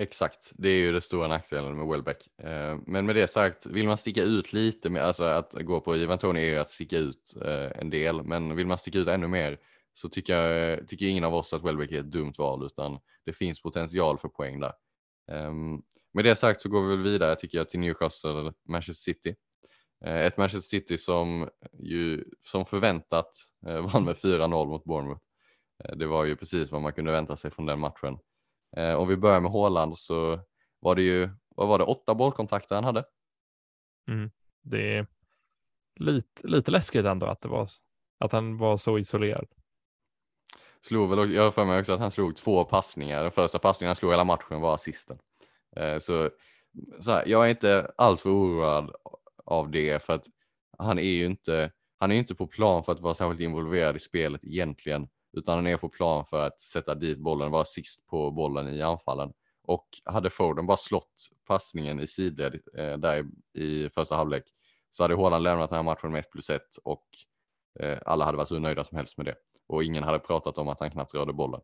Exakt, 0.01 0.53
det 0.55 0.69
är 0.69 0.79
ju 0.79 0.93
det 0.93 1.01
stora 1.01 1.29
nackdelen 1.29 1.77
med 1.77 1.87
Welbeck. 1.87 2.29
Eh, 2.43 2.79
men 2.87 3.07
med 3.07 3.15
det 3.15 3.27
sagt, 3.29 3.67
vill 3.67 3.87
man 3.87 3.99
sticka 3.99 4.23
ut 4.23 4.53
lite, 4.53 4.91
med, 4.91 5.03
alltså 5.03 5.25
att 5.25 5.53
gå 5.53 5.81
på 5.81 5.97
Ivan 5.97 6.19
Tony 6.19 6.41
är 6.41 6.45
ju 6.45 6.57
att 6.57 6.71
sticka 6.71 6.99
ut 6.99 7.37
eh, 7.45 7.81
en 7.81 7.91
del, 7.91 8.23
men 8.23 8.57
vill 8.57 8.67
man 8.67 8.79
sticka 8.79 8.99
ut 8.99 9.09
ännu 9.09 9.29
mer 9.29 9.59
så 9.93 10.09
tycker, 10.09 10.35
jag, 10.35 10.73
eh, 10.73 10.85
tycker 10.85 11.07
ingen 11.07 11.25
av 11.25 11.35
oss 11.35 11.53
att 11.53 11.65
Welbeck 11.65 11.93
är 11.93 12.01
ett 12.01 12.13
dumt 12.13 12.33
val, 12.39 12.67
utan 12.67 12.99
det 13.27 13.33
finns 13.33 13.63
potential 13.63 14.19
för 14.19 14.29
poäng 14.29 14.61
där. 14.61 14.73
Ehm, 15.33 15.83
med 16.15 16.25
det 16.25 16.37
sagt 16.37 16.61
så 16.61 16.69
går 16.69 16.83
vi 16.83 16.89
väl 16.89 17.03
vidare 17.03 17.37
tycker 17.37 17.59
jag 17.59 17.69
till 17.69 17.81
Newcastle 17.81 18.53
Manchester 18.69 19.13
City. 19.13 19.35
Ett 20.05 20.37
Manchester 20.37 20.69
City 20.69 20.99
som 20.99 21.49
ju 21.79 22.25
som 22.41 22.65
förväntat 22.65 23.31
vann 23.93 24.05
med 24.05 24.17
4-0 24.17 24.67
mot 24.67 24.85
Bournemouth. 24.85 25.23
Det 25.97 26.07
var 26.07 26.25
ju 26.25 26.37
precis 26.37 26.73
vad 26.73 26.83
man 26.83 26.93
kunde 26.93 27.13
vänta 27.13 27.37
sig 27.37 27.51
från 27.51 27.67
den 27.67 27.81
matchen. 27.81 28.19
Eh, 28.77 28.95
om 28.95 29.09
vi 29.09 29.16
börjar 29.16 29.41
med 29.41 29.51
Håland 29.51 29.99
så 29.99 30.41
var 30.81 30.95
det 30.95 31.03
ju, 31.03 31.31
vad 31.49 31.68
var 31.68 31.79
det, 31.79 31.85
åtta 31.85 32.14
bollkontakter 32.14 32.75
han 32.75 32.85
hade? 32.85 33.05
Mm. 34.09 34.31
Det 34.62 34.97
är 34.97 35.07
lite, 36.01 36.47
lite 36.47 36.71
läskigt 36.71 37.05
ändå 37.05 37.27
att 37.27 37.41
det 37.41 37.49
var 37.49 37.71
att 38.18 38.33
han 38.33 38.59
var 38.59 38.77
så 38.77 38.99
isolerad. 38.99 39.47
Slog 40.81 41.11
väl, 41.11 41.33
jag 41.33 41.43
har 41.43 41.51
för 41.51 41.64
mig 41.64 41.81
också 41.81 41.93
att 41.93 42.01
han 42.01 42.11
slog 42.11 42.37
två 42.37 42.64
passningar. 42.64 43.23
Den 43.23 43.31
första 43.31 43.59
passningen 43.59 43.89
han 43.89 43.97
slog 43.97 44.12
hela 44.12 44.25
matchen 44.25 44.61
var 44.61 44.75
assisten. 44.75 45.18
Eh, 45.77 45.99
så, 45.99 46.31
så 47.01 47.11
här, 47.11 47.25
jag 47.27 47.45
är 47.45 47.51
inte 47.51 47.93
alltför 47.97 48.31
oroad 48.31 48.95
av 49.45 49.71
det 49.71 50.03
för 50.03 50.12
att 50.12 50.27
han 50.79 50.99
är 50.99 51.03
ju 51.03 51.27
inte, 51.27 51.73
han 51.99 52.12
är 52.12 52.16
inte 52.16 52.35
på 52.35 52.47
plan 52.47 52.85
för 52.85 52.93
att 52.93 53.01
vara 53.01 53.14
särskilt 53.14 53.41
involverad 53.41 53.97
i 53.97 53.99
spelet 53.99 54.45
egentligen, 54.45 55.09
utan 55.33 55.57
han 55.57 55.66
är 55.66 55.76
på 55.76 55.89
plan 55.89 56.24
för 56.26 56.47
att 56.47 56.61
sätta 56.61 56.95
dit 56.95 57.18
bollen, 57.18 57.51
vara 57.51 57.64
sist 57.64 58.07
på 58.07 58.31
bollen 58.31 58.68
i 58.68 58.83
anfallen. 58.83 59.33
Och 59.62 59.87
hade 60.05 60.31
Foden 60.31 60.66
bara 60.66 60.76
slått 60.76 61.31
passningen 61.47 62.01
i 62.01 62.07
sidled 62.07 62.61
eh, 62.78 62.97
där 62.99 63.26
i 63.55 63.89
första 63.89 64.16
halvlek 64.16 64.45
så 64.91 65.05
hade 65.05 65.14
Håland 65.14 65.45
lämnat 65.45 65.70
den 65.70 65.76
här 65.76 65.83
matchen 65.83 66.12
med 66.12 66.20
1 66.20 66.31
plus 66.31 66.51
1 66.51 66.62
och 66.85 67.07
eh, 67.81 67.99
alla 68.07 68.24
hade 68.24 68.37
varit 68.37 68.49
så 68.49 68.59
nöjda 68.59 68.85
som 68.85 68.97
helst 68.97 69.16
med 69.16 69.26
det. 69.26 69.35
Och 69.68 69.85
ingen 69.85 70.03
hade 70.03 70.18
pratat 70.18 70.59
om 70.59 70.68
att 70.68 70.81
han 70.81 70.91
knappt 70.91 71.14
rörde 71.14 71.33
bollen. 71.33 71.61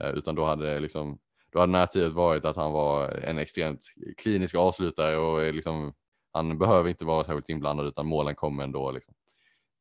Eh, 0.00 0.10
utan 0.10 0.34
då 0.34 0.44
hade, 0.44 0.80
liksom, 0.80 1.18
då 1.52 1.58
hade 1.60 1.72
narrativet 1.72 2.12
varit 2.12 2.44
att 2.44 2.56
han 2.56 2.72
var 2.72 3.08
en 3.08 3.38
extremt 3.38 3.80
klinisk 4.16 4.54
avslutare 4.54 5.16
och 5.16 5.42
eh, 5.42 5.52
liksom, 5.52 5.94
han 6.32 6.58
behöver 6.58 6.88
inte 6.88 7.04
vara 7.04 7.24
särskilt 7.24 7.48
inblandad 7.48 7.86
utan 7.86 8.06
målen 8.06 8.34
kommer 8.34 8.64
ändå. 8.64 8.90
Liksom. 8.90 9.14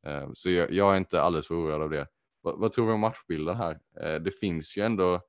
Eh, 0.06 0.30
så 0.34 0.50
jag, 0.50 0.72
jag, 0.72 0.94
är 0.94 0.98
inte 0.98 1.22
alldeles 1.22 1.48
för 1.48 1.56
oroad 1.56 1.82
av 1.82 1.90
det. 1.90 2.08
Vad, 2.42 2.60
vad 2.60 2.72
tror 2.72 2.86
vi 2.86 2.92
om 2.92 3.00
matchbilden 3.00 3.56
här? 3.56 3.80
Eh, 4.02 4.16
det 4.16 4.32
finns 4.32 4.78
ju 4.78 4.82
ändå 4.84 5.22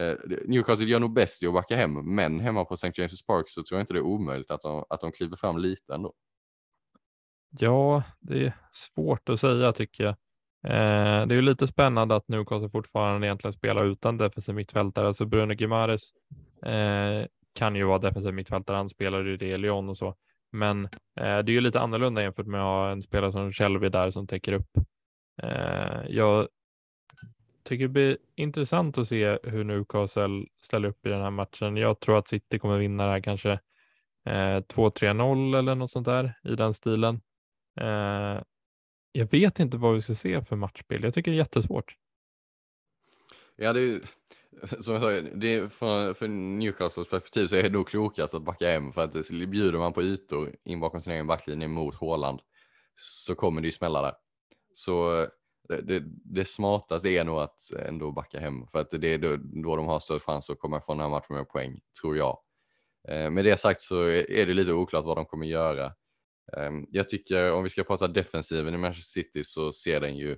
Eh, 0.00 0.16
Newcastle 0.46 0.86
gör 0.86 1.00
nog 1.00 1.12
bäst 1.12 1.42
i 1.42 1.46
att 1.46 1.54
backa 1.54 1.76
hem, 1.76 2.14
men 2.14 2.40
hemma 2.40 2.64
på 2.64 2.74
St. 2.74 2.90
James' 2.90 3.26
Park 3.26 3.48
så 3.48 3.62
tror 3.62 3.78
jag 3.78 3.82
inte 3.82 3.92
det 3.92 3.98
är 3.98 4.02
omöjligt 4.02 4.50
att 4.50 4.62
de, 4.62 4.84
att 4.88 5.00
de 5.00 5.12
kliver 5.12 5.36
fram 5.36 5.58
lite 5.58 5.94
ändå. 5.94 6.12
Ja, 7.58 8.02
det 8.20 8.46
är 8.46 8.52
svårt 8.72 9.28
att 9.28 9.40
säga 9.40 9.72
tycker 9.72 10.04
jag. 10.04 10.14
Eh, 10.66 11.26
det 11.26 11.34
är 11.34 11.36
ju 11.36 11.42
lite 11.42 11.66
spännande 11.66 12.16
att 12.16 12.28
Newcastle 12.28 12.68
fortfarande 12.68 13.26
egentligen 13.26 13.52
spelar 13.52 13.84
utan 13.84 14.16
defensiv 14.16 14.54
mittfältare. 14.54 15.06
Alltså 15.06 15.24
Bruno 15.26 15.54
Gimares 15.54 16.02
eh, 16.62 17.26
kan 17.54 17.76
ju 17.76 17.84
vara 17.84 17.98
defensiv 17.98 18.34
mittfältare. 18.34 18.76
Han 18.76 18.88
spelade 18.88 19.30
ju 19.30 19.36
det 19.36 19.48
i 19.48 19.58
Lyon 19.58 19.88
och 19.88 19.98
så, 19.98 20.14
men 20.52 20.84
eh, 20.84 20.88
det 21.16 21.22
är 21.22 21.50
ju 21.50 21.60
lite 21.60 21.80
annorlunda 21.80 22.22
jämfört 22.22 22.46
med 22.46 22.60
att 22.60 22.64
ha 22.64 22.90
en 22.90 23.02
spelare 23.02 23.32
som 23.32 23.52
Shelby 23.52 23.88
där 23.88 24.10
som 24.10 24.26
täcker 24.26 24.52
upp. 24.52 24.70
Eh, 25.42 26.02
jag 26.08 26.48
tycker 27.62 27.84
det 27.84 27.88
blir 27.88 28.18
intressant 28.34 28.98
att 28.98 29.08
se 29.08 29.38
hur 29.42 29.64
Newcastle 29.64 30.46
ställer 30.62 30.88
upp 30.88 31.06
i 31.06 31.08
den 31.08 31.22
här 31.22 31.30
matchen. 31.30 31.76
Jag 31.76 32.00
tror 32.00 32.18
att 32.18 32.28
City 32.28 32.58
kommer 32.58 32.78
vinna 32.78 33.04
det 33.04 33.10
här 33.10 33.20
kanske 33.20 33.52
eh, 34.26 34.60
2-3-0 34.60 35.58
eller 35.58 35.74
något 35.74 35.90
sånt 35.90 36.06
där 36.06 36.34
i 36.44 36.54
den 36.56 36.74
stilen. 36.74 37.20
Eh, 37.80 38.42
jag 39.12 39.30
vet 39.30 39.60
inte 39.60 39.76
vad 39.76 39.94
vi 39.94 40.02
ska 40.02 40.14
se 40.14 40.42
för 40.42 40.56
matchbild. 40.56 41.04
Jag 41.04 41.14
tycker 41.14 41.30
det 41.30 41.36
är 41.36 41.38
jättesvårt. 41.38 41.96
Ja, 43.56 43.72
det 43.72 43.80
är, 43.80 44.00
som 44.80 44.94
jag 44.94 45.02
sa, 45.02 45.10
det 45.34 45.54
är 45.54 45.68
för, 45.68 46.14
för 46.14 46.28
Newcastles 46.28 47.08
perspektiv 47.08 47.46
så 47.46 47.56
är 47.56 47.62
det 47.62 47.68
nog 47.68 47.88
klokast 47.88 48.34
att 48.34 48.42
backa 48.42 48.70
hem 48.70 48.92
för 48.92 49.04
att 49.04 49.30
bjuder 49.30 49.78
man 49.78 49.92
på 49.92 50.02
ytor 50.02 50.56
in 50.64 50.80
bakom 50.80 51.02
sin 51.02 51.12
egen 51.12 51.26
backlinje 51.26 51.68
mot 51.68 51.94
Håland 51.94 52.40
så 52.96 53.34
kommer 53.34 53.60
det 53.60 53.68
ju 53.68 53.72
smälla 53.72 54.02
där. 54.02 54.14
Så 54.74 55.26
det, 55.68 56.02
det, 56.24 56.44
smartaste 56.44 57.08
är 57.08 57.24
nog 57.24 57.38
att 57.38 57.70
ändå 57.86 58.12
backa 58.12 58.40
hem 58.40 58.66
för 58.66 58.78
att 58.78 58.90
det 58.90 59.08
är 59.08 59.18
då, 59.18 59.36
då 59.36 59.76
de 59.76 59.86
har 59.86 60.00
störst 60.00 60.24
chans 60.24 60.50
att 60.50 60.58
komma 60.58 60.78
ifrån 60.78 60.96
den 60.96 61.04
här 61.04 61.10
matchen 61.10 61.36
med 61.36 61.48
poäng, 61.48 61.80
tror 62.00 62.16
jag. 62.16 62.38
Eh, 63.08 63.30
med 63.30 63.44
det 63.44 63.56
sagt 63.56 63.80
så 63.80 64.02
är 64.08 64.46
det 64.46 64.54
lite 64.54 64.72
oklart 64.72 65.04
vad 65.04 65.16
de 65.16 65.26
kommer 65.26 65.46
göra. 65.46 65.86
Eh, 66.56 66.70
jag 66.90 67.08
tycker 67.08 67.52
om 67.52 67.64
vi 67.64 67.70
ska 67.70 67.84
prata 67.84 68.08
defensiven 68.08 68.74
i 68.74 68.78
Manchester 68.78 69.20
City 69.22 69.44
så 69.44 69.72
ser 69.72 70.00
den 70.00 70.16
ju 70.16 70.36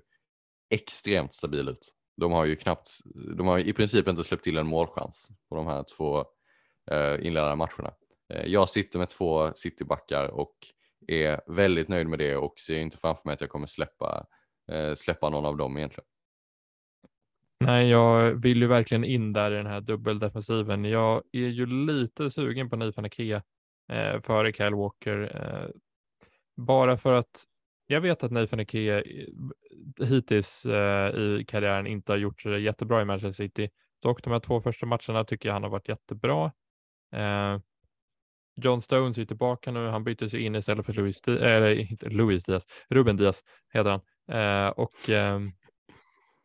extremt 0.70 1.34
stabil 1.34 1.68
ut. 1.68 1.93
De 2.16 2.32
har 2.32 2.45
ju 2.45 2.57
knappt, 2.57 2.89
de 3.37 3.47
har 3.47 3.59
i 3.59 3.72
princip 3.72 4.09
inte 4.09 4.24
släppt 4.24 4.45
till 4.45 4.57
en 4.57 4.66
målchans 4.66 5.28
på 5.49 5.55
de 5.55 5.66
här 5.66 5.84
två 5.97 6.24
eh, 6.91 7.26
inledande 7.26 7.57
matcherna. 7.57 7.95
Eh, 8.34 8.47
jag 8.47 8.68
sitter 8.68 8.99
med 8.99 9.09
två 9.09 9.53
Citybackar 9.57 10.28
och 10.28 10.57
är 11.09 11.41
väldigt 11.47 11.89
nöjd 11.89 12.09
med 12.09 12.19
det 12.19 12.37
och 12.37 12.55
ser 12.59 12.79
inte 12.79 12.99
framför 12.99 13.23
mig 13.25 13.35
att 13.35 13.41
jag 13.41 13.51
kommer 13.51 13.67
släppa 13.67 14.27
Eh, 14.73 14.95
släppa 14.95 15.31
någon 15.31 15.45
av 15.45 15.57
dem 15.57 15.77
egentligen. 15.77 16.07
Nej, 17.61 17.89
jag 17.89 18.43
vill 18.43 18.61
ju 18.61 18.67
verkligen 18.67 19.05
in 19.05 19.33
där 19.33 19.51
i 19.51 19.57
den 19.57 19.67
här 19.67 19.81
dubbeldefensiven. 19.81 20.85
Jag 20.85 21.23
är 21.33 21.49
ju 21.49 21.67
lite 21.67 22.31
sugen 22.31 22.71
på 22.71 22.77
Nathan 22.77 23.05
Ake 23.05 23.43
eh, 23.93 24.21
före 24.21 24.53
Kyle 24.53 24.75
Walker. 24.75 25.37
Eh, 25.37 25.71
bara 26.57 26.97
för 26.97 27.13
att 27.13 27.45
jag 27.87 28.01
vet 28.01 28.25
att 28.25 28.31
Nathan 28.31 28.61
Ake 28.61 28.99
eh, 28.99 29.03
hittills 30.07 30.67
eh, 30.67 31.17
i 31.17 31.45
karriären 31.49 31.87
inte 31.87 32.13
har 32.13 32.17
gjort 32.17 32.45
det 32.45 32.59
jättebra 32.59 33.03
i 33.03 33.05
Manchester 33.05 33.45
City. 33.45 33.71
Dock 34.03 34.25
de 34.25 34.33
här 34.33 34.41
två 34.41 34.61
första 34.61 34.87
matcherna 34.87 35.25
tycker 35.25 35.49
jag 35.49 35.55
han 35.55 35.63
har 35.63 35.71
varit 35.71 35.89
jättebra. 35.89 36.53
Eh, 37.13 37.61
John 38.57 38.81
Stones 38.81 39.19
är 39.19 39.25
tillbaka 39.25 39.71
nu. 39.71 39.89
Han 39.89 40.05
byter 40.05 40.29
sig 40.29 40.43
in 40.43 40.55
istället 40.55 40.87
för 40.87 40.93
Louis, 40.93 41.23
Di 41.23 41.33
eller 41.33 41.75
inte 41.93 42.09
Louis 42.09 42.45
Diaz, 42.45 42.67
Ruben 42.89 43.17
Diaz 43.17 43.45
heter 43.73 43.91
han. 43.91 44.01
Eh, 44.29 44.69
och 44.69 45.11
eh, 45.11 45.41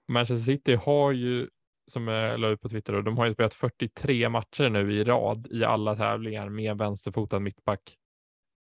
Manchester 0.07 0.53
City 0.53 0.75
har 0.75 1.11
ju, 1.11 1.49
som 1.91 2.07
jag 2.07 2.39
la 2.39 2.47
ut 2.47 2.61
på 2.61 2.69
Twitter, 2.69 2.93
då, 2.93 3.01
de 3.01 3.17
har 3.17 3.25
ju 3.25 3.33
spelat 3.33 3.53
43 3.53 4.29
matcher 4.29 4.69
nu 4.69 4.93
i 4.93 5.03
rad 5.03 5.47
i 5.51 5.63
alla 5.63 5.95
tävlingar 5.95 6.49
med 6.49 6.77
vänsterfotad 6.77 7.39
mittback. 7.39 7.97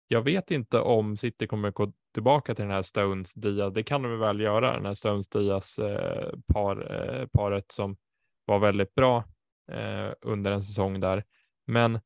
Jag 0.08 0.22
vet 0.22 0.50
inte 0.50 0.80
om 0.80 1.16
City 1.16 1.46
kommer 1.46 1.70
gå 1.70 1.92
tillbaka 2.14 2.54
till 2.54 2.64
den 2.64 2.74
här 2.74 2.82
Stones 2.82 3.34
Diaz. 3.34 3.74
Det 3.74 3.82
kan 3.82 4.02
de 4.02 4.18
väl 4.18 4.40
göra, 4.40 4.72
den 4.72 4.86
här 4.86 4.94
Stones 4.94 5.28
Diaz 5.28 5.78
eh, 5.78 6.32
par, 6.52 6.92
eh, 6.94 7.26
paret 7.26 7.72
som 7.72 7.96
var 8.44 8.58
väldigt 8.58 8.94
bra 8.94 9.24
eh, 9.72 10.12
under 10.20 10.52
en 10.52 10.64
säsong 10.64 11.00
där. 11.00 11.24
Men 11.66 12.00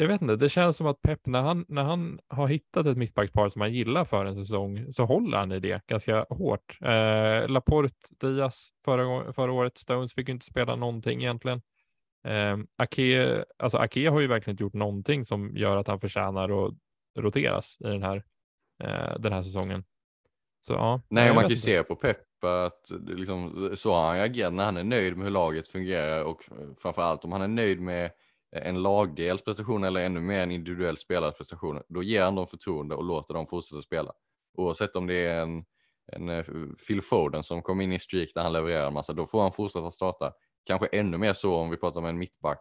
jag 0.00 0.08
vet 0.08 0.22
inte, 0.22 0.36
det 0.36 0.48
känns 0.48 0.76
som 0.76 0.86
att 0.86 1.02
Pep 1.02 1.26
när 1.26 1.42
han, 1.42 1.64
när 1.68 1.82
han 1.82 2.20
har 2.28 2.48
hittat 2.48 2.86
ett 2.86 2.96
mittbackspar 2.96 3.48
som 3.48 3.60
han 3.60 3.72
gillar 3.72 4.04
för 4.04 4.24
en 4.24 4.34
säsong 4.34 4.92
så 4.92 5.04
håller 5.04 5.38
han 5.38 5.52
i 5.52 5.60
det 5.60 5.86
ganska 5.86 6.26
hårt. 6.30 6.78
Eh, 6.80 7.48
Laporte, 7.48 7.94
Diaz 8.20 8.68
förra, 8.84 9.32
förra 9.32 9.52
året, 9.52 9.78
Stones 9.78 10.14
fick 10.14 10.28
inte 10.28 10.46
spela 10.46 10.76
någonting 10.76 11.20
egentligen. 11.20 11.62
Eh, 12.26 12.56
Ake, 12.76 13.44
alltså 13.58 13.78
Ake 13.78 14.10
har 14.10 14.20
ju 14.20 14.26
verkligen 14.26 14.54
inte 14.54 14.62
gjort 14.62 14.74
någonting 14.74 15.26
som 15.26 15.56
gör 15.56 15.76
att 15.76 15.88
han 15.88 16.00
förtjänar 16.00 16.66
att 16.66 16.74
roteras 17.18 17.76
i 17.80 17.84
den 17.84 18.02
här, 18.02 18.24
eh, 18.84 19.18
den 19.18 19.32
här 19.32 19.42
säsongen. 19.42 19.84
Så, 20.60 20.72
ja, 20.72 21.00
Nej, 21.08 21.34
man 21.34 21.42
kan 21.42 21.50
ju 21.50 21.56
se 21.56 21.82
på 21.82 21.96
Pep 21.96 22.44
att 22.44 22.90
liksom, 23.06 23.70
så 23.74 23.94
han 23.94 24.20
agerat 24.20 24.52
när 24.52 24.64
han 24.64 24.76
är 24.76 24.84
nöjd 24.84 25.16
med 25.16 25.24
hur 25.24 25.32
laget 25.32 25.66
fungerar 25.66 26.24
och 26.24 26.44
framför 26.82 27.02
allt 27.02 27.24
om 27.24 27.32
han 27.32 27.42
är 27.42 27.48
nöjd 27.48 27.80
med 27.80 28.10
en 28.52 28.82
lagdels 28.82 29.44
prestation 29.44 29.84
eller 29.84 30.04
ännu 30.04 30.20
mer 30.20 30.40
en 30.40 30.52
individuell 30.52 30.96
spelares 30.96 31.34
prestation, 31.34 31.82
då 31.88 32.02
ger 32.02 32.22
han 32.22 32.34
dem 32.34 32.46
förtroende 32.46 32.94
och 32.94 33.04
låter 33.04 33.34
dem 33.34 33.46
fortsätta 33.46 33.82
spela. 33.82 34.12
Oavsett 34.54 34.96
om 34.96 35.06
det 35.06 35.14
är 35.14 35.42
en, 35.42 35.64
en 36.12 36.28
eh, 36.28 36.44
Phil 36.86 37.02
Foden 37.02 37.42
som 37.42 37.62
kom 37.62 37.80
in 37.80 37.92
i 37.92 37.98
streak 37.98 38.28
där 38.34 38.42
han 38.42 38.52
levererar 38.52 38.86
en 38.86 38.92
massa, 38.94 39.12
då 39.12 39.26
får 39.26 39.42
han 39.42 39.52
fortsätta 39.52 39.90
starta. 39.90 40.32
Kanske 40.64 40.86
ännu 40.86 41.18
mer 41.18 41.32
så 41.32 41.54
om 41.54 41.70
vi 41.70 41.76
pratar 41.76 42.00
om 42.00 42.06
en 42.06 42.18
mittback 42.18 42.60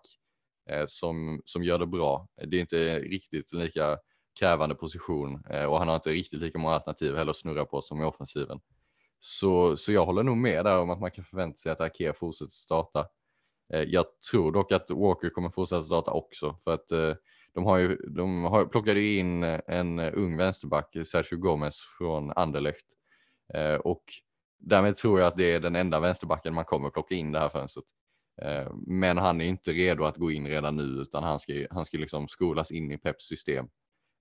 eh, 0.69 0.85
som, 0.88 1.41
som 1.45 1.63
gör 1.63 1.79
det 1.79 1.88
bra. 1.88 2.27
Det 2.47 2.57
är 2.57 2.61
inte 2.61 2.99
riktigt 2.99 3.53
lika 3.53 3.97
krävande 4.39 4.75
position 4.75 5.45
eh, 5.49 5.65
och 5.65 5.79
han 5.79 5.88
har 5.88 5.95
inte 5.95 6.09
riktigt 6.09 6.39
lika 6.39 6.57
många 6.59 6.73
alternativ 6.73 7.15
heller 7.15 7.29
att 7.29 7.38
snurra 7.38 7.65
på 7.65 7.81
som 7.81 8.01
i 8.01 8.05
offensiven. 8.05 8.59
Så, 9.19 9.77
så 9.77 9.91
jag 9.91 10.05
håller 10.05 10.23
nog 10.23 10.38
med 10.38 10.65
där 10.65 10.79
om 10.79 10.89
att 10.89 10.99
man 10.99 11.11
kan 11.11 11.25
förvänta 11.25 11.57
sig 11.57 11.71
att 11.71 11.81
Ake 11.81 12.13
fortsätter 12.13 12.51
starta. 12.51 13.07
Eh, 13.74 13.82
jag 13.82 14.05
tror 14.32 14.51
dock 14.51 14.72
att 14.72 14.91
Walker 14.91 15.30
kommer 15.30 15.49
fortsätta 15.49 15.84
starta 15.84 16.11
också 16.11 16.55
för 16.63 16.74
att 16.74 16.91
eh, 16.91 17.13
de 17.53 17.65
har 17.65 17.78
ju, 17.78 17.95
de 17.95 18.43
har, 18.43 18.65
plockade 18.65 19.01
in 19.01 19.43
eh, 19.43 19.59
en 19.68 19.99
ung 19.99 20.38
vänsterback, 20.38 20.97
Sergio 21.05 21.38
Gomez 21.38 21.80
från 21.97 22.32
Anderlecht 22.32 22.86
och 23.80 24.03
därmed 24.59 24.95
tror 24.95 25.20
jag 25.20 25.28
att 25.28 25.38
det 25.38 25.53
är 25.53 25.59
den 25.59 25.76
enda 25.76 25.99
vänsterbacken 25.99 26.53
man 26.53 26.65
kommer 26.65 26.89
plocka 26.89 27.15
in 27.15 27.32
det 27.32 27.39
här 27.39 27.49
fönstret. 27.49 27.86
Men 28.88 29.18
han 29.18 29.41
är 29.41 29.45
inte 29.45 29.72
redo 29.72 30.03
att 30.03 30.18
gå 30.18 30.32
in 30.32 30.47
redan 30.47 30.76
nu 30.76 30.84
utan 30.84 31.24
han 31.24 31.39
ska, 31.39 31.53
han 31.72 31.86
ska 31.86 31.97
liksom 31.97 32.28
skolas 32.28 32.72
in 32.72 32.91
i 32.91 32.97
Peps 32.97 33.26
system 33.28 33.68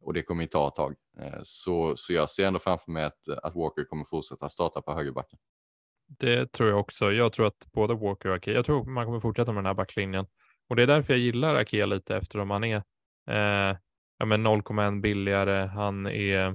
och 0.01 0.15
det 0.15 0.23
kommer 0.23 0.43
ju 0.43 0.49
ta 0.49 0.69
ett 0.69 0.75
tag. 0.75 0.95
Så, 1.43 1.97
så 1.97 2.13
jag 2.13 2.31
ser 2.31 2.47
ändå 2.47 2.59
framför 2.59 2.93
mig 2.93 3.05
att, 3.05 3.29
att 3.29 3.55
Walker 3.55 3.85
kommer 3.85 4.05
fortsätta 4.05 4.49
starta 4.49 4.83
på 4.83 4.93
högerbacken. 4.93 5.39
Det 6.07 6.53
tror 6.53 6.69
jag 6.69 6.81
också. 6.81 7.13
Jag 7.13 7.33
tror 7.33 7.47
att 7.47 7.67
både 7.73 7.95
Walker 7.95 8.29
och 8.29 8.37
Ake, 8.37 8.53
jag 8.53 8.65
tror 8.65 8.85
man 8.85 9.05
kommer 9.05 9.21
fortsätta 9.21 9.53
med 9.53 9.59
den 9.59 9.67
här 9.67 9.75
backlinjen 9.75 10.27
och 10.69 10.77
det 10.77 10.83
är 10.83 10.87
därför 10.87 11.13
jag 11.13 11.21
gillar 11.21 11.55
Ake 11.55 11.87
lite 11.87 12.17
eftersom 12.17 12.51
han 12.51 12.65
är 12.65 12.77
eh, 13.31 13.77
ja, 14.19 14.27
0,1 14.27 15.01
billigare. 15.01 15.67
Han 15.67 16.07
är, 16.07 16.47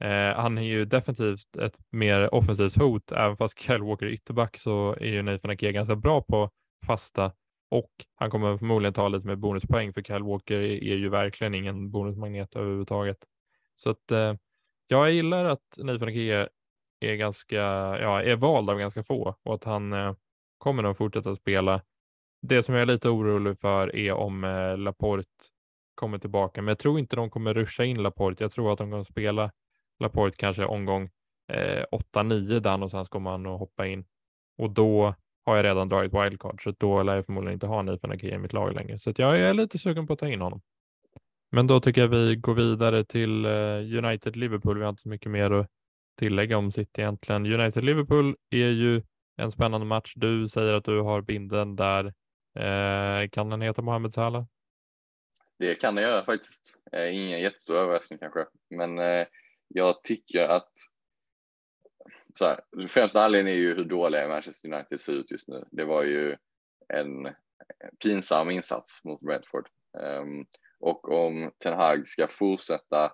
eh, 0.00 0.36
han 0.36 0.58
är 0.58 0.62
ju 0.62 0.84
definitivt 0.84 1.56
ett 1.56 1.76
mer 1.90 2.34
offensivt 2.34 2.76
hot. 2.76 3.12
Även 3.12 3.36
fast 3.36 3.60
Kyle 3.60 3.82
Walker 3.82 4.06
är 4.06 4.10
ytterback 4.10 4.58
så 4.58 4.96
är 5.00 5.06
ju 5.06 5.22
Nathan 5.22 5.50
Ake 5.50 5.72
ganska 5.72 5.96
bra 5.96 6.22
på 6.22 6.50
fasta 6.86 7.32
och 7.70 7.90
han 8.14 8.30
kommer 8.30 8.58
förmodligen 8.58 8.94
ta 8.94 9.08
lite 9.08 9.26
mer 9.26 9.36
bonuspoäng 9.36 9.92
för 9.92 10.02
Kyle 10.02 10.22
Walker 10.22 10.60
är, 10.60 10.96
ju 10.96 11.08
verkligen 11.08 11.54
ingen 11.54 11.90
bonusmagnet 11.90 12.56
överhuvudtaget. 12.56 13.18
Så 13.76 13.90
att 13.90 14.10
eh, 14.10 14.34
jag 14.86 15.10
gillar 15.10 15.44
att 15.44 15.78
Nathan 15.78 16.08
Ake 16.08 16.48
är 17.02 17.16
ganska, 17.16 17.56
ja, 18.00 18.22
är 18.22 18.36
vald 18.36 18.70
av 18.70 18.78
ganska 18.78 19.02
få 19.02 19.36
och 19.42 19.54
att 19.54 19.64
han 19.64 19.92
eh, 19.92 20.14
kommer 20.58 20.84
att 20.84 20.96
fortsätta 20.96 21.36
spela. 21.36 21.82
Det 22.42 22.62
som 22.62 22.74
jag 22.74 22.82
är 22.82 22.86
lite 22.86 23.08
orolig 23.08 23.58
för 23.60 23.96
är 23.96 24.12
om 24.12 24.44
eh, 24.44 24.78
Laporte 24.78 25.28
kommer 25.94 26.18
tillbaka, 26.18 26.62
men 26.62 26.68
jag 26.68 26.78
tror 26.78 26.98
inte 26.98 27.16
de 27.16 27.30
kommer 27.30 27.54
ruscha 27.54 27.84
in 27.84 28.02
Laporte. 28.02 28.44
Jag 28.44 28.52
tror 28.52 28.72
att 28.72 28.78
de 28.78 28.90
kommer 28.90 29.04
spela 29.04 29.50
Laporte 30.00 30.36
kanske 30.36 30.64
omgång 30.64 31.10
eh, 31.52 31.84
8-9 32.14 32.60
där 32.60 32.76
någonstans 32.76 33.08
kommer 33.08 33.30
han 33.30 33.46
att 33.46 33.58
hoppa 33.58 33.86
in 33.86 34.04
och 34.58 34.70
då 34.70 35.14
har 35.44 35.56
jag 35.56 35.64
redan 35.64 35.88
dragit 35.88 36.14
wildcard 36.14 36.62
så 36.62 36.74
då 36.78 37.02
lär 37.02 37.14
jag 37.14 37.26
förmodligen 37.26 37.54
inte 37.54 37.66
ha 37.66 37.82
Nathan 37.82 38.12
Ake 38.12 38.28
i 38.28 38.38
mitt 38.38 38.52
lag 38.52 38.74
längre. 38.74 38.98
Så 38.98 39.12
jag 39.16 39.40
är 39.40 39.54
lite 39.54 39.78
sugen 39.78 40.06
på 40.06 40.12
att 40.12 40.18
ta 40.18 40.28
in 40.28 40.40
honom. 40.40 40.60
Men 41.50 41.66
då 41.66 41.80
tycker 41.80 42.00
jag 42.00 42.08
vi 42.08 42.36
går 42.36 42.54
vidare 42.54 43.04
till 43.04 43.44
eh, 43.44 43.98
United-Liverpool. 43.98 44.78
Vi 44.78 44.84
har 44.84 44.90
inte 44.90 45.02
så 45.02 45.08
mycket 45.08 45.30
mer 45.30 45.50
att 45.50 45.66
tillägga 46.22 46.58
om 46.58 46.72
City 46.72 47.00
egentligen. 47.00 47.46
United-Liverpool 47.46 48.36
är 48.50 48.68
ju 48.68 49.02
en 49.36 49.50
spännande 49.50 49.86
match. 49.86 50.12
Du 50.16 50.48
säger 50.48 50.74
att 50.74 50.84
du 50.84 51.00
har 51.00 51.22
binden 51.22 51.76
där. 51.76 52.04
Eh, 52.58 53.28
kan 53.28 53.50
den 53.50 53.62
heta 53.62 53.82
Mohamed 53.82 54.14
Salah? 54.14 54.44
Det 55.58 55.74
kan 55.74 55.94
den 55.94 56.04
göra 56.04 56.24
faktiskt. 56.24 56.78
Eh, 56.92 57.14
ingen 57.14 57.40
jättestor 57.40 57.76
överraskning 57.76 58.18
kanske, 58.18 58.46
men 58.70 58.98
eh, 58.98 59.26
jag 59.68 60.02
tycker 60.02 60.48
att 60.48 60.72
så 62.34 62.44
här, 62.44 62.60
främsta 62.88 63.24
anledningen 63.24 63.58
är 63.58 63.62
ju 63.62 63.74
hur 63.74 63.84
dåliga 63.84 64.28
Manchester 64.28 64.74
United 64.74 65.00
ser 65.00 65.12
ut 65.12 65.30
just 65.30 65.48
nu. 65.48 65.64
Det 65.70 65.84
var 65.84 66.02
ju 66.02 66.36
en 66.88 67.26
eh, 67.26 67.32
pinsam 68.04 68.50
insats 68.50 69.04
mot 69.04 69.20
Brentford. 69.20 69.68
Um, 69.98 70.46
och 70.80 71.12
om 71.12 71.52
Ten 71.58 71.74
Hag 71.74 72.08
ska 72.08 72.28
fortsätta 72.28 73.12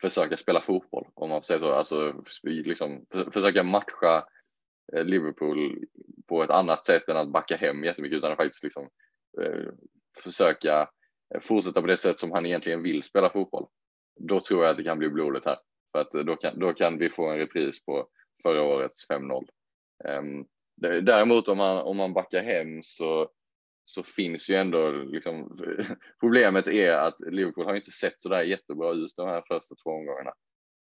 försöka 0.00 0.36
spela 0.36 0.60
fotboll, 0.60 1.06
om 1.14 1.28
man 1.28 1.40
får 1.40 1.46
säga 1.46 1.60
så, 1.60 1.72
alltså 1.72 2.22
liksom, 2.42 3.06
försöka 3.32 3.62
matcha 3.62 4.24
eh, 4.92 5.04
Liverpool 5.04 5.84
på 6.28 6.42
ett 6.42 6.50
annat 6.50 6.86
sätt 6.86 7.08
än 7.08 7.16
att 7.16 7.32
backa 7.32 7.56
hem 7.56 7.84
jättemycket 7.84 8.18
utan 8.18 8.32
att 8.32 8.36
faktiskt 8.36 8.64
liksom, 8.64 8.88
eh, 9.42 9.72
försöka 10.24 10.88
eh, 11.34 11.40
fortsätta 11.40 11.80
på 11.80 11.86
det 11.86 11.96
sätt 11.96 12.18
som 12.18 12.32
han 12.32 12.46
egentligen 12.46 12.82
vill 12.82 13.02
spela 13.02 13.30
fotboll. 13.30 13.66
Då 14.20 14.40
tror 14.40 14.62
jag 14.62 14.70
att 14.70 14.76
det 14.76 14.84
kan 14.84 14.98
bli 14.98 15.08
blodigt 15.08 15.46
här. 15.46 15.58
För 15.92 16.00
att 16.00 16.14
eh, 16.14 16.20
då 16.20 16.36
kan, 16.36 16.58
då 16.58 16.72
kan 16.72 16.98
vi 16.98 17.10
få 17.10 17.30
en 17.30 17.38
repris 17.38 17.84
på 17.84 18.08
förra 18.42 18.62
årets 18.62 19.08
5-0. 19.10 19.32
Um, 19.38 19.48
ehm, 20.04 20.46
däremot 21.04 21.48
om 21.48 21.58
man, 21.58 21.78
om 21.78 21.96
man 21.96 22.12
backar 22.12 22.42
hem 22.42 22.82
så, 22.82 23.30
så 23.88 24.02
finns 24.02 24.50
ju 24.50 24.54
ändå 24.54 24.90
liksom, 24.90 25.58
problemet 26.20 26.66
är 26.66 26.92
att 26.92 27.16
Liverpool 27.20 27.64
har 27.64 27.74
inte 27.74 27.90
sett 27.90 28.20
så 28.20 28.28
där 28.28 28.42
jättebra 28.42 28.92
ut 28.92 29.12
de 29.16 29.28
här 29.28 29.42
första 29.48 29.74
två 29.74 29.90
omgångarna. 29.90 30.32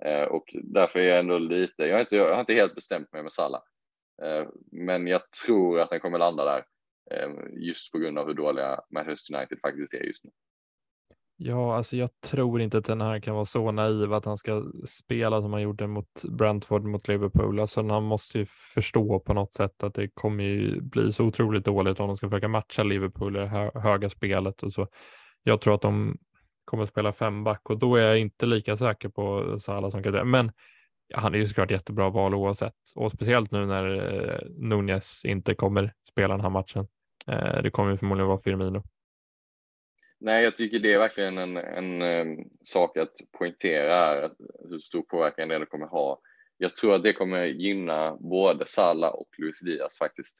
eh, 0.04 0.24
och 0.24 0.44
därför 0.62 0.98
är 0.98 1.08
jag 1.08 1.18
ändå 1.18 1.38
lite, 1.38 1.82
jag 1.82 1.94
har 1.94 2.00
inte, 2.00 2.16
jag 2.16 2.34
har 2.34 2.40
inte 2.40 2.54
helt 2.54 2.74
bestämt 2.74 3.12
mig 3.12 3.22
med 3.22 3.32
Salah. 3.32 3.62
eh, 4.22 4.48
men 4.72 5.06
jag 5.06 5.30
tror 5.46 5.80
att 5.80 5.90
den 5.90 6.00
kommer 6.00 6.18
landa 6.18 6.44
där 6.44 6.64
eh, 7.10 7.30
just 7.50 7.92
på 7.92 7.98
grund 7.98 8.18
av 8.18 8.26
hur 8.26 8.34
dåliga 8.34 8.80
Manchester 8.90 9.36
United 9.36 9.58
faktiskt 9.60 9.94
är 9.94 10.02
just 10.04 10.24
nu. 10.24 10.30
Ja, 11.44 11.76
alltså 11.76 11.96
jag 11.96 12.10
tror 12.20 12.60
inte 12.60 12.78
att 12.78 12.84
den 12.84 13.00
här 13.00 13.20
kan 13.20 13.34
vara 13.34 13.44
så 13.44 13.70
naiv 13.70 14.12
att 14.12 14.24
han 14.24 14.36
ska 14.36 14.64
spela 14.86 15.42
som 15.42 15.52
han 15.52 15.62
gjorde 15.62 15.86
mot 15.86 16.22
Brentford 16.24 16.84
mot 16.84 17.08
Liverpool. 17.08 17.60
Alltså 17.60 17.88
han 17.88 18.02
måste 18.02 18.38
ju 18.38 18.46
förstå 18.74 19.20
på 19.20 19.34
något 19.34 19.54
sätt 19.54 19.82
att 19.82 19.94
det 19.94 20.08
kommer 20.08 20.44
ju 20.44 20.80
bli 20.80 21.12
så 21.12 21.24
otroligt 21.24 21.64
dåligt 21.64 22.00
om 22.00 22.06
de 22.06 22.16
ska 22.16 22.28
försöka 22.28 22.48
matcha 22.48 22.82
Liverpool 22.82 23.36
i 23.36 23.40
det 23.40 23.46
här 23.46 23.70
höga 23.74 24.10
spelet 24.10 24.62
och 24.62 24.72
så. 24.72 24.88
Jag 25.42 25.60
tror 25.60 25.74
att 25.74 25.82
de 25.82 26.18
kommer 26.64 26.86
spela 26.86 27.12
femback 27.12 27.70
och 27.70 27.78
då 27.78 27.96
är 27.96 28.02
jag 28.02 28.18
inte 28.18 28.46
lika 28.46 28.76
säker 28.76 29.08
på 29.08 29.56
Salah 29.58 29.90
som 29.90 30.02
Kadri. 30.02 30.24
Men 30.24 30.52
han 31.14 31.34
är 31.34 31.38
ju 31.38 31.46
såklart 31.46 31.70
jättebra 31.70 32.10
val 32.10 32.34
oavsett 32.34 32.74
och 32.94 33.12
speciellt 33.12 33.50
nu 33.50 33.66
när 33.66 33.94
eh, 33.94 34.38
Nunez 34.58 35.24
inte 35.24 35.54
kommer 35.54 35.92
spela 36.10 36.34
den 36.34 36.40
här 36.40 36.50
matchen. 36.50 36.86
Eh, 37.26 37.62
det 37.62 37.70
kommer 37.70 37.90
ju 37.90 37.96
förmodligen 37.96 38.28
vara 38.28 38.38
Firmino. 38.38 38.82
Nej, 40.24 40.44
jag 40.44 40.56
tycker 40.56 40.78
det 40.78 40.92
är 40.92 40.98
verkligen 40.98 41.38
en, 41.38 41.56
en, 41.56 42.02
en 42.02 42.50
sak 42.64 42.96
att 42.96 43.12
poängtera 43.38 43.94
här, 43.94 44.22
att, 44.22 44.36
hur 44.70 44.78
stor 44.78 45.02
påverkan 45.02 45.48
det 45.48 45.66
kommer 45.66 45.86
ha. 45.86 46.20
Jag 46.56 46.76
tror 46.76 46.94
att 46.94 47.02
det 47.02 47.12
kommer 47.12 47.44
gynna 47.44 48.16
både 48.20 48.66
Salah 48.66 49.10
och 49.10 49.28
Luis 49.38 49.60
Diaz 49.60 49.98
faktiskt. 49.98 50.36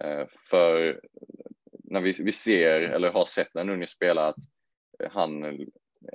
Eh, 0.00 0.26
för 0.50 1.00
när 1.84 2.00
vi, 2.00 2.12
vi 2.18 2.32
ser, 2.32 2.80
eller 2.80 3.12
har 3.12 3.24
sett 3.24 3.54
när 3.54 3.64
Nunez 3.64 3.90
spelar, 3.90 4.28
att 4.28 4.44
han, 5.12 5.44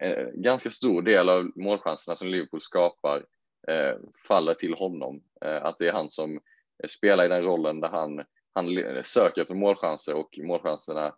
eh, 0.02 0.28
ganska 0.34 0.70
stor 0.70 1.02
del 1.02 1.30
av 1.30 1.52
målchanserna 1.56 2.16
som 2.16 2.28
Liverpool 2.28 2.62
skapar 2.62 3.26
eh, 3.68 3.96
faller 4.28 4.54
till 4.54 4.74
honom. 4.74 5.24
Eh, 5.46 5.66
att 5.66 5.76
det 5.80 5.88
är 5.88 5.94
han 5.94 6.10
som 6.10 6.40
spelar 6.88 7.26
i 7.26 7.30
den 7.30 7.44
rollen 7.44 7.80
där 7.80 7.90
han, 7.90 8.24
han 8.54 8.68
söker 9.04 9.42
efter 9.42 9.56
målchanser 9.56 10.14
och 10.14 10.40
målchanserna 10.44 11.14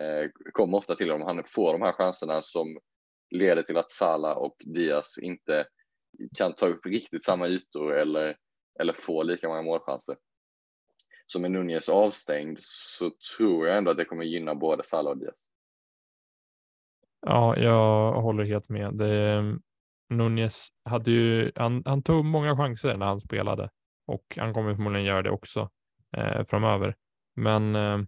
Eh, 0.00 0.30
kommer 0.52 0.78
ofta 0.78 0.94
till 0.94 1.10
honom. 1.10 1.26
Han 1.26 1.44
får 1.46 1.72
de 1.72 1.82
här 1.82 1.92
chanserna 1.92 2.42
som 2.42 2.78
leder 3.30 3.62
till 3.62 3.76
att 3.76 3.90
Salah 3.90 4.36
och 4.36 4.56
Diaz 4.64 5.18
inte 5.22 5.66
kan 6.38 6.52
ta 6.52 6.66
upp 6.66 6.86
riktigt 6.86 7.24
samma 7.24 7.48
ytor 7.48 7.94
eller, 7.94 8.36
eller 8.80 8.92
få 8.92 9.22
lika 9.22 9.48
många 9.48 9.62
målchanser. 9.62 10.16
Så 11.26 11.40
med 11.40 11.50
Nunez 11.50 11.88
avstängd 11.88 12.58
så 12.60 13.10
tror 13.36 13.66
jag 13.66 13.78
ändå 13.78 13.90
att 13.90 13.96
det 13.96 14.04
kommer 14.04 14.24
gynna 14.24 14.54
både 14.54 14.84
Salah 14.84 15.10
och 15.10 15.18
Diaz. 15.18 15.48
Ja, 17.26 17.56
jag 17.56 18.12
håller 18.12 18.44
helt 18.44 18.68
med. 18.68 18.94
Det, 18.94 19.42
Nunez 20.10 20.68
hade 20.84 21.10
ju, 21.10 21.52
han, 21.54 21.82
han, 21.86 22.02
tog 22.02 22.24
många 22.24 22.56
chanser 22.56 22.96
när 22.96 23.06
han 23.06 23.20
spelade 23.20 23.70
och 24.06 24.24
han 24.36 24.54
kommer 24.54 24.74
förmodligen 24.74 25.06
göra 25.06 25.22
det 25.22 25.30
också 25.30 25.70
eh, 26.16 26.44
framöver. 26.44 26.94
Men 27.36 27.76
eh, 27.76 27.98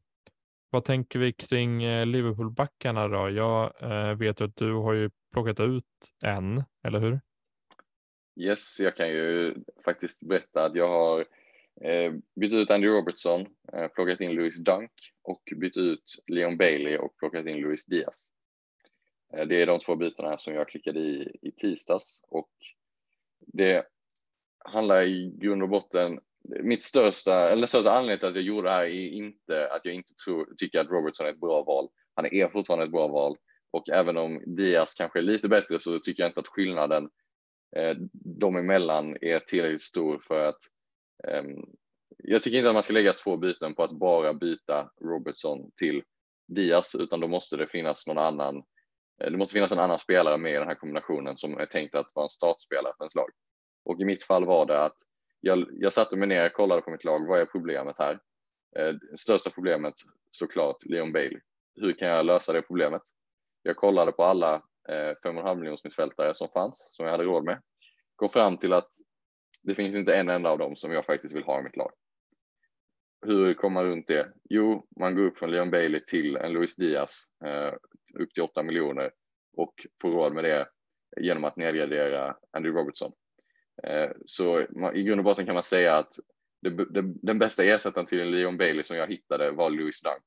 vad 0.70 0.84
tänker 0.84 1.18
vi 1.18 1.32
kring 1.32 1.82
eh, 1.82 2.06
Liverpool-backarna 2.06 3.08
då? 3.08 3.30
Jag 3.30 3.82
eh, 3.82 4.14
vet 4.14 4.36
vet 4.36 4.40
att 4.40 4.56
du 4.56 4.72
har 4.72 4.92
ju 4.92 5.10
plockat 5.32 5.60
ut 5.60 5.84
en, 6.22 6.64
eller 6.86 6.98
hur? 6.98 7.20
Yes, 8.40 8.80
jag 8.80 8.96
kan 8.96 9.08
ju 9.08 9.54
faktiskt 9.84 10.28
berätta 10.28 10.64
att 10.64 10.74
jag 10.74 10.88
har 10.88 11.20
eh, 11.80 12.12
bytt 12.40 12.52
ut 12.52 12.70
Andy 12.70 12.86
Robertson, 12.88 13.46
eh, 13.72 13.88
plockat 13.88 14.20
in 14.20 14.32
Louis 14.32 14.56
Dunk 14.56 14.92
och 15.22 15.42
bytt 15.56 15.76
ut 15.76 16.24
Leon 16.26 16.56
Bailey 16.56 16.96
och 16.96 17.16
plockat 17.16 17.46
in 17.46 17.56
Louis 17.56 17.86
Diaz. 17.86 18.28
Eh, 19.34 19.46
det 19.46 19.62
är 19.62 19.66
de 19.66 19.78
två 19.78 19.96
bytena 19.96 20.38
som 20.38 20.54
jag 20.54 20.68
klickade 20.68 21.00
i 21.00 21.38
i 21.42 21.50
tisdags 21.50 22.20
och 22.28 22.50
det 23.40 23.86
handlar 24.64 25.02
i 25.02 25.32
grund 25.38 25.62
och 25.62 25.68
botten 25.68 26.20
mitt 26.62 26.82
största, 26.82 27.48
eller 27.50 27.66
största 27.66 27.90
anledning 27.90 28.18
till 28.18 28.28
att 28.28 28.34
jag 28.34 28.44
gjorde 28.44 28.68
det 28.68 28.74
här 28.74 28.84
är 28.84 29.08
inte 29.08 29.68
att 29.72 29.84
jag 29.84 29.94
inte 29.94 30.14
tror, 30.24 30.54
tycker 30.58 30.80
att 30.80 30.90
Robertson 30.90 31.26
är 31.26 31.30
ett 31.30 31.40
bra 31.40 31.62
val. 31.62 31.88
Han 32.14 32.26
är 32.26 32.48
fortfarande 32.48 32.84
ett 32.84 32.92
bra 32.92 33.08
val 33.08 33.36
och 33.70 33.88
även 33.88 34.16
om 34.16 34.42
Diaz 34.56 34.94
kanske 34.94 35.18
är 35.18 35.22
lite 35.22 35.48
bättre 35.48 35.78
så 35.78 35.98
tycker 35.98 36.22
jag 36.22 36.30
inte 36.30 36.40
att 36.40 36.48
skillnaden 36.48 37.10
eh, 37.76 37.96
dem 38.12 38.56
emellan 38.56 39.16
är 39.20 39.38
tillräckligt 39.38 39.82
stor 39.82 40.18
för 40.18 40.44
att 40.44 40.58
eh, 41.28 41.42
jag 42.18 42.42
tycker 42.42 42.58
inte 42.58 42.68
att 42.68 42.74
man 42.74 42.82
ska 42.82 42.92
lägga 42.92 43.12
två 43.12 43.36
byten 43.36 43.74
på 43.74 43.82
att 43.82 43.98
bara 43.98 44.34
byta 44.34 44.90
Robertson 45.00 45.70
till 45.76 46.02
Diaz 46.48 46.94
utan 46.94 47.20
då 47.20 47.28
måste 47.28 47.56
det 47.56 47.66
finnas 47.66 48.06
någon 48.06 48.18
annan. 48.18 48.56
Eh, 49.22 49.30
det 49.30 49.36
måste 49.36 49.52
finnas 49.52 49.72
en 49.72 49.78
annan 49.78 49.98
spelare 49.98 50.38
med 50.38 50.52
i 50.52 50.58
den 50.58 50.68
här 50.68 50.74
kombinationen 50.74 51.38
som 51.38 51.58
är 51.58 51.66
tänkt 51.66 51.94
att 51.94 52.10
vara 52.14 52.26
en 52.26 52.30
startspelare 52.30 52.92
för 52.98 53.04
en 53.04 53.10
slag. 53.10 53.30
Och 53.84 54.00
i 54.00 54.04
mitt 54.04 54.22
fall 54.22 54.44
var 54.44 54.66
det 54.66 54.82
att 54.82 54.96
jag, 55.46 55.66
jag 55.72 55.92
satte 55.92 56.16
mig 56.16 56.28
ner 56.28 56.46
och 56.46 56.52
kollade 56.52 56.82
på 56.82 56.90
mitt 56.90 57.04
lag. 57.04 57.26
Vad 57.26 57.40
är 57.40 57.44
problemet 57.44 57.96
här? 57.98 58.18
Eh, 58.78 58.94
största 59.18 59.50
problemet 59.50 59.94
såklart 60.30 60.76
Leon 60.84 61.12
Bailey. 61.12 61.40
Hur 61.74 61.92
kan 61.92 62.08
jag 62.08 62.26
lösa 62.26 62.52
det 62.52 62.62
problemet? 62.62 63.02
Jag 63.62 63.76
kollade 63.76 64.12
på 64.12 64.24
alla 64.24 64.54
eh, 64.88 65.14
5,5 65.24 65.54
miljons 65.56 65.84
mittfältare 65.84 66.34
som 66.34 66.48
fanns, 66.48 66.88
som 66.92 67.06
jag 67.06 67.12
hade 67.12 67.24
råd 67.24 67.44
med. 67.44 67.62
Kom 68.16 68.28
fram 68.28 68.56
till 68.58 68.72
att 68.72 68.88
det 69.62 69.74
finns 69.74 69.96
inte 69.96 70.14
en 70.16 70.28
enda 70.28 70.50
av 70.50 70.58
dem 70.58 70.76
som 70.76 70.92
jag 70.92 71.06
faktiskt 71.06 71.34
vill 71.34 71.44
ha 71.44 71.60
i 71.60 71.62
mitt 71.62 71.76
lag. 71.76 71.92
Hur 73.26 73.54
kommer 73.54 73.74
man 73.74 73.90
runt 73.90 74.06
det? 74.06 74.32
Jo, 74.50 74.86
man 75.00 75.14
går 75.14 75.24
upp 75.24 75.38
från 75.38 75.50
Leon 75.50 75.70
Bailey 75.70 76.00
till 76.04 76.36
en 76.36 76.52
Luis 76.52 76.76
Diaz 76.76 77.24
eh, 77.44 77.72
upp 78.20 78.34
till 78.34 78.42
8 78.42 78.62
miljoner 78.62 79.10
och 79.56 79.74
får 80.02 80.10
råd 80.10 80.34
med 80.34 80.44
det 80.44 80.68
genom 81.20 81.44
att 81.44 81.56
nedgradera 81.56 82.36
Andrew 82.52 82.80
Robertson. 82.80 83.12
Eh, 83.82 84.10
så 84.26 84.60
i 84.94 85.02
grund 85.02 85.18
och 85.20 85.24
botten 85.24 85.46
kan 85.46 85.54
man 85.54 85.64
säga 85.64 85.94
att 85.94 86.12
det, 86.62 86.70
det, 86.70 87.14
den 87.22 87.38
bästa 87.38 87.64
ersättaren 87.64 88.06
till 88.06 88.30
Leon 88.30 88.56
Bailey 88.56 88.84
som 88.84 88.96
jag 88.96 89.06
hittade 89.06 89.50
var 89.50 89.70
Louis 89.70 90.02
Dunk. 90.02 90.24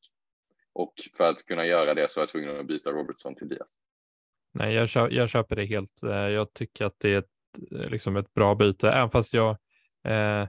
Och 0.73 0.93
för 1.17 1.30
att 1.30 1.45
kunna 1.45 1.65
göra 1.65 1.93
det 1.93 2.11
så 2.11 2.19
var 2.19 2.21
jag 2.21 2.30
tvungen 2.30 2.59
att 2.59 2.67
byta 2.67 2.91
Robertson 2.91 3.35
till 3.35 3.47
Diaz. 3.47 3.67
Nej, 4.53 4.73
jag, 4.73 4.89
köper, 4.89 5.15
jag 5.15 5.30
köper 5.30 5.55
det 5.55 5.65
helt. 5.65 6.03
Eh, 6.03 6.09
jag 6.11 6.53
tycker 6.53 6.85
att 6.85 6.95
det 6.99 7.13
är 7.13 7.17
ett, 7.17 7.26
eh, 7.71 7.89
liksom 7.89 8.15
ett 8.15 8.34
bra 8.34 8.55
byte, 8.55 8.89
även 8.89 9.09
fast 9.09 9.34
jag 9.34 9.57
eh, 10.07 10.47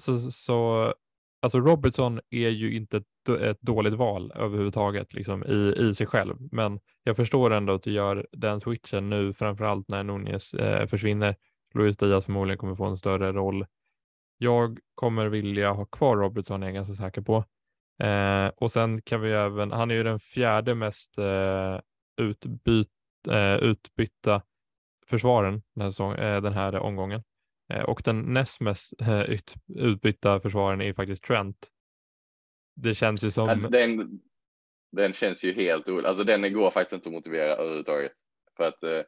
så, 0.00 0.18
så 0.18 0.94
alltså 1.42 1.60
Robertson 1.60 2.20
är 2.30 2.48
ju 2.48 2.76
inte 2.76 2.96
ett, 2.96 3.40
ett 3.40 3.60
dåligt 3.60 3.94
val 3.94 4.32
överhuvudtaget 4.34 5.14
liksom 5.14 5.44
i, 5.44 5.74
i 5.88 5.94
sig 5.94 6.06
själv, 6.06 6.36
men 6.52 6.80
jag 7.02 7.16
förstår 7.16 7.50
ändå 7.50 7.72
att 7.74 7.82
du 7.82 7.92
gör 7.92 8.26
den 8.32 8.60
switchen 8.60 9.10
nu, 9.10 9.34
framför 9.34 9.64
allt 9.64 9.88
när 9.88 10.02
Nunez 10.02 10.54
eh, 10.54 10.86
försvinner 10.86 11.36
Luis 11.74 11.96
Diaz 11.96 12.24
förmodligen 12.24 12.58
kommer 12.58 12.74
få 12.74 12.84
en 12.84 12.98
större 12.98 13.32
roll. 13.32 13.66
Jag 14.38 14.78
kommer 14.94 15.26
vilja 15.26 15.72
ha 15.72 15.84
kvar 15.84 16.16
Robertson, 16.16 16.62
är 16.62 16.66
jag 16.66 16.74
ganska 16.74 16.94
säker 16.94 17.20
på. 17.20 17.44
Eh, 18.02 18.46
och 18.56 18.72
sen 18.72 19.02
kan 19.02 19.20
vi 19.20 19.32
även, 19.32 19.72
han 19.72 19.90
är 19.90 19.94
ju 19.94 20.02
den 20.02 20.18
fjärde 20.18 20.74
mest 20.74 21.18
eh, 21.18 21.80
utbyt, 22.16 22.88
eh, 23.28 23.56
utbytta 23.56 24.42
försvaren 25.06 25.62
den 25.74 25.82
här, 25.82 25.90
säsong, 25.90 26.14
eh, 26.14 26.42
den 26.42 26.52
här 26.52 26.76
omgången. 26.76 27.22
Eh, 27.72 27.82
och 27.82 28.02
den 28.04 28.20
näst 28.20 28.60
mest 28.60 29.00
eh, 29.00 29.22
ut, 29.22 29.54
utbytta 29.74 30.40
försvaren 30.40 30.80
är 30.80 30.92
faktiskt 30.92 31.24
Trent. 31.24 31.68
Det 32.74 32.94
känns 32.94 33.24
ju 33.24 33.30
som... 33.30 33.48
Ja, 33.48 33.68
den, 33.68 34.20
den 34.92 35.12
känns 35.12 35.44
ju 35.44 35.52
helt 35.52 35.88
ol... 35.88 36.06
Alltså 36.06 36.24
den 36.24 36.52
går 36.52 36.70
faktiskt 36.70 36.92
inte 36.92 37.08
att 37.08 37.12
motivera 37.12 37.52
överhuvudtaget. 37.52 38.12
För 38.56 38.64
att 38.64 38.82
eh, 38.82 39.00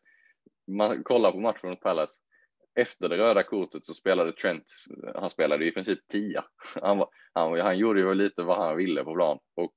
man 0.66 1.02
kollar 1.02 1.32
på 1.32 1.40
matchen 1.40 1.70
mot 1.70 1.80
Palace. 1.80 2.14
Efter 2.76 3.08
det 3.08 3.18
röda 3.18 3.42
kortet 3.42 3.84
så 3.84 3.94
spelade 3.94 4.32
Trent, 4.32 4.64
han 5.14 5.30
spelade 5.30 5.66
i 5.66 5.70
princip 5.70 6.06
tia. 6.06 6.44
Han, 6.82 7.04
han, 7.32 7.60
han 7.60 7.78
gjorde 7.78 8.00
ju 8.00 8.14
lite 8.14 8.42
vad 8.42 8.58
han 8.58 8.76
ville 8.76 9.04
på 9.04 9.14
plan 9.14 9.38
och 9.56 9.72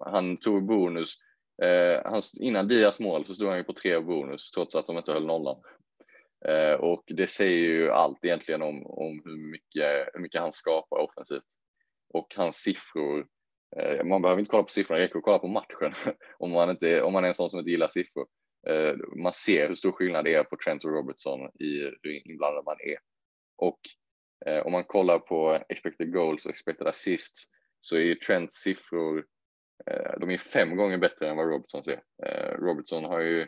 han 0.00 0.36
tog 0.36 0.66
bonus. 0.66 1.16
Eh, 1.62 2.02
han, 2.04 2.22
innan 2.40 2.68
Dias 2.68 3.00
mål 3.00 3.26
så 3.26 3.34
stod 3.34 3.48
han 3.48 3.58
ju 3.58 3.64
på 3.64 3.72
tre 3.72 4.00
bonus 4.00 4.50
trots 4.50 4.74
att 4.74 4.86
de 4.86 4.96
inte 4.96 5.12
höll 5.12 5.26
nollan. 5.26 5.56
Eh, 6.48 6.72
och 6.72 7.02
det 7.06 7.26
säger 7.26 7.58
ju 7.58 7.90
allt 7.90 8.24
egentligen 8.24 8.62
om, 8.62 8.86
om 8.86 9.22
hur, 9.24 9.50
mycket, 9.50 10.08
hur 10.14 10.20
mycket 10.20 10.40
han 10.40 10.52
skapar 10.52 10.98
offensivt. 10.98 11.42
Och 12.14 12.34
hans 12.36 12.56
siffror, 12.56 13.26
eh, 13.76 14.04
man 14.04 14.22
behöver 14.22 14.40
inte 14.40 14.50
kolla 14.50 14.62
på 14.62 14.70
siffrorna, 14.70 14.98
det 14.98 15.04
räcker 15.04 15.18
att 15.18 15.24
kolla 15.24 15.38
på 15.38 15.48
matchen 15.48 15.94
om 16.38 16.50
man, 16.50 16.70
inte, 16.70 17.02
om 17.02 17.12
man 17.12 17.24
är 17.24 17.28
en 17.28 17.34
sån 17.34 17.50
som 17.50 17.58
inte 17.58 17.70
gillar 17.70 17.88
siffror. 17.88 18.26
Eh, 18.66 18.94
man 19.16 19.32
ser 19.32 19.68
hur 19.68 19.74
stor 19.74 19.92
skillnad 19.92 20.24
det 20.24 20.34
är 20.34 20.44
på 20.44 20.56
Trent 20.56 20.84
och 20.84 20.90
Robertson 20.90 21.40
i 21.60 21.80
hur 22.02 22.28
inblandad 22.30 22.64
man 22.64 22.76
är. 22.80 22.98
Och 23.56 23.80
eh, 24.46 24.66
om 24.66 24.72
man 24.72 24.84
kollar 24.84 25.18
på 25.18 25.64
expected 25.68 26.12
goals 26.12 26.44
och 26.44 26.50
expected 26.50 26.86
assists 26.86 27.44
så 27.80 27.96
är 27.96 28.00
ju 28.00 28.14
Trents 28.14 28.54
siffror, 28.54 29.26
eh, 29.86 30.18
de 30.20 30.30
är 30.30 30.38
fem 30.38 30.76
gånger 30.76 30.98
bättre 30.98 31.28
än 31.28 31.36
vad 31.36 31.48
Robertsons 31.48 31.88
är. 31.88 32.00
Robertson 32.56 33.04
har 33.04 33.20
ju 33.20 33.46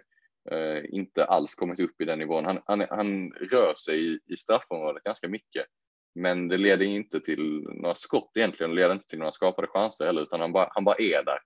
inte 0.90 1.24
alls 1.24 1.54
kommit 1.54 1.80
upp 1.80 2.00
i 2.00 2.04
den 2.04 2.18
nivån. 2.18 2.44
Han, 2.44 2.62
han, 2.66 2.86
han 2.90 3.30
rör 3.32 3.74
sig 3.74 4.12
i, 4.12 4.18
i 4.26 4.36
straffområdet 4.36 5.02
ganska 5.02 5.28
mycket, 5.28 5.66
men 6.14 6.48
det 6.48 6.56
leder 6.56 6.86
inte 6.86 7.20
till 7.20 7.62
några 7.62 7.94
skott 7.94 8.30
egentligen, 8.34 8.70
det 8.70 8.76
leder 8.76 8.94
inte 8.94 9.06
till 9.06 9.18
några 9.18 9.30
skapade 9.30 9.68
chanser 9.68 10.06
heller, 10.06 10.22
utan 10.22 10.40
han 10.40 10.52
bara, 10.52 10.68
han 10.70 10.84
bara 10.84 10.96
är 10.98 11.22
där. 11.24 11.38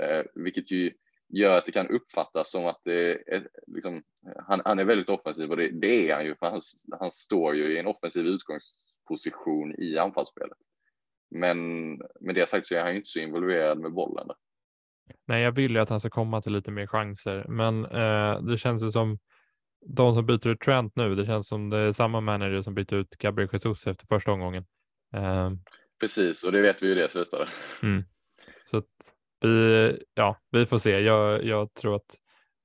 Eh, 0.00 0.24
vilket 0.34 0.70
ju 0.70 0.92
gör 1.36 1.58
att 1.58 1.66
det 1.66 1.72
kan 1.72 1.88
uppfattas 1.88 2.50
som 2.50 2.66
att 2.66 2.86
är, 2.86 3.48
liksom, 3.66 4.02
han, 4.46 4.62
han 4.64 4.78
är 4.78 4.84
väldigt 4.84 5.10
offensiv 5.10 5.50
och 5.50 5.56
det, 5.56 5.68
det 5.68 6.10
är 6.10 6.14
han 6.14 6.24
ju 6.24 6.36
för 6.36 6.46
han, 6.46 6.60
han 7.00 7.10
står 7.10 7.54
ju 7.54 7.74
i 7.74 7.78
en 7.78 7.86
offensiv 7.86 8.26
utgångsposition 8.26 9.74
i 9.78 9.98
anfallsspelet. 9.98 10.58
Men 11.30 11.88
med 12.20 12.34
det 12.34 12.48
sagt 12.48 12.66
så 12.66 12.74
är 12.74 12.82
han 12.82 12.90
ju 12.90 12.96
inte 12.96 13.08
så 13.08 13.20
involverad 13.20 13.78
med 13.78 13.92
bollen. 13.92 14.26
Där. 14.26 14.36
Nej, 15.26 15.42
jag 15.42 15.52
vill 15.52 15.72
ju 15.72 15.78
att 15.78 15.88
han 15.88 16.00
ska 16.00 16.10
komma 16.10 16.42
till 16.42 16.52
lite 16.52 16.70
mer 16.70 16.86
chanser, 16.86 17.44
men 17.48 17.84
eh, 17.84 18.42
det 18.42 18.58
känns 18.58 18.82
ju 18.82 18.90
som 18.90 19.18
de 19.86 20.14
som 20.14 20.26
byter 20.26 20.48
ut 20.48 20.60
Trent 20.60 20.96
nu, 20.96 21.14
det 21.14 21.26
känns 21.26 21.48
som 21.48 21.70
det 21.70 21.78
är 21.78 21.92
samma 21.92 22.20
manager 22.20 22.62
som 22.62 22.74
byter 22.74 22.94
ut 22.94 23.16
Gabriel 23.16 23.50
Jesus 23.52 23.86
efter 23.86 24.06
första 24.06 24.32
omgången. 24.32 24.64
Eh, 25.14 25.50
Precis, 26.00 26.44
och 26.44 26.52
det 26.52 26.62
vet 26.62 26.82
vi 26.82 26.88
ju 26.88 26.94
det 26.94 27.10
slutade. 27.10 27.48
Mm. 27.82 28.04
Så 28.64 28.76
att, 28.76 29.14
vi, 29.46 29.98
ja, 30.14 30.36
vi 30.50 30.66
får 30.66 30.78
se. 30.78 31.00
Jag, 31.00 31.44
jag 31.44 31.74
tror 31.74 31.96
att 31.96 32.18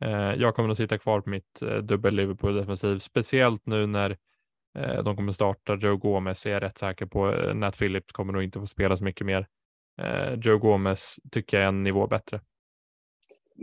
eh, 0.04 0.34
jag 0.34 0.56
kommer 0.56 0.70
att 0.70 0.78
sitta 0.78 0.98
kvar 0.98 1.22
på 1.22 1.30
mitt 1.30 1.62
eh, 1.62 1.78
dubbel 1.78 2.16
Liverpool 2.16 2.56
defensiv, 2.56 2.98
speciellt 2.98 3.66
nu 3.66 3.86
när 3.86 4.18
eh, 4.78 5.04
de 5.04 5.16
kommer 5.16 5.32
starta 5.32 5.76
Joe 5.76 5.98
Gomez 5.98 6.46
är 6.46 6.52
jag 6.52 6.64
rätt 6.64 6.78
säker 6.78 7.06
på. 7.06 7.34
Eh, 7.34 7.54
Nat 7.56 7.80
Phillips 7.80 8.12
kommer 8.12 8.34
nog 8.34 8.44
inte 8.44 8.60
få 8.60 8.68
spela 8.68 8.98
så 8.98 9.04
mycket 9.04 9.26
mer. 9.26 9.48
Eh, 10.02 10.34
Joe 10.34 10.58
Gomez 10.58 11.20
tycker 11.32 11.58
jag 11.58 11.64
är 11.64 11.68
en 11.68 11.84
nivå 11.84 12.08
bättre. 12.08 12.42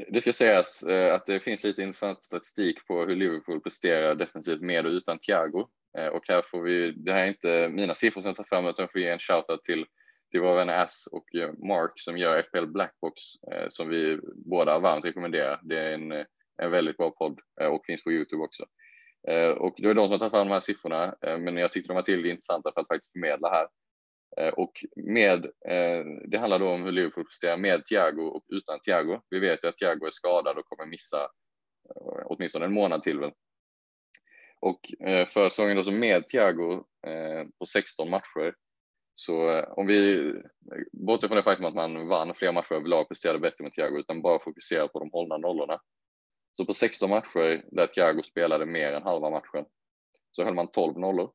Det 0.09 0.21
ska 0.21 0.33
sägas 0.33 0.83
eh, 0.83 1.15
att 1.15 1.27
det 1.27 1.41
finns 1.41 1.65
lite 1.65 1.83
intressant 1.83 2.23
statistik 2.23 2.87
på 2.87 3.05
hur 3.05 3.17
Liverpool 3.17 3.61
presterar 3.61 4.15
defensivt 4.15 4.61
med 4.61 4.87
och 4.87 4.93
utan 4.93 5.19
Thiago. 5.19 5.69
Eh, 5.99 6.07
och 6.07 6.23
här 6.29 6.43
får 6.43 6.63
vi, 6.63 6.93
det 6.93 7.13
här 7.13 7.25
är 7.25 7.29
inte 7.29 7.69
mina 7.69 7.95
siffror 7.95 8.21
som 8.21 8.29
jag 8.29 8.37
tar 8.37 8.45
fram 8.45 8.67
utan 8.67 8.89
får 8.89 9.01
ge 9.01 9.09
en 9.09 9.19
shoutout 9.19 9.65
till 9.65 9.87
till 10.37 10.43
våra 10.43 10.55
vänner 10.55 10.85
Ass 10.85 11.09
och 11.13 11.35
eh, 11.35 11.53
Mark 11.53 11.93
som 11.95 12.19
gör 12.19 12.43
FPL 12.43 12.67
Blackbox 12.67 13.23
eh, 13.53 13.67
som 13.69 13.89
vi 13.89 14.21
båda 14.35 14.79
varmt 14.79 15.05
rekommenderar. 15.05 15.61
Det 15.63 15.79
är 15.79 15.93
en, 15.93 16.13
eh, 16.13 16.25
en 16.63 16.71
väldigt 16.71 16.97
bra 16.97 17.11
podd 17.11 17.41
eh, 17.61 17.67
och 17.67 17.87
finns 17.87 18.05
på 18.05 18.13
Youtube 18.13 18.43
också. 18.43 18.65
Eh, 19.29 19.51
och 19.51 19.75
det 19.79 19.89
är 19.89 19.95
de 19.95 20.05
som 20.05 20.11
har 20.13 20.19
tagit 20.19 20.33
fram 20.33 20.49
de 20.49 20.55
här 20.55 20.61
siffrorna, 20.61 21.15
men 21.21 21.57
jag 21.57 21.73
tyckte 21.73 21.89
de 21.89 21.95
var 21.95 22.03
tillräckligt 22.03 22.31
intressanta 22.31 22.73
för 22.73 22.81
att 22.81 22.89
faktiskt 22.89 23.13
förmedla 23.13 23.51
här. 23.51 23.69
Och 24.53 24.73
med, 24.97 25.47
det 26.29 26.39
handlar 26.39 26.59
då 26.59 26.69
om 26.69 26.83
hur 26.83 26.93
Liverpool 26.93 27.25
presterar 27.25 27.57
med 27.57 27.87
Thiago 27.87 28.23
och 28.23 28.45
utan 28.49 28.81
Thiago. 28.81 29.21
Vi 29.31 29.39
vet 29.39 29.65
ju 29.65 29.69
att 29.69 29.77
Thiago 29.77 30.07
är 30.07 30.11
skadad 30.11 30.59
och 30.59 30.65
kommer 30.65 30.91
missa 30.91 31.29
åtminstone 32.25 32.65
en 32.65 32.73
månad 32.73 33.03
till. 33.03 33.19
Väl. 33.19 33.33
Och 34.61 34.81
för 35.29 35.49
säsongen 35.49 35.77
då 35.77 35.83
så 35.83 35.93
med 35.93 36.29
Thiago 36.29 36.85
på 37.59 37.67
16 37.67 38.11
matcher 38.11 38.55
så 39.19 39.51
eh, 39.51 39.65
om 39.69 39.87
vi 39.87 40.33
bortser 40.93 41.29
från 41.29 41.37
det 41.37 41.43
faktum 41.43 41.67
att 41.67 41.75
man 41.75 42.09
vann 42.09 42.35
fler 42.35 42.53
matcher 42.53 42.73
överlag, 42.73 43.09
presterade 43.09 43.39
bättre 43.39 43.65
med 43.65 43.73
Thiago, 43.73 43.99
utan 43.99 44.23
bara 44.23 44.39
fokuserar 44.39 44.89
på 44.89 44.99
de 44.99 45.11
hållna 45.13 45.37
nollorna. 45.37 45.81
Så 46.57 46.67
på 46.67 46.75
16 46.75 47.11
matcher 47.11 47.65
där 47.73 47.87
Thiago 47.87 48.23
spelade 48.23 48.67
mer 48.67 48.93
än 48.93 49.03
halva 49.03 49.31
matchen 49.31 49.65
så 50.31 50.45
höll 50.45 50.55
man 50.55 50.71
12 50.71 50.99
nollor. 50.99 51.33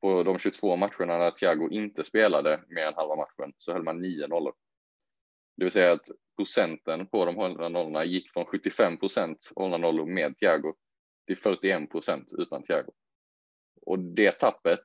På 0.00 0.22
de 0.22 0.38
22 0.38 0.76
matcherna 0.76 1.18
där 1.18 1.30
Thiago 1.30 1.68
inte 1.70 2.04
spelade 2.04 2.64
mer 2.68 2.86
än 2.86 2.94
halva 2.94 3.16
matchen 3.16 3.52
så 3.58 3.72
höll 3.72 3.82
man 3.82 4.02
9 4.02 4.26
nollor. 4.26 4.54
Det 5.56 5.64
vill 5.64 5.72
säga 5.72 5.92
att 5.92 6.08
procenten 6.36 7.06
på 7.06 7.24
de 7.24 7.36
hållna 7.36 7.68
nollorna 7.68 8.04
gick 8.04 8.32
från 8.32 8.44
75 8.44 8.98
procent 8.98 9.52
hållna 9.56 9.76
nollor 9.76 10.06
med 10.06 10.38
Thiago 10.38 10.74
till 11.26 11.36
41 11.36 11.90
procent 11.90 12.32
utan 12.38 12.62
Thiago. 12.62 12.92
Och 13.86 13.98
det 13.98 14.32
tappet 14.32 14.84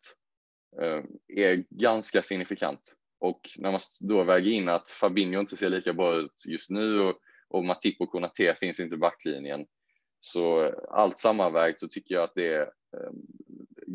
Eh, 0.82 1.04
är 1.28 1.64
ganska 1.70 2.22
signifikant. 2.22 2.94
Och 3.20 3.42
när 3.58 3.72
man 3.72 3.80
då 4.00 4.24
väger 4.24 4.52
in 4.52 4.70
att 4.70 4.90
Fabinho 4.90 5.40
inte 5.40 5.58
ser 5.58 5.70
lika 5.70 5.94
bra 5.94 6.16
ut 6.16 6.44
just 6.48 6.70
nu 6.70 7.00
och, 7.00 7.16
och 7.48 7.66
Matip 7.66 8.02
och 8.02 8.12
Konate 8.12 8.56
finns 8.60 8.80
inte 8.80 8.96
i 8.96 9.00
backlinjen. 9.00 9.66
Så 10.20 10.74
allt 10.90 11.20
sammanvägt 11.20 11.80
så 11.80 11.88
tycker 11.88 12.16
jag 12.16 12.24
att 12.24 12.36
det 12.36 12.62
eh, 12.62 13.12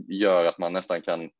gör 0.09 0.45
att 0.45 0.59
man 0.59 0.73
nästan 0.73 1.03
kan 1.03 1.31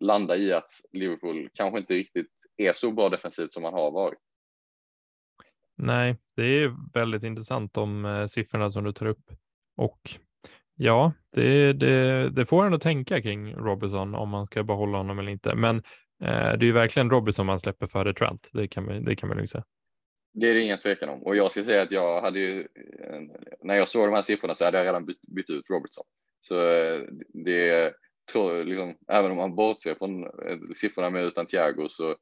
landa 0.00 0.36
i 0.36 0.52
att 0.52 0.70
Liverpool 0.92 1.48
kanske 1.54 1.78
inte 1.78 1.94
riktigt 1.94 2.32
är 2.56 2.72
så 2.72 2.90
bra 2.90 3.08
defensivt 3.08 3.50
som 3.50 3.62
man 3.62 3.72
har 3.72 3.90
varit. 3.90 4.18
Nej, 5.76 6.16
det 6.36 6.42
är 6.42 6.92
väldigt 6.94 7.22
intressant 7.22 7.74
de 7.74 8.04
eh, 8.04 8.26
siffrorna 8.26 8.70
som 8.70 8.84
du 8.84 8.92
tar 8.92 9.06
upp 9.06 9.30
och 9.76 10.10
Ja, 10.80 11.12
det, 11.32 11.72
det, 11.72 12.30
det 12.30 12.46
får 12.46 12.66
en 12.66 12.74
att 12.74 12.82
tänka 12.82 13.22
kring 13.22 13.54
Robinson 13.54 14.14
om 14.14 14.28
man 14.28 14.46
ska 14.46 14.62
behålla 14.62 14.98
honom 14.98 15.18
eller 15.18 15.32
inte. 15.32 15.54
Men 15.54 15.76
eh, 15.76 15.82
det 16.58 16.64
är 16.64 16.64
ju 16.64 16.72
verkligen 16.72 17.10
Robinson 17.10 17.46
man 17.46 17.60
släpper 17.60 17.86
före 17.86 18.14
Trent. 18.14 18.50
Det 18.52 18.68
kan 18.68 18.84
man, 18.84 19.04
det 19.04 19.16
kan 19.16 19.28
man 19.28 19.36
lugnt 19.36 19.50
säga. 19.50 19.64
Det 20.34 20.50
är 20.50 20.54
det 20.54 20.60
ingen 20.60 20.78
tvekan 20.78 21.08
om. 21.08 21.22
Och 21.22 21.36
jag 21.36 21.50
ska 21.50 21.64
säga 21.64 21.82
att 21.82 21.90
jag 21.90 22.20
hade 22.20 22.38
ju, 22.38 22.60
eh, 22.60 23.20
när 23.62 23.74
jag 23.74 23.88
såg 23.88 24.06
de 24.06 24.14
här 24.14 24.22
siffrorna 24.22 24.54
så 24.54 24.64
hade 24.64 24.78
jag 24.78 24.86
redan 24.86 25.06
bytt, 25.06 25.22
bytt 25.22 25.50
ut 25.50 25.70
Robertson. 25.70 26.04
Så 26.40 26.60
eh, 26.70 27.00
det 27.44 27.94
tror 28.32 28.64
liksom, 28.64 28.94
även 29.08 29.30
om 29.30 29.36
man 29.36 29.56
bortser 29.56 29.94
från 29.94 30.24
eh, 30.24 30.58
siffrorna 30.76 31.10
med 31.10 31.24
utan 31.24 31.46
Thiago 31.46 31.88
så, 31.88 32.16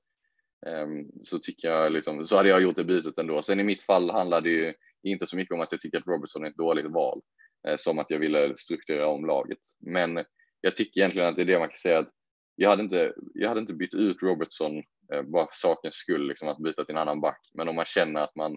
ehm, 0.66 1.06
så 1.24 1.38
tycker 1.38 1.68
jag 1.68 1.92
liksom, 1.92 2.24
så 2.24 2.36
hade 2.36 2.48
jag 2.48 2.62
gjort 2.62 2.76
det 2.76 2.84
bytet 2.84 3.18
ändå. 3.18 3.42
Sen 3.42 3.60
i 3.60 3.64
mitt 3.64 3.82
fall 3.82 4.10
handlar 4.10 4.40
det 4.40 4.50
ju 4.50 4.74
inte 5.02 5.26
så 5.26 5.36
mycket 5.36 5.54
om 5.54 5.60
att 5.60 5.72
jag 5.72 5.80
tycker 5.80 5.98
att 5.98 6.06
Robertson 6.06 6.44
är 6.44 6.48
ett 6.48 6.56
dåligt 6.56 6.86
val. 6.86 7.20
Eh, 7.66 7.76
som 7.76 7.98
att 7.98 8.10
jag 8.10 8.18
ville 8.18 8.56
strukturera 8.56 9.08
om 9.08 9.26
laget. 9.26 9.58
Men 9.80 10.24
jag 10.60 10.76
tycker 10.76 11.00
egentligen 11.00 11.28
att 11.28 11.36
det 11.36 11.42
är 11.42 11.46
det 11.46 11.58
man 11.58 11.68
kan 11.68 11.76
säga 11.76 11.98
att 11.98 12.10
jag 12.54 12.70
hade 12.70 12.82
inte, 12.82 13.14
jag 13.34 13.48
hade 13.48 13.60
inte 13.60 13.74
bytt 13.74 13.94
ut 13.94 14.22
Robertson 14.22 14.78
eh, 15.12 15.22
bara 15.22 15.46
för 15.46 15.54
sakens 15.54 15.94
skull, 15.94 16.28
liksom 16.28 16.48
att 16.48 16.58
byta 16.58 16.84
till 16.84 16.94
en 16.94 17.00
annan 17.00 17.20
back. 17.20 17.50
Men 17.54 17.68
om 17.68 17.76
man 17.76 17.84
känner 17.84 18.20
att 18.20 18.36
man 18.36 18.56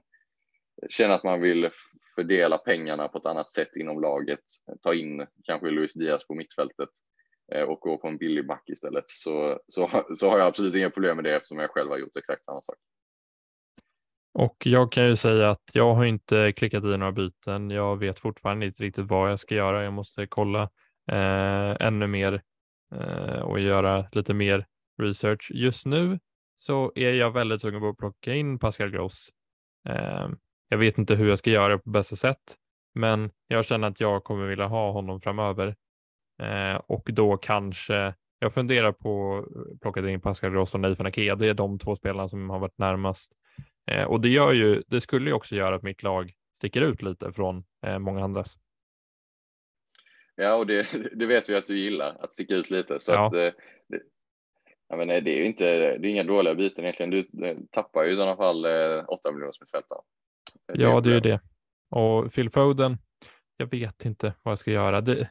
känner 0.89 1.15
att 1.15 1.23
man 1.23 1.41
vill 1.41 1.69
fördela 2.15 2.57
pengarna 2.57 3.07
på 3.07 3.17
ett 3.17 3.25
annat 3.25 3.51
sätt 3.51 3.75
inom 3.75 4.01
laget, 4.01 4.39
eh, 4.71 4.75
ta 4.81 4.93
in 4.93 5.27
kanske 5.43 5.69
Luis 5.69 5.93
Diaz 5.93 6.27
på 6.27 6.35
mittfältet 6.35 6.89
och 7.67 7.79
gå 7.79 7.97
på 7.97 8.07
en 8.07 8.17
billig 8.17 8.47
back 8.47 8.69
istället 8.69 9.03
så, 9.07 9.59
så, 9.67 10.05
så 10.15 10.29
har 10.29 10.37
jag 10.37 10.47
absolut 10.47 10.75
inga 10.75 10.89
problem 10.89 11.15
med 11.15 11.25
det 11.25 11.35
eftersom 11.35 11.59
jag 11.59 11.69
själv 11.69 11.89
har 11.89 11.97
gjort 11.97 12.17
exakt 12.17 12.45
samma 12.45 12.61
sak. 12.61 12.75
Och 14.33 14.57
jag 14.65 14.91
kan 14.91 15.05
ju 15.05 15.15
säga 15.15 15.49
att 15.49 15.69
jag 15.73 15.95
har 15.95 16.05
inte 16.05 16.51
klickat 16.51 16.83
i 16.83 16.87
några 16.87 17.11
byten. 17.11 17.69
Jag 17.69 17.97
vet 17.97 18.19
fortfarande 18.19 18.65
inte 18.65 18.83
riktigt 18.83 19.05
vad 19.05 19.31
jag 19.31 19.39
ska 19.39 19.55
göra. 19.55 19.83
Jag 19.83 19.93
måste 19.93 20.27
kolla 20.27 20.63
eh, 21.11 21.75
ännu 21.79 22.07
mer 22.07 22.41
eh, 22.95 23.41
och 23.41 23.59
göra 23.59 24.05
lite 24.11 24.33
mer 24.33 24.65
research. 25.01 25.51
Just 25.53 25.85
nu 25.85 26.19
så 26.59 26.91
är 26.95 27.13
jag 27.13 27.31
väldigt 27.31 27.61
sugen 27.61 27.79
på 27.79 27.89
att 27.89 27.97
plocka 27.97 28.33
in 28.33 28.59
Pascal 28.59 28.89
Gross. 28.89 29.29
Eh, 29.89 30.29
jag 30.69 30.77
vet 30.77 30.97
inte 30.97 31.15
hur 31.15 31.29
jag 31.29 31.39
ska 31.39 31.49
göra 31.49 31.67
det 31.67 31.79
på 31.79 31.89
bästa 31.89 32.15
sätt, 32.15 32.55
men 32.95 33.31
jag 33.47 33.65
känner 33.65 33.87
att 33.87 33.99
jag 33.99 34.23
kommer 34.23 34.47
vilja 34.47 34.65
ha 34.65 34.91
honom 34.91 35.21
framöver 35.21 35.75
eh, 36.41 36.75
och 36.75 37.09
då 37.13 37.37
kanske 37.37 38.13
jag 38.39 38.53
funderar 38.53 38.91
på 38.91 39.37
att 39.37 39.79
plocka 39.81 40.09
in 40.09 40.21
Pascal 40.21 40.51
Gross 40.51 40.73
och 40.73 40.79
Nathan 40.79 41.05
Ake. 41.05 41.35
Det 41.35 41.47
är 41.47 41.53
de 41.53 41.79
två 41.79 41.95
spelarna 41.95 42.27
som 42.27 42.49
har 42.49 42.59
varit 42.59 42.77
närmast 42.77 43.31
Eh, 43.91 44.03
och 44.03 44.21
det 44.21 44.29
gör 44.29 44.53
ju, 44.53 44.83
det 44.87 45.01
skulle 45.01 45.29
ju 45.29 45.33
också 45.33 45.55
göra 45.55 45.75
att 45.75 45.83
mitt 45.83 46.03
lag 46.03 46.33
sticker 46.57 46.81
ut 46.81 47.01
lite 47.01 47.31
från 47.31 47.63
eh, 47.85 47.99
många 47.99 48.23
andras. 48.23 48.57
Ja, 50.35 50.53
och 50.55 50.67
det, 50.67 50.87
det 51.15 51.25
vet 51.25 51.49
vi 51.49 51.55
att 51.55 51.67
du 51.67 51.79
gillar, 51.79 52.17
att 52.19 52.33
sticka 52.33 52.55
ut 52.55 52.69
lite. 52.69 52.99
Så 52.99 53.11
Ja. 53.11 53.27
att, 53.27 53.33
eh, 53.33 53.51
det, 53.87 54.01
jag 54.87 54.97
menar, 54.97 55.21
det 55.21 55.31
är 55.31 55.37
ju 55.37 55.45
inte, 55.45 55.65
det 55.97 56.07
är 56.07 56.11
inga 56.11 56.23
dåliga 56.23 56.55
byten 56.55 56.85
egentligen. 56.85 57.09
Du 57.09 57.27
tappar 57.71 58.03
ju 58.03 58.11
i 58.13 58.15
sådana 58.15 58.35
fall 58.37 58.65
eh, 58.65 59.03
8 59.07 59.31
miljoner 59.31 59.51
som 59.51 59.67
fältare. 59.67 59.99
Ja, 60.73 61.01
det 61.01 61.09
är 61.09 61.13
ju 61.13 61.19
det. 61.19 61.39
Och 61.89 62.33
Phil 62.33 62.49
Foden, 62.49 62.97
jag 63.57 63.71
vet 63.71 64.05
inte 64.05 64.33
vad 64.43 64.51
jag 64.51 64.59
ska 64.59 64.71
göra. 64.71 65.01
Det, 65.01 65.29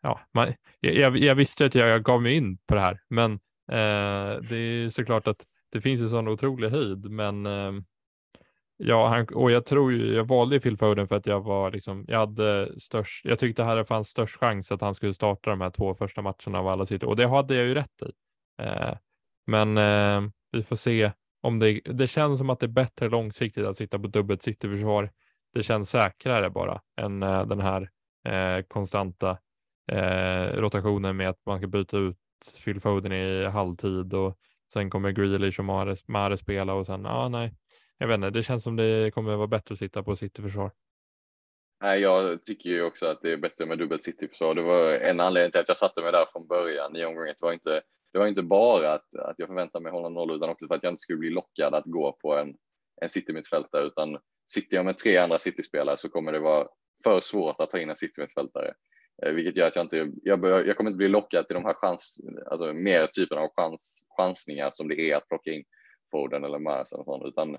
ja, 0.00 0.20
man, 0.32 0.54
jag, 0.80 0.94
jag, 0.94 1.16
jag 1.16 1.34
visste 1.34 1.66
att 1.66 1.74
jag 1.74 2.02
gav 2.04 2.22
mig 2.22 2.34
in 2.34 2.58
på 2.66 2.74
det 2.74 2.80
här, 2.80 3.00
men 3.08 3.32
eh, 3.72 4.40
det 4.48 4.56
är 4.56 4.90
såklart 4.90 5.26
att 5.26 5.46
det 5.74 5.80
finns 5.80 6.00
ju 6.00 6.08
sån 6.08 6.28
otrolig 6.28 6.70
höjd, 6.70 7.10
men 7.10 7.46
eh, 7.46 7.72
ja, 8.76 9.08
han, 9.08 9.26
och 9.34 9.50
jag 9.50 9.66
tror 9.66 9.92
ju, 9.92 10.14
jag 10.14 10.24
valde 10.24 10.56
ju 10.56 10.60
Phil 10.60 10.76
Foden 10.76 11.08
för 11.08 11.16
att 11.16 11.26
jag 11.26 11.40
var 11.40 11.70
liksom, 11.70 12.04
jag 12.08 12.18
hade 12.18 12.80
störst, 12.80 13.24
jag 13.24 13.38
tyckte 13.38 13.64
här 13.64 13.84
fanns 13.84 14.08
störst 14.08 14.36
chans 14.36 14.72
att 14.72 14.80
han 14.80 14.94
skulle 14.94 15.14
starta 15.14 15.50
de 15.50 15.60
här 15.60 15.70
två 15.70 15.94
första 15.94 16.22
matcherna 16.22 16.58
av 16.58 16.68
alla 16.68 16.86
sitter 16.86 17.08
och 17.08 17.16
det 17.16 17.28
hade 17.28 17.54
jag 17.54 17.66
ju 17.66 17.74
rätt 17.74 18.02
i. 18.02 18.12
Eh, 18.62 18.94
men 19.46 19.78
eh, 19.78 20.30
vi 20.52 20.62
får 20.62 20.76
se 20.76 21.12
om 21.40 21.58
det, 21.58 21.80
det 21.84 22.06
känns 22.06 22.38
som 22.38 22.50
att 22.50 22.60
det 22.60 22.66
är 22.66 22.68
bättre 22.68 23.08
långsiktigt 23.08 23.66
att 23.66 23.76
sitta 23.76 23.98
på 23.98 24.06
dubbelt 24.06 24.42
City-försvar. 24.42 25.10
Det 25.54 25.62
känns 25.62 25.90
säkrare 25.90 26.50
bara 26.50 26.80
än 27.00 27.22
eh, 27.22 27.46
den 27.46 27.60
här 27.60 27.90
eh, 28.24 28.62
konstanta 28.62 29.38
eh, 29.92 30.56
rotationen 30.56 31.16
med 31.16 31.28
att 31.28 31.46
man 31.46 31.58
ska 31.58 31.66
byta 31.66 31.98
ut 31.98 32.18
Phil 32.64 32.80
Foden 32.80 33.12
i 33.12 33.44
halvtid 33.44 34.14
och 34.14 34.38
sen 34.74 34.90
kommer 34.90 35.10
Grealish 35.12 35.58
och 35.58 35.64
Mare, 35.64 35.96
Mare 36.06 36.36
spela 36.36 36.74
och 36.74 36.86
sen, 36.86 37.04
ja 37.04 37.10
ah, 37.10 37.28
nej, 37.28 37.54
jag 37.98 38.08
vet 38.08 38.14
inte, 38.14 38.30
det 38.30 38.42
känns 38.42 38.64
som 38.64 38.76
det 38.76 39.14
kommer 39.14 39.36
vara 39.36 39.46
bättre 39.46 39.72
att 39.72 39.78
sitta 39.78 40.02
på 40.02 40.16
City-försvar. 40.16 40.70
Nej, 41.82 42.00
jag 42.00 42.44
tycker 42.44 42.70
ju 42.70 42.82
också 42.82 43.06
att 43.06 43.22
det 43.22 43.32
är 43.32 43.36
bättre 43.36 43.66
med 43.66 43.78
dubbelt 43.78 44.04
City-försvar. 44.04 44.54
Det 44.54 44.62
var 44.62 44.92
en 44.92 45.20
anledning 45.20 45.50
till 45.50 45.60
att 45.60 45.68
jag 45.68 45.76
satte 45.76 46.02
mig 46.02 46.12
där 46.12 46.26
från 46.32 46.46
början 46.46 46.96
i 46.96 47.04
omgången. 47.04 47.34
Det 47.40 47.46
var 47.46 47.52
inte, 47.52 47.82
det 48.12 48.18
var 48.18 48.26
inte 48.26 48.42
bara 48.42 48.92
att, 48.92 49.14
att 49.14 49.34
jag 49.38 49.48
förväntade 49.48 49.82
mig 49.82 49.92
hålla 49.92 50.08
noll 50.08 50.36
utan 50.36 50.50
också 50.50 50.66
för 50.66 50.74
att 50.74 50.82
jag 50.82 50.92
inte 50.92 51.02
skulle 51.02 51.18
bli 51.18 51.30
lockad 51.30 51.74
att 51.74 51.84
gå 51.84 52.12
på 52.12 52.36
en, 52.36 52.54
en 53.02 53.08
City-mittfältare 53.08 53.82
utan 53.84 54.18
sitter 54.46 54.76
jag 54.76 54.86
med 54.86 54.98
tre 54.98 55.16
andra 55.16 55.38
City-spelare 55.38 55.96
så 55.96 56.08
kommer 56.08 56.32
det 56.32 56.40
vara 56.40 56.66
för 57.04 57.20
svårt 57.20 57.60
att 57.60 57.70
ta 57.70 57.78
in 57.78 57.90
en 57.90 57.96
City-mittfältare. 57.96 58.74
Eh, 59.22 59.32
vilket 59.32 59.56
gör 59.56 59.66
att 59.66 59.76
jag 59.76 59.84
inte, 59.84 60.10
jag, 60.22 60.40
bör, 60.40 60.64
jag 60.64 60.76
kommer 60.76 60.90
inte 60.90 60.98
bli 60.98 61.08
lockad 61.08 61.46
till 61.46 61.54
de 61.54 61.64
här 61.64 61.74
chans, 61.74 62.20
alltså 62.46 62.72
mer 62.72 63.06
typen 63.06 63.38
av 63.38 63.48
chans, 63.56 64.06
chansningar 64.16 64.70
som 64.70 64.88
det 64.88 65.10
är 65.10 65.16
att 65.16 65.28
plocka 65.28 65.50
in 65.50 65.64
Foden 66.10 66.44
eller 66.44 66.58
Mars 66.58 66.92
eller 66.92 67.04
sånt, 67.04 67.24
utan 67.26 67.56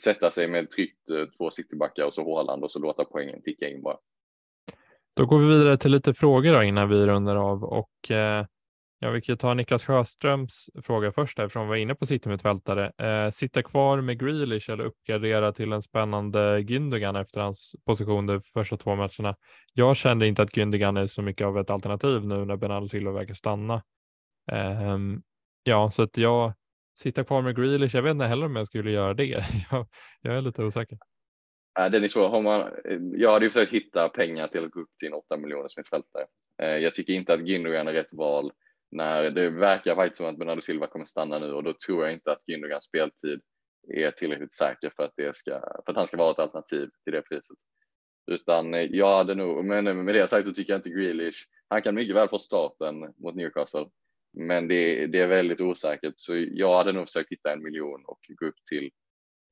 sätta 0.00 0.30
sig 0.30 0.48
med 0.48 0.70
tryggt 0.70 1.10
eh, 1.10 1.24
två 1.38 1.50
citybackar 1.50 2.04
och 2.04 2.14
så 2.14 2.22
Håland 2.22 2.64
och 2.64 2.70
så 2.70 2.78
låta 2.78 3.04
poängen 3.04 3.42
ticka 3.42 3.68
in 3.68 3.82
bara. 3.82 3.96
Då 5.14 5.26
går 5.26 5.38
vi 5.38 5.46
vidare 5.46 5.78
till 5.78 5.90
lite 5.90 6.14
frågor 6.14 6.52
då 6.52 6.62
innan 6.62 6.88
vi 6.88 7.06
rundar 7.06 7.36
av 7.36 7.64
och 7.64 8.10
eh, 8.10 8.46
ja, 9.02 9.10
vi 9.10 9.20
kan 9.20 9.32
ju 9.32 9.36
ta 9.36 9.54
Niklas 9.54 9.84
Sjöströms 9.84 10.70
fråga 10.82 11.12
först 11.12 11.38
eftersom 11.38 11.62
vi 11.62 11.68
var 11.68 11.76
inne 11.76 11.94
på 11.94 12.06
City-mittfältare. 12.06 12.92
Eh, 12.98 13.30
sitta 13.30 13.62
kvar 13.62 14.00
med 14.00 14.20
Grealish 14.20 14.70
eller 14.70 14.84
uppgradera 14.84 15.52
till 15.52 15.72
en 15.72 15.82
spännande 15.82 16.60
Gündogan 16.60 17.20
efter 17.20 17.40
hans 17.40 17.74
position 17.84 18.26
de 18.26 18.40
första 18.42 18.76
två 18.76 18.94
matcherna. 18.94 19.36
Jag 19.72 19.96
kände 19.96 20.26
inte 20.26 20.42
att 20.42 20.56
Gündogan 20.56 20.96
är 20.96 21.06
så 21.06 21.22
mycket 21.22 21.46
av 21.46 21.58
ett 21.58 21.70
alternativ 21.70 22.24
nu 22.24 22.44
när 22.44 22.56
Bernardo 22.56 22.88
Silva 22.88 23.12
verkar 23.12 23.34
stanna. 23.34 23.82
Eh, 24.52 24.98
ja, 25.62 25.90
så 25.90 26.02
att 26.02 26.16
jag 26.16 26.52
sitta 26.98 27.24
kvar 27.24 27.42
med 27.42 27.56
Grealish. 27.56 27.94
Jag 27.94 28.02
vet 28.02 28.10
inte 28.10 28.26
heller 28.26 28.46
om 28.46 28.56
jag 28.56 28.66
skulle 28.66 28.90
göra 28.90 29.14
det. 29.14 29.24
jag, 29.70 29.86
jag 30.20 30.36
är 30.36 30.42
lite 30.42 30.64
osäker. 30.64 30.98
Den 31.90 32.04
är 32.04 32.08
svår. 32.08 32.28
Har 32.28 32.42
man, 32.42 32.60
eh, 32.60 32.98
jag 33.12 33.30
hade 33.30 33.44
ju 33.44 33.50
försökt 33.50 33.72
hitta 33.72 34.08
pengar 34.08 34.48
till 34.48 34.64
att 34.64 34.70
gå 34.70 34.80
upp 34.80 34.96
till 34.98 35.08
en 35.08 35.14
8 35.14 35.36
miljoner 35.36 35.68
mittfältare. 35.76 36.24
Eh, 36.62 36.68
jag 36.68 36.94
tycker 36.94 37.12
inte 37.12 37.34
att 37.34 37.40
Gündogan 37.40 37.88
är 37.88 37.92
rätt 37.92 38.12
val 38.12 38.52
när 38.90 39.30
det 39.30 39.50
verkar 39.50 39.94
faktiskt 39.94 40.16
som 40.16 40.26
att 40.26 40.38
Bernardo 40.38 40.60
Silva 40.60 40.86
kommer 40.86 41.04
stanna 41.04 41.38
nu 41.38 41.52
och 41.52 41.62
då 41.64 41.72
tror 41.72 42.04
jag 42.04 42.12
inte 42.12 42.32
att 42.32 42.42
Gündogans 42.46 42.80
speltid 42.80 43.40
är 43.88 44.10
tillräckligt 44.10 44.52
säker 44.52 44.92
för 44.96 45.04
att, 45.04 45.12
det 45.16 45.36
ska, 45.36 45.50
för 45.50 45.92
att 45.92 45.96
han 45.96 46.06
ska 46.06 46.16
vara 46.16 46.30
ett 46.30 46.38
alternativ 46.38 46.90
till 47.04 47.12
det 47.12 47.22
priset. 47.22 47.56
Utan 48.30 48.74
eh, 48.74 48.80
jag 48.80 49.16
hade 49.16 49.34
nog, 49.34 49.64
men 49.64 49.86
eh, 49.86 49.94
med 49.94 50.14
det 50.14 50.26
sagt 50.26 50.48
så 50.48 50.54
tycker 50.54 50.72
jag 50.72 50.78
inte 50.78 50.90
Grealish, 50.90 51.46
han 51.68 51.82
kan 51.82 51.94
mycket 51.94 52.16
väl 52.16 52.28
få 52.28 52.38
starten 52.38 53.14
mot 53.16 53.34
Newcastle, 53.34 53.86
men 54.32 54.68
det, 54.68 55.06
det 55.06 55.20
är 55.20 55.26
väldigt 55.26 55.60
osäkert 55.60 56.14
så 56.16 56.36
jag 56.36 56.76
hade 56.76 56.92
nog 56.92 57.06
försökt 57.06 57.32
hitta 57.32 57.52
en 57.52 57.62
miljon 57.62 58.04
och 58.04 58.20
gå 58.28 58.46
upp 58.46 58.64
till 58.68 58.90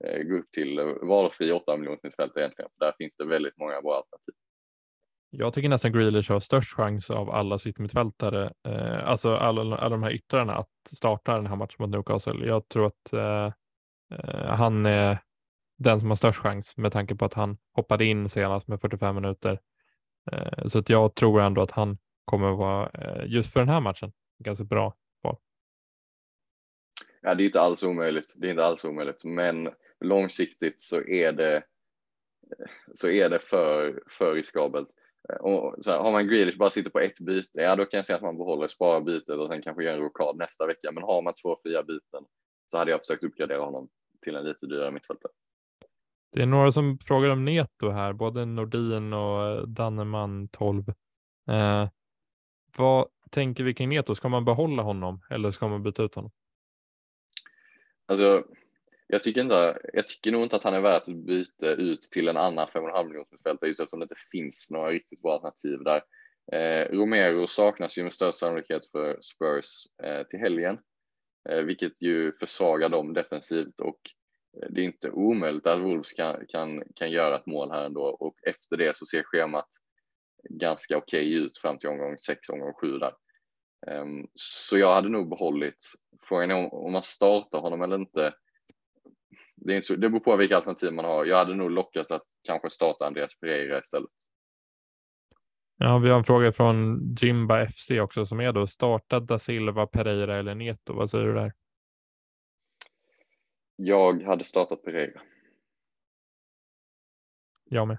eh, 0.04 0.22
gå 0.22 0.36
upp 0.36 0.50
till 0.50 0.80
valfri 1.02 1.52
8 1.52 1.76
miljoners 1.76 2.02
mittfält 2.02 2.36
egentligen. 2.36 2.70
För 2.78 2.86
där 2.86 2.94
finns 2.98 3.16
det 3.16 3.26
väldigt 3.26 3.56
många 3.56 3.82
bra 3.82 3.96
alternativ. 3.96 4.34
Jag 5.30 5.54
tycker 5.54 5.68
nästan 5.68 5.92
Grealish 5.92 6.30
har 6.30 6.40
störst 6.40 6.74
chans 6.74 7.10
av 7.10 7.30
alla 7.30 7.58
sittmittfältare, 7.58 8.52
eh, 8.68 9.08
alltså 9.08 9.36
alla, 9.36 9.76
alla 9.76 9.88
de 9.88 10.02
här 10.02 10.12
yttrarna 10.12 10.54
att 10.54 10.70
starta 10.92 11.34
den 11.34 11.46
här 11.46 11.56
matchen 11.56 11.76
mot 11.78 11.90
Newcastle. 11.90 12.46
Jag 12.46 12.68
tror 12.68 12.86
att 12.86 13.12
eh, 13.12 13.52
eh 14.18 14.54
han 14.54 14.86
är 14.86 15.18
den 15.78 16.00
som 16.00 16.08
har 16.08 16.16
störst 16.16 16.38
chans 16.38 16.76
med 16.76 16.92
tanke 16.92 17.14
på 17.14 17.24
att 17.24 17.34
han 17.34 17.58
hoppade 17.72 18.04
in 18.04 18.28
senast 18.28 18.68
med 18.68 18.80
45 18.80 19.14
minuter. 19.14 19.60
Eh, 20.32 20.66
så 20.66 20.78
att 20.78 20.88
jag 20.88 21.14
tror 21.14 21.40
ändå 21.40 21.62
att 21.62 21.70
han 21.70 21.98
kommer 22.24 22.50
vara 22.50 22.90
eh, 22.94 23.26
just 23.26 23.52
för 23.52 23.60
den 23.60 23.68
här 23.68 23.80
matchen 23.80 24.12
ganska 24.38 24.64
bra 24.64 24.94
val. 25.22 25.36
Ja, 27.22 27.34
det 27.34 27.42
är 27.42 27.46
inte 27.46 27.60
alls 27.60 27.82
omöjligt. 27.82 28.34
Det 28.36 28.46
är 28.46 28.50
inte 28.50 28.64
alls 28.64 28.84
omöjligt, 28.84 29.24
men 29.24 29.70
långsiktigt 30.00 30.80
så 30.80 31.00
är 31.02 31.32
det 31.32 31.62
så 32.94 33.08
är 33.08 33.28
det 33.28 33.38
för, 33.38 34.02
för 34.08 34.34
riskabelt. 34.34 34.88
Och 35.40 35.74
så 35.80 35.90
här, 35.90 35.98
har 35.98 36.12
man 36.12 36.28
Grealish 36.28 36.58
bara 36.58 36.70
sitter 36.70 36.90
på 36.90 37.00
ett 37.00 37.20
byte, 37.20 37.60
ja 37.60 37.76
då 37.76 37.84
kan 37.84 37.98
jag 37.98 38.06
säga 38.06 38.16
att 38.16 38.22
man 38.22 38.38
behåller, 38.38 38.66
sparar 38.66 39.00
bytet 39.00 39.28
och 39.28 39.48
sen 39.48 39.62
kanske 39.62 39.84
gör 39.84 39.92
en 39.92 40.00
rokad 40.00 40.36
nästa 40.36 40.66
vecka. 40.66 40.92
Men 40.92 41.02
har 41.02 41.22
man 41.22 41.34
två 41.34 41.56
fria 41.62 41.82
byten 41.82 42.24
så 42.70 42.78
hade 42.78 42.90
jag 42.90 43.00
försökt 43.00 43.24
uppgradera 43.24 43.60
honom 43.60 43.88
till 44.22 44.36
en 44.36 44.44
lite 44.44 44.66
dyrare 44.66 44.90
mittfältare. 44.90 45.32
Det 46.32 46.42
är 46.42 46.46
några 46.46 46.72
som 46.72 46.98
frågar 47.08 47.28
om 47.28 47.44
Neto 47.44 47.90
här, 47.90 48.12
både 48.12 48.44
Nordin 48.44 49.12
och 49.12 49.68
Danneman 49.68 50.48
12. 50.48 50.88
Eh, 51.50 51.88
vad 52.76 53.08
tänker 53.30 53.64
vi 53.64 53.74
kring 53.74 53.88
Neto? 53.88 54.14
Ska 54.14 54.28
man 54.28 54.44
behålla 54.44 54.82
honom 54.82 55.20
eller 55.30 55.50
ska 55.50 55.68
man 55.68 55.82
byta 55.82 56.02
ut 56.02 56.14
honom? 56.14 56.30
Alltså, 58.06 58.44
jag 59.10 59.22
tycker, 59.22 59.40
inte, 59.40 59.78
jag 59.92 60.08
tycker 60.08 60.32
nog 60.32 60.42
inte 60.42 60.56
att 60.56 60.64
han 60.64 60.74
är 60.74 60.80
värt 60.80 61.08
att 61.08 61.16
byta 61.16 61.66
ut 61.66 62.02
till 62.02 62.28
en 62.28 62.36
annan 62.36 62.66
5,5 62.66 63.04
miljoners 63.06 63.32
mittfältare 63.32 63.68
just 63.68 63.80
eftersom 63.80 64.00
det 64.00 64.04
inte 64.04 64.14
finns 64.32 64.70
några 64.70 64.90
riktigt 64.90 65.22
bra 65.22 65.32
alternativ 65.32 65.78
där. 65.84 66.02
Eh, 66.52 66.96
Romero 66.96 67.46
saknas 67.46 67.98
ju 67.98 68.02
med 68.02 68.12
största 68.12 68.38
sannolikhet 68.38 68.86
för 68.86 69.18
Spurs 69.20 69.66
eh, 70.02 70.26
till 70.26 70.38
helgen, 70.38 70.78
eh, 71.48 71.60
vilket 71.60 72.02
ju 72.02 72.32
försvagar 72.32 72.88
dem 72.88 73.14
defensivt 73.14 73.80
och 73.80 74.00
eh, 74.62 74.68
det 74.70 74.80
är 74.80 74.84
inte 74.84 75.10
omöjligt 75.10 75.66
att 75.66 75.80
Wolves 75.80 76.12
kan, 76.12 76.46
kan, 76.48 76.82
kan 76.94 77.10
göra 77.10 77.36
ett 77.36 77.46
mål 77.46 77.70
här 77.70 77.84
ändå 77.84 78.02
och 78.02 78.34
efter 78.46 78.76
det 78.76 78.96
så 78.96 79.06
ser 79.06 79.22
schemat 79.22 79.68
ganska 80.50 80.96
okej 80.96 81.26
okay 81.26 81.44
ut 81.44 81.58
fram 81.58 81.78
till 81.78 81.88
omgång 81.88 82.18
6, 82.18 82.48
omgång 82.48 82.74
7 82.74 82.98
där. 82.98 83.12
Um, 83.86 84.28
så 84.34 84.78
jag 84.78 84.94
hade 84.94 85.08
nog 85.08 85.28
behållit, 85.28 85.92
frågan 86.22 86.50
är 86.50 86.54
om, 86.54 86.66
om 86.66 86.92
man 86.92 87.02
startar 87.02 87.58
honom 87.58 87.82
eller 87.82 87.96
inte 87.96 88.34
det, 89.68 89.74
är 89.74 89.76
inte 89.76 89.86
så, 89.86 89.96
det 89.96 90.08
beror 90.08 90.20
på 90.20 90.36
vilka 90.36 90.56
alternativ 90.56 90.92
man 90.92 91.04
har. 91.04 91.24
Jag 91.24 91.36
hade 91.36 91.54
nog 91.54 91.70
lockat 91.70 92.10
att 92.10 92.22
kanske 92.44 92.70
starta 92.70 93.06
Andreas 93.06 93.40
Pereira 93.40 93.78
istället. 93.78 94.10
Ja, 95.76 95.98
vi 95.98 96.10
har 96.10 96.18
en 96.18 96.24
fråga 96.24 96.52
från 96.52 97.00
Jimba 97.20 97.66
FC 97.66 97.90
också 97.90 98.26
som 98.26 98.40
är 98.40 98.52
då 98.52 98.66
starta 98.66 99.20
da 99.20 99.38
Silva, 99.38 99.86
Pereira 99.86 100.38
eller 100.38 100.54
Neto. 100.54 100.92
Vad 100.92 101.10
säger 101.10 101.26
du 101.26 101.34
där? 101.34 101.52
Jag 103.76 104.22
hade 104.22 104.44
startat 104.44 104.82
Pereira. 104.82 105.20
Jag 107.64 107.88
med. 107.88 107.98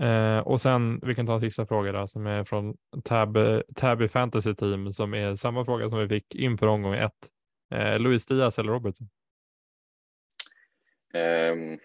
Eh, 0.00 0.46
och 0.46 0.60
sen, 0.60 1.00
vi 1.02 1.14
kan 1.14 1.26
ta 1.26 1.34
en 1.34 1.40
sista 1.40 1.66
fråga 1.66 1.92
då, 1.92 2.08
som 2.08 2.26
är 2.26 2.44
från 2.44 2.76
Tab, 3.04 3.38
Tabby 3.74 4.08
Fantasy 4.08 4.54
Team 4.54 4.92
som 4.92 5.14
är 5.14 5.36
samma 5.36 5.64
fråga 5.64 5.88
som 5.88 5.98
vi 5.98 6.08
fick 6.08 6.34
inför 6.34 6.66
omgång 6.66 6.94
ett. 6.94 7.30
Eh, 7.70 7.98
Luis 7.98 8.26
Diaz 8.26 8.58
eller 8.58 8.72
Robertson? 8.72 9.08
Ehm, 11.12 11.78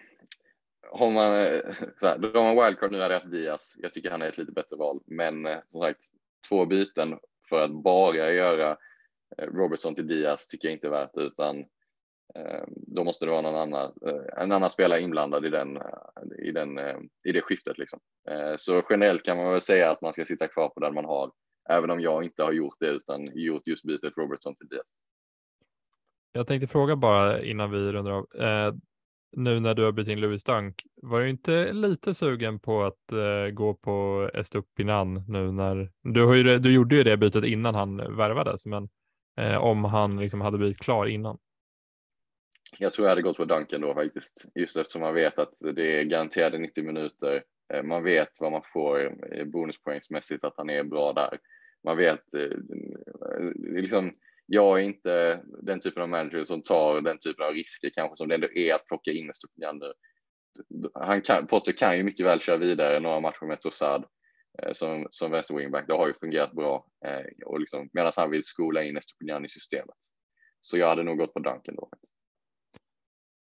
har 0.92 1.10
man, 1.10 1.38
eh, 1.40 1.60
så 2.00 2.06
här, 2.06 2.18
då 2.18 2.28
har 2.28 2.54
man 2.54 2.66
wildcard 2.66 2.92
nu 2.92 3.00
hade 3.00 3.14
jag 3.14 3.30
Diaz. 3.30 3.76
Jag 3.78 3.92
tycker 3.92 4.10
han 4.10 4.22
är 4.22 4.28
ett 4.28 4.38
lite 4.38 4.52
bättre 4.52 4.76
val, 4.76 5.00
men 5.06 5.46
eh, 5.46 5.58
som 5.68 5.80
sagt 5.80 6.00
två 6.48 6.66
byten 6.66 7.18
för 7.48 7.64
att 7.64 7.82
bara 7.82 8.32
göra 8.32 8.76
eh, 9.38 9.46
Robertson 9.46 9.94
till 9.94 10.06
Diaz 10.06 10.48
tycker 10.48 10.68
jag 10.68 10.72
inte 10.72 10.86
är 10.86 10.90
värt 10.90 11.14
det 11.14 11.20
utan 11.20 11.58
eh, 12.34 12.64
då 12.68 13.04
måste 13.04 13.24
det 13.24 13.30
vara 13.30 13.42
någon 13.42 13.56
annan, 13.56 13.92
eh, 14.06 14.42
en 14.42 14.52
annan 14.52 14.70
spelare 14.70 15.00
inblandad 15.00 15.46
i 15.46 15.48
den, 15.48 15.76
eh, 15.76 15.82
i 16.38 16.52
den, 16.52 16.78
eh, 16.78 16.96
i 17.24 17.32
det 17.32 17.40
skiftet 17.40 17.78
liksom. 17.78 18.00
Eh, 18.30 18.54
så 18.56 18.82
generellt 18.90 19.22
kan 19.22 19.36
man 19.36 19.52
väl 19.52 19.60
säga 19.60 19.90
att 19.90 20.00
man 20.00 20.12
ska 20.12 20.24
sitta 20.24 20.48
kvar 20.48 20.68
på 20.68 20.80
den 20.80 20.94
man 20.94 21.04
har, 21.04 21.32
även 21.68 21.90
om 21.90 22.00
jag 22.00 22.24
inte 22.24 22.42
har 22.42 22.52
gjort 22.52 22.76
det 22.80 22.88
utan 22.88 23.30
gjort 23.34 23.66
just 23.66 23.84
bytet 23.84 24.16
Robertson 24.16 24.56
till 24.56 24.68
Diaz. 24.68 24.86
Jag 26.32 26.46
tänkte 26.46 26.66
fråga 26.66 26.96
bara 26.96 27.42
innan 27.42 27.70
vi 27.70 27.92
rundar 27.92 28.12
av. 28.12 28.26
Eh, 28.42 28.74
nu 29.38 29.60
när 29.60 29.74
du 29.74 29.84
har 29.84 29.92
bytt 29.92 30.08
in 30.08 30.20
Louis 30.20 30.44
Dunk, 30.44 30.82
var 31.02 31.20
du 31.20 31.30
inte 31.30 31.72
lite 31.72 32.14
sugen 32.14 32.58
på 32.58 32.84
att 32.84 33.12
eh, 33.12 33.52
gå 33.52 33.74
på 33.74 34.30
Estupinan 34.34 35.24
nu 35.28 35.52
när 35.52 35.92
du, 36.02 36.24
har 36.24 36.34
ju, 36.34 36.58
du 36.58 36.74
gjorde 36.74 36.96
ju 36.96 37.02
det 37.02 37.16
bytet 37.16 37.44
innan 37.44 37.74
han 37.74 38.16
värvades, 38.16 38.66
men 38.66 38.88
eh, 39.36 39.58
om 39.58 39.84
han 39.84 40.20
liksom 40.20 40.40
hade 40.40 40.58
blivit 40.58 40.78
klar 40.78 41.06
innan? 41.06 41.38
Jag 42.78 42.92
tror 42.92 43.06
jag 43.06 43.10
hade 43.10 43.22
gått 43.22 43.36
på 43.36 43.44
Duncan 43.44 43.80
då 43.80 43.94
faktiskt, 43.94 44.52
just 44.54 44.76
eftersom 44.76 45.02
man 45.02 45.14
vet 45.14 45.38
att 45.38 45.54
det 45.58 46.00
är 46.00 46.04
garanterade 46.04 46.58
90 46.58 46.84
minuter. 46.84 47.42
Eh, 47.74 47.82
man 47.82 48.04
vet 48.04 48.40
vad 48.40 48.52
man 48.52 48.62
får 48.72 49.16
eh, 49.32 49.44
bonuspoängsmässigt 49.44 50.44
att 50.44 50.54
han 50.56 50.70
är 50.70 50.84
bra 50.84 51.12
där. 51.12 51.38
Man 51.84 51.96
vet 51.96 52.34
eh, 52.34 52.58
liksom 53.54 54.12
jag 54.46 54.80
är 54.80 54.82
inte 54.82 55.42
den 55.62 55.80
typen 55.80 56.02
av 56.02 56.08
manager 56.08 56.44
som 56.44 56.62
tar 56.62 57.00
den 57.00 57.18
typen 57.18 57.46
av 57.46 57.52
risker 57.52 57.90
kanske 57.94 58.16
som 58.16 58.28
det 58.28 58.34
ändå 58.34 58.48
är 58.54 58.74
att 58.74 58.86
plocka 58.86 59.10
in 59.10 59.30
Estupinian 59.30 59.78
nu. 59.78 59.92
Han 60.94 61.22
kan, 61.22 61.46
Potter 61.46 61.72
kan 61.72 61.96
ju 61.96 62.02
mycket 62.02 62.26
väl 62.26 62.40
köra 62.40 62.56
vidare 62.56 63.00
några 63.00 63.20
matcher 63.20 63.46
med 63.46 63.60
Trossard 63.60 64.04
eh, 64.62 64.72
som, 64.72 65.06
som 65.10 65.30
vänster 65.30 65.54
wingback. 65.54 65.86
Det 65.86 65.94
har 65.94 66.06
ju 66.06 66.14
fungerat 66.14 66.52
bra 66.52 66.86
eh, 67.06 67.46
och 67.46 67.60
liksom, 67.60 67.88
medan 67.92 68.12
han 68.16 68.30
vill 68.30 68.44
skola 68.44 68.84
in 68.84 68.96
Estupinian 68.96 69.44
i 69.44 69.48
systemet. 69.48 69.96
Så 70.60 70.78
jag 70.78 70.88
hade 70.88 71.02
nog 71.02 71.18
gått 71.18 71.34
på 71.34 71.40
Duncan 71.40 71.76
då. 71.76 71.90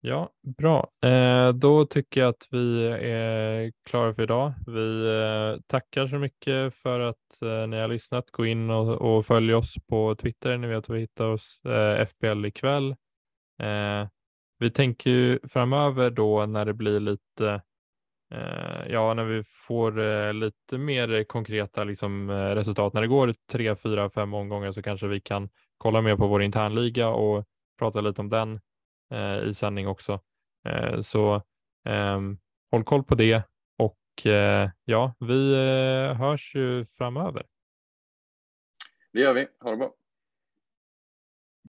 Ja, 0.09 0.31
bra. 0.59 0.91
Eh, 1.05 1.53
då 1.53 1.87
tycker 1.87 2.21
jag 2.21 2.29
att 2.29 2.49
vi 2.51 2.87
är 3.03 3.73
klara 3.85 4.15
för 4.15 4.23
idag. 4.23 4.53
Vi 4.67 5.07
eh, 5.07 5.63
tackar 5.67 6.07
så 6.07 6.19
mycket 6.19 6.75
för 6.75 7.01
att 7.01 7.43
eh, 7.43 7.67
ni 7.67 7.77
har 7.77 7.89
lyssnat. 7.89 8.31
Gå 8.31 8.47
in 8.47 8.71
och, 8.71 9.17
och 9.17 9.27
följ 9.27 9.55
oss 9.55 9.75
på 9.89 10.15
Twitter. 10.15 10.57
Ni 10.59 10.67
vet 10.67 10.89
var 10.89 10.95
vi 10.97 11.01
hittar 11.01 11.27
oss. 11.27 11.61
Eh, 11.65 12.07
FBL 12.07 12.45
ikväll. 12.47 12.91
Eh, 13.63 14.09
vi 14.59 14.71
tänker 14.71 15.11
ju 15.11 15.39
framöver 15.49 16.11
då 16.11 16.47
när 16.47 16.65
det 16.65 16.75
blir 16.75 17.01
lite 17.01 17.63
eh, 18.35 18.89
Ja, 18.89 19.15
när 19.15 19.25
vi 19.25 19.43
får 19.67 20.01
eh, 20.01 20.35
lite 20.35 20.79
mer 20.79 21.25
konkreta 21.25 21.85
liksom, 21.85 22.31
eh, 22.31 22.35
resultat. 22.35 22.93
När 22.93 23.01
det 23.01 23.09
går 23.09 23.35
tre, 23.53 23.77
fyra, 23.77 24.11
fem 24.11 24.35
omgångar 24.35 24.73
så 24.73 24.83
kanske 24.83 25.07
vi 25.07 25.21
kan 25.21 25.49
kolla 25.79 26.01
mer 26.01 26.17
på 26.17 26.27
vår 26.27 26.43
internliga 26.43 27.09
och 27.09 27.45
prata 27.79 28.01
lite 28.01 28.21
om 28.21 28.29
den 28.29 28.61
Eh, 29.11 29.49
i 29.49 29.55
sändning 29.55 29.89
också. 29.89 30.21
Eh, 30.69 31.01
så 31.01 31.43
ehm, 31.89 32.39
håll 32.71 32.85
koll 32.85 33.05
på 33.05 33.15
det 33.15 33.43
och 33.79 34.27
eh, 34.27 34.71
ja, 34.85 35.15
vi 35.21 35.53
eh, 35.53 36.17
hörs 36.17 36.55
ju 36.55 36.85
framöver. 36.85 37.47
Det 39.13 39.21
gör 39.21 39.35
vi. 39.35 39.47
Ha 39.61 39.71
det 39.71 39.77
bra. 39.77 39.93